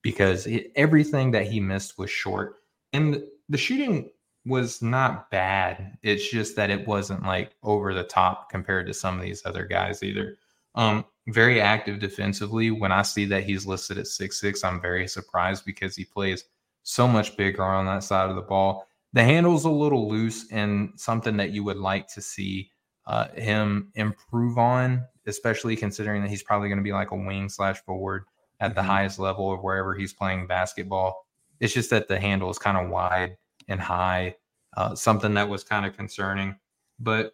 because 0.01 0.47
it, 0.47 0.71
everything 0.75 1.31
that 1.31 1.47
he 1.47 1.59
missed 1.59 1.97
was 1.97 2.09
short 2.09 2.55
and 2.93 3.23
the 3.49 3.57
shooting 3.57 4.09
was 4.45 4.81
not 4.81 5.29
bad. 5.29 5.97
It's 6.01 6.29
just 6.29 6.55
that 6.55 6.69
it 6.69 6.87
wasn't 6.87 7.23
like 7.23 7.55
over 7.63 7.93
the 7.93 8.03
top 8.03 8.49
compared 8.49 8.87
to 8.87 8.93
some 8.93 9.17
of 9.17 9.21
these 9.21 9.41
other 9.45 9.65
guys 9.65 10.01
either. 10.03 10.37
Um, 10.75 11.05
very 11.27 11.61
active 11.61 11.99
defensively. 11.99 12.71
When 12.71 12.91
I 12.91 13.01
see 13.01 13.25
that 13.25 13.43
he's 13.43 13.65
listed 13.65 13.97
at 13.97 14.07
six 14.07 14.39
six, 14.39 14.63
I'm 14.63 14.81
very 14.81 15.07
surprised 15.07 15.65
because 15.65 15.95
he 15.95 16.05
plays 16.05 16.45
so 16.83 17.07
much 17.07 17.37
bigger 17.37 17.63
on 17.63 17.85
that 17.85 18.03
side 18.03 18.29
of 18.29 18.35
the 18.35 18.41
ball. 18.41 18.87
The 19.13 19.23
handle's 19.23 19.65
a 19.65 19.69
little 19.69 20.09
loose 20.09 20.51
and 20.51 20.91
something 20.95 21.37
that 21.37 21.51
you 21.51 21.63
would 21.63 21.77
like 21.77 22.07
to 22.09 22.21
see 22.21 22.71
uh, 23.07 23.27
him 23.29 23.91
improve 23.95 24.57
on, 24.57 25.03
especially 25.25 25.75
considering 25.75 26.21
that 26.21 26.29
he's 26.29 26.43
probably 26.43 26.69
going 26.69 26.77
to 26.77 26.83
be 26.83 26.93
like 26.93 27.11
a 27.11 27.15
wing 27.15 27.49
slash 27.49 27.79
forward 27.81 28.25
at 28.59 28.75
the 28.75 28.81
mm-hmm. 28.81 28.89
highest 28.89 29.19
level 29.19 29.51
of 29.51 29.61
wherever 29.61 29.95
he's 29.95 30.13
playing 30.13 30.47
basketball. 30.47 31.25
It's 31.59 31.73
just 31.73 31.89
that 31.89 32.07
the 32.07 32.19
handle 32.19 32.49
is 32.49 32.59
kind 32.59 32.77
of 32.77 32.89
wide 32.89 33.37
and 33.69 33.79
high, 33.79 34.35
uh, 34.75 34.95
something 34.95 35.33
that 35.35 35.47
was 35.47 35.63
kind 35.63 35.85
of 35.85 35.95
concerning. 35.95 36.55
But 36.99 37.33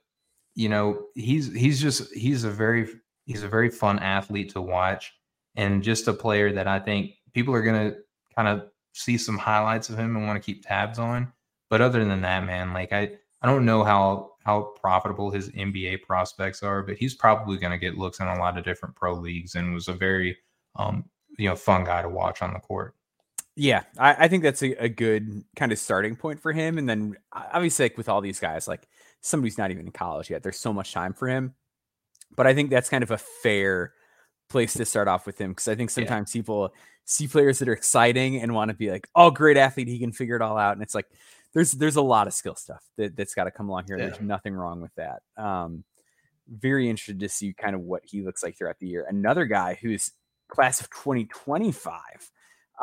you 0.54 0.70
know, 0.70 1.08
he's 1.16 1.52
he's 1.54 1.82
just 1.82 2.14
he's 2.14 2.44
a 2.44 2.52
very 2.52 2.88
he's 3.26 3.44
a 3.44 3.50
very 3.50 3.70
fun 3.70 4.00
athlete 4.00 4.52
to 4.52 4.62
watch, 4.62 5.14
and 5.56 5.84
just 5.84 6.08
a 6.08 6.14
player 6.14 6.52
that 6.54 6.68
I 6.68 6.80
think 6.80 7.14
people 7.34 7.56
are 7.56 7.64
gonna 7.64 7.96
kind 8.36 8.48
of 8.48 8.68
see 8.94 9.18
some 9.18 9.38
highlights 9.38 9.90
of 9.90 9.98
him 9.98 10.16
and 10.16 10.28
want 10.28 10.42
to 10.42 10.46
keep 10.46 10.66
tabs 10.66 11.00
on. 11.00 11.32
But 11.70 11.82
other 11.82 12.06
than 12.06 12.22
that, 12.22 12.46
man, 12.46 12.74
like 12.74 12.94
I 12.94 13.12
I 13.42 13.48
don't 13.48 13.66
know 13.66 13.84
how 13.84 14.32
how 14.46 14.74
profitable 14.80 15.32
his 15.32 15.50
NBA 15.50 16.04
prospects 16.04 16.62
are, 16.64 16.84
but 16.84 16.98
he's 16.98 17.16
probably 17.16 17.58
going 17.58 17.72
to 17.72 17.80
get 17.80 17.98
looks 17.98 18.20
in 18.20 18.28
a 18.28 18.38
lot 18.38 18.58
of 18.58 18.64
different 18.64 18.96
pro 18.96 19.16
leagues 19.16 19.56
and 19.56 19.74
was 19.74 19.88
a 19.88 19.94
very 19.94 20.38
um, 20.76 21.10
you 21.38 21.50
know 21.50 21.56
fun 21.56 21.84
guy 21.84 22.02
to 22.02 22.10
watch 22.10 22.42
on 22.42 22.54
the 22.54 22.60
court. 22.60 22.96
Yeah, 23.56 23.84
I, 23.98 24.26
I 24.26 24.28
think 24.28 24.44
that's 24.44 24.62
a, 24.62 24.84
a, 24.84 24.90
good 24.90 25.44
kind 25.56 25.72
of 25.72 25.80
starting 25.80 26.18
point 26.18 26.42
for 26.42 26.52
him. 26.52 26.78
And 26.78 26.90
then 26.90 27.16
obviously, 27.32 27.86
like 27.86 27.98
with 27.98 28.10
all 28.10 28.20
these 28.20 28.40
guys, 28.40 28.68
like 28.68 28.86
somebody's 29.22 29.58
not 29.58 29.72
even 29.72 29.86
in 29.86 29.92
college 29.92 30.30
yet. 30.30 30.44
There's 30.44 30.60
so 30.60 30.74
much 30.74 30.92
time 30.92 31.14
for 31.14 31.30
him. 31.30 31.56
But 32.36 32.48
I 32.48 32.54
think 32.54 32.70
that's 32.70 32.90
kind 32.90 33.04
of 33.04 33.12
a 33.12 33.18
fair 33.18 33.94
place 34.50 34.74
to 34.74 34.86
start 34.86 35.08
off 35.08 35.26
with 35.26 35.40
him 35.40 35.52
because 35.52 35.70
I 35.70 35.76
think 35.76 35.90
sometimes 35.90 36.36
yeah. 36.36 36.40
people 36.42 36.74
see 37.06 37.28
players 37.28 37.60
that 37.60 37.70
are 37.70 37.74
exciting 37.74 38.42
and 38.42 38.54
want 38.54 38.70
to 38.70 38.76
be 38.76 38.92
like, 38.92 39.08
"Oh, 39.16 39.32
great 39.32 39.58
athlete, 39.58 39.88
he 39.88 40.00
can 40.00 40.12
figure 40.12 40.36
it 40.36 40.42
all 40.42 40.58
out," 40.58 40.74
and 40.74 40.84
it's 40.84 40.96
like 40.96 41.08
there's 41.54 41.72
there's 41.72 41.96
a 41.96 42.02
lot 42.02 42.28
of 42.28 42.34
skill 42.34 42.56
stuff 42.56 42.84
that, 42.98 43.16
that's 43.16 43.34
got 43.34 43.46
to 43.46 43.52
come 43.52 43.70
along 43.70 43.86
here. 43.88 43.98
Yeah. 43.98 44.08
There's 44.08 44.22
nothing 44.22 44.54
wrong 44.54 44.82
with 44.82 44.94
that. 44.96 45.22
Um, 45.38 45.86
very 46.50 46.90
interested 46.90 47.20
to 47.22 47.30
see 47.30 47.54
kind 47.54 47.74
of 47.74 47.82
what 47.82 48.02
he 48.04 48.22
looks 48.22 48.44
like 48.44 48.58
throughout 48.58 48.80
the 48.80 48.88
year. 48.88 49.06
Another 49.08 49.46
guy 49.46 49.80
who's 49.82 50.12
class 50.50 50.82
of 50.82 50.90
2025 50.92 51.96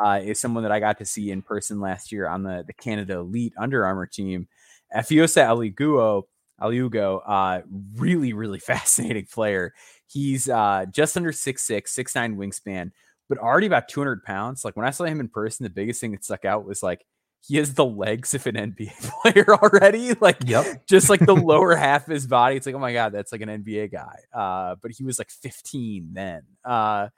uh, 0.01 0.19
is 0.23 0.39
someone 0.39 0.63
that 0.63 0.71
I 0.71 0.79
got 0.79 0.97
to 0.99 1.05
see 1.05 1.31
in 1.31 1.41
person 1.41 1.79
last 1.79 2.11
year 2.11 2.27
on 2.27 2.43
the, 2.43 2.63
the 2.65 2.73
Canada 2.73 3.19
Elite 3.19 3.53
Under 3.57 3.85
Armour 3.85 4.07
team. 4.07 4.47
Efeosa 4.95 5.47
Oliogu, 5.47 6.23
Oliogu, 6.61 7.21
uh, 7.25 7.61
really, 7.95 8.33
really 8.33 8.59
fascinating 8.71 9.25
player. 9.25 9.73
He's 10.07 10.49
uh, 10.49 10.85
just 10.91 11.17
under 11.17 11.31
6'6, 11.31 11.57
6'9 11.83 12.35
wingspan, 12.35 12.91
but 13.27 13.37
already 13.37 13.67
about 13.67 13.87
200 13.89 14.23
pounds. 14.23 14.63
Like 14.63 14.75
when 14.75 14.85
I 14.85 14.91
saw 14.91 15.05
him 15.05 15.19
in 15.19 15.27
person, 15.27 15.63
the 15.63 15.69
biggest 15.69 15.99
thing 15.99 16.11
that 16.11 16.23
stuck 16.23 16.45
out 16.45 16.65
was 16.65 16.83
like 16.83 17.05
he 17.45 17.57
has 17.57 17.73
the 17.73 17.85
legs 17.85 18.33
of 18.33 18.47
an 18.47 18.55
NBA 18.75 19.21
player 19.21 19.55
already. 19.55 20.13
Like, 20.21 20.37
yep. 20.45 20.85
just 20.87 21.09
like 21.09 21.19
the 21.19 21.35
lower 21.35 21.75
half 21.75 22.07
of 22.07 22.13
his 22.13 22.27
body. 22.27 22.55
It's 22.55 22.65
like, 22.65 22.75
oh 22.75 22.79
my 22.79 22.93
God, 22.93 23.11
that's 23.11 23.31
like 23.31 23.41
an 23.41 23.49
NBA 23.49 23.91
guy. 23.91 24.19
Uh, 24.33 24.75
but 24.81 24.91
he 24.91 25.03
was 25.03 25.19
like 25.19 25.29
15 25.29 26.09
then. 26.13 26.43
Uh, 26.63 27.09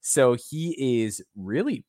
so 0.00 0.34
he 0.34 1.02
is 1.02 1.22
really 1.34 1.84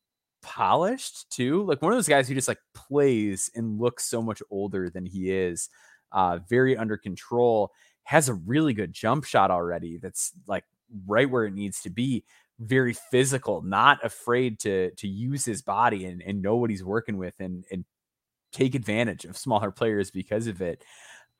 polished 0.46 1.28
too. 1.28 1.64
Like 1.64 1.82
one 1.82 1.90
of 1.90 1.98
those 1.98 2.08
guys 2.08 2.28
who 2.28 2.34
just 2.34 2.46
like 2.46 2.60
plays 2.72 3.50
and 3.56 3.80
looks 3.80 4.04
so 4.04 4.22
much 4.22 4.40
older 4.48 4.88
than 4.88 5.04
he 5.04 5.32
is. 5.32 5.68
Uh, 6.12 6.38
very 6.48 6.76
under 6.76 6.96
control. 6.96 7.72
Has 8.04 8.28
a 8.28 8.34
really 8.34 8.72
good 8.72 8.92
jump 8.92 9.24
shot 9.24 9.50
already. 9.50 9.98
That's 9.98 10.32
like 10.46 10.64
right 11.06 11.28
where 11.28 11.44
it 11.44 11.52
needs 11.52 11.80
to 11.82 11.90
be. 11.90 12.24
Very 12.60 12.94
physical, 13.10 13.60
not 13.60 14.02
afraid 14.04 14.60
to 14.60 14.92
to 14.92 15.08
use 15.08 15.44
his 15.44 15.62
body 15.62 16.06
and, 16.06 16.22
and 16.22 16.40
know 16.40 16.56
what 16.56 16.70
he's 16.70 16.84
working 16.84 17.18
with 17.18 17.34
and 17.40 17.64
and 17.72 17.84
take 18.52 18.76
advantage 18.76 19.24
of 19.24 19.36
smaller 19.36 19.72
players 19.72 20.12
because 20.12 20.46
of 20.46 20.62
it. 20.62 20.84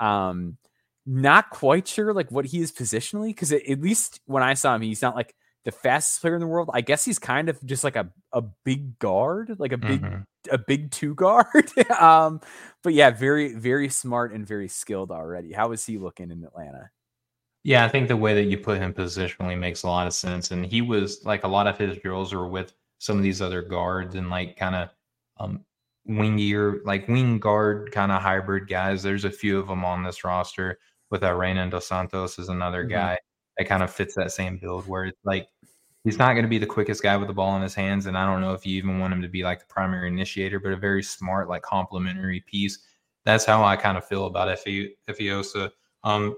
Um, 0.00 0.58
not 1.06 1.50
quite 1.50 1.86
sure 1.86 2.12
like 2.12 2.32
what 2.32 2.44
he 2.44 2.60
is 2.60 2.72
positionally 2.72 3.28
because 3.28 3.52
at 3.52 3.80
least 3.80 4.20
when 4.26 4.42
I 4.42 4.54
saw 4.54 4.74
him, 4.74 4.82
he's 4.82 5.00
not 5.00 5.14
like 5.14 5.34
the 5.66 5.72
fastest 5.72 6.20
player 6.20 6.34
in 6.34 6.40
the 6.40 6.46
world. 6.46 6.70
I 6.72 6.80
guess 6.80 7.04
he's 7.04 7.18
kind 7.18 7.48
of 7.48 7.62
just 7.66 7.82
like 7.82 7.96
a, 7.96 8.08
a 8.32 8.40
big 8.40 9.00
guard, 9.00 9.56
like 9.58 9.72
a 9.72 9.76
big 9.76 10.00
mm-hmm. 10.00 10.22
a 10.48 10.58
big 10.58 10.92
two 10.92 11.12
guard. 11.14 11.68
um, 12.00 12.40
but 12.84 12.94
yeah, 12.94 13.10
very 13.10 13.52
very 13.52 13.88
smart 13.88 14.32
and 14.32 14.46
very 14.46 14.68
skilled 14.68 15.10
already. 15.10 15.52
How 15.52 15.72
is 15.72 15.84
he 15.84 15.98
looking 15.98 16.30
in 16.30 16.44
Atlanta? 16.44 16.90
Yeah, 17.64 17.84
I 17.84 17.88
think 17.88 18.06
the 18.06 18.16
way 18.16 18.32
that 18.34 18.44
you 18.44 18.58
put 18.58 18.78
him 18.78 18.94
positionally 18.94 19.58
makes 19.58 19.82
a 19.82 19.88
lot 19.88 20.06
of 20.06 20.14
sense. 20.14 20.52
And 20.52 20.64
he 20.64 20.82
was 20.82 21.24
like 21.24 21.42
a 21.42 21.48
lot 21.48 21.66
of 21.66 21.76
his 21.76 21.98
drills 21.98 22.32
were 22.32 22.46
with 22.48 22.72
some 22.98 23.16
of 23.16 23.24
these 23.24 23.42
other 23.42 23.60
guards 23.60 24.14
and 24.14 24.30
like 24.30 24.56
kind 24.56 24.76
of 24.76 24.90
um 25.40 25.64
wingier, 26.08 26.78
like 26.84 27.08
wing 27.08 27.40
guard 27.40 27.90
kind 27.90 28.12
of 28.12 28.22
hybrid 28.22 28.68
guys. 28.68 29.02
There's 29.02 29.24
a 29.24 29.30
few 29.32 29.58
of 29.58 29.66
them 29.66 29.84
on 29.84 30.04
this 30.04 30.22
roster. 30.22 30.78
With 31.10 31.24
uh, 31.24 31.30
Reynan 31.30 31.70
dos 31.70 31.88
Santos 31.88 32.38
is 32.38 32.48
another 32.48 32.82
mm-hmm. 32.82 32.92
guy 32.92 33.18
that 33.56 33.68
kind 33.68 33.82
of 33.82 33.92
fits 33.92 34.14
that 34.14 34.32
same 34.32 34.58
build 34.58 34.86
where 34.86 35.06
it's 35.06 35.20
like 35.24 35.48
he's 36.06 36.18
not 36.18 36.34
going 36.34 36.44
to 36.44 36.48
be 36.48 36.56
the 36.56 36.64
quickest 36.64 37.02
guy 37.02 37.16
with 37.16 37.26
the 37.26 37.34
ball 37.34 37.56
in 37.56 37.62
his 37.62 37.74
hands. 37.74 38.06
And 38.06 38.16
I 38.16 38.24
don't 38.24 38.40
know 38.40 38.52
if 38.52 38.64
you 38.64 38.76
even 38.76 39.00
want 39.00 39.12
him 39.12 39.22
to 39.22 39.28
be 39.28 39.42
like 39.42 39.58
the 39.58 39.66
primary 39.66 40.06
initiator, 40.06 40.60
but 40.60 40.70
a 40.70 40.76
very 40.76 41.02
smart, 41.02 41.48
like 41.48 41.62
complementary 41.62 42.42
piece. 42.42 42.78
That's 43.24 43.44
how 43.44 43.64
I 43.64 43.74
kind 43.74 43.98
of 43.98 44.06
feel 44.06 44.26
about 44.26 44.56
Efeosa. 44.56 45.70
Um, 46.04 46.36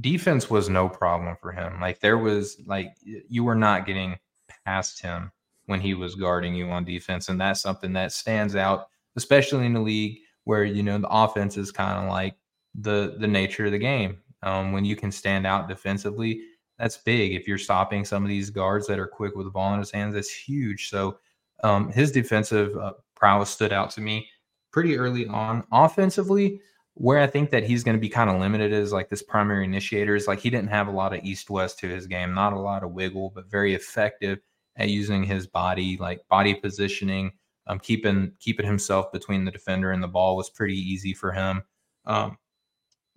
defense 0.00 0.50
was 0.50 0.68
no 0.68 0.88
problem 0.88 1.36
for 1.40 1.52
him. 1.52 1.80
Like 1.80 2.00
there 2.00 2.18
was 2.18 2.60
like 2.66 2.96
you 3.04 3.44
were 3.44 3.54
not 3.54 3.86
getting 3.86 4.18
past 4.66 5.00
him 5.00 5.30
when 5.66 5.80
he 5.80 5.94
was 5.94 6.16
guarding 6.16 6.56
you 6.56 6.68
on 6.70 6.84
defense. 6.84 7.28
And 7.28 7.40
that's 7.40 7.60
something 7.60 7.92
that 7.92 8.10
stands 8.10 8.56
out, 8.56 8.88
especially 9.14 9.66
in 9.66 9.74
the 9.74 9.80
league 9.80 10.18
where, 10.42 10.64
you 10.64 10.82
know, 10.82 10.98
the 10.98 11.08
offense 11.08 11.56
is 11.56 11.70
kind 11.70 12.04
of 12.04 12.10
like 12.10 12.34
the 12.74 13.14
the 13.20 13.28
nature 13.28 13.66
of 13.66 13.72
the 13.72 13.78
game. 13.78 14.18
Um, 14.42 14.72
when 14.72 14.84
you 14.84 14.96
can 14.96 15.12
stand 15.12 15.46
out 15.46 15.68
defensively, 15.68 16.42
that's 16.78 16.96
big. 16.96 17.34
If 17.34 17.48
you're 17.48 17.58
stopping 17.58 18.04
some 18.04 18.22
of 18.22 18.28
these 18.28 18.50
guards 18.50 18.86
that 18.86 18.98
are 18.98 19.06
quick 19.06 19.34
with 19.34 19.46
the 19.46 19.50
ball 19.50 19.72
in 19.74 19.80
his 19.80 19.90
hands, 19.90 20.14
that's 20.14 20.30
huge. 20.30 20.88
So 20.88 21.18
um, 21.64 21.90
his 21.90 22.12
defensive 22.12 22.76
uh, 22.76 22.92
prowess 23.14 23.50
stood 23.50 23.72
out 23.72 23.90
to 23.90 24.00
me 24.00 24.28
pretty 24.70 24.96
early 24.96 25.26
on. 25.26 25.64
Offensively, 25.72 26.60
where 26.94 27.20
I 27.20 27.26
think 27.26 27.50
that 27.50 27.64
he's 27.64 27.84
going 27.84 27.96
to 27.96 28.00
be 28.00 28.08
kind 28.08 28.28
of 28.28 28.40
limited 28.40 28.72
is 28.72 28.92
like 28.92 29.08
this 29.08 29.22
primary 29.22 29.64
initiator 29.64 30.16
is 30.16 30.26
like 30.26 30.40
he 30.40 30.50
didn't 30.50 30.70
have 30.70 30.88
a 30.88 30.92
lot 30.92 31.14
of 31.14 31.22
east 31.24 31.48
west 31.48 31.78
to 31.80 31.88
his 31.88 32.06
game, 32.06 32.34
not 32.34 32.52
a 32.52 32.58
lot 32.58 32.82
of 32.82 32.92
wiggle, 32.92 33.30
but 33.34 33.50
very 33.50 33.74
effective 33.74 34.40
at 34.76 34.88
using 34.88 35.22
his 35.22 35.46
body, 35.46 35.96
like 35.98 36.26
body 36.28 36.54
positioning, 36.54 37.32
um, 37.68 37.78
keeping 37.78 38.32
keeping 38.40 38.66
himself 38.66 39.12
between 39.12 39.44
the 39.44 39.50
defender 39.50 39.92
and 39.92 40.02
the 40.02 40.08
ball 40.08 40.36
was 40.36 40.50
pretty 40.50 40.76
easy 40.76 41.14
for 41.14 41.32
him. 41.32 41.62
Um, 42.04 42.36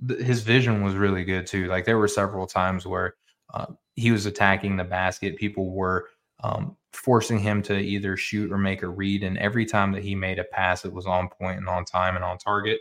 th- 0.07 0.21
his 0.21 0.41
vision 0.41 0.83
was 0.83 0.95
really 0.95 1.23
good 1.23 1.47
too. 1.47 1.67
Like 1.67 1.85
there 1.85 1.97
were 1.97 2.07
several 2.07 2.45
times 2.45 2.85
where 2.85 3.15
uh, 3.53 3.67
he 3.95 4.11
was 4.11 4.25
attacking 4.25 4.77
the 4.77 4.83
basket. 4.83 5.37
People 5.37 5.71
were 5.71 6.07
um, 6.43 6.75
forcing 6.93 7.39
him 7.39 7.61
to 7.63 7.77
either 7.77 8.17
shoot 8.17 8.51
or 8.51 8.57
make 8.57 8.83
a 8.83 8.87
read. 8.87 9.23
And 9.23 9.37
every 9.37 9.65
time 9.65 9.91
that 9.93 10.03
he 10.03 10.15
made 10.15 10.39
a 10.39 10.43
pass, 10.43 10.85
it 10.85 10.93
was 10.93 11.05
on 11.05 11.29
point 11.29 11.57
and 11.57 11.69
on 11.69 11.85
time 11.85 12.15
and 12.15 12.25
on 12.25 12.37
target. 12.37 12.79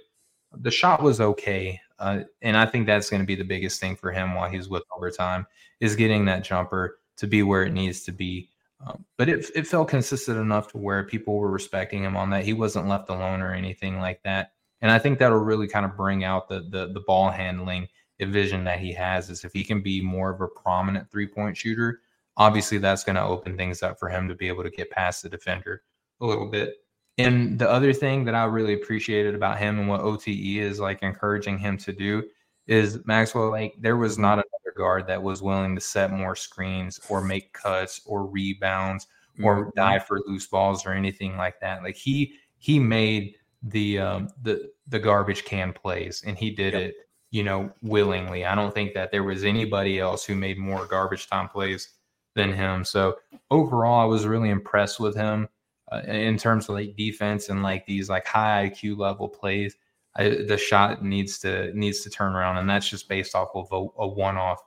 The 0.53 0.71
shot 0.71 1.03
was 1.03 1.21
okay. 1.21 1.81
Uh, 1.99 2.21
and 2.43 2.57
I 2.57 2.67
think 2.67 2.87
that's 2.87 3.11
going 3.11 3.21
to 3.21 3.27
be 3.27 3.37
the 3.37 3.45
biggest 3.45 3.81
thing 3.81 3.95
for 3.95 4.11
him 4.11 4.35
while 4.35 4.51
he's 4.51 4.69
with 4.69 4.83
overtime 4.97 5.47
is 5.81 5.95
getting 5.95 6.25
that 6.25 6.43
jumper 6.43 6.99
to 7.19 7.27
be 7.27 7.43
where 7.43 7.65
it 7.65 7.73
needs 7.73 8.03
to 8.05 8.13
be. 8.13 8.49
Um, 8.85 9.05
but 9.19 9.29
it, 9.29 9.47
it 9.55 9.67
felt 9.67 9.89
consistent 9.89 10.39
enough 10.39 10.69
to 10.69 10.79
where 10.79 11.05
people 11.05 11.37
were 11.37 11.51
respecting 11.51 12.03
him 12.03 12.17
on 12.17 12.31
that. 12.31 12.45
He 12.45 12.55
wasn't 12.55 12.89
left 12.89 13.11
alone 13.11 13.43
or 13.43 13.53
anything 13.53 13.99
like 13.99 14.23
that. 14.23 14.53
And 14.81 14.91
I 14.91 14.99
think 14.99 15.19
that'll 15.19 15.39
really 15.39 15.69
kind 15.69 15.85
of 15.85 15.97
bring 15.97 16.25
out 16.25 16.49
the 16.49 16.61
the, 16.71 16.91
the 16.93 17.05
ball 17.07 17.31
handling 17.31 17.89
vision 18.27 18.65
that 18.65 18.81
he 18.81 18.93
has 18.93 19.31
is 19.31 19.45
if 19.45 19.53
he 19.53 19.65
can 19.65 19.81
be 19.81 20.01
more 20.01 20.31
of 20.31 20.41
a 20.41 20.49
prominent 20.49 21.11
three 21.11 21.27
point 21.27 21.57
shooter, 21.57 22.01
obviously 22.37 22.79
that's 22.79 23.05
going 23.05 23.17
to 23.17 23.23
open 23.23 23.57
things 23.57 23.83
up 23.83 23.99
for 23.99 24.09
him 24.09 24.29
to 24.29 24.35
be 24.35 24.49
able 24.49 24.63
to 24.63 24.71
get 24.71 24.91
past 24.91 25.23
the 25.23 25.29
defender 25.29 25.83
a 26.21 26.27
little 26.27 26.47
bit. 26.47 26.77
And 27.19 27.59
the 27.59 27.69
other 27.69 27.93
thing 27.93 28.25
that 28.25 28.35
I 28.35 28.45
really 28.45 28.75
appreciated 28.75 29.35
about 29.35 29.59
him 29.59 29.79
and 29.79 29.89
what 29.89 30.01
OTE 30.01 30.29
is 30.29 30.81
like 30.81 31.03
encouraging 31.03 31.59
him 31.59 31.77
to 31.79 31.93
do 31.93 32.23
is 32.67 33.05
Maxwell, 33.05 33.51
like 33.51 33.75
there 33.79 33.97
was 33.97 34.19
not 34.19 34.35
another 34.35 34.77
guard 34.77 35.07
that 35.07 35.23
was 35.23 35.43
willing 35.43 35.75
to 35.75 35.81
set 35.81 36.13
more 36.13 36.37
screens 36.37 37.01
or 37.09 37.21
make 37.21 37.53
cuts 37.53 38.01
or 38.07 38.25
rebounds 38.25 39.07
or 39.43 39.67
mm-hmm. 39.67 39.71
dive 39.77 40.07
for 40.07 40.21
loose 40.27 40.47
balls 40.47 40.87
or 40.87 40.93
anything 40.93 41.37
like 41.37 41.61
that. 41.61 41.83
Like 41.83 41.97
he 41.97 42.35
he 42.59 42.79
made 42.79 43.35
the 43.63 43.99
um 43.99 44.29
the 44.43 44.71
the 44.89 44.99
garbage 44.99 45.45
can 45.45 45.73
plays 45.73 46.23
and 46.27 46.39
he 46.39 46.51
did 46.51 46.73
yep. 46.73 46.83
it 46.83 46.95
you 47.31 47.45
know, 47.45 47.73
willingly. 47.83 48.45
I 48.45 48.55
don't 48.55 48.75
think 48.75 48.95
that 48.95 49.11
there 49.11 49.25
was 49.25 49.45
anybody 49.45 49.99
else 49.99 50.25
who 50.25 50.35
made 50.35 50.59
more 50.59 50.87
garbage 50.87 51.29
time 51.29 51.49
plays 51.49 51.91
than 52.35 52.53
him. 52.53 52.85
So 52.85 53.17
overall, 53.51 54.01
I 54.01 54.05
was 54.05 54.27
really 54.27 54.51
impressed 54.51 55.01
with 55.01 55.15
him 55.15 55.49
uh, 55.93 56.03
in 56.07 56.37
terms 56.39 56.69
of 56.69 56.75
like 56.75 56.97
defense 56.97 57.49
and 57.49 57.63
like 57.63 57.87
these 57.87 58.09
like 58.09 58.27
high 58.27 58.71
IQ 58.71 58.99
level 58.99 59.29
plays. 59.29 59.77
I, 60.17 60.29
the 60.29 60.59
shot 60.59 61.05
needs 61.05 61.39
to 61.41 61.73
needs 61.73 62.01
to 62.01 62.11
turn 62.11 62.35
around, 62.35 62.57
and 62.57 62.69
that's 62.69 62.89
just 62.89 63.09
based 63.09 63.37
off 63.37 63.51
of 63.55 63.69
a, 63.71 64.03
a 64.03 64.09
one 64.09 64.37
off 64.37 64.61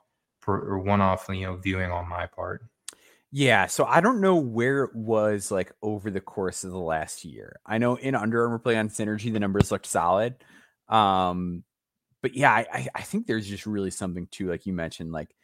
or 0.47 0.79
one 0.79 1.01
off 1.01 1.27
you 1.29 1.45
know 1.45 1.57
viewing 1.57 1.91
on 1.91 2.07
my 2.07 2.27
part. 2.27 2.63
Yeah, 3.35 3.65
so 3.65 3.85
I 3.85 3.99
don't 3.99 4.21
know 4.21 4.35
where 4.35 4.83
it 4.83 4.95
was 4.95 5.51
like 5.51 5.73
over 5.81 6.11
the 6.11 6.21
course 6.21 6.63
of 6.63 6.71
the 6.71 6.77
last 6.77 7.25
year. 7.25 7.59
I 7.65 7.77
know 7.79 7.95
in 7.95 8.15
Under 8.15 8.43
Armour 8.43 8.59
play 8.59 8.77
on 8.77 8.89
Synergy, 8.89 9.33
the 9.33 9.39
numbers 9.39 9.71
looked 9.71 9.87
solid. 9.87 10.35
Um, 10.87 11.63
but 12.23 12.33
yeah, 12.35 12.51
I, 12.53 12.87
I 12.95 13.01
think 13.01 13.27
there's 13.27 13.47
just 13.47 13.67
really 13.67 13.91
something 13.91 14.27
to, 14.31 14.49
like 14.49 14.65
you 14.65 14.71
mentioned, 14.71 15.11
like 15.11 15.35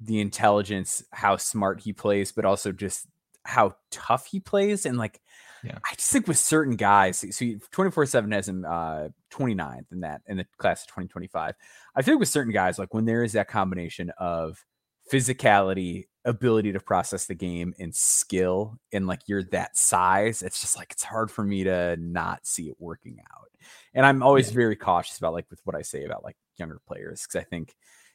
the 0.00 0.18
intelligence, 0.18 1.04
how 1.12 1.36
smart 1.36 1.82
he 1.82 1.92
plays, 1.92 2.32
but 2.32 2.46
also 2.46 2.72
just 2.72 3.06
how 3.44 3.76
tough 3.90 4.26
he 4.26 4.40
plays. 4.40 4.86
And 4.86 4.96
like, 4.96 5.20
yeah. 5.62 5.78
I 5.84 5.94
just 5.94 6.10
think 6.10 6.26
with 6.26 6.38
certain 6.38 6.74
guys, 6.74 7.24
so 7.36 7.46
24 7.70 8.06
7 8.06 8.32
has 8.32 8.48
him 8.48 8.64
uh, 8.64 9.08
29th 9.30 9.92
in 9.92 10.00
that 10.00 10.22
in 10.26 10.38
the 10.38 10.46
class 10.56 10.82
of 10.82 10.88
2025. 10.88 11.54
I 11.94 12.02
feel 12.02 12.14
like 12.14 12.20
with 12.20 12.28
certain 12.30 12.52
guys, 12.52 12.78
like 12.78 12.94
when 12.94 13.04
there 13.04 13.22
is 13.22 13.34
that 13.34 13.48
combination 13.48 14.10
of 14.18 14.64
physicality, 15.12 16.06
ability 16.24 16.72
to 16.72 16.80
process 16.80 17.26
the 17.26 17.34
game, 17.34 17.74
and 17.78 17.94
skill, 17.94 18.78
and 18.90 19.06
like 19.06 19.20
you're 19.26 19.44
that 19.44 19.76
size, 19.76 20.40
it's 20.40 20.62
just 20.62 20.78
like 20.78 20.92
it's 20.92 21.04
hard 21.04 21.30
for 21.30 21.44
me 21.44 21.62
to 21.64 21.96
not 22.00 22.46
see 22.46 22.68
it 22.68 22.76
working 22.80 23.18
out. 23.32 23.51
And 23.94 24.04
I'm 24.06 24.22
always 24.22 24.48
yeah. 24.48 24.54
very 24.54 24.76
cautious 24.76 25.18
about 25.18 25.32
like 25.32 25.46
with 25.50 25.60
what 25.64 25.76
I 25.76 25.82
say 25.82 26.04
about 26.04 26.24
like 26.24 26.36
younger 26.58 26.80
players 26.86 27.22
because 27.22 27.40
I 27.40 27.44
think 27.44 27.74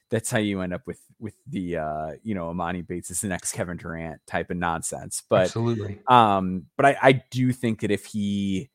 that's 0.09 0.31
how 0.31 0.37
you 0.37 0.61
end 0.61 0.73
up 0.73 0.83
with 0.85 1.01
with 1.19 1.35
the 1.47 1.77
uh 1.77 2.11
you 2.23 2.33
know 2.33 2.49
Emoni 2.49 2.85
Bates 2.85 3.11
is 3.11 3.21
the 3.21 3.27
next 3.27 3.51
Kevin 3.51 3.77
Durant 3.77 4.21
type 4.27 4.49
of 4.49 4.57
nonsense. 4.57 5.23
But 5.29 5.43
absolutely. 5.43 5.99
Um, 6.07 6.65
but 6.77 6.85
I, 6.85 6.97
I 7.01 7.11
do 7.31 7.51
think 7.51 7.81
that 7.81 7.91
if 7.91 8.05
he 8.05 8.69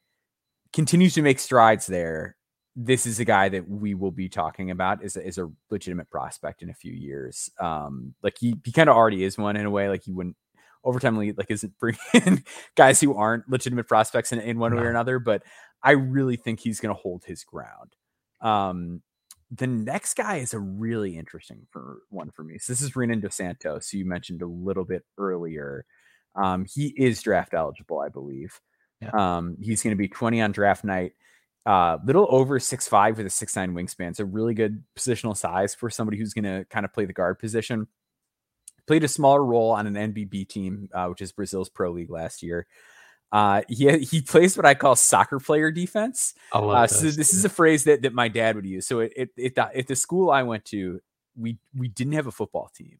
continues 0.72 1.14
to 1.14 1.22
make 1.22 1.38
strides 1.38 1.86
there, 1.86 2.36
this 2.74 3.06
is 3.06 3.20
a 3.20 3.24
guy 3.24 3.48
that 3.50 3.68
we 3.68 3.94
will 3.94 4.10
be 4.10 4.28
talking 4.28 4.70
about 4.70 5.04
is 5.04 5.16
a, 5.16 5.26
is 5.26 5.38
a 5.38 5.50
legitimate 5.70 6.10
prospect 6.10 6.62
in 6.62 6.70
a 6.70 6.74
few 6.74 6.92
years. 6.92 7.50
Um, 7.60 8.14
like 8.22 8.36
he 8.38 8.56
he 8.64 8.72
kind 8.72 8.88
of 8.88 8.96
already 8.96 9.24
is 9.24 9.36
one 9.38 9.56
in 9.56 9.66
a 9.66 9.70
way. 9.70 9.88
Like 9.88 10.04
he 10.04 10.12
wouldn't 10.12 10.36
overtime 10.84 11.16
lead 11.16 11.38
like 11.38 11.50
isn't 11.50 11.78
bringing 11.78 12.44
guys 12.76 13.00
who 13.00 13.14
aren't 13.14 13.48
legitimate 13.48 13.86
prospects 13.86 14.32
in, 14.32 14.40
in 14.40 14.58
one 14.58 14.72
no. 14.72 14.78
way 14.78 14.86
or 14.86 14.90
another. 14.90 15.18
But 15.18 15.42
I 15.82 15.92
really 15.92 16.36
think 16.36 16.60
he's 16.60 16.80
going 16.80 16.94
to 16.94 17.00
hold 17.00 17.24
his 17.24 17.44
ground. 17.44 17.96
Um, 18.40 19.02
the 19.50 19.66
next 19.66 20.14
guy 20.14 20.38
is 20.38 20.54
a 20.54 20.58
really 20.58 21.16
interesting 21.18 21.66
for 21.70 21.98
one 22.08 22.30
for 22.30 22.42
me. 22.42 22.58
So 22.58 22.72
this 22.72 22.80
is 22.80 22.92
Reynan 22.92 23.20
Dos 23.20 23.34
Santos, 23.34 23.90
who 23.90 23.98
you 23.98 24.06
mentioned 24.06 24.42
a 24.42 24.46
little 24.46 24.84
bit 24.84 25.04
earlier. 25.18 25.84
Um, 26.34 26.64
he 26.64 26.94
is 26.96 27.20
draft 27.20 27.52
eligible, 27.52 28.00
I 28.00 28.08
believe. 28.08 28.58
Yeah. 29.00 29.10
Um, 29.12 29.58
he's 29.60 29.82
going 29.82 29.92
to 29.92 29.98
be 29.98 30.08
20 30.08 30.40
on 30.40 30.52
draft 30.52 30.84
night. 30.84 31.12
Uh, 31.64 31.98
little 32.04 32.26
over 32.28 32.58
six 32.58 32.88
five 32.88 33.16
with 33.16 33.26
a 33.26 33.30
six 33.30 33.54
nine 33.54 33.72
wingspan. 33.72 34.16
So 34.16 34.24
really 34.24 34.54
good 34.54 34.82
positional 34.98 35.36
size 35.36 35.74
for 35.74 35.90
somebody 35.90 36.18
who's 36.18 36.34
going 36.34 36.44
to 36.44 36.64
kind 36.70 36.84
of 36.84 36.92
play 36.92 37.04
the 37.04 37.12
guard 37.12 37.38
position. 37.38 37.86
Played 38.86 39.04
a 39.04 39.08
smaller 39.08 39.44
role 39.44 39.70
on 39.70 39.86
an 39.86 39.94
NBB 39.94 40.48
team, 40.48 40.88
uh, 40.92 41.06
which 41.06 41.22
is 41.22 41.30
Brazil's 41.30 41.68
pro 41.68 41.92
league 41.92 42.10
last 42.10 42.42
year. 42.42 42.66
Uh, 43.32 43.62
he 43.68 43.98
he 43.98 44.20
plays 44.20 44.56
what 44.56 44.66
I 44.66 44.74
call 44.74 44.94
soccer 44.94 45.40
player 45.40 45.70
defense. 45.70 46.34
Uh, 46.52 46.86
so 46.86 47.06
this 47.10 47.32
is 47.32 47.44
a 47.44 47.48
phrase 47.48 47.84
that, 47.84 48.02
that 48.02 48.12
my 48.12 48.28
dad 48.28 48.56
would 48.56 48.66
use. 48.66 48.86
So 48.86 49.00
it, 49.00 49.12
it, 49.16 49.30
it, 49.36 49.58
at 49.58 49.86
the 49.86 49.96
school 49.96 50.30
I 50.30 50.42
went 50.42 50.66
to, 50.66 51.00
we 51.36 51.58
we 51.74 51.88
didn't 51.88 52.12
have 52.12 52.26
a 52.26 52.30
football 52.30 52.70
team. 52.74 52.98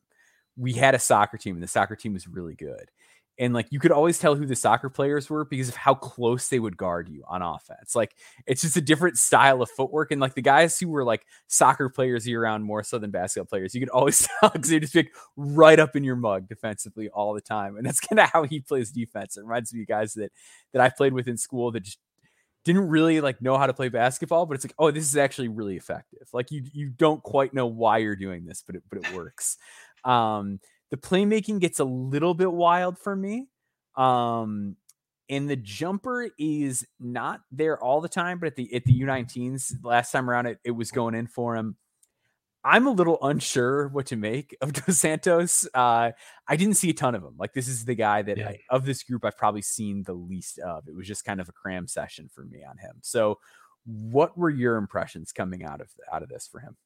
We 0.57 0.73
had 0.73 0.95
a 0.95 0.99
soccer 0.99 1.37
team, 1.37 1.55
and 1.55 1.63
the 1.63 1.69
soccer 1.69 1.97
team 1.97 2.15
was 2.15 2.27
really 2.27 2.55
good 2.55 2.91
and 3.39 3.55
like 3.55 3.67
you 3.71 3.81
could 3.81 3.93
always 3.93 4.19
tell 4.19 4.35
who 4.35 4.47
the 4.47 4.55
soccer 4.55 4.91
players 4.91 5.31
were 5.31 5.45
because 5.45 5.69
of 5.69 5.77
how 5.77 5.95
close 5.95 6.49
they 6.49 6.59
would 6.59 6.77
guard 6.77 7.09
you 7.09 7.25
on 7.27 7.43
offense. 7.43 7.97
Like 7.97 8.15
it's 8.47 8.61
just 8.61 8.77
a 8.77 8.81
different 8.81 9.17
style 9.17 9.63
of 9.63 9.71
footwork, 9.71 10.11
and 10.11 10.21
like 10.21 10.35
the 10.35 10.43
guys 10.43 10.79
who 10.79 10.89
were 10.89 11.05
like 11.05 11.25
soccer 11.49 11.89
players 11.89 12.27
year 12.27 12.43
round 12.43 12.65
more 12.65 12.83
so 12.83 12.99
than 12.99 13.11
basketball 13.11 13.47
players, 13.47 13.75
you 13.75 13.81
could 13.81 13.89
always 13.89 14.29
tell 14.41 14.51
because 14.51 14.71
they 14.71 14.81
just 14.81 14.93
pick 14.93 15.15
right 15.37 15.81
up 15.81 15.97
in 15.97 16.05
your 16.05 16.17
mug 16.17 16.49
defensively 16.49 17.09
all 17.09 17.33
the 17.35 17.41
time, 17.41 17.77
and 17.77 17.87
that's 17.87 18.01
kind 18.01 18.21
of 18.21 18.31
how 18.31 18.45
he 18.45 18.61
plays 18.61 18.91
defense. 18.91 19.37
It 19.37 19.43
reminds 19.43 19.73
me 19.73 19.83
of 19.83 19.89
guys 19.89 20.15
that 20.15 20.33
that 20.73 20.83
I 20.83 20.91
played 20.91 21.15
with 21.15 21.29
in 21.29 21.39
school 21.39 21.73
that 21.73 21.81
just 21.81 21.99
didn't 22.65 22.89
really 22.89 23.21
like 23.21 23.43
know 23.43 23.59
how 23.59 23.67
to 23.67 23.75
play 23.75 23.89
basketball, 23.89 24.47
but 24.47 24.55
it's 24.55 24.65
like, 24.65 24.75
oh, 24.79 24.91
this 24.91 25.05
is 25.05 25.17
actually 25.17 25.49
really 25.49 25.77
effective. 25.77 26.29
Like 26.33 26.51
you 26.51 26.63
you 26.73 26.91
don't 26.91 27.23
quite 27.23 27.55
know 27.55 27.67
why 27.67 27.99
you're 27.99 28.17
doing 28.17 28.45
this, 28.45 28.63
but 28.65 28.77
it 28.77 28.83
but 28.91 28.99
it 28.99 29.15
works. 29.15 29.57
Um, 30.05 30.61
the 30.93 30.99
playmaking 30.99 31.59
gets 31.59 31.81
a 31.81 31.85
little 31.85 32.35
bit 32.35 32.53
wild 32.53 32.99
for 32.99 33.17
me. 33.17 33.49
Um, 33.97 34.77
and 35.31 35.49
the 35.49 35.57
jumper 35.57 36.29
is 36.39 36.87
not 37.01 37.41
there 37.51 37.83
all 37.83 38.03
the 38.03 38.11
time, 38.11 38.39
but 38.39 38.49
at 38.49 38.57
the 38.57 38.75
at 38.75 38.85
the 38.85 39.01
U19s 39.01 39.77
last 39.83 40.13
time 40.13 40.29
around, 40.29 40.47
it, 40.47 40.59
it 40.65 40.73
was 40.73 40.91
going 40.91 41.15
in 41.15 41.27
for 41.27 41.57
him. 41.57 41.77
I'm 42.63 42.87
a 42.87 42.91
little 42.91 43.19
unsure 43.23 43.89
what 43.89 44.05
to 44.07 44.17
make 44.17 44.55
of 44.61 44.73
Dos 44.87 44.99
Santos. 44.99 45.67
Uh, 45.73 46.13
I 46.47 46.57
didn't 46.57 46.75
see 46.75 46.91
a 46.91 46.95
ton 46.95 47.15
of 47.15 47.23
him. 47.23 47.37
Like 47.39 47.55
this 47.55 47.69
is 47.69 47.87
the 47.87 47.95
guy 47.95 48.21
that 48.21 48.37
yeah. 48.37 48.49
I, 48.51 48.59
of 48.69 48.85
this 48.85 49.03
group 49.03 49.25
I've 49.25 49.39
probably 49.39 49.63
seen 49.63 50.03
the 50.03 50.13
least 50.13 50.59
of. 50.59 50.87
It 50.87 50.95
was 50.95 51.09
just 51.09 51.25
kind 51.25 51.41
of 51.41 51.49
a 51.49 51.53
cram 51.53 51.89
session 51.89 52.29
for 52.31 52.45
me 52.45 52.65
on 52.69 52.77
him. 52.77 52.97
So, 53.01 53.39
what 53.87 54.37
were 54.37 54.51
your 54.51 54.77
impressions 54.77 55.33
coming 55.33 55.65
out 55.65 55.81
of 55.81 55.89
out 56.13 56.23
of 56.23 56.29
this 56.29 56.47
for 56.47 56.61
him? 56.61 56.77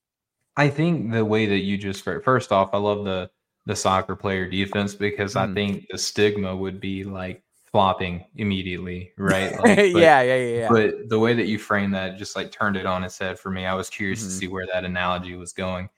I 0.57 0.69
think 0.69 1.11
the 1.11 1.25
way 1.25 1.47
that 1.47 1.65
you 1.65 1.77
just 1.77 2.05
first 2.05 2.53
off, 2.53 2.71
I 2.73 2.79
love 2.79 3.05
the 3.05 3.31
the 3.67 3.77
soccer 3.77 4.17
player 4.17 4.49
defense 4.49 4.95
because 4.95 5.35
mm. 5.35 5.51
I 5.51 5.55
think 5.55 5.87
the 5.91 5.99
stigma 5.99 6.57
would 6.57 6.81
be 6.81 7.05
like 7.05 7.43
flopping 7.67 8.25
immediately, 8.37 9.13
right? 9.19 9.53
Like, 9.61 9.77
but, 9.77 10.01
yeah, 10.01 10.23
yeah, 10.23 10.37
yeah, 10.37 10.69
But 10.71 11.09
the 11.09 11.19
way 11.19 11.35
that 11.35 11.47
you 11.47 11.59
frame 11.59 11.91
that 11.91 12.17
just 12.17 12.37
like 12.37 12.51
turned 12.51 12.77
it 12.77 12.87
on 12.87 13.05
its 13.05 13.19
head 13.19 13.39
for 13.39 13.51
me. 13.51 13.67
I 13.67 13.75
was 13.75 13.91
curious 13.91 14.21
mm-hmm. 14.21 14.29
to 14.29 14.35
see 14.35 14.49
where 14.49 14.67
that 14.73 14.85
analogy 14.85 15.37
was 15.37 15.53
going. 15.53 15.91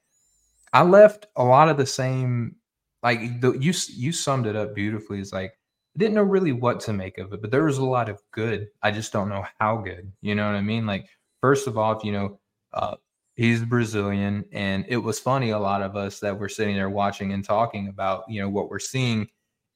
I 0.73 0.83
left 0.83 1.27
a 1.37 1.45
lot 1.45 1.69
of 1.69 1.77
the 1.77 1.87
same, 1.87 2.57
like 3.03 3.41
the, 3.41 3.53
you 3.53 3.73
you 3.89 4.13
summed 4.13 4.47
it 4.47 4.57
up 4.57 4.75
beautifully. 4.75 5.21
It's 5.21 5.33
like 5.33 5.51
I 5.51 5.99
didn't 5.99 6.15
know 6.15 6.23
really 6.23 6.53
what 6.53 6.81
to 6.81 6.93
make 6.93 7.19
of 7.19 7.33
it, 7.33 7.41
but 7.41 7.51
there 7.51 7.65
was 7.65 7.79
a 7.79 7.85
lot 7.85 8.09
of 8.09 8.21
good. 8.33 8.69
I 8.83 8.91
just 8.91 9.13
don't 9.13 9.29
know 9.29 9.45
how 9.61 9.77
good. 9.77 10.11
You 10.21 10.35
know 10.35 10.47
what 10.47 10.57
I 10.57 10.63
mean? 10.63 10.87
Like 10.87 11.07
first 11.41 11.67
of 11.67 11.79
all, 11.79 11.97
if 11.97 12.05
you 12.05 12.13
know, 12.13 12.41
uh, 12.73 12.97
he's 13.39 13.65
Brazilian, 13.65 14.45
and 14.51 14.85
it 14.89 14.97
was 14.97 15.21
funny. 15.21 15.51
A 15.51 15.59
lot 15.59 15.81
of 15.81 15.95
us 15.97 16.19
that 16.19 16.37
were 16.37 16.49
sitting 16.49 16.75
there 16.75 16.91
watching 16.91 17.33
and 17.33 17.45
talking 17.45 17.87
about, 17.87 18.25
you 18.29 18.43
know, 18.43 18.51
what 18.51 18.69
we're 18.69 18.81
seeing. 18.81 19.29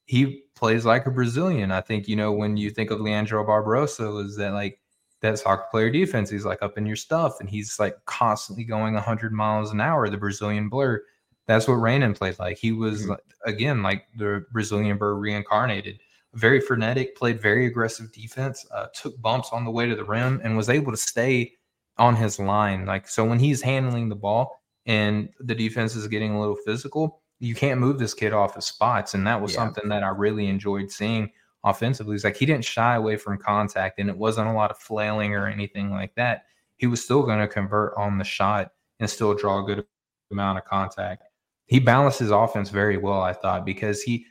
He 0.04 0.42
plays 0.56 0.84
like 0.84 1.06
a 1.06 1.12
Brazilian. 1.12 1.70
I 1.70 1.80
think 1.80 2.08
you 2.08 2.16
know 2.16 2.32
when 2.32 2.56
you 2.56 2.70
think 2.70 2.90
of 2.90 3.00
Leandro 3.00 3.46
Barbosa, 3.46 4.26
is 4.26 4.36
that 4.36 4.52
like 4.52 4.80
that 5.20 5.38
soccer 5.38 5.68
player 5.70 5.90
defense? 5.90 6.28
He's 6.28 6.44
like 6.44 6.60
up 6.60 6.76
in 6.76 6.84
your 6.84 6.96
stuff, 6.96 7.38
and 7.38 7.48
he's 7.48 7.78
like 7.78 7.96
constantly 8.04 8.64
going 8.64 8.94
100 8.94 9.32
miles 9.32 9.70
an 9.70 9.80
hour. 9.80 10.10
The 10.10 10.18
Brazilian 10.18 10.68
blur. 10.68 11.00
That's 11.46 11.68
what 11.68 11.74
Reynan 11.74 12.16
played 12.16 12.38
like. 12.40 12.58
He 12.58 12.72
was 12.72 13.04
mm-hmm. 13.04 13.12
again 13.48 13.82
like 13.82 14.06
the 14.16 14.44
Brazilian 14.52 14.98
blur 14.98 15.14
reincarnated. 15.14 16.00
Very 16.34 16.60
frenetic, 16.60 17.14
played 17.14 17.40
very 17.40 17.66
aggressive 17.66 18.10
defense, 18.10 18.66
uh, 18.74 18.86
took 18.94 19.20
bumps 19.20 19.50
on 19.52 19.64
the 19.64 19.70
way 19.70 19.86
to 19.86 19.94
the 19.94 20.04
rim, 20.04 20.40
and 20.42 20.56
was 20.56 20.68
able 20.68 20.90
to 20.90 20.98
stay 20.98 21.52
on 21.98 22.16
his 22.16 22.38
line. 22.38 22.86
Like 22.86 23.08
so 23.08 23.24
when 23.24 23.38
he's 23.38 23.62
handling 23.62 24.08
the 24.08 24.16
ball 24.16 24.60
and 24.86 25.28
the 25.40 25.54
defense 25.54 25.94
is 25.94 26.08
getting 26.08 26.34
a 26.34 26.40
little 26.40 26.56
physical, 26.64 27.22
you 27.38 27.54
can't 27.54 27.80
move 27.80 27.98
this 27.98 28.14
kid 28.14 28.32
off 28.32 28.54
his 28.54 28.64
spots. 28.64 29.14
And 29.14 29.26
that 29.26 29.40
was 29.40 29.52
yeah. 29.52 29.58
something 29.58 29.88
that 29.88 30.02
I 30.02 30.08
really 30.08 30.46
enjoyed 30.46 30.90
seeing 30.90 31.30
offensively. 31.64 32.14
It's 32.14 32.24
like 32.24 32.36
he 32.36 32.46
didn't 32.46 32.64
shy 32.64 32.94
away 32.94 33.16
from 33.16 33.38
contact 33.38 33.98
and 33.98 34.08
it 34.08 34.16
wasn't 34.16 34.48
a 34.48 34.52
lot 34.52 34.70
of 34.70 34.78
flailing 34.78 35.34
or 35.34 35.46
anything 35.46 35.90
like 35.90 36.14
that. 36.16 36.44
He 36.76 36.86
was 36.86 37.04
still 37.04 37.22
going 37.22 37.38
to 37.38 37.48
convert 37.48 37.94
on 37.96 38.18
the 38.18 38.24
shot 38.24 38.72
and 38.98 39.08
still 39.08 39.34
draw 39.34 39.60
a 39.60 39.66
good 39.66 39.84
amount 40.30 40.58
of 40.58 40.64
contact. 40.64 41.24
He 41.66 41.78
balanced 41.78 42.18
his 42.18 42.30
offense 42.30 42.70
very 42.70 42.96
well, 42.96 43.22
I 43.22 43.32
thought, 43.32 43.64
because 43.64 44.02
he 44.02 44.26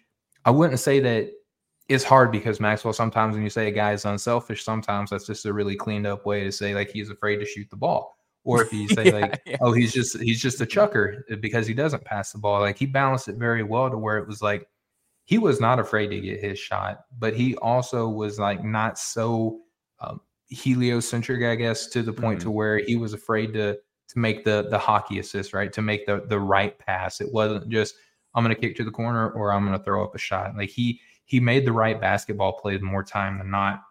I 0.45 0.51
wouldn't 0.51 0.79
say 0.79 0.99
that 0.99 1.31
it's 1.91 2.03
hard 2.05 2.31
because 2.31 2.59
Maxwell, 2.61 2.93
sometimes 2.93 3.35
when 3.35 3.43
you 3.43 3.49
say 3.49 3.67
a 3.67 3.71
guy 3.71 3.91
is 3.91 4.05
unselfish, 4.05 4.63
sometimes 4.63 5.09
that's 5.09 5.27
just 5.27 5.45
a 5.45 5.51
really 5.51 5.75
cleaned 5.75 6.07
up 6.07 6.25
way 6.25 6.43
to 6.43 6.51
say 6.51 6.73
like 6.73 6.89
he's 6.89 7.09
afraid 7.09 7.37
to 7.37 7.45
shoot 7.45 7.69
the 7.69 7.75
ball. 7.75 8.15
Or 8.43 8.63
if 8.63 8.71
you 8.71 8.87
say 8.95 9.05
yeah, 9.07 9.11
like, 9.11 9.41
yeah. 9.45 9.57
oh, 9.59 9.73
he's 9.73 9.91
just 9.91 10.19
he's 10.19 10.41
just 10.41 10.61
a 10.61 10.65
chucker 10.65 11.25
because 11.41 11.67
he 11.67 11.73
doesn't 11.73 12.05
pass 12.05 12.31
the 12.31 12.39
ball. 12.39 12.61
Like 12.61 12.77
he 12.77 12.85
balanced 12.85 13.27
it 13.27 13.35
very 13.35 13.63
well 13.63 13.89
to 13.89 13.97
where 13.97 14.17
it 14.17 14.27
was 14.27 14.41
like 14.41 14.67
he 15.25 15.37
was 15.37 15.59
not 15.59 15.79
afraid 15.79 16.07
to 16.07 16.19
get 16.21 16.41
his 16.41 16.57
shot, 16.57 17.01
but 17.19 17.35
he 17.35 17.55
also 17.57 18.07
was 18.07 18.39
like 18.39 18.63
not 18.63 18.97
so 18.97 19.59
um, 19.99 20.21
heliocentric, 20.49 21.43
I 21.43 21.55
guess, 21.55 21.87
to 21.87 22.01
the 22.01 22.13
point 22.13 22.39
mm-hmm. 22.39 22.47
to 22.47 22.51
where 22.51 22.77
he 22.77 22.95
was 22.95 23.13
afraid 23.13 23.53
to 23.53 23.73
to 23.73 24.19
make 24.19 24.45
the 24.45 24.67
the 24.69 24.79
hockey 24.79 25.19
assist, 25.19 25.53
right? 25.53 25.71
To 25.73 25.81
make 25.81 26.05
the 26.05 26.23
the 26.27 26.39
right 26.39 26.77
pass. 26.79 27.19
It 27.19 27.31
wasn't 27.33 27.69
just 27.69 27.95
I'm 28.33 28.45
going 28.45 28.55
to 28.55 28.61
kick 28.61 28.77
to 28.77 28.85
the 28.85 28.91
corner 28.91 29.29
or 29.31 29.51
I'm 29.51 29.65
going 29.65 29.77
to 29.77 29.83
throw 29.83 30.05
up 30.05 30.15
a 30.15 30.17
shot. 30.17 30.55
Like 30.55 30.69
he 30.69 31.01
he 31.31 31.39
made 31.39 31.65
the 31.65 31.71
right 31.71 32.01
basketball 32.01 32.51
plays 32.51 32.81
more 32.81 33.05
time 33.05 33.37
than 33.37 33.49
not. 33.49 33.83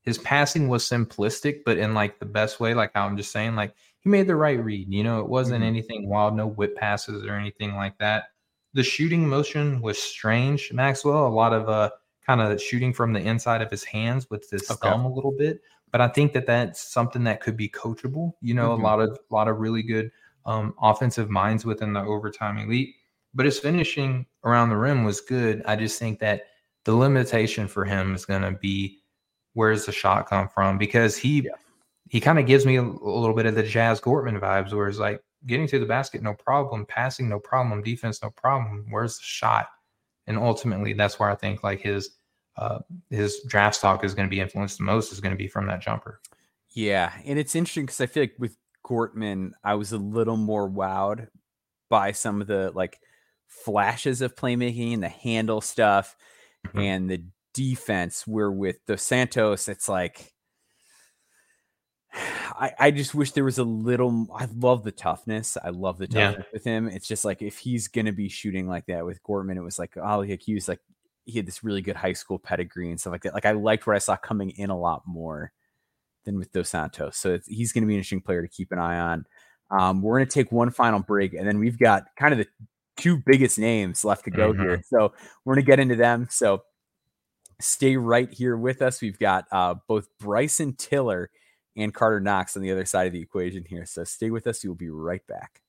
His 0.00 0.16
passing 0.16 0.66
was 0.66 0.82
simplistic, 0.88 1.60
but 1.66 1.76
in 1.76 1.92
like 1.92 2.18
the 2.18 2.24
best 2.24 2.58
way, 2.58 2.72
like 2.72 2.90
I'm 2.94 3.18
just 3.18 3.32
saying, 3.32 3.54
like 3.54 3.74
he 4.00 4.08
made 4.08 4.26
the 4.26 4.34
right 4.34 4.58
read. 4.64 4.90
You 4.90 5.04
know, 5.04 5.20
it 5.20 5.28
wasn't 5.28 5.56
mm-hmm. 5.58 5.68
anything 5.68 6.08
wild, 6.08 6.34
no 6.34 6.46
whip 6.46 6.74
passes 6.74 7.22
or 7.26 7.34
anything 7.34 7.74
like 7.74 7.98
that. 7.98 8.28
The 8.72 8.82
shooting 8.82 9.28
motion 9.28 9.82
was 9.82 9.98
strange, 10.02 10.72
Maxwell. 10.72 11.26
A 11.26 11.28
lot 11.28 11.52
of 11.52 11.68
uh 11.68 11.90
kind 12.26 12.40
of 12.40 12.62
shooting 12.62 12.94
from 12.94 13.12
the 13.12 13.20
inside 13.20 13.60
of 13.60 13.70
his 13.70 13.84
hands 13.84 14.30
with 14.30 14.48
his 14.48 14.70
okay. 14.70 14.88
thumb 14.88 15.04
a 15.04 15.12
little 15.12 15.32
bit. 15.36 15.60
but 15.92 16.00
I 16.00 16.08
think 16.08 16.32
that 16.32 16.46
that's 16.46 16.80
something 16.80 17.24
that 17.24 17.42
could 17.42 17.58
be 17.58 17.68
coachable. 17.68 18.32
You 18.40 18.54
know, 18.54 18.70
Mhm. 18.70 18.80
a 18.80 18.82
lot 18.82 19.00
of 19.00 19.10
a 19.10 19.34
lot 19.34 19.48
of 19.48 19.58
really 19.58 19.82
good 19.82 20.10
um, 20.46 20.74
offensive 20.80 21.28
minds 21.28 21.66
within 21.66 21.92
the 21.92 22.00
overtime 22.00 22.56
elite. 22.56 22.94
But 23.34 23.44
his 23.44 23.58
finishing 23.58 24.24
around 24.44 24.70
the 24.70 24.78
rim 24.78 25.04
was 25.04 25.20
good. 25.20 25.62
I 25.66 25.76
just 25.76 25.98
think 25.98 26.20
that 26.20 26.46
the 26.84 26.94
limitation 26.94 27.66
for 27.68 27.84
him 27.84 28.14
is 28.14 28.24
going 28.24 28.42
to 28.42 28.52
be 28.52 28.98
where's 29.54 29.86
the 29.86 29.92
shot 29.92 30.28
come 30.28 30.48
from 30.48 30.78
because 30.78 31.16
he 31.16 31.42
Yeah. 31.42 31.52
he 32.08 32.20
kind 32.20 32.38
of 32.38 32.46
gives 32.46 32.66
me 32.66 32.76
a, 32.76 32.82
a 32.82 32.84
little 32.84 33.34
bit 33.34 33.46
of 33.46 33.54
the 33.54 33.62
Jazz 33.62 34.00
Gortman 34.00 34.40
vibes, 34.40 34.72
where 34.72 34.88
it's 34.88 34.98
like 34.98 35.22
getting 35.46 35.66
to 35.68 35.78
the 35.78 35.86
basket 35.86 36.22
no 36.22 36.34
problem, 36.34 36.86
passing 36.86 37.28
no 37.28 37.38
problem, 37.38 37.82
defense 37.82 38.22
no 38.22 38.30
problem. 38.30 38.86
Where's 38.90 39.16
the 39.16 39.24
shot? 39.24 39.68
And 40.26 40.38
ultimately, 40.38 40.92
that's 40.94 41.18
where 41.18 41.30
I 41.30 41.34
think 41.34 41.62
like 41.62 41.80
his 41.80 42.16
uh, 42.56 42.78
his 43.10 43.42
draft 43.48 43.76
stock 43.76 44.04
is 44.04 44.14
going 44.14 44.28
to 44.28 44.30
be 44.30 44.40
influenced 44.40 44.78
the 44.78 44.84
most 44.84 45.12
is 45.12 45.20
going 45.20 45.32
to 45.34 45.38
be 45.38 45.48
from 45.48 45.66
that 45.66 45.80
jumper. 45.82 46.20
Yeah, 46.70 47.12
and 47.24 47.38
it's 47.38 47.54
interesting 47.54 47.86
because 47.86 48.00
I 48.00 48.06
feel 48.06 48.22
like 48.22 48.34
with 48.38 48.56
Gortman, 48.84 49.52
I 49.62 49.74
was 49.74 49.92
a 49.92 49.98
little 49.98 50.36
more 50.36 50.68
wowed 50.68 51.28
by 51.88 52.12
some 52.12 52.40
of 52.40 52.46
the 52.46 52.72
like 52.74 52.98
flashes 53.46 54.20
of 54.20 54.34
playmaking 54.34 54.94
and 54.94 55.02
the 55.02 55.08
handle 55.08 55.60
stuff. 55.60 56.16
And 56.74 57.10
the 57.10 57.24
defense. 57.52 58.26
Where 58.26 58.50
with 58.50 58.84
Dos 58.86 59.02
Santos, 59.02 59.68
it's 59.68 59.88
like 59.88 60.32
I, 62.14 62.72
I 62.78 62.90
just 62.90 63.14
wish 63.14 63.32
there 63.32 63.44
was 63.44 63.58
a 63.58 63.64
little. 63.64 64.28
I 64.34 64.46
love 64.56 64.84
the 64.84 64.92
toughness. 64.92 65.56
I 65.62 65.70
love 65.70 65.98
the 65.98 66.08
Yeah. 66.10 66.30
toughness 66.30 66.46
with 66.52 66.64
him. 66.64 66.88
It's 66.88 67.08
just 67.08 67.24
like 67.24 67.42
if 67.42 67.58
he's 67.58 67.88
gonna 67.88 68.12
be 68.12 68.28
shooting 68.28 68.68
like 68.68 68.86
that 68.86 69.04
with 69.04 69.22
Gortman, 69.22 69.56
it 69.56 69.62
was 69.62 69.78
like 69.78 69.96
oh, 69.96 70.22
he 70.22 70.54
was 70.54 70.68
like 70.68 70.80
he 71.26 71.38
had 71.38 71.46
this 71.46 71.64
really 71.64 71.82
good 71.82 71.96
high 71.96 72.12
school 72.12 72.38
pedigree 72.38 72.90
and 72.90 73.00
stuff 73.00 73.12
like 73.12 73.22
that. 73.22 73.34
Like 73.34 73.46
I 73.46 73.52
liked 73.52 73.86
what 73.86 73.96
I 73.96 73.98
saw 73.98 74.16
coming 74.16 74.50
in 74.50 74.70
a 74.70 74.78
lot 74.78 75.02
more 75.06 75.52
than 76.24 76.38
with 76.38 76.52
Dos 76.52 76.68
Santos. 76.68 77.16
So 77.16 77.34
it's, 77.34 77.46
he's 77.46 77.72
going 77.72 77.82
to 77.82 77.86
be 77.86 77.94
an 77.94 77.98
interesting 77.98 78.20
player 78.20 78.42
to 78.42 78.48
keep 78.48 78.72
an 78.72 78.78
eye 78.78 78.98
on. 78.98 79.24
Um, 79.70 80.02
we're 80.02 80.18
going 80.18 80.28
to 80.28 80.32
take 80.32 80.52
one 80.52 80.70
final 80.70 81.00
break, 81.00 81.32
and 81.32 81.48
then 81.48 81.58
we've 81.58 81.78
got 81.78 82.04
kind 82.16 82.32
of 82.32 82.38
the 82.38 82.46
two 82.96 83.22
biggest 83.24 83.58
names 83.58 84.04
left 84.04 84.24
to 84.24 84.30
go 84.30 84.52
here. 84.52 84.82
So 84.86 85.12
we're 85.44 85.54
going 85.54 85.64
to 85.64 85.70
get 85.70 85.80
into 85.80 85.96
them. 85.96 86.28
So 86.30 86.62
stay 87.60 87.96
right 87.96 88.32
here 88.32 88.56
with 88.56 88.82
us. 88.82 89.00
We've 89.00 89.18
got 89.18 89.46
uh, 89.50 89.74
both 89.88 90.08
Bryson 90.20 90.74
Tiller 90.74 91.30
and 91.76 91.92
Karter 91.94 92.22
Knox 92.22 92.56
on 92.56 92.62
the 92.62 92.70
other 92.70 92.84
side 92.84 93.06
of 93.06 93.12
the 93.12 93.20
equation 93.20 93.64
here. 93.68 93.86
So 93.86 94.04
stay 94.04 94.30
with 94.30 94.46
us. 94.46 94.64
We'll 94.64 94.74
be 94.74 94.90
right 94.90 95.26
back. 95.26 95.60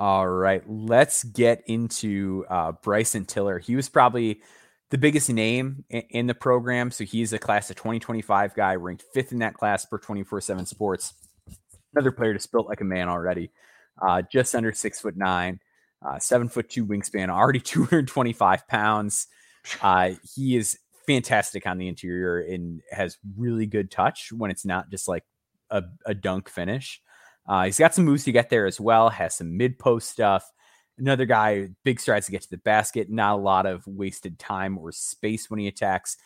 All 0.00 0.28
right, 0.28 0.62
let's 0.68 1.24
get 1.24 1.64
into 1.66 2.46
uh, 2.48 2.70
Bryson 2.70 3.24
Tiller. 3.24 3.58
He 3.58 3.74
was 3.74 3.88
probably 3.88 4.40
the 4.90 4.98
biggest 4.98 5.30
name 5.30 5.84
in, 5.90 6.26
the 6.26 6.34
program. 6.34 6.90
So 6.90 7.04
he's 7.04 7.32
a 7.32 7.38
class 7.38 7.70
of 7.70 7.76
2025 7.76 8.54
guy, 8.54 8.74
ranked 8.76 9.04
fifth 9.12 9.32
in 9.32 9.40
that 9.40 9.54
class 9.54 9.84
per 9.84 9.98
24 9.98 10.40
7 10.40 10.66
sports. 10.66 11.14
Another 11.94 12.12
player 12.12 12.34
just 12.34 12.50
built 12.52 12.68
like 12.68 12.80
a 12.80 12.84
man 12.84 13.08
already, 13.08 13.50
uh, 14.00 14.22
just 14.30 14.54
under 14.54 14.72
six 14.72 15.00
foot 15.00 15.16
nine, 15.16 15.60
uh, 16.06 16.18
seven 16.18 16.48
foot 16.48 16.68
two 16.68 16.86
wingspan, 16.86 17.28
already 17.28 17.60
225 17.60 18.66
pounds. 18.68 19.26
Uh, 19.82 20.12
he 20.34 20.56
is 20.56 20.78
fantastic 21.06 21.66
on 21.66 21.78
the 21.78 21.88
interior 21.88 22.38
and 22.38 22.82
has 22.90 23.16
really 23.36 23.66
good 23.66 23.90
touch 23.90 24.30
when 24.30 24.50
it's 24.50 24.64
not 24.64 24.90
just 24.90 25.08
like 25.08 25.24
a, 25.70 25.82
a 26.06 26.14
dunk 26.14 26.48
finish. 26.48 27.00
Uh, 27.46 27.64
he's 27.64 27.78
got 27.78 27.94
some 27.94 28.04
moves 28.04 28.24
to 28.24 28.32
get 28.32 28.50
there 28.50 28.66
as 28.66 28.78
well, 28.78 29.08
has 29.08 29.34
some 29.34 29.56
mid 29.56 29.78
post 29.78 30.10
stuff. 30.10 30.50
Another 30.98 31.26
guy, 31.26 31.68
big 31.84 32.00
strides 32.00 32.26
to 32.26 32.32
get 32.32 32.42
to 32.42 32.50
the 32.50 32.58
basket, 32.58 33.10
not 33.10 33.34
a 33.34 33.42
lot 33.42 33.66
of 33.66 33.86
wasted 33.86 34.38
time 34.38 34.78
or 34.78 34.92
space 34.92 35.48
when 35.48 35.60
he 35.60 35.68
attacks. 35.68 36.16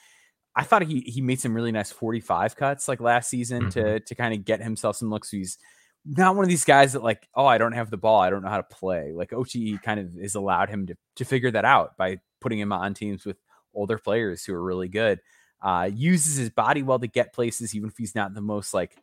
I 0.54 0.64
thought 0.64 0.82
he 0.82 1.00
he 1.00 1.20
made 1.20 1.40
some 1.40 1.54
really 1.54 1.72
nice 1.72 1.90
45 1.90 2.56
cuts 2.56 2.88
like 2.88 3.00
last 3.00 3.30
season 3.30 3.70
to 3.70 4.00
to 4.00 4.14
kind 4.14 4.34
of 4.34 4.44
get 4.44 4.62
himself 4.62 4.96
some 4.96 5.10
looks. 5.10 5.30
He's 5.30 5.58
not 6.04 6.34
one 6.34 6.44
of 6.44 6.48
these 6.48 6.64
guys 6.64 6.92
that 6.92 7.02
like, 7.02 7.28
oh, 7.34 7.46
I 7.46 7.58
don't 7.58 7.72
have 7.72 7.90
the 7.90 7.96
ball, 7.96 8.20
I 8.20 8.30
don't 8.30 8.42
know 8.42 8.48
how 8.48 8.56
to 8.58 8.62
play. 8.62 9.12
Like 9.12 9.32
OTE 9.32 9.82
kind 9.82 10.00
of 10.00 10.14
has 10.20 10.34
allowed 10.34 10.68
him 10.68 10.86
to 10.86 10.96
to 11.16 11.24
figure 11.24 11.50
that 11.50 11.64
out 11.64 11.96
by 11.96 12.18
putting 12.40 12.58
him 12.58 12.72
on 12.72 12.94
teams 12.94 13.24
with 13.24 13.36
older 13.74 13.98
players 13.98 14.44
who 14.44 14.54
are 14.54 14.62
really 14.62 14.88
good. 14.88 15.20
Uh, 15.62 15.88
uses 15.92 16.36
his 16.36 16.50
body 16.50 16.82
well 16.82 16.98
to 16.98 17.06
get 17.06 17.32
places, 17.32 17.74
even 17.74 17.88
if 17.88 17.96
he's 17.96 18.14
not 18.14 18.34
the 18.34 18.40
most 18.40 18.74
like 18.74 18.96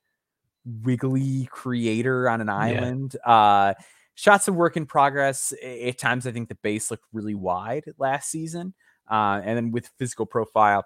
wiggly 0.66 1.48
creator 1.52 2.30
on 2.30 2.42
an 2.42 2.50
island. 2.50 3.16
Uh, 3.26 3.74
shots 4.20 4.50
of 4.50 4.56
work 4.56 4.76
in 4.76 4.86
progress. 4.86 5.54
At 5.64 5.98
times, 5.98 6.28
I 6.28 6.32
think 6.32 6.50
the 6.50 6.56
base 6.56 6.92
looked 6.92 7.06
really 7.14 7.36
wide 7.36 7.86
last 7.98 8.30
season. 8.30 8.74
Uh, 9.10 9.42
and 9.44 9.56
then 9.56 9.72
with 9.72 9.90
physical 9.98 10.26
profile, 10.26 10.86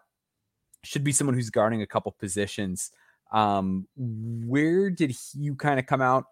should 0.84 1.04
be 1.04 1.12
someone 1.12 1.34
who's 1.34 1.50
guarding 1.50 1.82
a 1.82 1.88
couple 1.88 2.12
positions. 2.12 2.92
Um, 3.32 3.88
where 3.98 4.92
did 4.92 5.16
you 5.34 5.56
kind 5.56 5.80
of 5.80 5.88
come 5.88 6.02
out 6.02 6.26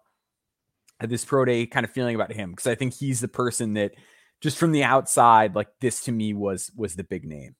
at 1.00 1.08
this 1.08 1.24
pro 1.24 1.44
day 1.44 1.66
kind 1.66 1.84
of 1.84 1.90
feeling 1.90 2.14
about 2.14 2.32
him? 2.32 2.50
Because 2.50 2.68
I 2.68 2.76
think 2.76 2.94
he's 2.94 3.20
the 3.20 3.28
person 3.28 3.72
that 3.74 3.92
just 4.40 4.56
from 4.56 4.70
the 4.70 4.84
outside, 4.84 5.56
like 5.56 5.68
this 5.80 6.04
to 6.04 6.12
me 6.12 6.34
was 6.34 6.70
was 6.76 6.94
the 6.94 7.04
big 7.04 7.24
name. 7.24 7.56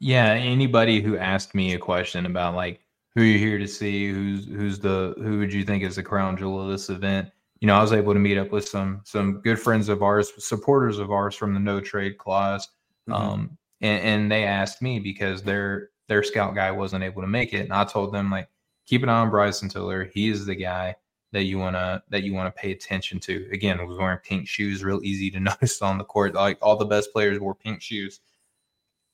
Yeah, 0.00 0.32
anybody 0.32 1.00
who 1.00 1.16
asked 1.16 1.54
me 1.54 1.72
a 1.72 1.78
question 1.78 2.26
about 2.26 2.54
like 2.54 2.80
who 3.14 3.22
you're 3.22 3.38
here 3.38 3.58
to 3.58 3.68
see, 3.68 4.10
who's 4.10 4.44
who's 4.46 4.78
the 4.78 5.14
who 5.16 5.38
would 5.38 5.52
you 5.52 5.64
think 5.64 5.82
is 5.82 5.96
the 5.96 6.02
crown 6.02 6.36
jewel 6.36 6.60
of 6.60 6.68
this 6.68 6.90
event? 6.90 7.30
You 7.60 7.66
know, 7.66 7.74
I 7.76 7.82
was 7.82 7.92
able 7.92 8.12
to 8.12 8.20
meet 8.20 8.38
up 8.38 8.50
with 8.50 8.68
some 8.68 9.00
some 9.04 9.40
good 9.40 9.58
friends 9.58 9.88
of 9.88 10.02
ours, 10.02 10.32
supporters 10.38 10.98
of 10.98 11.10
ours 11.10 11.34
from 11.34 11.54
the 11.54 11.60
no 11.60 11.80
trade 11.80 12.18
clause. 12.18 12.68
Mhm. 13.08 13.14
Um, 13.14 13.58
and, 13.80 14.02
and 14.02 14.32
they 14.32 14.44
asked 14.44 14.82
me 14.82 14.98
because 14.98 15.42
their 15.42 15.90
their 16.08 16.22
scout 16.22 16.54
guy 16.54 16.70
wasn't 16.70 17.04
able 17.04 17.22
to 17.22 17.28
make 17.28 17.52
it, 17.52 17.60
and 17.60 17.72
I 17.72 17.84
told 17.84 18.12
them 18.12 18.30
like 18.30 18.48
keep 18.86 19.02
an 19.02 19.08
eye 19.08 19.20
on 19.20 19.30
Bryson 19.30 19.68
Tiller. 19.68 20.04
He's 20.12 20.46
the 20.46 20.54
guy 20.54 20.96
that 21.32 21.44
you 21.44 21.58
wanna 21.58 22.02
that 22.10 22.22
you 22.22 22.34
want 22.34 22.54
to 22.54 22.60
pay 22.60 22.72
attention 22.72 23.20
to. 23.20 23.48
Again, 23.52 23.86
was 23.86 23.98
wearing 23.98 24.18
pink 24.18 24.48
shoes, 24.48 24.84
real 24.84 25.00
easy 25.02 25.30
to 25.32 25.40
notice 25.50 25.82
on 25.82 25.98
the 25.98 26.04
court. 26.04 26.34
Like 26.34 26.58
all 26.62 26.76
the 26.76 26.84
best 26.84 27.12
players 27.12 27.38
wore 27.40 27.54
pink 27.54 27.82
shoes. 27.82 28.20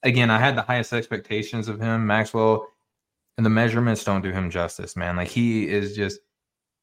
Again, 0.02 0.30
I 0.30 0.38
had 0.38 0.56
the 0.56 0.62
highest 0.62 0.92
expectations 0.92 1.68
of 1.68 1.80
him, 1.80 2.06
Maxwell, 2.06 2.66
and 3.36 3.46
the 3.46 3.50
measurements 3.50 4.04
don't 4.04 4.22
do 4.22 4.32
him 4.32 4.50
justice, 4.50 4.96
man. 4.96 5.16
Like 5.16 5.28
he 5.28 5.68
is 5.68 5.94
just 5.96 6.20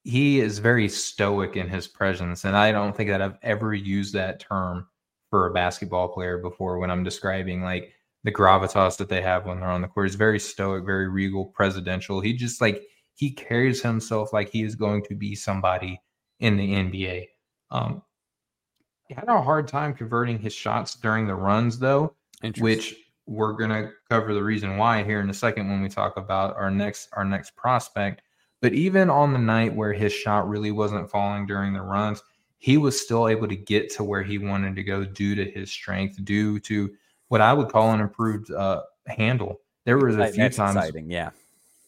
he 0.04 0.40
is 0.40 0.60
very 0.60 0.90
stoic 0.90 1.56
in 1.56 1.68
his 1.68 1.88
presence, 1.88 2.46
and 2.46 2.56
I 2.56 2.72
don't 2.72 2.96
think 2.96 3.10
that 3.10 3.22
I've 3.22 3.38
ever 3.44 3.74
used 3.74 4.14
that 4.14 4.40
term 4.40 4.88
for 5.30 5.48
a 5.48 5.54
basketball 5.54 6.10
player 6.10 6.38
before 6.38 6.80
when 6.80 6.90
I'm 6.90 7.04
describing 7.04 7.62
like 7.62 7.94
the 8.24 8.32
gravitas 8.32 8.98
that 8.98 9.10
they 9.10 9.22
have 9.22 9.46
when 9.46 9.60
they're 9.60 9.70
on 9.70 9.82
the 9.82 9.88
court. 9.88 10.08
He's 10.08 10.16
very 10.16 10.40
stoic, 10.40 10.86
very 10.86 11.08
regal, 11.08 11.46
presidential. 11.46 12.20
He 12.20 12.34
just 12.34 12.62
like 12.62 12.84
he 13.16 13.32
carries 13.32 13.82
himself 13.82 14.34
like 14.34 14.50
he 14.50 14.64
is 14.64 14.76
going 14.76 15.04
to 15.04 15.16
be 15.16 15.36
somebody 15.36 16.02
in 16.40 16.58
the 16.58 16.74
NBA. 16.74 17.28
Um, 17.72 18.02
he 19.08 19.14
had 19.14 19.28
a 19.28 19.42
hard 19.42 19.68
time 19.68 19.94
converting 19.94 20.40
his 20.40 20.54
shots 20.54 20.96
during 20.96 21.28
the 21.28 21.36
runs, 21.36 21.80
though, 21.80 22.14
which 22.60 22.96
we're 23.26 23.54
gonna 23.54 23.92
cover 24.10 24.34
the 24.34 24.44
reason 24.44 24.78
why 24.78 25.04
here 25.04 25.20
in 25.20 25.30
a 25.30 25.34
second 25.34 25.70
when 25.70 25.82
we 25.82 25.90
talk 25.90 26.18
about 26.18 26.56
our 26.56 26.72
next 26.72 27.10
our 27.14 27.26
next 27.26 27.56
prospect. 27.56 28.22
But 28.62 28.74
even 28.74 29.10
on 29.10 29.34
the 29.34 29.40
night 29.40 29.74
where 29.74 29.94
his 29.94 30.12
shot 30.12 30.50
really 30.50 30.72
wasn't 30.72 31.10
falling 31.10 31.46
during 31.46 31.74
the 31.74 31.82
runs, 31.82 32.22
he 32.58 32.78
was 32.78 33.00
still 33.00 33.30
able 33.30 33.48
to 33.48 33.56
get 33.56 33.90
to 33.92 34.04
where 34.04 34.22
he 34.22 34.38
wanted 34.38 34.76
to 34.76 34.84
go 34.84 35.06
due 35.06 35.34
to 35.36 35.50
his 35.50 35.72
strength, 35.72 36.24
due 36.26 36.60
to 36.62 36.94
what 37.30 37.42
I 37.42 37.54
would 37.54 37.70
call 37.70 37.92
an 37.92 38.02
improved 38.02 38.52
uh, 38.52 38.82
handle. 39.08 39.62
There 39.86 39.98
was 39.98 40.18
a 40.18 40.28
few 40.28 40.44
that's 40.44 40.58
times 40.58 40.76
exciting. 40.76 41.10
Yeah. 41.10 41.32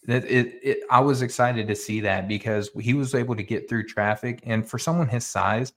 that 0.07 0.24
it, 0.26 0.59
it 0.63 0.80
I 0.89 1.01
was 1.01 1.22
excited 1.22 1.67
to 1.67 1.76
see 1.76 1.99
that 2.01 2.28
because 2.28 2.69
he 2.80 2.93
was 2.93 3.13
able 3.13 3.36
to 3.36 3.43
get 3.43 3.67
through 3.67 3.88
traffic 3.88 4.41
and 4.43 4.67
for 4.67 4.80
someone 4.80 5.07
his 5.07 5.26
size 5.26 5.74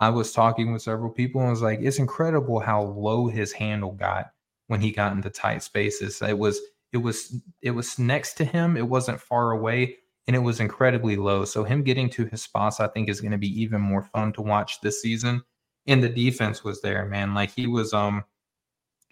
I 0.00 0.10
was 0.10 0.32
talking 0.32 0.72
with 0.72 0.82
several 0.82 1.10
people 1.10 1.40
and 1.40 1.50
was 1.50 1.62
like 1.62 1.80
it's 1.80 1.98
incredible 1.98 2.58
how 2.58 2.82
low 2.82 3.28
his 3.28 3.52
handle 3.52 3.92
got 3.92 4.32
when 4.68 4.80
he 4.80 4.90
got 4.90 5.12
into 5.12 5.30
tight 5.30 5.62
spaces 5.62 6.20
it 6.22 6.36
was 6.36 6.60
it 6.92 6.98
was 6.98 7.40
it 7.62 7.70
was 7.70 7.98
next 7.98 8.34
to 8.34 8.44
him 8.44 8.76
it 8.76 8.88
wasn't 8.88 9.20
far 9.20 9.52
away 9.52 9.96
and 10.28 10.36
it 10.36 10.40
was 10.40 10.60
incredibly 10.60 11.16
low 11.16 11.44
so 11.44 11.64
him 11.64 11.82
getting 11.82 12.08
to 12.10 12.26
his 12.26 12.42
spots 12.42 12.78
I 12.78 12.86
think 12.86 13.08
is 13.08 13.20
going 13.20 13.32
to 13.32 13.38
be 13.38 13.60
even 13.60 13.80
more 13.80 14.02
fun 14.02 14.32
to 14.34 14.42
watch 14.42 14.80
this 14.80 15.02
season 15.02 15.42
and 15.88 16.00
the 16.00 16.08
defense 16.08 16.62
was 16.62 16.80
there 16.80 17.04
man 17.06 17.34
like 17.34 17.50
he 17.50 17.66
was 17.66 17.92
um 17.92 18.22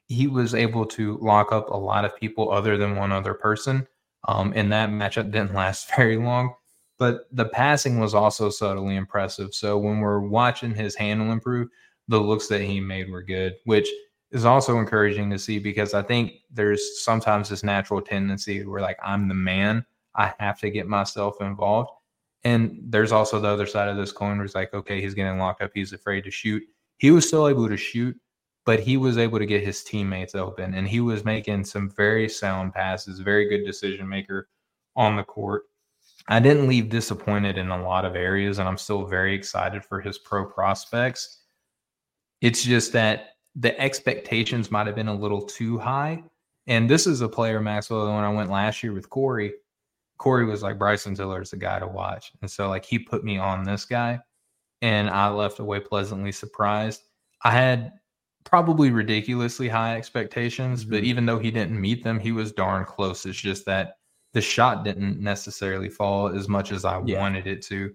he 0.07 0.29
was 0.29 0.55
able 0.55 0.87
to 0.87 1.19
lock 1.21 1.51
up 1.51 1.71
a 1.71 1.77
lot 1.77 2.05
of 2.05 2.14
people 2.14 2.53
other 2.53 2.77
than 2.77 2.95
one 2.95 3.11
other 3.11 3.35
person 3.35 3.89
um, 4.27 4.53
and 4.57 4.73
that 4.73 4.91
matchup 4.91 5.31
didn't 5.31 5.55
last 5.55 5.89
very 5.97 6.17
long. 6.17 6.55
But 6.99 7.27
the 7.31 7.47
passing 7.47 7.99
was 8.01 8.14
also 8.14 8.49
subtly 8.49 8.97
impressive. 8.97 9.55
So 9.55 9.77
when 9.77 10.01
we're 10.01 10.21
watching 10.21 10.75
his 10.75 10.95
handle 10.95 11.31
improve, 11.31 11.69
the 12.09 12.19
looks 12.19 12.47
that 12.49 12.62
he 12.62 12.81
made 12.81 13.11
were 13.11 13.23
good, 13.23 13.57
which 13.64 13.89
is 14.31 14.45
also 14.45 14.79
encouraging 14.79 15.31
to 15.31 15.39
see 15.39 15.59
because 15.59 15.93
I 15.93 16.03
think 16.03 16.33
there's 16.51 17.03
sometimes 17.03 17.49
this 17.49 17.62
natural 17.62 18.01
tendency 18.01 18.64
where 18.64 18.81
like 18.81 18.99
I'm 19.05 19.29
the 19.29 19.35
man, 19.35 19.85
I 20.17 20.33
have 20.39 20.59
to 20.61 20.71
get 20.71 20.87
myself 20.87 21.41
involved. 21.41 21.91
And 22.45 22.79
there's 22.83 23.12
also 23.12 23.41
the 23.41 23.49
other 23.49 23.67
side 23.67 23.89
of 23.89 23.97
this 23.97 24.12
coin 24.12 24.37
where 24.37 24.45
it's 24.45 24.55
like, 24.55 24.73
okay, 24.73 25.01
he's 25.01 25.14
getting 25.14 25.39
locked 25.39 25.62
up, 25.62 25.73
he's 25.75 25.93
afraid 25.93 26.23
to 26.25 26.31
shoot. 26.31 26.62
he 26.99 27.11
was 27.11 27.27
still 27.27 27.49
able 27.49 27.69
to 27.69 27.77
shoot, 27.77 28.17
but 28.64 28.81
he 28.81 28.97
was 28.97 29.19
able 29.19 29.39
to 29.39 29.47
get 29.47 29.64
his 29.64 29.85
teammates 29.85 30.35
open 30.35 30.75
and 30.75 30.89
he 30.89 31.01
was 31.01 31.25
making 31.25 31.64
some 31.64 31.91
very 31.91 32.29
sound 32.29 32.73
passes, 32.73 33.21
very 33.21 33.49
good 33.49 33.64
decision 33.64 34.09
maker 34.09 34.49
on 34.97 35.17
the 35.17 35.23
court. 35.23 35.64
I 36.29 36.41
didn't 36.41 36.69
leave 36.69 36.89
disappointed 36.89 37.57
in 37.57 37.71
a 37.71 37.83
lot 37.83 38.05
of 38.05 38.17
areas, 38.17 38.59
and 38.59 38.69
I'm 38.69 38.79
still 38.79 39.05
very 39.05 39.35
excited 39.35 39.85
for 39.85 40.01
his 40.01 40.19
pro 40.19 40.45
prospects. 40.45 41.43
It's 42.41 42.64
just 42.64 42.93
that 42.93 43.37
the 43.55 43.79
expectations 43.81 44.71
might 44.71 44.87
have 44.87 44.97
been 44.97 45.09
a 45.09 45.14
little 45.14 45.43
too 45.43 45.79
high. 45.79 46.25
And 46.67 46.91
this 46.91 47.07
is 47.07 47.21
a 47.21 47.29
player, 47.29 47.61
Maxwell, 47.61 48.12
when 48.12 48.25
I 48.25 48.33
went 48.33 48.51
last 48.51 48.83
year 48.83 48.93
with 48.93 49.09
Corey, 49.09 49.53
Corey 50.19 50.45
was 50.45 50.62
like, 50.62 50.79
Bryson 50.79 51.14
Tiller 51.14 51.43
is 51.43 51.51
the 51.51 51.57
guy 51.57 51.79
to 51.79 51.87
watch. 51.87 52.33
And 52.41 52.51
so, 52.51 52.69
like, 52.69 52.85
he 52.85 52.99
put 52.99 53.25
me 53.25 53.39
on 53.39 53.64
this 53.64 53.85
guy, 53.85 54.19
and 54.83 55.11
I 55.11 55.29
left 55.29 55.59
away 55.59 55.81
pleasantly 55.81 56.33
surprised. 56.33 57.03
I 57.45 57.51
had 57.51 57.93
probably 58.45 58.91
ridiculously 58.91 59.69
high 59.69 59.97
expectations, 59.97 60.83
mm-hmm. 60.83 60.91
but 60.91 61.05
even 61.05 61.27
though 61.27 61.39
he 61.39 61.51
didn't 61.51 61.81
meet 61.81 62.05
them, 62.05 62.19
he 62.19 62.33
was 62.33 62.53
darn 62.53 62.85
close. 62.85 63.27
It's 63.27 63.39
just 63.39 63.67
that 63.67 63.99
the 64.33 64.41
shot 64.41 64.85
didn't 64.85 65.21
necessarily 65.21 65.89
fall 65.89 66.29
as 66.29 66.49
much 66.49 66.73
as 66.73 66.85
I 66.85 67.03
yeah. 67.05 67.21
wanted 67.21 67.47
it 67.47 67.62
to. 67.62 67.93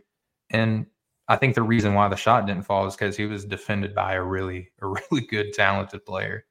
And 0.50 0.86
I 1.28 1.38
think 1.38 1.56
the 1.56 1.64
reason 1.64 1.94
why 1.94 2.08
the 2.10 2.16
shot 2.16 2.46
didn't 2.46 2.66
fall 2.66 2.86
is 2.88 2.96
because 2.96 3.16
he 3.16 3.26
was 3.26 3.46
defended 3.46 3.96
by 3.96 4.14
a 4.14 4.22
really, 4.22 4.70
a 4.82 4.88
really 5.12 5.26
good, 5.28 5.54
talented 5.54 6.06
player. 6.06 6.46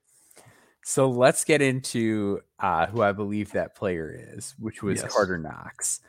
So 0.82 1.10
let's 1.10 1.44
get 1.44 1.60
into 1.60 2.40
uh, 2.60 2.86
who 2.86 3.02
I 3.02 3.12
believe 3.12 3.52
that 3.52 3.74
player 3.74 4.14
is, 4.34 4.54
which 4.58 4.82
was 4.82 5.02
yes. 5.02 5.12
Karter 5.12 5.40
Knox. 5.40 6.00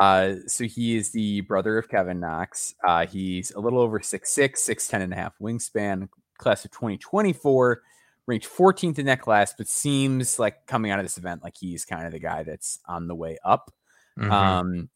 Uh, 0.00 0.36
so 0.46 0.64
he 0.64 0.96
is 0.96 1.10
the 1.10 1.42
brother 1.42 1.78
of 1.78 1.88
Kevin 1.88 2.18
Knox. 2.18 2.74
Uh, 2.86 3.06
he's 3.06 3.52
a 3.52 3.60
little 3.60 3.78
over 3.78 4.00
6'6, 4.00 4.22
6'10 4.24 5.02
and 5.02 5.12
a 5.12 5.16
half 5.16 5.34
wingspan, 5.40 6.08
class 6.38 6.64
of 6.64 6.72
2024, 6.72 7.82
ranked 8.26 8.48
14th 8.48 8.98
in 8.98 9.06
that 9.06 9.20
class, 9.20 9.54
but 9.56 9.68
seems 9.68 10.38
like 10.38 10.66
coming 10.66 10.90
out 10.90 10.98
of 10.98 11.04
this 11.04 11.18
event, 11.18 11.44
like 11.44 11.56
he's 11.56 11.84
kind 11.84 12.06
of 12.06 12.12
the 12.12 12.18
guy 12.18 12.42
that's 12.42 12.80
on 12.88 13.06
the 13.06 13.14
way 13.14 13.38
up. 13.44 13.72
Mm-hmm. 14.18 14.32
Um, 14.32 14.88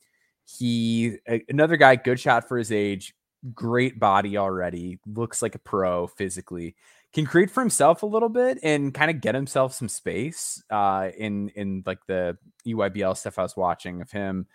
he 0.44 1.18
another 1.48 1.76
guy, 1.76 1.96
good 1.96 2.18
shot 2.18 2.48
for 2.48 2.56
his 2.56 2.72
age, 2.72 3.14
great 3.54 4.00
body 4.00 4.36
already, 4.36 4.98
looks 5.06 5.42
like 5.42 5.54
a 5.54 5.60
pro 5.60 6.06
physically. 6.06 6.74
Can 7.14 7.24
create 7.24 7.50
for 7.50 7.60
himself 7.60 8.02
a 8.02 8.06
little 8.06 8.28
bit 8.28 8.58
and 8.62 8.92
kind 8.92 9.10
of 9.10 9.20
get 9.20 9.34
himself 9.34 9.74
some 9.74 9.88
space 9.88 10.62
uh, 10.70 11.08
in 11.16 11.48
in 11.50 11.82
like 11.86 12.04
the 12.06 12.36
EYBL 12.66 13.16
stuff 13.16 13.38
I 13.38 13.42
was 13.42 13.56
watching 13.56 14.02
of 14.02 14.10
him. 14.10 14.46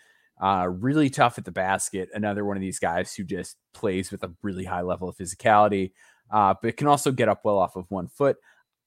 Uh, 0.42 0.68
really 0.68 1.10
tough 1.10 1.38
at 1.38 1.46
the 1.46 1.52
basket. 1.52 2.10
Another 2.14 2.46
one 2.46 2.58
of 2.58 2.62
these 2.62 2.80
guys 2.80 3.14
who 3.14 3.24
just 3.24 3.58
plays 3.74 4.12
with 4.12 4.24
a 4.24 4.32
really 4.42 4.66
high 4.66 4.82
level 4.82 5.10
of 5.10 5.18
physicality, 5.18 5.94
uh, 6.32 6.54
but 6.62 6.78
can 6.78 6.88
also 6.88 7.12
get 7.12 7.30
up 7.30 7.42
well 7.44 7.58
off 7.58 7.76
of 7.76 7.90
one 7.90 8.08
foot. 8.08 8.38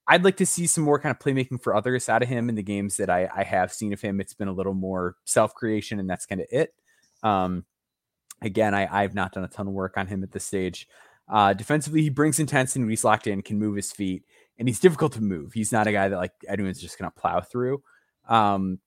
I'd 0.09 0.25
like 0.25 0.37
to 0.37 0.47
see 0.47 0.67
some 0.67 0.85
more 0.85 1.01
kind 1.01 1.14
of 1.14 1.19
playmaking 1.19 1.62
for 1.62 1.75
others 1.75 2.09
out 2.09 2.23
of 2.23 2.29
him 2.29 2.49
in 2.49 2.55
the 2.55 2.62
games 2.62 2.97
that 2.99 3.11
I, 3.11 3.29
I 3.35 3.43
have 3.43 3.73
seen 3.73 3.93
of 3.93 4.01
him. 4.01 4.21
It's 4.21 4.35
been 4.35 4.49
a 4.49 4.53
little 4.53 4.75
more 4.75 5.17
self 5.25 5.55
creation, 5.55 5.99
and 5.99 6.09
that's 6.09 6.27
kind 6.27 6.41
of 6.41 6.47
it. 6.51 6.73
Um, 7.23 7.64
again, 8.43 8.75
I, 8.75 9.03
I've 9.03 9.14
not 9.14 9.33
done 9.33 9.45
a 9.45 9.49
ton 9.49 9.67
of 9.67 9.73
work 9.73 9.97
on 9.97 10.07
him 10.07 10.23
at 10.23 10.31
this 10.31 10.45
stage. 10.45 10.89
Uh, 11.29 11.53
defensively, 11.53 12.03
he 12.03 12.11
brings 12.11 12.39
intensity 12.39 12.87
he's 12.89 13.05
locked 13.05 13.27
in, 13.27 13.43
can 13.43 13.59
move 13.59 13.77
his 13.77 13.93
feet, 13.93 14.24
and 14.59 14.68
he's 14.68 14.81
difficult 14.81 15.12
to 15.12 15.20
move. 15.20 15.53
He's 15.53 15.72
not 15.72 15.87
a 15.87 15.93
guy 15.93 16.09
that 16.09 16.16
like 16.16 16.33
anyone's 16.49 16.81
just 16.81 16.99
going 16.99 17.11
to 17.11 17.20
plow 17.20 17.41
through. 17.41 17.83
Um, 18.29 18.79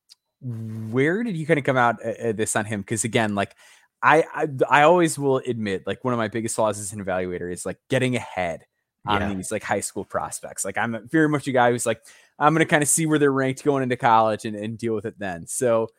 where 0.42 1.24
did 1.24 1.36
you 1.36 1.46
kind 1.46 1.60
of 1.60 1.66
come 1.66 1.78
out 1.78 2.02
at, 2.02 2.38
this 2.38 2.56
on 2.56 2.66
him? 2.66 2.82
Because 2.82 3.04
again, 3.04 3.36
like 3.36 3.56
I, 4.02 4.24
I, 4.34 4.48
I 4.70 4.82
always 4.84 5.20
will 5.20 5.38
admit, 5.38 5.86
like 5.86 6.04
one 6.04 6.14
of 6.14 6.18
my 6.18 6.30
biggest 6.30 6.56
flaws 6.56 6.80
as 6.80 6.94
an 6.94 7.04
evaluator 7.04 7.52
is 7.52 7.66
like 7.66 7.78
getting 7.90 8.16
ahead 8.16 8.66
on 9.06 9.22
yeah. 9.22 9.34
these 9.34 9.52
like 9.52 9.64
high 9.64 9.82
school 9.82 10.06
prospects. 10.06 10.64
Like 10.64 10.78
I'm 10.78 11.08
very 11.10 11.28
much 11.28 11.48
a 11.48 11.52
guy 11.52 11.72
who's 11.72 11.86
like 11.86 12.02
I'm 12.38 12.54
going 12.54 12.66
to 12.66 12.70
kind 12.70 12.84
of 12.84 12.90
see 12.90 13.06
where 13.06 13.20
they're 13.20 13.32
ranked 13.32 13.64
going 13.64 13.84
into 13.84 13.98
college 13.98 14.46
and, 14.46 14.56
and 14.56 14.78
deal 14.78 14.96
with 14.96 15.06
it 15.06 15.20
then. 15.20 15.46
So 15.48 15.90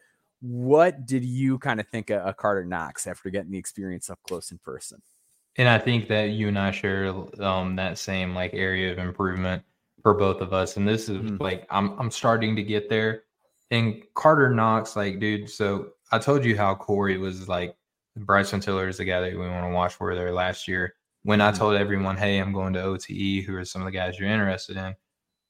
what 0.41 1.05
did 1.07 1.25
you 1.25 1.59
kind 1.59 1.81
of 1.81 1.89
think 1.89 2.09
of, 2.09 2.23
of 2.23 2.37
Karter 2.37 2.67
Knox 2.67 3.07
after 3.07 3.29
getting 3.29 3.51
the 3.51 3.59
experience 3.59 4.09
up 4.09 4.19
close 4.27 4.51
in 4.51 4.59
person? 4.59 5.03
And 5.57 5.69
I 5.69 5.79
think 5.79 6.09
that 6.09 6.31
you 6.31 6.49
and 6.49 6.59
I 6.59 6.71
share 6.71 7.13
um, 7.43 7.77
that 7.77 7.99
same 7.99 8.35
like 8.35 8.53
area 8.55 8.93
of 8.93 8.99
improvement 8.99 9.63
for 10.03 10.15
both 10.15 10.41
of 10.41 10.53
us. 10.53 10.77
And 10.77 10.87
this 10.87 11.09
is 11.09 11.19
mm-hmm. 11.19 11.43
like 11.43 11.67
I'm 11.71 11.99
I'm 11.99 12.11
starting 12.11 12.57
to 12.57 12.63
get 12.63 12.89
there. 12.89 13.25
And 13.71 14.03
Karter 14.15 14.55
Knox, 14.55 14.97
like, 14.97 15.21
dude, 15.21 15.49
so 15.49 15.91
I 16.11 16.19
told 16.19 16.45
you 16.45 16.57
how 16.57 16.75
Corey 16.75 17.19
was 17.19 17.49
like 17.49 17.77
Bryson 18.17 18.61
Tiller 18.61 18.89
is 18.89 18.99
the 18.99 19.05
guy 19.05 19.21
that 19.21 19.33
we 19.33 19.39
want 19.39 19.65
to 19.65 19.75
watch 19.75 19.95
for 19.95 20.15
there 20.15 20.33
last 20.33 20.67
year. 20.67 20.95
When 21.23 21.41
I 21.41 21.51
mm-hmm. 21.51 21.59
told 21.59 21.77
everyone, 21.77 22.17
hey, 22.17 22.39
I'm 22.39 22.53
going 22.53 22.73
to 22.73 22.83
OTE, 22.83 23.45
who 23.45 23.55
are 23.55 23.65
some 23.65 23.83
of 23.83 23.87
the 23.87 23.93
guys 23.93 24.19
you're 24.19 24.29
interested 24.29 24.77
in, 24.77 24.95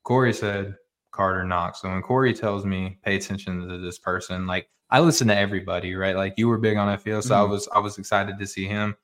Corey 0.02 0.32
said 0.32 0.74
Karter 1.12 1.46
Knox. 1.46 1.80
So 1.80 1.88
when 1.88 2.02
Corey 2.02 2.34
tells 2.34 2.64
me 2.64 2.98
pay 3.04 3.16
attention 3.16 3.68
to 3.68 3.78
this 3.78 3.98
person, 3.98 4.46
like 4.46 4.68
I 4.90 5.00
listen 5.00 5.28
to 5.28 5.36
everybody, 5.36 5.94
right? 5.94 6.16
Like 6.16 6.34
you 6.36 6.48
were 6.48 6.58
big 6.58 6.76
on 6.76 6.98
FPL, 6.98 7.22
so 7.22 7.34
mm-hmm. 7.34 7.34
I 7.34 7.42
was 7.42 7.68
I 7.74 7.78
was 7.78 7.98
excited 7.98 8.38
to 8.38 8.46
see 8.46 8.66
him. 8.66 8.96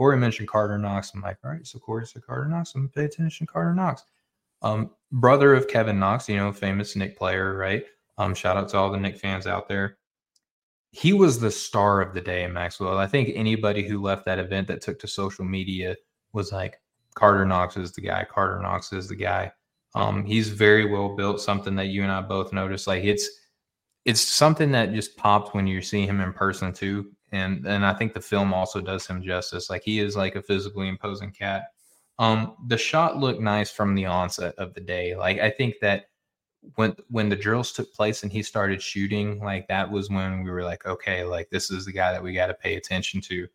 Corey 0.00 0.16
mentioned 0.16 0.48
Karter 0.48 0.80
Knox. 0.80 1.12
I'm 1.12 1.20
like, 1.20 1.36
all 1.44 1.50
right, 1.50 1.66
so 1.66 1.78
Corey 1.78 2.06
said 2.06 2.22
Karter 2.22 2.48
Knox. 2.48 2.74
I'm 2.74 2.80
gonna 2.80 2.88
pay 2.88 3.04
attention 3.04 3.46
to 3.46 3.52
Karter 3.52 3.74
Knox. 3.74 4.04
Um, 4.62 4.92
brother 5.12 5.52
of 5.52 5.68
Kevin 5.68 5.98
Knox, 5.98 6.26
you 6.26 6.38
know, 6.38 6.54
famous 6.54 6.96
Knick 6.96 7.18
player, 7.18 7.54
right? 7.54 7.84
Um, 8.16 8.34
shout 8.34 8.56
out 8.56 8.70
to 8.70 8.78
all 8.78 8.90
the 8.90 8.96
Knick 8.96 9.18
fans 9.18 9.46
out 9.46 9.68
there. 9.68 9.98
He 10.90 11.12
was 11.12 11.38
the 11.38 11.50
star 11.50 12.00
of 12.00 12.14
the 12.14 12.20
day, 12.22 12.46
Maxwell. 12.46 12.96
I 12.96 13.06
think 13.06 13.32
anybody 13.34 13.86
who 13.86 14.00
left 14.00 14.24
that 14.24 14.38
event 14.38 14.68
that 14.68 14.80
took 14.80 14.98
to 15.00 15.06
social 15.06 15.44
media 15.44 15.94
was 16.32 16.50
like, 16.50 16.80
Karter 17.14 17.46
Knox 17.46 17.76
is 17.76 17.92
the 17.92 18.00
guy. 18.00 18.24
Karter 18.24 18.62
Knox 18.62 18.94
is 18.94 19.06
the 19.06 19.16
guy. 19.16 19.52
Um, 19.94 20.24
he's 20.24 20.48
very 20.48 20.86
well 20.86 21.14
built, 21.14 21.42
something 21.42 21.76
that 21.76 21.88
you 21.88 22.04
and 22.04 22.10
I 22.10 22.22
both 22.22 22.54
noticed. 22.54 22.86
Like 22.86 23.04
it's 23.04 23.28
it's 24.06 24.22
something 24.22 24.72
that 24.72 24.94
just 24.94 25.18
popped 25.18 25.54
when 25.54 25.66
you 25.66 25.82
see 25.82 26.06
him 26.06 26.22
in 26.22 26.32
person 26.32 26.72
too. 26.72 27.12
And 27.32 27.66
and 27.66 27.84
I 27.86 27.94
think 27.94 28.14
the 28.14 28.20
film 28.20 28.52
also 28.52 28.80
does 28.80 29.06
him 29.06 29.22
justice. 29.22 29.70
Like 29.70 29.82
he 29.82 30.00
is 30.00 30.16
like 30.16 30.36
a 30.36 30.42
physically 30.42 30.88
imposing 30.88 31.32
cat. 31.32 31.72
Um, 32.18 32.56
the 32.66 32.76
shot 32.76 33.16
looked 33.16 33.40
nice 33.40 33.70
from 33.70 33.94
the 33.94 34.06
onset 34.06 34.54
of 34.58 34.74
the 34.74 34.80
day. 34.80 35.16
Like 35.16 35.38
I 35.38 35.50
think 35.50 35.76
that 35.80 36.06
when 36.74 36.94
when 37.08 37.28
the 37.28 37.36
drills 37.36 37.72
took 37.72 37.92
place 37.94 38.22
and 38.22 38.32
he 38.32 38.42
started 38.42 38.82
shooting, 38.82 39.42
like 39.42 39.68
that 39.68 39.90
was 39.90 40.10
when 40.10 40.42
we 40.42 40.50
were 40.50 40.64
like, 40.64 40.84
okay, 40.86 41.24
like 41.24 41.50
this 41.50 41.70
is 41.70 41.86
the 41.86 41.92
guy 41.92 42.12
that 42.12 42.22
we 42.22 42.34
got 42.34 42.48
to 42.48 42.54
pay 42.54 42.76
attention 42.76 43.20
to. 43.22 43.46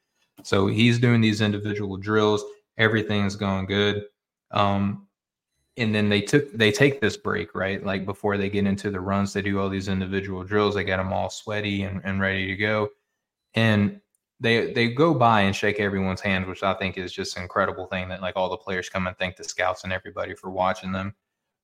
So 0.44 0.68
he's 0.68 1.00
doing 1.00 1.22
these 1.22 1.42
individual 1.42 1.98
drills. 1.98 2.44
Everything's 2.78 3.36
going 3.36 3.68
good. 3.68 4.06
Um, 4.52 5.08
and 5.78 5.94
then 5.94 6.10
they 6.10 6.22
took 6.22 6.52
they 6.54 6.72
take 6.72 7.02
this 7.02 7.18
break 7.18 7.54
right 7.54 7.86
like 7.86 8.06
before 8.06 8.38
they 8.38 8.50
get 8.50 8.66
into 8.66 8.90
the 8.90 9.00
runs 9.00 9.34
they 9.34 9.42
do 9.42 9.60
all 9.60 9.70
these 9.70 9.88
individual 9.88 10.44
drills 10.44 10.76
they 10.76 10.84
get 10.84 10.98
them 10.98 11.12
all 11.12 11.30
sweaty 11.30 11.84
and, 11.84 12.02
and 12.04 12.22
ready 12.22 12.48
to 12.48 12.56
go 12.56 12.90
and 13.56 14.00
they 14.40 14.74
they 14.74 14.90
go 14.90 15.14
by 15.14 15.42
and 15.42 15.56
shake 15.56 15.80
everyone's 15.80 16.22
hand 16.22 16.46
which 16.46 16.64
i 16.64 16.74
think 16.74 16.98
is 16.98 17.14
just 17.14 17.38
an 17.38 17.44
incredible 17.44 17.88
thing 17.88 18.10
that 18.10 18.22
like 18.22 18.36
all 18.36 18.50
the 18.50 18.58
players 18.58 18.90
come 18.90 19.08
and 19.08 19.18
thank 19.18 19.36
the 19.36 19.44
scouts 19.44 19.84
and 19.84 19.94
everybody 19.94 20.36
for 20.36 20.50
watching 20.50 20.92
them 20.92 21.14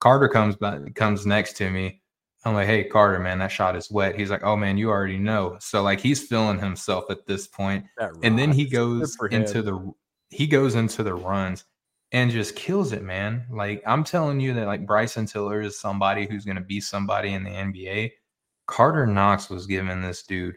karter 0.00 0.30
comes 0.30 0.56
by 0.56 0.78
comes 0.94 1.26
next 1.26 1.56
to 1.56 1.70
me 1.70 2.00
i'm 2.44 2.54
like 2.54 2.66
hey 2.66 2.88
karter 2.88 3.22
man 3.22 3.38
that 3.38 3.52
shot 3.52 3.76
is 3.76 3.90
wet 3.90 4.18
he's 4.18 4.30
like 4.30 4.42
oh 4.42 4.56
man 4.56 4.76
you 4.78 4.88
already 4.88 5.18
know 5.18 5.56
so 5.60 5.82
like 5.82 6.00
he's 6.00 6.26
feeling 6.26 6.58
himself 6.58 7.04
at 7.10 7.26
this 7.26 7.46
point. 7.46 7.84
point 7.98 8.16
and 8.22 8.38
then 8.38 8.50
he 8.50 8.64
goes 8.64 9.16
into 9.30 9.62
the 9.62 9.92
he 10.32 10.46
goes 10.46 10.74
into 10.74 11.02
the 11.02 11.14
runs 11.14 11.64
and 12.12 12.30
just 12.30 12.56
kills 12.56 12.92
it, 12.92 13.02
man. 13.02 13.46
Like 13.50 13.82
I'm 13.86 14.04
telling 14.04 14.40
you 14.40 14.54
that 14.54 14.66
like 14.66 14.86
Bryson 14.86 15.26
Tiller 15.26 15.60
is 15.60 15.78
somebody 15.78 16.26
who's 16.26 16.44
going 16.44 16.56
to 16.56 16.62
be 16.62 16.80
somebody 16.80 17.32
in 17.32 17.44
the 17.44 17.50
NBA. 17.50 18.12
Karter 18.68 19.08
Knox 19.08 19.50
was 19.50 19.66
giving 19.66 20.00
this 20.00 20.22
dude 20.22 20.56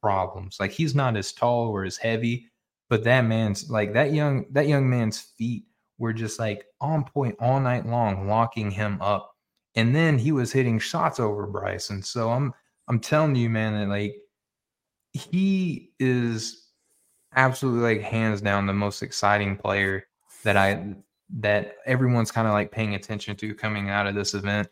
problems. 0.00 0.58
Like 0.60 0.72
he's 0.72 0.94
not 0.94 1.16
as 1.16 1.32
tall 1.32 1.68
or 1.68 1.84
as 1.84 1.96
heavy, 1.96 2.46
but 2.88 3.04
that 3.04 3.22
man's 3.22 3.70
like 3.70 3.92
that 3.94 4.12
young 4.12 4.46
that 4.52 4.68
young 4.68 4.88
man's 4.88 5.18
feet 5.18 5.64
were 5.98 6.12
just 6.12 6.38
like 6.38 6.64
on 6.80 7.04
point 7.04 7.36
all 7.40 7.60
night 7.60 7.86
long, 7.86 8.28
locking 8.28 8.70
him 8.70 9.00
up. 9.00 9.34
And 9.74 9.94
then 9.94 10.18
he 10.18 10.32
was 10.32 10.52
hitting 10.52 10.78
shots 10.78 11.20
over 11.20 11.46
Bryson. 11.46 12.02
So 12.02 12.30
I'm 12.30 12.54
I'm 12.88 13.00
telling 13.00 13.36
you, 13.36 13.50
man, 13.50 13.74
that 13.74 13.88
like 13.88 14.16
he 15.12 15.92
is 15.98 16.68
absolutely 17.34 17.82
like 17.82 18.02
hands 18.02 18.40
down 18.40 18.66
the 18.66 18.72
most 18.72 19.02
exciting 19.02 19.56
player 19.56 20.06
that 20.44 20.56
I 20.56 20.94
that 21.40 21.76
everyone's 21.84 22.30
kind 22.30 22.46
of 22.46 22.54
like 22.54 22.70
paying 22.70 22.94
attention 22.94 23.36
to 23.36 23.54
coming 23.54 23.90
out 23.90 24.06
of 24.06 24.14
this 24.14 24.34
event. 24.34 24.68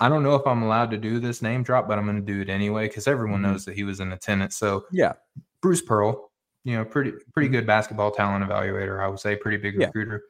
I 0.00 0.08
don't 0.08 0.22
know 0.22 0.34
if 0.34 0.46
I'm 0.46 0.62
allowed 0.62 0.90
to 0.92 0.96
do 0.96 1.20
this 1.20 1.42
name 1.42 1.62
drop, 1.62 1.86
but 1.86 1.98
I'm 1.98 2.06
going 2.06 2.24
to 2.24 2.32
do 2.32 2.40
it 2.40 2.48
anyway 2.48 2.88
because 2.88 3.06
everyone 3.06 3.42
mm-hmm. 3.42 3.52
knows 3.52 3.64
that 3.66 3.76
he 3.76 3.84
was 3.84 4.00
in 4.00 4.12
attendance. 4.12 4.56
So 4.56 4.86
yeah, 4.90 5.12
Bruce 5.60 5.82
Pearl, 5.82 6.30
you 6.64 6.74
know, 6.74 6.84
pretty 6.84 7.12
pretty 7.34 7.48
mm-hmm. 7.48 7.56
good 7.56 7.66
basketball 7.66 8.10
talent 8.10 8.44
evaluator, 8.44 9.04
I 9.04 9.08
would 9.08 9.20
say, 9.20 9.36
pretty 9.36 9.58
big 9.58 9.78
recruiter. 9.78 10.24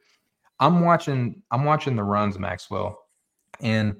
I'm 0.59 0.81
watching 0.81 1.41
I'm 1.51 1.63
watching 1.63 1.95
the 1.95 2.03
runs, 2.03 2.37
Maxwell, 2.37 2.99
and 3.61 3.95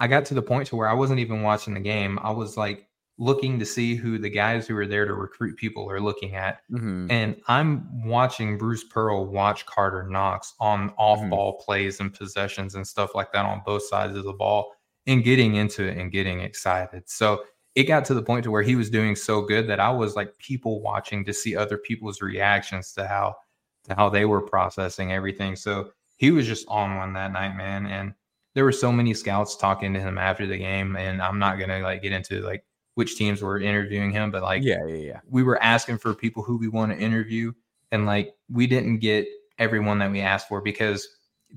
I 0.00 0.08
got 0.08 0.24
to 0.26 0.34
the 0.34 0.42
point 0.42 0.66
to 0.68 0.76
where 0.76 0.88
I 0.88 0.94
wasn't 0.94 1.20
even 1.20 1.42
watching 1.42 1.74
the 1.74 1.80
game. 1.80 2.18
I 2.20 2.32
was 2.32 2.56
like 2.56 2.88
looking 3.18 3.58
to 3.60 3.64
see 3.64 3.94
who 3.94 4.18
the 4.18 4.28
guys 4.28 4.66
who 4.66 4.76
are 4.76 4.86
there 4.86 5.04
to 5.06 5.14
recruit 5.14 5.56
people 5.56 5.88
are 5.88 6.00
looking 6.00 6.34
at. 6.34 6.62
Mhm. 6.72 7.06
And 7.10 7.40
I'm 7.46 8.04
watching 8.04 8.58
Bruce 8.58 8.82
Pearl 8.82 9.26
watch 9.26 9.64
Karter 9.66 10.08
Knox 10.08 10.54
on 10.58 10.92
off 10.96 11.20
Mhm. 11.20 11.30
ball 11.30 11.52
plays 11.60 12.00
and 12.00 12.12
possessions 12.12 12.74
and 12.74 12.84
stuff 12.84 13.14
like 13.14 13.30
that 13.32 13.44
on 13.44 13.62
both 13.64 13.84
sides 13.84 14.16
of 14.16 14.24
the 14.24 14.32
ball 14.32 14.72
and 15.06 15.24
getting 15.24 15.56
into 15.56 15.84
it 15.84 15.98
and 15.98 16.12
getting 16.12 16.40
excited. 16.40 17.08
So 17.08 17.44
it 17.74 17.84
got 17.84 18.04
to 18.06 18.14
the 18.14 18.22
point 18.22 18.44
to 18.44 18.50
where 18.50 18.62
he 18.62 18.76
was 18.76 18.90
doing 18.90 19.16
so 19.16 19.42
good 19.42 19.66
that 19.68 19.80
I 19.80 19.90
was 19.90 20.14
like 20.14 20.36
people 20.38 20.80
watching 20.80 21.24
to 21.24 21.32
see 21.32 21.56
other 21.56 21.78
people's 21.78 22.20
reactions 22.20 22.92
to 22.94 23.06
how 23.06 23.36
to 23.84 23.94
how 23.94 24.08
they 24.08 24.24
were 24.24 24.42
processing 24.42 25.12
everything. 25.12 25.56
So 25.56 25.90
he 26.18 26.30
was 26.30 26.46
just 26.46 26.66
on 26.68 26.96
one 26.96 27.14
that 27.14 27.32
night, 27.32 27.56
man. 27.56 27.86
And 27.86 28.14
there 28.54 28.64
were 28.64 28.72
so 28.72 28.92
many 28.92 29.14
scouts 29.14 29.56
talking 29.56 29.94
to 29.94 30.00
him 30.00 30.18
after 30.18 30.46
the 30.46 30.58
game. 30.58 30.96
And 30.96 31.22
I'm 31.22 31.38
not 31.38 31.58
gonna 31.58 31.80
like 31.80 32.02
get 32.02 32.12
into 32.12 32.42
like 32.42 32.64
which 32.94 33.16
teams 33.16 33.40
were 33.40 33.58
interviewing 33.58 34.10
him, 34.10 34.30
but 34.30 34.42
like 34.42 34.62
yeah, 34.62 34.84
yeah, 34.86 34.94
yeah. 34.94 35.20
we 35.28 35.42
were 35.42 35.60
asking 35.62 35.98
for 35.98 36.14
people 36.14 36.42
who 36.42 36.58
we 36.58 36.68
want 36.68 36.92
to 36.92 36.98
interview 36.98 37.52
and 37.90 38.06
like 38.06 38.34
we 38.50 38.66
didn't 38.66 38.98
get 38.98 39.26
everyone 39.58 39.98
that 39.98 40.10
we 40.10 40.20
asked 40.20 40.48
for 40.48 40.60
because 40.60 41.08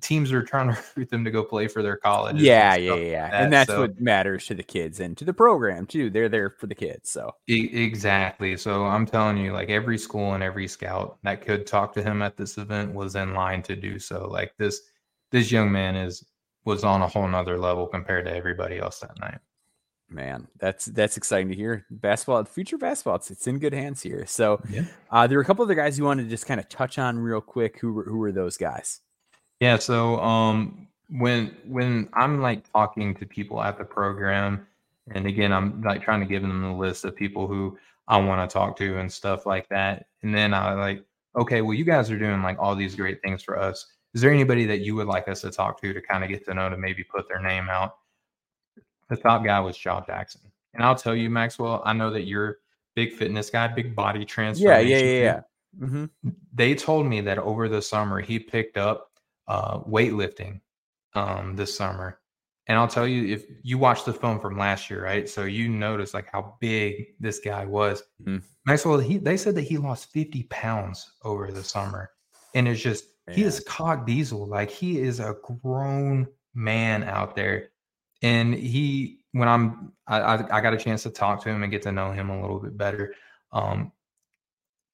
teams 0.01 0.31
are 0.31 0.43
trying 0.43 0.67
to 0.69 0.73
recruit 0.75 1.09
them 1.09 1.23
to 1.23 1.31
go 1.31 1.43
play 1.43 1.67
for 1.67 1.81
their 1.83 1.97
colleges 1.97 2.39
and 2.39 2.45
Yeah, 2.45 2.75
yeah, 2.75 2.95
yeah. 2.95 3.23
like 3.23 3.33
and 3.33 3.53
that's 3.53 3.69
So- 3.69 3.81
what 3.81 3.99
matters 3.99 4.45
to 4.47 4.53
the 4.55 4.63
kids 4.63 4.99
and 4.99 5.17
to 5.17 5.25
the 5.25 5.33
program 5.33 5.85
too. 5.85 6.09
They're 6.09 6.29
there 6.29 6.49
for 6.49 6.67
the 6.67 6.75
kids. 6.75 7.09
So 7.09 7.31
E- 7.49 7.69
exactly 7.83 8.57
so 8.57 8.85
i'm 8.85 9.05
telling 9.05 9.37
you 9.37 9.51
like 9.53 9.69
every 9.69 9.97
school 9.97 10.33
and 10.33 10.43
every 10.43 10.67
scout 10.67 11.17
that 11.23 11.41
could 11.41 11.65
talk 11.65 11.93
to 11.93 12.03
him 12.03 12.21
at 12.21 12.35
this 12.37 12.57
event 12.57 12.93
was 12.93 13.15
in 13.15 13.33
line 13.33 13.61
to 13.63 13.75
do 13.75 13.99
so 13.99 14.27
like 14.27 14.53
this 14.57 14.81
this 15.31 15.51
young 15.51 15.71
man 15.71 15.95
is 15.95 16.23
was 16.65 16.83
on 16.83 17.01
a 17.01 17.07
whole 17.07 17.27
nother 17.27 17.57
level 17.57 17.85
compared 17.87 18.25
to 18.25 18.35
everybody 18.35 18.79
else 18.79 18.99
that 18.99 19.19
night 19.19 19.39
man, 20.07 20.47
that's 20.59 20.85
that's 20.85 21.17
exciting 21.17 21.49
to 21.49 21.55
hear. 21.55 21.83
Basketball, 21.89 22.43
future 22.45 22.77
basketball, 22.77 23.15
it's, 23.15 23.31
it's 23.31 23.47
in 23.47 23.57
good 23.57 23.73
hands 23.73 24.03
here. 24.03 24.23
So 24.27 24.61
Yeah. 24.69 24.83
uh, 25.09 25.25
there 25.25 25.37
were 25.39 25.41
a 25.41 25.45
couple 25.45 25.65
other 25.65 25.73
guys 25.73 25.97
you 25.97 26.05
wanted 26.05 26.23
to 26.23 26.29
just 26.29 26.45
kind 26.45 26.59
of 26.59 26.69
touch 26.69 26.99
on 26.99 27.17
real 27.17 27.41
quick. 27.41 27.79
Who 27.79 27.91
were 27.91 28.03
who 28.03 28.17
were 28.19 28.31
those 28.31 28.55
guys? 28.55 29.01
Yeah, 29.59 29.77
so 29.77 30.19
um 30.21 30.87
when 31.09 31.55
when 31.65 32.09
I'm 32.13 32.41
like 32.41 32.69
talking 32.71 33.15
to 33.15 33.25
people 33.25 33.61
at 33.61 33.77
the 33.77 33.85
program 33.85 34.65
and 35.13 35.25
again 35.27 35.53
I'm 35.53 35.81
like 35.81 36.03
trying 36.03 36.19
to 36.21 36.25
give 36.25 36.41
them 36.41 36.61
the 36.61 36.71
list 36.71 37.05
of 37.05 37.15
people 37.15 37.47
who 37.47 37.77
I 38.07 38.17
want 38.17 38.47
to 38.47 38.53
talk 38.53 38.77
to 38.77 38.97
and 38.99 39.11
stuff 39.11 39.45
like 39.45 39.67
that. 39.69 40.07
And 40.23 40.33
then 40.33 40.53
I 40.53 40.73
like, 40.73 41.03
okay, 41.37 41.61
well 41.61 41.73
you 41.73 41.85
guys 41.85 42.11
are 42.11 42.19
doing 42.19 42.41
like 42.41 42.57
all 42.59 42.75
these 42.75 42.95
great 42.95 43.21
things 43.21 43.43
for 43.43 43.57
us. 43.59 43.85
Is 44.13 44.21
there 44.21 44.31
anybody 44.31 44.65
that 44.65 44.79
you 44.81 44.95
would 44.95 45.07
like 45.07 45.27
us 45.27 45.41
to 45.41 45.51
talk 45.51 45.79
to 45.81 45.93
to 45.93 46.01
kind 46.01 46.23
of 46.23 46.29
get 46.29 46.45
to 46.45 46.53
know 46.53 46.69
to 46.69 46.77
maybe 46.77 47.03
put 47.03 47.27
their 47.27 47.41
name 47.41 47.69
out? 47.69 47.97
The 49.09 49.17
top 49.17 49.43
guy 49.45 49.59
was 49.59 49.77
Jah 49.77 50.03
Jackson. 50.05 50.41
And 50.73 50.83
I'll 50.83 50.95
tell 50.95 51.15
you, 51.15 51.29
Maxwell, 51.29 51.81
I 51.85 51.93
know 51.93 52.09
that 52.11 52.23
you're 52.25 52.57
big 52.95 53.13
fitness 53.13 53.49
guy, 53.49 53.67
big 53.67 53.95
body 53.95 54.19
Yeah, 54.19 54.25
transformation. 54.25 54.89
yeah, 54.89 54.97
yeah, 54.97 55.33
dude 55.33 55.43
yeah. 55.81 55.87
hmm 55.87 56.05
they 56.53 56.73
told 56.73 57.05
me 57.05 57.21
that 57.21 57.37
over 57.37 57.67
the 57.69 57.81
summer 57.81 58.19
he 58.21 58.39
picked 58.39 58.77
up 58.77 59.11
uh, 59.47 59.79
weightlifting 59.79 60.61
um, 61.13 61.55
this 61.55 61.75
summer. 61.75 62.19
And 62.67 62.77
I'll 62.79 62.87
tell 62.87 63.07
you, 63.07 63.31
if 63.33 63.45
you 63.61 63.77
watch 63.77 64.05
the 64.05 64.13
film 64.13 64.39
from 64.39 64.57
last 64.57 64.89
year, 64.89 65.03
right? 65.03 65.29
So 65.29 65.43
you 65.43 65.69
notice 65.69 66.13
like 66.13 66.27
how 66.31 66.55
big 66.59 67.13
this 67.19 67.39
guy 67.39 67.63
was. 67.65 68.01
Mhm. 68.23 68.41
Maxwell, 68.65 68.97
he 68.97 69.17
they 69.17 69.37
said 69.37 69.55
that 69.55 69.61
he 69.61 69.77
lost 69.77 70.11
50 70.11 70.43
pounds 70.43 71.11
over 71.23 71.51
the 71.51 71.63
summer. 71.63 72.09
And 72.55 72.67
it's 72.67 72.81
just 72.81 73.05
he 73.31 73.43
is 73.43 73.59
cog 73.59 74.05
diesel. 74.07 74.47
Like 74.47 74.71
he 74.71 74.99
is 74.99 75.19
a 75.19 75.35
grown 75.61 76.27
man 76.55 77.03
out 77.03 77.35
there. 77.35 77.69
And 78.21 78.53
he 78.55 79.19
when 79.33 79.47
I'm 79.47 79.91
I, 80.07 80.19
I 80.21 80.57
I 80.57 80.61
got 80.61 80.73
a 80.73 80.77
chance 80.77 81.03
to 81.03 81.11
talk 81.11 81.43
to 81.43 81.49
him 81.49 81.61
and 81.61 81.71
get 81.71 81.83
to 81.83 81.91
know 81.91 82.11
him 82.11 82.29
a 82.29 82.41
little 82.41 82.59
bit 82.59 82.77
better. 82.77 83.13
Um, 83.51 83.91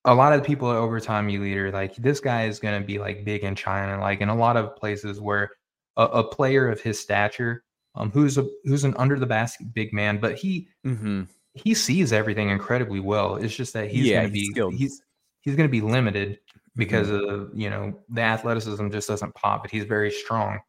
a 0.05 0.15
lot 0.15 0.33
of 0.33 0.43
people 0.43 0.71
at 0.71 0.77
Overtime 0.77 1.29
You 1.29 1.41
Leader, 1.41 1.71
like 1.71 1.95
this 1.95 2.19
guy 2.19 2.45
is 2.45 2.59
going 2.59 2.79
to 2.79 2.85
be 2.85 2.97
like 2.99 3.23
big 3.25 3.43
in 3.43 3.55
China, 3.55 3.99
like 3.99 4.21
in 4.21 4.29
a 4.29 4.35
lot 4.35 4.57
of 4.57 4.75
places 4.75 5.19
where 5.19 5.51
a, 5.97 6.03
a 6.05 6.23
player 6.23 6.69
of 6.69 6.81
his 6.81 6.99
stature, 6.99 7.63
um, 7.95 8.11
who's 8.11 8.37
a 8.37 8.47
who's 8.63 8.83
an 8.83 8.95
under 8.97 9.19
the 9.19 9.25
basket 9.25 9.73
big 9.73 9.93
man, 9.93 10.19
but 10.19 10.35
he 10.35 10.67
hmm 10.83 11.23
he 11.53 11.73
sees 11.73 12.13
everything 12.13 12.49
incredibly 12.49 12.99
well. 12.99 13.35
It's 13.35 13.55
just 13.55 13.73
that 13.73 13.89
he's 13.91 14.09
Yeah, 14.09 14.11
going 14.11 14.23
to 14.23 14.29
be 14.29 14.55
skilled. 14.55 14.75
he's 14.77 15.01
he's 15.41 15.55
going 15.55 15.67
to 15.67 15.71
be 15.71 15.81
limited 15.81 16.39
because 16.77 17.09
Mm-hmm. 17.09 17.11
of 17.11 17.49
you 17.53 17.69
know 17.69 17.99
the 18.09 18.21
athleticism 18.21 18.89
just 18.89 19.07
doesn't 19.09 19.35
pop, 19.35 19.63
but 19.63 19.71
he's 19.71 19.85
very 19.85 20.11
strong. 20.11 20.59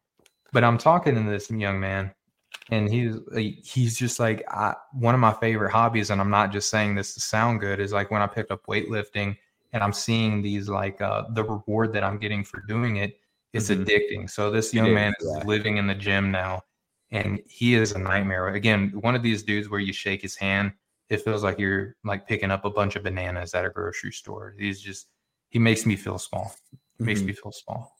But 0.51 0.63
I'm 0.63 0.77
talking 0.77 1.15
to 1.15 1.23
this 1.29 1.49
young 1.49 1.79
man, 1.79 2.13
and 2.69 2.89
he's 2.89 3.17
he's 3.63 3.97
just 3.97 4.19
like 4.19 4.43
I, 4.49 4.73
one 4.93 5.13
of 5.13 5.21
my 5.21 5.33
favorite 5.33 5.71
hobbies, 5.71 6.09
and 6.09 6.19
I'm 6.21 6.29
not 6.29 6.51
just 6.51 6.69
saying 6.69 6.95
this 6.95 7.13
to 7.15 7.19
sound 7.19 7.59
good. 7.59 7.79
Is 7.79 7.93
like 7.93 8.11
when 8.11 8.21
I 8.21 8.27
picked 8.27 8.51
up 8.51 8.65
weightlifting, 8.67 9.37
and 9.73 9.83
I'm 9.83 9.93
seeing 9.93 10.41
these 10.41 10.69
like 10.69 11.01
uh, 11.01 11.23
the 11.31 11.43
reward 11.43 11.93
that 11.93 12.03
I'm 12.03 12.17
getting 12.17 12.43
for 12.43 12.61
doing 12.61 12.97
it. 12.97 13.19
It's 13.53 13.69
Mhm. 13.69 13.85
addicting. 13.85 14.29
So 14.29 14.49
this 14.49 14.73
young 14.73 14.93
man 14.93 15.13
is 15.19 15.27
yeah. 15.37 15.43
living 15.45 15.77
in 15.77 15.85
the 15.87 15.93
gym 15.95 16.31
now, 16.31 16.63
and 17.11 17.39
he 17.47 17.75
is 17.75 17.91
a 17.91 17.99
nightmare. 17.99 18.49
Again, 18.49 18.91
one 19.01 19.15
of 19.15 19.21
these 19.21 19.43
dudes 19.43 19.69
where 19.69 19.79
you 19.79 19.93
shake 19.93 20.21
his 20.21 20.35
hand, 20.35 20.71
it 21.09 21.21
feels 21.21 21.43
like 21.43 21.59
you're 21.59 21.95
like 22.03 22.27
picking 22.27 22.49
up 22.49 22.65
a 22.65 22.69
bunch 22.71 22.95
of 22.95 23.03
bananas 23.03 23.53
at 23.53 23.65
a 23.65 23.69
grocery 23.69 24.11
store. 24.11 24.55
He's 24.57 24.81
just 24.81 25.07
he 25.49 25.59
makes 25.59 25.85
me 25.85 25.95
feel 25.95 26.17
small. 26.17 26.55
He 26.97 27.03
makes 27.03 27.21
Mhm. 27.21 27.25
me 27.25 27.33
feel 27.33 27.51
small. 27.51 27.95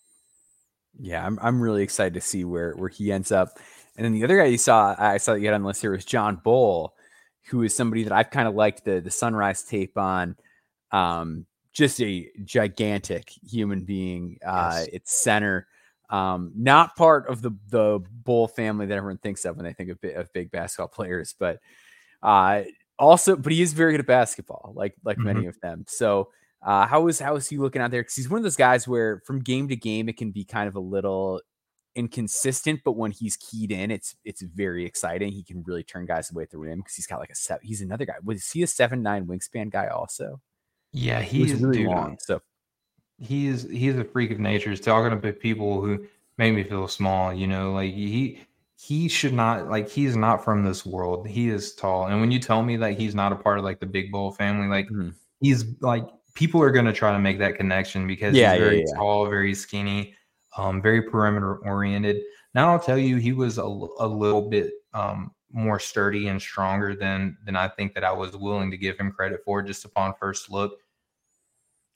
Yeah, 1.00 1.26
I'm 1.26 1.38
I'm 1.42 1.62
really 1.62 1.84
excited 1.84 2.14
to 2.16 2.22
see 2.22 2.44
where 2.46 2.74
where 2.74 2.90
he 2.90 3.12
ends 3.12 3.32
up. 3.32 3.60
And 3.96 4.06
then 4.06 4.14
the 4.14 4.24
other 4.24 4.38
guy 4.38 4.46
you 4.46 4.58
saw, 4.58 4.96
I 4.98 5.18
saw 5.18 5.34
that 5.34 5.40
you 5.40 5.46
had 5.48 5.54
on 5.54 5.62
the 5.62 5.68
list 5.68 5.82
here 5.82 5.92
was 5.92 6.06
Johl 6.06 6.42
Bol, 6.42 6.96
who 7.50 7.62
is 7.64 7.76
somebody 7.76 8.04
that 8.04 8.14
I've 8.14 8.32
kind 8.32 8.48
of 8.48 8.56
liked 8.56 8.86
the 8.86 9.00
the 9.02 9.12
Sunrise 9.12 9.64
tape 9.64 9.98
on. 9.98 10.36
Um, 10.92 11.46
just 11.74 12.00
a 12.02 12.30
gigantic 12.44 13.30
human 13.48 13.84
being. 13.84 14.38
Uh, 14.46 14.78
Yes. 14.80 14.90
it's 14.94 15.12
center. 15.24 15.68
Um, 16.10 16.52
not 16.56 16.96
part 16.96 17.28
of 17.28 17.42
the 17.42 17.52
the 17.70 18.00
Bull 18.24 18.48
family 18.48 18.86
that 18.86 18.96
everyone 18.98 19.18
thinks 19.18 19.46
of 19.46 19.56
when 19.58 19.66
they 19.66 19.74
think 19.74 19.90
of, 19.90 19.98
of 20.16 20.32
big 20.34 20.52
basketball 20.52 20.88
players, 20.88 21.34
but 21.38 21.60
uh, 22.22 22.64
also, 23.00 23.36
but 23.36 23.52
he 23.52 23.62
is 23.62 23.74
very 23.74 23.92
good 23.94 24.02
at 24.02 24.06
basketball, 24.08 24.74
like 24.76 24.94
like 25.04 25.18
many 25.18 25.48
of 25.48 25.60
them. 25.62 25.86
So 25.88 26.30
uh, 26.62 26.86
how 26.86 27.08
is 27.08 27.20
how 27.20 27.36
is 27.36 27.48
he 27.48 27.58
looking 27.58 27.82
out 27.82 27.90
there? 27.92 28.02
Because 28.02 28.16
he's 28.16 28.30
one 28.30 28.38
of 28.38 28.44
those 28.44 28.56
guys 28.56 28.88
where 28.88 29.22
from 29.26 29.40
game 29.40 29.68
to 29.70 29.76
game 29.76 30.08
it 30.10 30.18
can 30.18 30.30
be 30.32 30.44
kind 30.46 30.68
of 30.68 30.76
a 30.76 30.80
little 30.80 31.42
inconsistent, 31.96 32.82
but 32.84 32.94
when 32.94 33.12
he's 33.12 33.38
keyed 33.38 33.72
in, 33.72 33.92
it's 33.92 34.16
it's 34.26 34.42
very 34.42 34.86
exciting. 34.86 35.32
He 35.32 35.44
can 35.44 35.64
really 35.64 35.84
turn 35.84 36.06
guys 36.06 36.32
away 36.32 36.44
at 36.44 36.50
the 36.52 36.58
rim 36.58 36.80
because 36.80 36.96
he's 36.96 37.08
got 37.08 37.20
like 37.20 37.30
a 37.32 37.36
seven. 37.36 37.66
He's 37.66 37.82
another 37.82 38.06
guy. 38.06 38.16
Was 38.24 38.50
he 38.52 38.64
a 38.64 38.68
seven 38.68 39.02
nine 39.04 39.26
wingspan 39.28 39.70
guy 39.72 39.88
also? 39.88 40.42
Yeah, 40.94 41.22
He 41.36 41.46
he's 41.46 41.56
really 41.56 41.78
dude, 41.78 41.80
long. 41.80 42.18
So 42.22 42.42
he's 43.20 43.64
he's 43.70 43.96
a 43.98 44.04
freak 44.04 44.32
of 44.32 44.40
nature. 44.40 44.70
He's 44.70 44.80
talking 44.80 45.14
about 45.14 45.40
people 45.40 45.82
who 45.82 46.06
make 46.38 46.54
me 46.54 46.64
feel 46.64 46.88
small. 46.88 47.34
You 47.34 47.48
know, 47.48 47.72
like 47.74 47.94
he 47.94 48.42
he 48.80 49.08
should 49.08 49.34
not 49.34 49.70
like 49.70 49.90
he's 49.90 50.16
not 50.16 50.44
from 50.44 50.64
this 50.64 50.86
world. 50.86 51.28
He 51.28 51.50
is 51.50 51.76
tall, 51.76 52.08
and 52.08 52.20
when 52.22 52.32
you 52.32 52.40
tell 52.40 52.64
me 52.64 52.78
that 52.78 52.98
he's 53.00 53.16
not 53.16 53.32
a 53.32 53.36
part 53.36 53.60
of 53.60 53.64
like 53.66 53.80
the 53.80 53.86
Big 53.86 54.12
Bol 54.12 54.32
family, 54.32 54.68
like 54.68 54.88
Mhm. 54.90 55.14
he's 55.42 55.66
like 55.82 56.08
people 56.34 56.62
are 56.62 56.72
gonna 56.72 56.94
try 56.94 57.12
to 57.12 57.20
make 57.20 57.40
that 57.40 57.56
connection 57.56 58.08
because 58.08 58.38
Yeah, 58.38 58.40
he's 58.40 58.56
yeah, 58.56 58.56
very 58.56 58.84
yeah. 58.86 58.98
tall, 58.98 59.28
very 59.30 59.54
skinny, 59.56 60.16
um, 60.58 60.82
very 60.82 61.02
perimeter 61.02 61.58
oriented. 61.58 62.22
Now 62.54 62.72
I'll 62.72 62.80
tell 62.80 62.98
you, 62.98 63.18
he 63.18 63.34
was 63.34 63.58
a, 63.58 63.64
a 63.64 64.08
little 64.08 64.50
bit 64.50 64.72
um 64.94 65.32
more 65.52 65.80
sturdy 65.80 66.28
and 66.28 66.42
stronger 66.42 66.96
than 66.96 67.38
than 67.46 67.56
I 67.56 67.68
think 67.68 67.94
that 67.94 68.04
I 68.04 68.12
was 68.12 68.36
willing 68.36 68.72
to 68.72 68.78
give 68.78 68.98
him 68.98 69.12
credit 69.12 69.42
for 69.46 69.62
just 69.62 69.86
upon 69.86 70.14
first 70.20 70.52
look. 70.52 70.80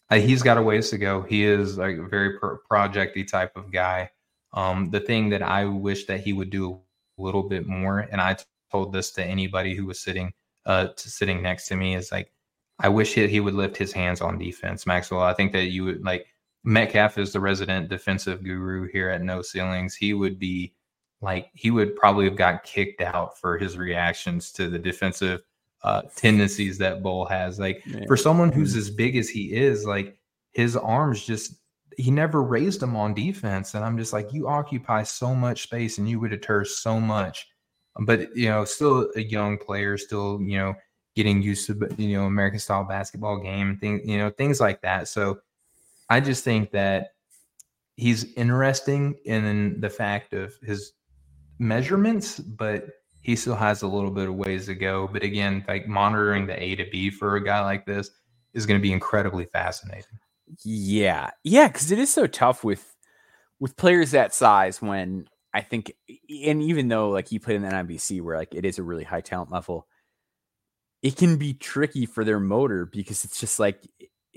Uh, 0.09 0.17
he's 0.17 0.41
got 0.41 0.57
a 0.57 0.61
ways 0.61 0.89
to 0.91 0.97
go. 0.97 1.23
He 1.23 1.43
is 1.43 1.77
a 1.79 2.07
very 2.09 2.39
pro- 2.39 2.59
projecty 2.71 3.27
type 3.27 3.57
of 3.57 3.71
guy. 3.71 4.09
Um, 4.53 4.89
the 4.89 5.01
thing 5.01 5.29
that 5.29 5.43
I 5.43 5.65
wish 5.65 6.05
that 6.05 6.21
he 6.21 6.31
would 6.33 6.49
do 6.49 6.79
a 7.17 7.21
little 7.21 7.43
bit 7.43 7.67
more, 7.67 8.07
and 8.11 8.21
I 8.21 8.37
told 8.71 8.93
this 8.93 9.11
to 9.11 9.23
anybody 9.23 9.75
who 9.75 9.85
was 9.85 9.99
sitting 9.99 10.33
uh 10.65 10.87
to 10.87 11.09
sitting 11.09 11.41
next 11.41 11.67
to 11.67 11.75
me, 11.75 11.95
is 11.95 12.11
like 12.11 12.31
I 12.79 12.89
wish 12.89 13.13
he, 13.13 13.27
he 13.27 13.39
would 13.39 13.55
lift 13.55 13.75
his 13.75 13.91
hands 13.91 14.21
on 14.21 14.37
defense, 14.37 14.85
Maxwell. 14.85 15.21
I 15.21 15.33
think 15.33 15.51
that 15.53 15.65
you 15.65 15.83
would 15.85 16.03
like 16.03 16.27
Metcalf 16.67 17.17
is 17.17 17.31
the 17.31 17.39
resident 17.39 17.87
defensive 17.87 18.43
guru 18.43 18.89
here 18.91 19.09
at 19.09 19.21
No 19.21 19.41
Ceilings. 19.41 19.95
He 19.95 20.13
would 20.13 20.37
be 20.37 20.73
like 21.21 21.49
he 21.53 21.71
would 21.71 21.95
probably 21.95 22.25
have 22.25 22.35
got 22.35 22.65
kicked 22.65 23.01
out 23.01 23.39
for 23.39 23.57
his 23.57 23.77
reactions 23.77 24.51
to 24.51 24.69
the 24.69 24.77
defensive 24.77 25.43
uh, 25.83 26.01
tendencies 26.17 26.77
that 26.79 27.01
Bol 27.01 27.25
has. 27.25 27.57
Like 27.57 27.85
for 28.05 28.17
someone 28.17 28.51
who's 28.51 28.75
as 28.75 28.89
big 28.89 29.15
as 29.15 29.29
he 29.29 29.53
is, 29.53 29.85
like 29.85 30.17
his 30.51 30.75
arms 30.75 31.25
just 31.25 31.53
he 31.95 32.11
never 32.11 32.43
raised 32.43 32.81
them 32.81 32.97
on 32.97 33.13
defense. 33.13 33.73
And 33.73 33.85
I'm 33.85 33.97
just 33.97 34.11
like, 34.11 34.33
you 34.33 34.49
occupy 34.49 35.03
so 35.03 35.33
much 35.33 35.63
space 35.63 35.99
and 35.99 36.09
you 36.09 36.19
would 36.19 36.31
deter 36.31 36.65
so 36.65 36.99
much. 36.99 37.47
But 38.01 38.35
you 38.35 38.49
know, 38.49 38.65
still 38.65 39.09
a 39.15 39.21
young 39.21 39.57
player, 39.57 39.97
still, 39.97 40.41
you 40.41 40.57
know, 40.57 40.75
getting 41.15 41.41
used 41.41 41.65
to 41.67 41.95
you 41.97 42.17
know, 42.17 42.25
American 42.25 42.59
style 42.59 42.83
basketball 42.83 43.39
game, 43.39 43.77
thing, 43.77 44.01
you 44.03 44.17
know, 44.17 44.31
things 44.31 44.59
like 44.59 44.81
that. 44.81 45.07
So 45.07 45.39
I 46.09 46.19
just 46.19 46.43
think 46.43 46.71
that 46.71 47.09
he's 47.95 48.33
interesting 48.33 49.15
in 49.25 49.79
the 49.81 49.89
fact 49.89 50.33
of 50.33 50.53
his 50.61 50.93
measurements, 51.59 52.39
but 52.39 52.85
he 53.21 53.35
still 53.35 53.55
has 53.55 53.81
a 53.81 53.87
little 53.87 54.11
bit 54.11 54.29
of 54.29 54.35
ways 54.35 54.67
to 54.67 54.75
go. 54.75 55.09
But 55.11 55.23
again, 55.23 55.65
like 55.67 55.87
monitoring 55.87 56.47
the 56.47 56.61
A 56.61 56.75
to 56.75 56.85
B 56.89 57.09
for 57.09 57.35
a 57.35 57.43
guy 57.43 57.61
like 57.61 57.85
this 57.85 58.09
is 58.53 58.65
going 58.65 58.79
to 58.79 58.81
be 58.81 58.93
incredibly 58.93 59.45
fascinating. 59.45 60.19
Yeah, 60.63 61.31
yeah, 61.43 61.67
because 61.67 61.91
it 61.91 61.99
is 61.99 62.09
so 62.09 62.25
tough 62.25 62.63
with 62.63 62.95
with 63.59 63.75
players 63.75 64.11
that 64.11 64.33
size. 64.33 64.81
When 64.81 65.27
I 65.53 65.61
think, 65.61 65.91
and 66.45 66.61
even 66.61 66.87
though 66.87 67.09
like 67.09 67.27
he 67.27 67.39
played 67.39 67.57
in 67.57 67.63
the 67.63 67.69
NBC, 67.69 68.21
where 68.21 68.37
like 68.37 68.55
it 68.55 68.63
is 68.63 68.79
a 68.79 68.83
really 68.83 69.03
high 69.03 69.21
talent 69.21 69.51
level, 69.51 69.87
it 71.01 71.17
can 71.17 71.37
be 71.37 71.53
tricky 71.53 72.05
for 72.05 72.23
their 72.23 72.39
motor 72.39 72.85
because 72.85 73.25
it's 73.25 73.39
just 73.39 73.59
like 73.59 73.81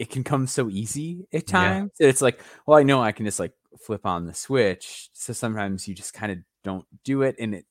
it 0.01 0.09
can 0.09 0.24
come 0.24 0.46
so 0.46 0.70
easy 0.70 1.26
at 1.30 1.46
times. 1.46 1.90
Yeah. 2.01 2.09
It's 2.09 2.22
like, 2.22 2.40
well, 2.64 2.78
I 2.78 2.84
know 2.84 3.03
I 3.03 3.12
can 3.12 3.26
just 3.26 3.38
like 3.38 3.53
flip 3.84 4.07
on 4.07 4.24
the 4.24 4.32
switch. 4.32 5.11
So 5.12 5.34
sometimes 5.34 5.86
you 5.86 5.94
just 5.94 6.14
kind 6.14 6.32
of 6.32 6.38
don't 6.64 6.86
do 7.05 7.20
it, 7.20 7.36
and 7.38 7.57
it 7.57 7.66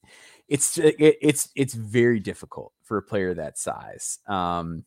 it's 0.47 0.77
it, 0.77 0.95
it's 0.99 1.49
it's 1.55 1.73
very 1.73 2.19
difficult 2.19 2.71
for 2.83 2.97
a 2.97 3.01
player 3.01 3.33
that 3.33 3.57
size. 3.57 4.19
Um, 4.27 4.85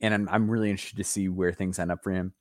and 0.00 0.14
I'm 0.14 0.28
I'm 0.28 0.48
really 0.48 0.70
interested 0.70 0.98
to 0.98 1.04
see 1.04 1.28
where 1.28 1.52
things 1.52 1.80
end 1.80 1.90
up 1.90 2.04
for 2.04 2.12
him. 2.12 2.34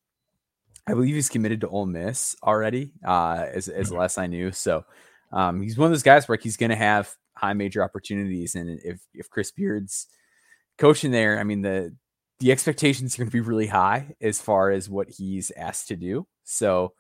I 0.86 0.93
believe 0.93 1.16
he's 1.16 1.30
committed 1.30 1.61
to 1.61 1.68
Ole 1.68 1.88
Miss 1.88 2.36
already, 2.43 2.93
uh, 3.03 3.47
as 3.51 3.68
as 3.68 3.88
mm-hmm. 3.88 3.97
last 3.97 4.20
I 4.20 4.28
knew. 4.28 4.51
So 4.51 4.86
um, 5.32 5.59
he's 5.59 5.76
one 5.76 5.88
of 5.88 5.91
those 5.91 6.03
guys 6.03 6.28
where 6.28 6.38
he's 6.39 6.57
going 6.57 6.70
to 6.70 6.76
have 6.76 7.11
high 7.36 7.53
major 7.53 7.84
opportunities, 7.84 8.53
and 8.53 8.80
if 8.84 9.01
if 9.11 9.32
Chris 9.32 9.49
Beard's 9.49 10.05
coaching 10.78 11.09
there, 11.09 11.39
I 11.39 11.43
mean 11.43 11.64
the 11.64 11.95
the 12.40 12.52
expectations 12.52 13.16
are 13.16 13.20
going 13.20 13.30
to 13.30 13.32
be 13.32 13.42
really 13.42 13.68
high 13.68 14.16
as 14.22 14.42
far 14.42 14.72
as 14.72 14.90
what 14.90 15.10
he's 15.10 15.52
asked 15.56 15.88
to 15.90 15.96
do. 15.96 16.28
So 16.44 16.94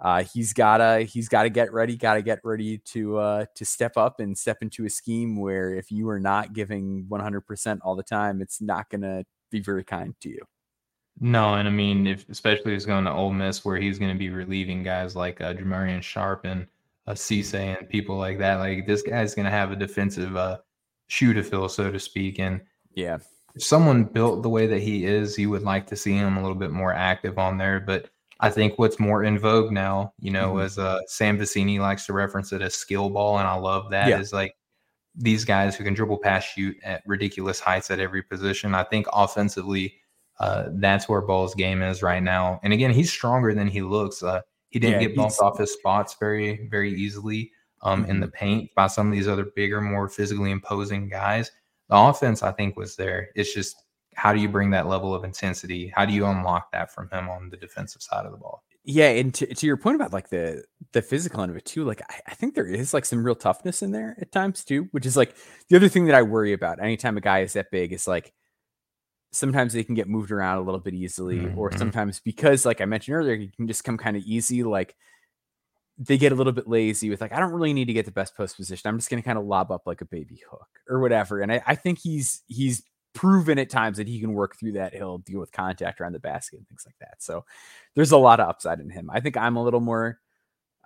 uh, 0.00 0.24
he's 0.24 0.52
gotta 0.52 1.00
he's 1.00 1.28
gotta 1.28 1.50
get 1.50 1.72
ready, 1.72 1.96
gotta 1.96 2.22
get 2.22 2.40
ready 2.42 2.78
to 2.78 3.18
uh, 3.18 3.44
to 3.54 3.64
step 3.64 3.96
up 3.96 4.18
and 4.18 4.36
step 4.36 4.58
into 4.62 4.86
a 4.86 4.90
scheme 4.90 5.38
where 5.38 5.74
if 5.74 5.90
you 5.90 6.08
are 6.08 6.20
not 6.20 6.54
giving 6.54 7.06
100% 7.10 7.78
all 7.82 7.94
the 7.94 8.02
time, 8.02 8.40
it's 8.40 8.62
not 8.62 8.88
gonna 8.88 9.24
be 9.50 9.60
very 9.60 9.84
kind 9.84 10.14
to 10.22 10.30
you. 10.30 10.40
No, 11.20 11.54
and 11.54 11.68
I 11.68 11.70
mean, 11.70 12.06
if 12.06 12.26
especially 12.30 12.72
if 12.72 12.76
he's 12.76 12.86
going 12.86 13.04
to 13.04 13.12
Ole 13.12 13.32
Miss, 13.32 13.62
where 13.62 13.76
he's 13.76 13.98
going 13.98 14.12
to 14.12 14.18
be 14.18 14.30
relieving 14.30 14.82
guys 14.82 15.14
like 15.14 15.40
uh, 15.42 15.52
Jamarion 15.52 16.02
Sharp 16.02 16.46
and 16.46 16.66
uh, 17.06 17.12
Cisse 17.12 17.54
and 17.54 17.88
people 17.90 18.16
like 18.16 18.38
that. 18.38 18.54
Like 18.54 18.86
this 18.86 19.02
guy's 19.02 19.34
going 19.34 19.44
to 19.44 19.50
have 19.50 19.70
a 19.70 19.76
defensive 19.76 20.34
uh, 20.34 20.58
shoe 21.08 21.34
to 21.34 21.42
fill, 21.42 21.68
so 21.68 21.90
to 21.90 22.00
speak. 22.00 22.38
And 22.38 22.62
yeah, 22.94 23.18
if 23.54 23.62
someone 23.62 24.04
built 24.04 24.42
the 24.42 24.48
way 24.48 24.66
that 24.66 24.80
he 24.80 25.04
is, 25.04 25.38
you 25.38 25.50
would 25.50 25.62
like 25.62 25.86
to 25.88 25.96
see 25.96 26.12
him 26.12 26.36
a 26.36 26.40
little 26.40 26.56
bit 26.56 26.70
more 26.70 26.92
active 26.92 27.38
on 27.38 27.58
there. 27.58 27.80
But 27.80 28.10
I 28.40 28.50
think 28.50 28.78
what's 28.78 28.98
more 28.98 29.24
in 29.24 29.38
vogue 29.38 29.72
now, 29.72 30.12
you 30.18 30.30
know, 30.30 30.54
mm-hmm. 30.54 30.64
as 30.64 30.78
uh, 30.78 31.00
Sam 31.06 31.38
Vecenie 31.38 31.80
likes 31.80 32.06
to 32.06 32.12
reference 32.12 32.52
it 32.52 32.62
as 32.62 32.74
skill 32.74 33.10
ball, 33.10 33.38
and 33.38 33.46
I 33.46 33.54
love 33.54 33.90
that. 33.90 34.08
Yeah. 34.08 34.18
Is 34.18 34.32
like 34.32 34.54
these 35.14 35.44
guys 35.44 35.76
who 35.76 35.84
can 35.84 35.94
dribble 35.94 36.18
pass 36.18 36.44
shoot 36.44 36.76
at 36.82 37.02
ridiculous 37.06 37.60
heights 37.60 37.90
at 37.90 37.98
every 38.00 38.22
position. 38.22 38.74
I 38.74 38.84
think 38.84 39.06
offensively, 39.12 39.94
uh, 40.38 40.68
that's 40.74 41.08
where 41.08 41.20
Bol's 41.20 41.54
game 41.54 41.82
is 41.82 42.02
right 42.02 42.22
now. 42.22 42.60
And 42.62 42.72
again, 42.72 42.92
he's 42.92 43.12
stronger 43.12 43.52
than 43.52 43.68
he 43.68 43.82
looks. 43.82 44.22
Uh, 44.22 44.40
he 44.70 44.78
didn't 44.78 45.02
yeah, 45.02 45.08
get 45.08 45.16
bumped 45.16 45.40
off 45.40 45.58
his 45.58 45.72
spots 45.72 46.16
very, 46.18 46.68
very 46.70 46.94
easily 46.94 47.50
um, 47.82 48.02
mm-hmm. 48.02 48.10
in 48.10 48.20
the 48.20 48.28
paint 48.28 48.70
by 48.74 48.86
some 48.86 49.08
of 49.08 49.12
these 49.12 49.28
other 49.28 49.46
bigger, 49.56 49.80
more 49.80 50.08
physically 50.08 50.50
imposing 50.50 51.08
guys. 51.08 51.50
The 51.90 51.96
offense, 51.96 52.42
I 52.42 52.52
think, 52.52 52.76
was 52.76 52.96
there. 52.96 53.30
It's 53.34 53.52
just 53.52 53.76
how 54.14 54.32
do 54.32 54.40
you 54.40 54.48
bring 54.48 54.70
that 54.70 54.86
level 54.86 55.14
of 55.14 55.24
intensity? 55.24 55.92
How 55.94 56.04
do 56.04 56.12
you 56.12 56.26
unlock 56.26 56.70
that 56.72 56.92
from 56.92 57.08
him 57.10 57.28
on 57.28 57.48
the 57.50 57.56
defensive 57.56 58.02
side 58.02 58.26
of 58.26 58.32
the 58.32 58.38
ball? 58.38 58.62
Yeah, 58.84 59.10
and 59.10 59.32
to, 59.34 59.46
to 59.46 59.66
your 59.66 59.76
point 59.76 59.96
about 59.96 60.12
like 60.12 60.30
the 60.30 60.64
the 60.92 61.02
physical 61.02 61.42
end 61.42 61.50
of 61.50 61.56
it 61.56 61.66
too, 61.66 61.84
like 61.84 62.00
I, 62.08 62.20
I, 62.28 62.34
think 62.34 62.54
there 62.54 62.66
is 62.66 62.94
like 62.94 63.04
some 63.04 63.22
real 63.22 63.34
toughness 63.34 63.82
in 63.82 63.92
there 63.92 64.16
at 64.20 64.32
times 64.32 64.64
too, 64.64 64.88
which 64.92 65.04
is 65.04 65.16
like 65.18 65.36
the 65.68 65.76
other 65.76 65.88
thing 65.88 66.06
that 66.06 66.14
I 66.14 66.22
worry 66.22 66.54
about 66.54 66.82
anytime 66.82 67.18
a 67.18 67.20
guy 67.20 67.40
is 67.40 67.52
that 67.52 67.70
big 67.70 67.92
is 67.92 68.08
like 68.08 68.32
sometimes 69.32 69.74
they 69.74 69.84
can 69.84 69.94
get 69.94 70.08
moved 70.08 70.32
around 70.32 70.58
a 70.58 70.62
little 70.62 70.80
bit 70.80 70.94
easily, 70.94 71.38
mm-hmm. 71.40 71.58
or 71.58 71.76
sometimes 71.76 72.20
because 72.20 72.64
like 72.64 72.80
I 72.80 72.86
mentioned 72.86 73.16
earlier, 73.16 73.34
you 73.34 73.50
can 73.54 73.68
just 73.68 73.84
come 73.84 73.98
kind 73.98 74.16
of 74.16 74.22
easy, 74.22 74.62
like 74.62 74.96
they 76.00 76.16
get 76.16 76.32
a 76.32 76.34
little 76.34 76.52
bit 76.52 76.66
lazy 76.66 77.10
with 77.10 77.20
like, 77.20 77.32
I 77.32 77.38
don't 77.38 77.52
really 77.52 77.74
need 77.74 77.84
to 77.84 77.92
get 77.92 78.06
the 78.06 78.10
best 78.10 78.34
post 78.34 78.56
position. 78.56 78.88
I'm 78.88 78.98
just 78.98 79.10
gonna 79.10 79.22
kind 79.22 79.38
of 79.38 79.44
lob 79.44 79.70
up 79.70 79.86
like 79.86 80.00
a 80.00 80.06
baby 80.06 80.42
hook 80.50 80.68
or 80.88 81.00
whatever. 81.00 81.40
And 81.40 81.52
I, 81.52 81.62
I 81.66 81.74
think 81.74 81.98
he's 81.98 82.42
he's 82.46 82.82
proven 83.12 83.58
at 83.58 83.68
times 83.68 83.98
that 83.98 84.08
he 84.08 84.18
can 84.18 84.32
work 84.32 84.56
through 84.56 84.72
that. 84.72 84.94
He'll 84.94 85.18
deal 85.18 85.40
with 85.40 85.52
contact 85.52 86.00
around 86.00 86.12
the 86.12 86.20
basket 86.20 86.58
and 86.58 86.68
things 86.68 86.84
like 86.86 86.96
that. 87.00 87.22
So 87.22 87.44
there's 87.94 88.12
a 88.12 88.18
lot 88.18 88.40
of 88.40 88.48
upside 88.48 88.80
in 88.80 88.88
him. 88.88 89.10
I 89.12 89.20
think 89.20 89.36
I'm 89.36 89.56
a 89.56 89.62
little 89.62 89.80
more 89.80 90.18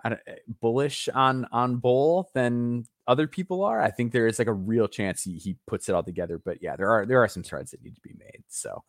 eh, 0.05 0.17
bullish 0.61 1.09
on 1.15 1.47
on 1.53 1.77
Bol 1.77 2.29
than 2.35 2.87
other 3.07 3.29
people 3.29 3.63
are. 3.63 3.81
I 3.81 3.93
think 3.93 4.11
there 4.11 4.27
is 4.27 4.41
like 4.41 4.49
a 4.49 4.53
real 4.53 4.89
chance 4.89 5.23
he 5.23 5.37
he 5.39 5.57
puts 5.69 5.89
it 5.89 5.95
all 5.95 6.03
together. 6.03 6.41
But 6.45 6.59
yeah, 6.61 6.75
there 6.75 6.91
are 6.91 7.07
there 7.07 7.23
are 7.23 7.29
some 7.29 7.45
strides 7.45 7.71
that 7.71 7.85
need 7.85 7.95
to 7.95 8.03
be 8.03 8.15
made. 8.19 8.43
So 8.49 8.83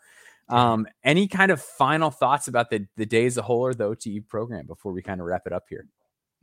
um 0.50 0.88
any 1.04 1.28
kind 1.28 1.52
of 1.52 1.62
final 1.62 2.12
thoughts 2.12 2.48
about 2.48 2.70
the 2.70 2.88
the 2.98 3.06
day 3.06 3.26
as 3.26 3.38
a 3.38 3.42
whole 3.42 3.62
or 3.62 3.74
the 3.74 3.84
OTE 3.84 4.28
program 4.28 4.66
before 4.68 4.92
we 4.92 5.02
kind 5.02 5.20
of 5.20 5.28
wrap 5.28 5.46
it 5.46 5.54
up 5.54 5.66
here? 5.70 5.86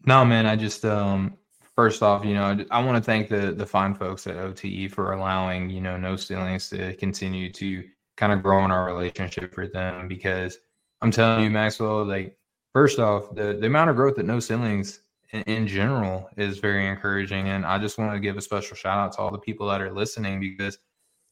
No, 0.06 0.24
man, 0.24 0.46
I 0.46 0.56
just 0.56 0.84
um 0.84 1.36
first 1.76 2.02
off, 2.02 2.24
you 2.24 2.34
know, 2.34 2.64
I 2.70 2.84
want 2.84 2.96
to 2.96 3.02
thank 3.04 3.28
the 3.28 3.52
the 3.52 3.66
fine 3.66 3.94
folks 3.94 4.26
at 4.26 4.36
OTE 4.36 4.90
for 4.90 5.12
allowing 5.12 5.70
you 5.70 5.80
know 5.80 5.96
no 5.96 6.16
ceilings 6.16 6.68
to 6.70 6.94
continue 6.96 7.52
to 7.52 7.84
kind 8.16 8.32
of 8.32 8.42
grow 8.42 8.64
in 8.64 8.70
our 8.70 8.84
relationship 8.84 9.56
with 9.56 9.72
them 9.72 10.08
because 10.08 10.58
I'm 11.00 11.10
telling 11.10 11.44
you, 11.44 11.50
Maxwell, 11.50 12.04
like 12.04 12.36
first 12.72 12.98
off, 12.98 13.34
the 13.34 13.54
the 13.54 13.66
amount 13.66 13.90
of 13.90 13.96
growth 13.96 14.18
at 14.18 14.24
no 14.24 14.40
ceilings 14.40 15.00
in, 15.30 15.42
in 15.42 15.66
general 15.66 16.28
is 16.36 16.58
very 16.58 16.86
encouraging, 16.86 17.48
and 17.48 17.64
I 17.64 17.78
just 17.78 17.98
want 17.98 18.12
to 18.12 18.20
give 18.20 18.36
a 18.36 18.42
special 18.42 18.76
shout 18.76 18.98
out 18.98 19.12
to 19.12 19.18
all 19.18 19.30
the 19.30 19.38
people 19.38 19.68
that 19.68 19.80
are 19.80 19.92
listening 19.92 20.40
because 20.40 20.78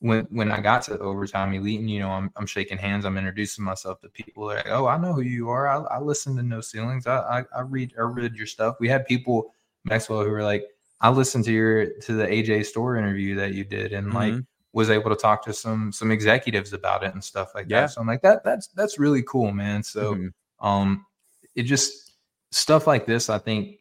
when 0.00 0.26
when 0.30 0.50
I 0.50 0.60
got 0.60 0.82
to 0.82 0.98
overtime 0.98 1.54
elite, 1.54 1.80
and 1.80 1.90
you 1.90 2.00
know, 2.00 2.10
I'm 2.10 2.30
I'm 2.36 2.46
shaking 2.46 2.78
hands, 2.78 3.04
I'm 3.04 3.16
introducing 3.16 3.64
myself 3.64 4.00
to 4.00 4.08
people. 4.08 4.46
They're 4.46 4.58
like, 4.58 4.68
"Oh, 4.68 4.86
I 4.86 4.98
know 4.98 5.12
who 5.12 5.22
you 5.22 5.48
are. 5.48 5.68
I, 5.68 5.96
I 5.96 6.00
listen 6.00 6.36
to 6.36 6.42
No 6.42 6.60
Ceilings. 6.60 7.06
I, 7.06 7.18
I, 7.18 7.44
I 7.56 7.60
read 7.60 7.94
I 7.98 8.02
read 8.02 8.34
your 8.34 8.46
stuff." 8.46 8.76
We 8.80 8.88
had 8.88 9.06
people 9.06 9.54
Maxwell 9.84 10.24
who 10.24 10.30
were 10.30 10.42
like, 10.42 10.64
I 11.00 11.10
listened 11.10 11.44
to 11.44 11.52
your 11.52 11.86
to 12.00 12.12
the 12.14 12.26
AJ 12.26 12.66
Storr 12.66 12.96
interview 12.96 13.34
that 13.36 13.54
you 13.54 13.64
did 13.64 13.92
and 13.92 14.08
mm-hmm. 14.08 14.16
like 14.16 14.44
was 14.72 14.90
able 14.90 15.10
to 15.10 15.16
talk 15.16 15.44
to 15.44 15.52
some 15.52 15.92
some 15.92 16.10
executives 16.10 16.72
about 16.72 17.02
it 17.02 17.14
and 17.14 17.24
stuff 17.24 17.54
like 17.54 17.66
yeah. 17.68 17.82
that. 17.82 17.90
So 17.90 18.00
I'm 18.00 18.06
like 18.06 18.22
that 18.22 18.44
that's 18.44 18.68
that's 18.68 18.98
really 18.98 19.22
cool, 19.22 19.52
man. 19.52 19.82
So 19.82 20.14
mm-hmm. 20.14 20.66
um 20.66 21.06
it 21.54 21.62
just 21.64 22.12
stuff 22.50 22.86
like 22.86 23.06
this 23.06 23.30
I 23.30 23.38
think 23.38 23.78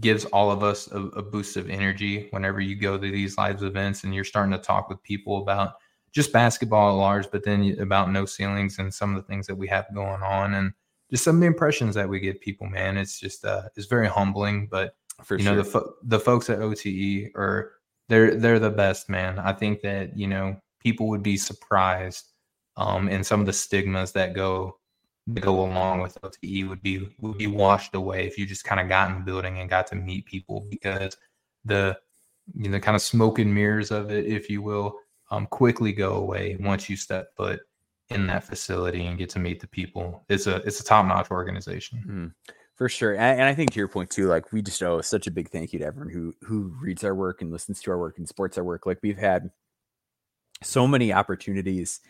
gives 0.00 0.24
all 0.26 0.50
of 0.50 0.62
us 0.62 0.88
a, 0.88 0.98
a, 0.98 1.22
boost 1.22 1.56
of 1.56 1.70
energy 1.70 2.26
whenever 2.30 2.60
you 2.60 2.74
go 2.74 2.98
to 2.98 3.10
these 3.10 3.38
live 3.38 3.62
events 3.62 4.02
and 4.02 4.12
you're 4.12 4.24
starting 4.24 4.50
to 4.50 4.58
talk 4.58 4.88
with 4.88 5.00
people 5.04 5.40
about 5.42 5.74
just 6.12 6.32
basketball 6.32 6.90
at 6.90 7.00
large, 7.00 7.30
but 7.30 7.44
then 7.44 7.76
about 7.80 8.10
no 8.10 8.24
ceilings 8.24 8.78
and 8.78 8.92
some 8.92 9.14
of 9.14 9.22
the 9.22 9.28
things 9.28 9.46
that 9.46 9.54
we 9.54 9.68
have 9.68 9.86
going 9.94 10.22
on 10.22 10.54
and 10.54 10.72
just 11.10 11.22
some 11.22 11.36
of 11.36 11.40
the 11.40 11.46
impressions 11.46 11.94
that 11.94 12.08
we 12.08 12.18
give 12.18 12.40
people, 12.40 12.66
man. 12.66 12.96
It's 12.96 13.20
just 13.20 13.44
uh 13.44 13.62
it's 13.76 13.86
very 13.86 14.08
humbling, 14.08 14.66
but 14.66 14.96
for 15.22 15.36
you 15.36 15.44
sure. 15.44 15.52
know 15.54 15.62
the 15.62 15.68
fo- 15.68 15.94
the 16.02 16.20
folks 16.20 16.50
at 16.50 16.60
OTE 16.60 17.30
are 17.36 17.72
they're 18.08 18.34
they're 18.34 18.58
the 18.58 18.70
best, 18.70 19.08
man. 19.08 19.38
I 19.38 19.52
think 19.52 19.82
that 19.82 20.16
you 20.16 20.26
know 20.26 20.60
people 20.80 21.08
would 21.08 21.22
be 21.22 21.36
surprised, 21.36 22.32
um, 22.76 23.08
and 23.08 23.24
some 23.24 23.40
of 23.40 23.46
the 23.46 23.52
stigmas 23.52 24.12
that 24.12 24.34
go 24.34 24.78
go 25.34 25.60
along 25.60 26.00
with 26.00 26.18
OTE 26.22 26.68
would 26.68 26.82
be 26.82 27.08
would 27.18 27.38
be 27.38 27.46
washed 27.46 27.94
away 27.94 28.26
if 28.26 28.38
you 28.38 28.46
just 28.46 28.64
kind 28.64 28.80
of 28.80 28.88
got 28.88 29.10
in 29.10 29.16
the 29.16 29.24
building 29.24 29.58
and 29.58 29.68
got 29.68 29.86
to 29.88 29.96
meet 29.96 30.24
people 30.26 30.66
because 30.70 31.16
the 31.64 31.98
you 32.54 32.68
know 32.68 32.78
kind 32.78 32.94
of 32.94 33.02
smoke 33.02 33.38
and 33.38 33.52
mirrors 33.52 33.90
of 33.90 34.10
it, 34.10 34.26
if 34.26 34.48
you 34.48 34.62
will, 34.62 34.98
um, 35.30 35.46
quickly 35.46 35.92
go 35.92 36.14
away 36.14 36.56
once 36.60 36.88
you 36.88 36.96
step 36.96 37.34
foot 37.36 37.60
in 38.10 38.26
that 38.28 38.44
facility 38.44 39.06
and 39.06 39.18
get 39.18 39.28
to 39.30 39.40
meet 39.40 39.60
the 39.60 39.66
people. 39.66 40.24
It's 40.28 40.46
a 40.46 40.56
it's 40.56 40.80
a 40.80 40.84
top 40.84 41.06
notch 41.06 41.30
organization. 41.30 42.04
Mm 42.06 42.52
for 42.76 42.88
sure 42.88 43.12
and, 43.12 43.40
and, 43.40 43.42
i 43.42 43.54
think 43.54 43.70
to 43.70 43.78
your 43.78 43.88
point 43.88 44.10
too 44.10 44.28
like 44.28 44.52
we 44.52 44.62
just 44.62 44.82
owe 44.82 45.00
such 45.00 45.26
a 45.26 45.30
big 45.30 45.48
thank 45.50 45.72
you 45.72 45.78
to 45.78 45.84
everyone 45.84 46.12
who 46.12 46.34
who 46.42 46.74
reads 46.80 47.02
our 47.04 47.14
work 47.14 47.42
and 47.42 47.50
listens 47.50 47.80
to 47.80 47.90
our 47.90 47.98
work 47.98 48.18
and 48.18 48.28
supports 48.28 48.56
our 48.56 48.64
work 48.64 48.86
like 48.86 48.98
we've 49.02 49.18
had 49.18 49.50
so 50.62 50.86
many 50.86 51.12
opportunities 51.12 52.00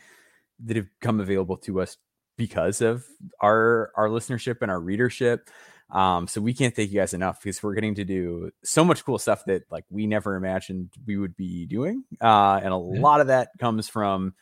that 0.64 0.76
have 0.76 0.88
come 1.00 1.20
available 1.20 1.56
to 1.56 1.80
us 1.80 1.96
because 2.37 2.80
of 2.80 3.05
our 3.41 3.91
our 3.97 4.09
listenership 4.09 4.57
and 4.62 4.70
our 4.70 4.80
readership 4.80 5.49
um 5.91 6.26
so 6.26 6.41
we 6.41 6.53
can't 6.53 6.74
thank 6.74 6.91
you 6.91 7.01
guys 7.01 7.14
enough 7.14 7.43
because 7.43 7.62
we're 7.62 7.74
getting 7.74 7.95
to 7.95 8.05
do 8.05 8.51
so 8.64 8.84
much 8.84 9.05
cool 9.05 9.18
stuff 9.18 9.45
that 9.47 9.62
like 9.70 9.84
we 9.91 10.07
never 10.07 10.34
imagined 10.34 10.91
we 11.07 11.16
would 11.16 11.37
be 11.37 11.66
doing 11.66 12.05
uh 12.20 12.61
and 12.62 12.72
a 12.72 12.76
yeah. 12.76 13.01
lot 13.01 13.20
of 13.20 13.28
that 13.28 13.51
comes 13.59 13.89
from 13.89 14.34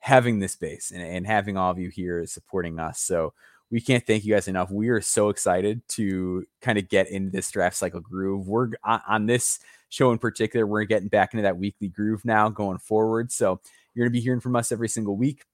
having 0.00 0.38
this 0.38 0.52
space 0.52 0.90
and, 0.90 1.02
and 1.02 1.26
having 1.26 1.56
all 1.56 1.70
of 1.70 1.78
you 1.78 1.88
here 1.88 2.24
supporting 2.26 2.78
us 2.78 3.00
so 3.00 3.32
we 3.70 3.80
can't 3.80 4.06
thank 4.06 4.24
you 4.24 4.34
guys 4.34 4.48
enough. 4.48 4.70
We 4.70 4.88
are 4.88 5.00
so 5.00 5.28
excited 5.28 5.86
to 5.88 6.46
kind 6.62 6.78
of 6.78 6.88
get 6.88 7.10
into 7.10 7.30
this 7.30 7.50
draft 7.50 7.76
cycle 7.76 8.00
groove. 8.00 8.48
We're 8.48 8.70
on 8.82 9.26
this 9.26 9.58
show 9.90 10.10
in 10.10 10.18
particular, 10.18 10.66
we're 10.66 10.84
getting 10.84 11.08
back 11.08 11.34
into 11.34 11.42
that 11.42 11.58
weekly 11.58 11.88
groove 11.88 12.24
now 12.24 12.48
going 12.48 12.78
forward. 12.78 13.32
So 13.32 13.60
you're 13.94 14.04
going 14.04 14.12
to 14.12 14.18
be 14.18 14.22
hearing 14.22 14.40
from 14.40 14.56
us 14.56 14.72
every 14.72 14.88
single 14.88 15.16
week 15.16 15.44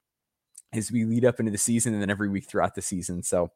as 0.76 0.92
we 0.92 1.04
lead 1.04 1.24
up 1.24 1.40
into 1.40 1.52
the 1.52 1.58
season 1.58 1.92
and 1.92 2.02
then 2.02 2.10
every 2.10 2.28
week 2.28 2.48
throughout 2.48 2.74
the 2.74 2.82
season. 2.82 3.22
So 3.22 3.50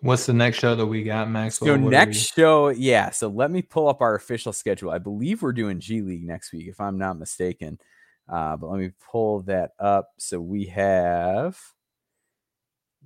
What's 0.00 0.26
the 0.26 0.34
next 0.34 0.58
show 0.58 0.74
that 0.74 0.84
we 0.84 1.02
got, 1.02 1.30
Max? 1.30 1.58
So 1.58 1.76
next 1.76 2.34
show, 2.34 2.68
yeah. 2.68 3.10
So 3.10 3.28
let 3.28 3.50
me 3.50 3.62
pull 3.62 3.88
up 3.88 4.02
our 4.02 4.14
official 4.14 4.52
schedule. 4.52 4.90
I 4.90 4.98
believe 4.98 5.40
we're 5.40 5.52
doing 5.52 5.80
G 5.80 6.02
League 6.02 6.26
next 6.26 6.52
week, 6.52 6.66
if 6.68 6.78
I'm 6.78 6.98
not 6.98 7.18
mistaken. 7.18 7.78
Uh, 8.28 8.56
but 8.56 8.68
let 8.68 8.80
me 8.80 8.90
pull 9.10 9.40
that 9.42 9.70
up. 9.78 10.08
So 10.18 10.40
we 10.40 10.66
have, 10.66 11.58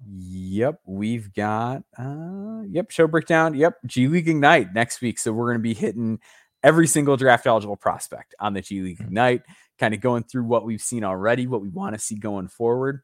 yep, 0.05 0.81
we've 0.87 1.33
got, 1.33 1.83
uh, 1.97 2.63
yep, 2.69 2.91
show 2.91 3.07
breakdown. 3.07 3.55
Yep, 3.55 3.77
G 3.87 4.09
League 4.09 4.29
Ignite 4.29 4.75
next 4.75 5.01
week. 5.01 5.21
So 5.21 5.33
we're 5.33 5.53
going 5.53 5.59
to 5.59 5.63
be 5.63 5.75
hitting 5.75 6.19
every 6.65 6.89
single 6.89 7.17
draft 7.17 7.47
eligible 7.47 7.77
prospect 7.77 8.35
on 8.41 8.55
the 8.55 8.61
G 8.61 8.81
League 8.81 8.99
mm-hmm. 8.99 9.09
Ignite, 9.09 9.43
kind 9.79 9.95
of 9.95 10.01
going 10.01 10.25
through 10.25 10.45
what 10.45 10.65
we've 10.65 10.83
seen 10.83 11.05
already, 11.05 11.47
what 11.47 11.63
we 11.63 11.69
want 11.69 11.95
to 11.95 12.01
see 12.01 12.17
going 12.17 12.49
forward. 12.49 13.03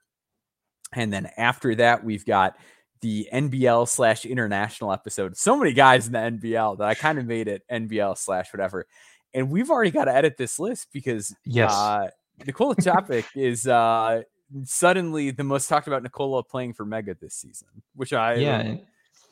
And 0.94 1.12
then 1.12 1.30
after 1.36 1.74
that, 1.76 2.04
we've 2.04 2.24
got 2.24 2.56
the 3.00 3.28
NBL 3.32 3.86
slash 3.88 4.24
international 4.24 4.92
episode. 4.92 5.36
So 5.36 5.56
many 5.56 5.72
guys 5.72 6.06
in 6.06 6.12
the 6.12 6.18
NBL 6.18 6.78
that 6.78 6.88
I 6.88 6.94
kind 6.94 7.18
of 7.18 7.26
made 7.26 7.48
it 7.48 7.62
NBL 7.70 8.16
slash 8.16 8.52
whatever. 8.52 8.86
And 9.34 9.50
we've 9.50 9.70
already 9.70 9.90
got 9.90 10.06
to 10.06 10.14
edit 10.14 10.36
this 10.36 10.58
list 10.58 10.88
because 10.92 11.34
yes, 11.44 11.72
uh, 11.72 12.08
Nikola 12.46 12.76
Topic 12.76 13.26
is 13.34 13.66
uh, 13.66 14.22
suddenly 14.64 15.30
the 15.32 15.44
most 15.44 15.68
talked 15.68 15.86
about 15.86 16.02
Nikola 16.02 16.42
playing 16.42 16.74
for 16.74 16.84
Mega 16.86 17.14
this 17.20 17.34
season, 17.34 17.68
which 17.94 18.12
I 18.12 18.36
yeah, 18.36 18.76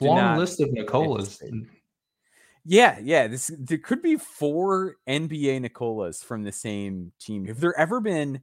long 0.01 0.37
list 0.37 0.61
of 0.61 0.73
Nikolas. 0.73 1.43
Yeah, 2.65 2.99
yeah. 3.03 3.27
This 3.27 3.51
there 3.59 3.79
could 3.79 4.03
be 4.03 4.17
four 4.17 4.97
NBA 5.09 5.61
Nikolas 5.63 6.23
from 6.23 6.43
the 6.43 6.53
same 6.53 7.13
team. 7.19 7.47
Have 7.47 7.61
there 7.61 7.79
ever 7.79 8.01
been 8.01 8.43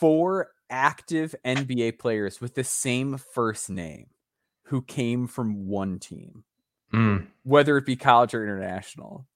four 0.00 0.48
active 0.70 1.34
NBA 1.44 1.98
players 1.98 2.40
with 2.40 2.54
the 2.54 2.64
same 2.64 3.18
first 3.18 3.70
name 3.70 4.06
who 4.64 4.82
came 4.82 5.26
from 5.26 5.66
one 5.66 5.98
team, 5.98 6.44
mm. 6.92 7.26
whether 7.44 7.76
it 7.76 7.86
be 7.86 7.96
college 7.96 8.34
or 8.34 8.42
international. 8.42 9.26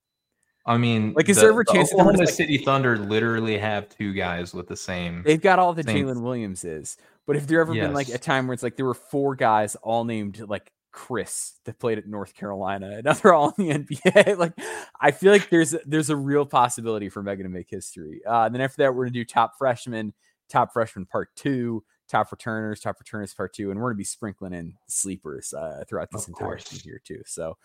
I 0.67 0.77
mean, 0.77 1.15
like, 1.15 1.29
is 1.29 1.37
the, 1.37 1.43
there 1.43 1.51
ever 1.51 1.63
a 1.63 1.65
chance 1.65 1.93
Oklahoma 1.93 2.19
like, 2.19 2.29
City 2.29 2.59
Thunder 2.59 2.99
literally 2.99 3.57
have 3.59 3.89
two 3.89 4.13
guys 4.13 4.53
with 4.53 4.69
the 4.69 4.77
same? 4.77 5.23
They've 5.25 5.41
got 5.41 5.59
all 5.59 5.73
the 5.73 5.83
Jalen 5.83 6.21
Williamses, 6.21 6.97
but 7.27 7.37
if 7.37 7.47
there 7.47 7.61
ever 7.61 7.75
yes. 7.75 7.87
been 7.87 7.95
like 7.95 8.09
a 8.09 8.19
time 8.19 8.47
where 8.47 8.55
it's 8.55 8.63
like 8.63 8.77
there 8.77 8.87
were 8.87 8.95
four 8.95 9.35
guys 9.35 9.75
all 9.77 10.05
named 10.05 10.39
like 10.49 10.71
Chris 10.93 11.59
that 11.65 11.79
played 11.79 11.99
at 11.99 12.07
North 12.07 12.35
Carolina, 12.35 12.91
and 12.97 13.05
now 13.05 13.15
they're 13.15 13.35
all 13.35 13.55
in 13.57 13.69
the 13.69 13.75
NBA. 13.75 14.37
like, 14.39 14.53
I 15.01 15.11
feel 15.13 15.33
like 15.33 15.49
there's 15.49 15.75
there's 15.87 16.11
a 16.11 16.17
real 16.17 16.45
possibility 16.45 17.09
for 17.09 17.23
Megan 17.23 17.45
to 17.45 17.51
make 17.51 17.71
history. 17.71 18.21
Uh, 18.27 18.45
and 18.45 18.55
then 18.55 18.61
after 18.61 18.83
that, 18.83 18.95
we're 18.95 19.05
gonna 19.05 19.13
do 19.13 19.25
top 19.25 19.57
freshman 19.59 20.13
top 20.51 20.73
freshman 20.73 21.07
part 21.07 21.29
two, 21.37 21.83
top 22.11 22.31
returners, 22.31 22.81
top 22.81 22.99
returners 22.99 23.33
part 23.33 23.55
two, 23.55 23.71
and 23.71 23.79
we're 23.79 23.91
going 23.91 23.97
to 23.97 23.99
be 23.99 24.05
sprinkling 24.05 24.53
in 24.53 24.75
sleepers 24.89 25.55
uh, 25.55 25.85
throughout 25.89 26.11
this 26.11 26.25
of 26.25 26.31
entire 26.31 26.59
thing 26.59 26.81
here 26.81 27.01
too. 27.03 27.23
So, 27.25 27.57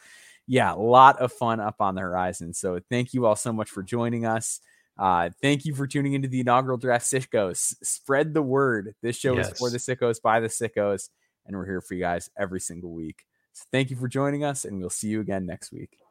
yeah, 0.48 0.74
a 0.74 0.76
lot 0.76 1.20
of 1.20 1.34
fun 1.34 1.60
up 1.60 1.78
on 1.80 1.96
the 1.96 2.02
horizon. 2.02 2.54
So, 2.54 2.80
thank 2.90 3.14
you 3.14 3.26
all 3.26 3.36
so 3.36 3.52
much 3.52 3.70
for 3.70 3.84
joining 3.84 4.26
us. 4.26 4.60
Uh, 4.98 5.30
thank 5.42 5.66
you 5.66 5.76
for 5.76 5.88
tuning 5.88 6.14
into 6.14 6.28
the 6.28 6.40
inaugural 6.40 6.78
draft 6.78 7.06
sickos. 7.06 7.76
Spread 7.84 8.34
the 8.34 8.42
word. 8.42 8.96
This 9.02 9.18
show 9.18 9.36
yes. 9.36 9.52
is 9.52 9.58
for 9.58 9.70
the 9.70 9.78
sickos 9.78 10.22
by 10.22 10.40
the 10.40 10.48
sickos, 10.48 11.10
and 11.46 11.58
we're 11.58 11.66
here 11.66 11.82
for 11.82 11.96
you 11.96 12.02
guys 12.02 12.30
every 12.38 12.62
single 12.62 12.92
week. 12.92 13.26
So, 13.54 13.66
thank 13.72 13.90
you 13.90 13.96
for 13.96 14.08
joining 14.08 14.44
us, 14.44 14.64
and 14.66 14.80
we'll 14.80 14.90
see 14.90 15.08
you 15.08 15.22
again 15.22 15.46
next 15.46 15.72
week. 15.72 16.05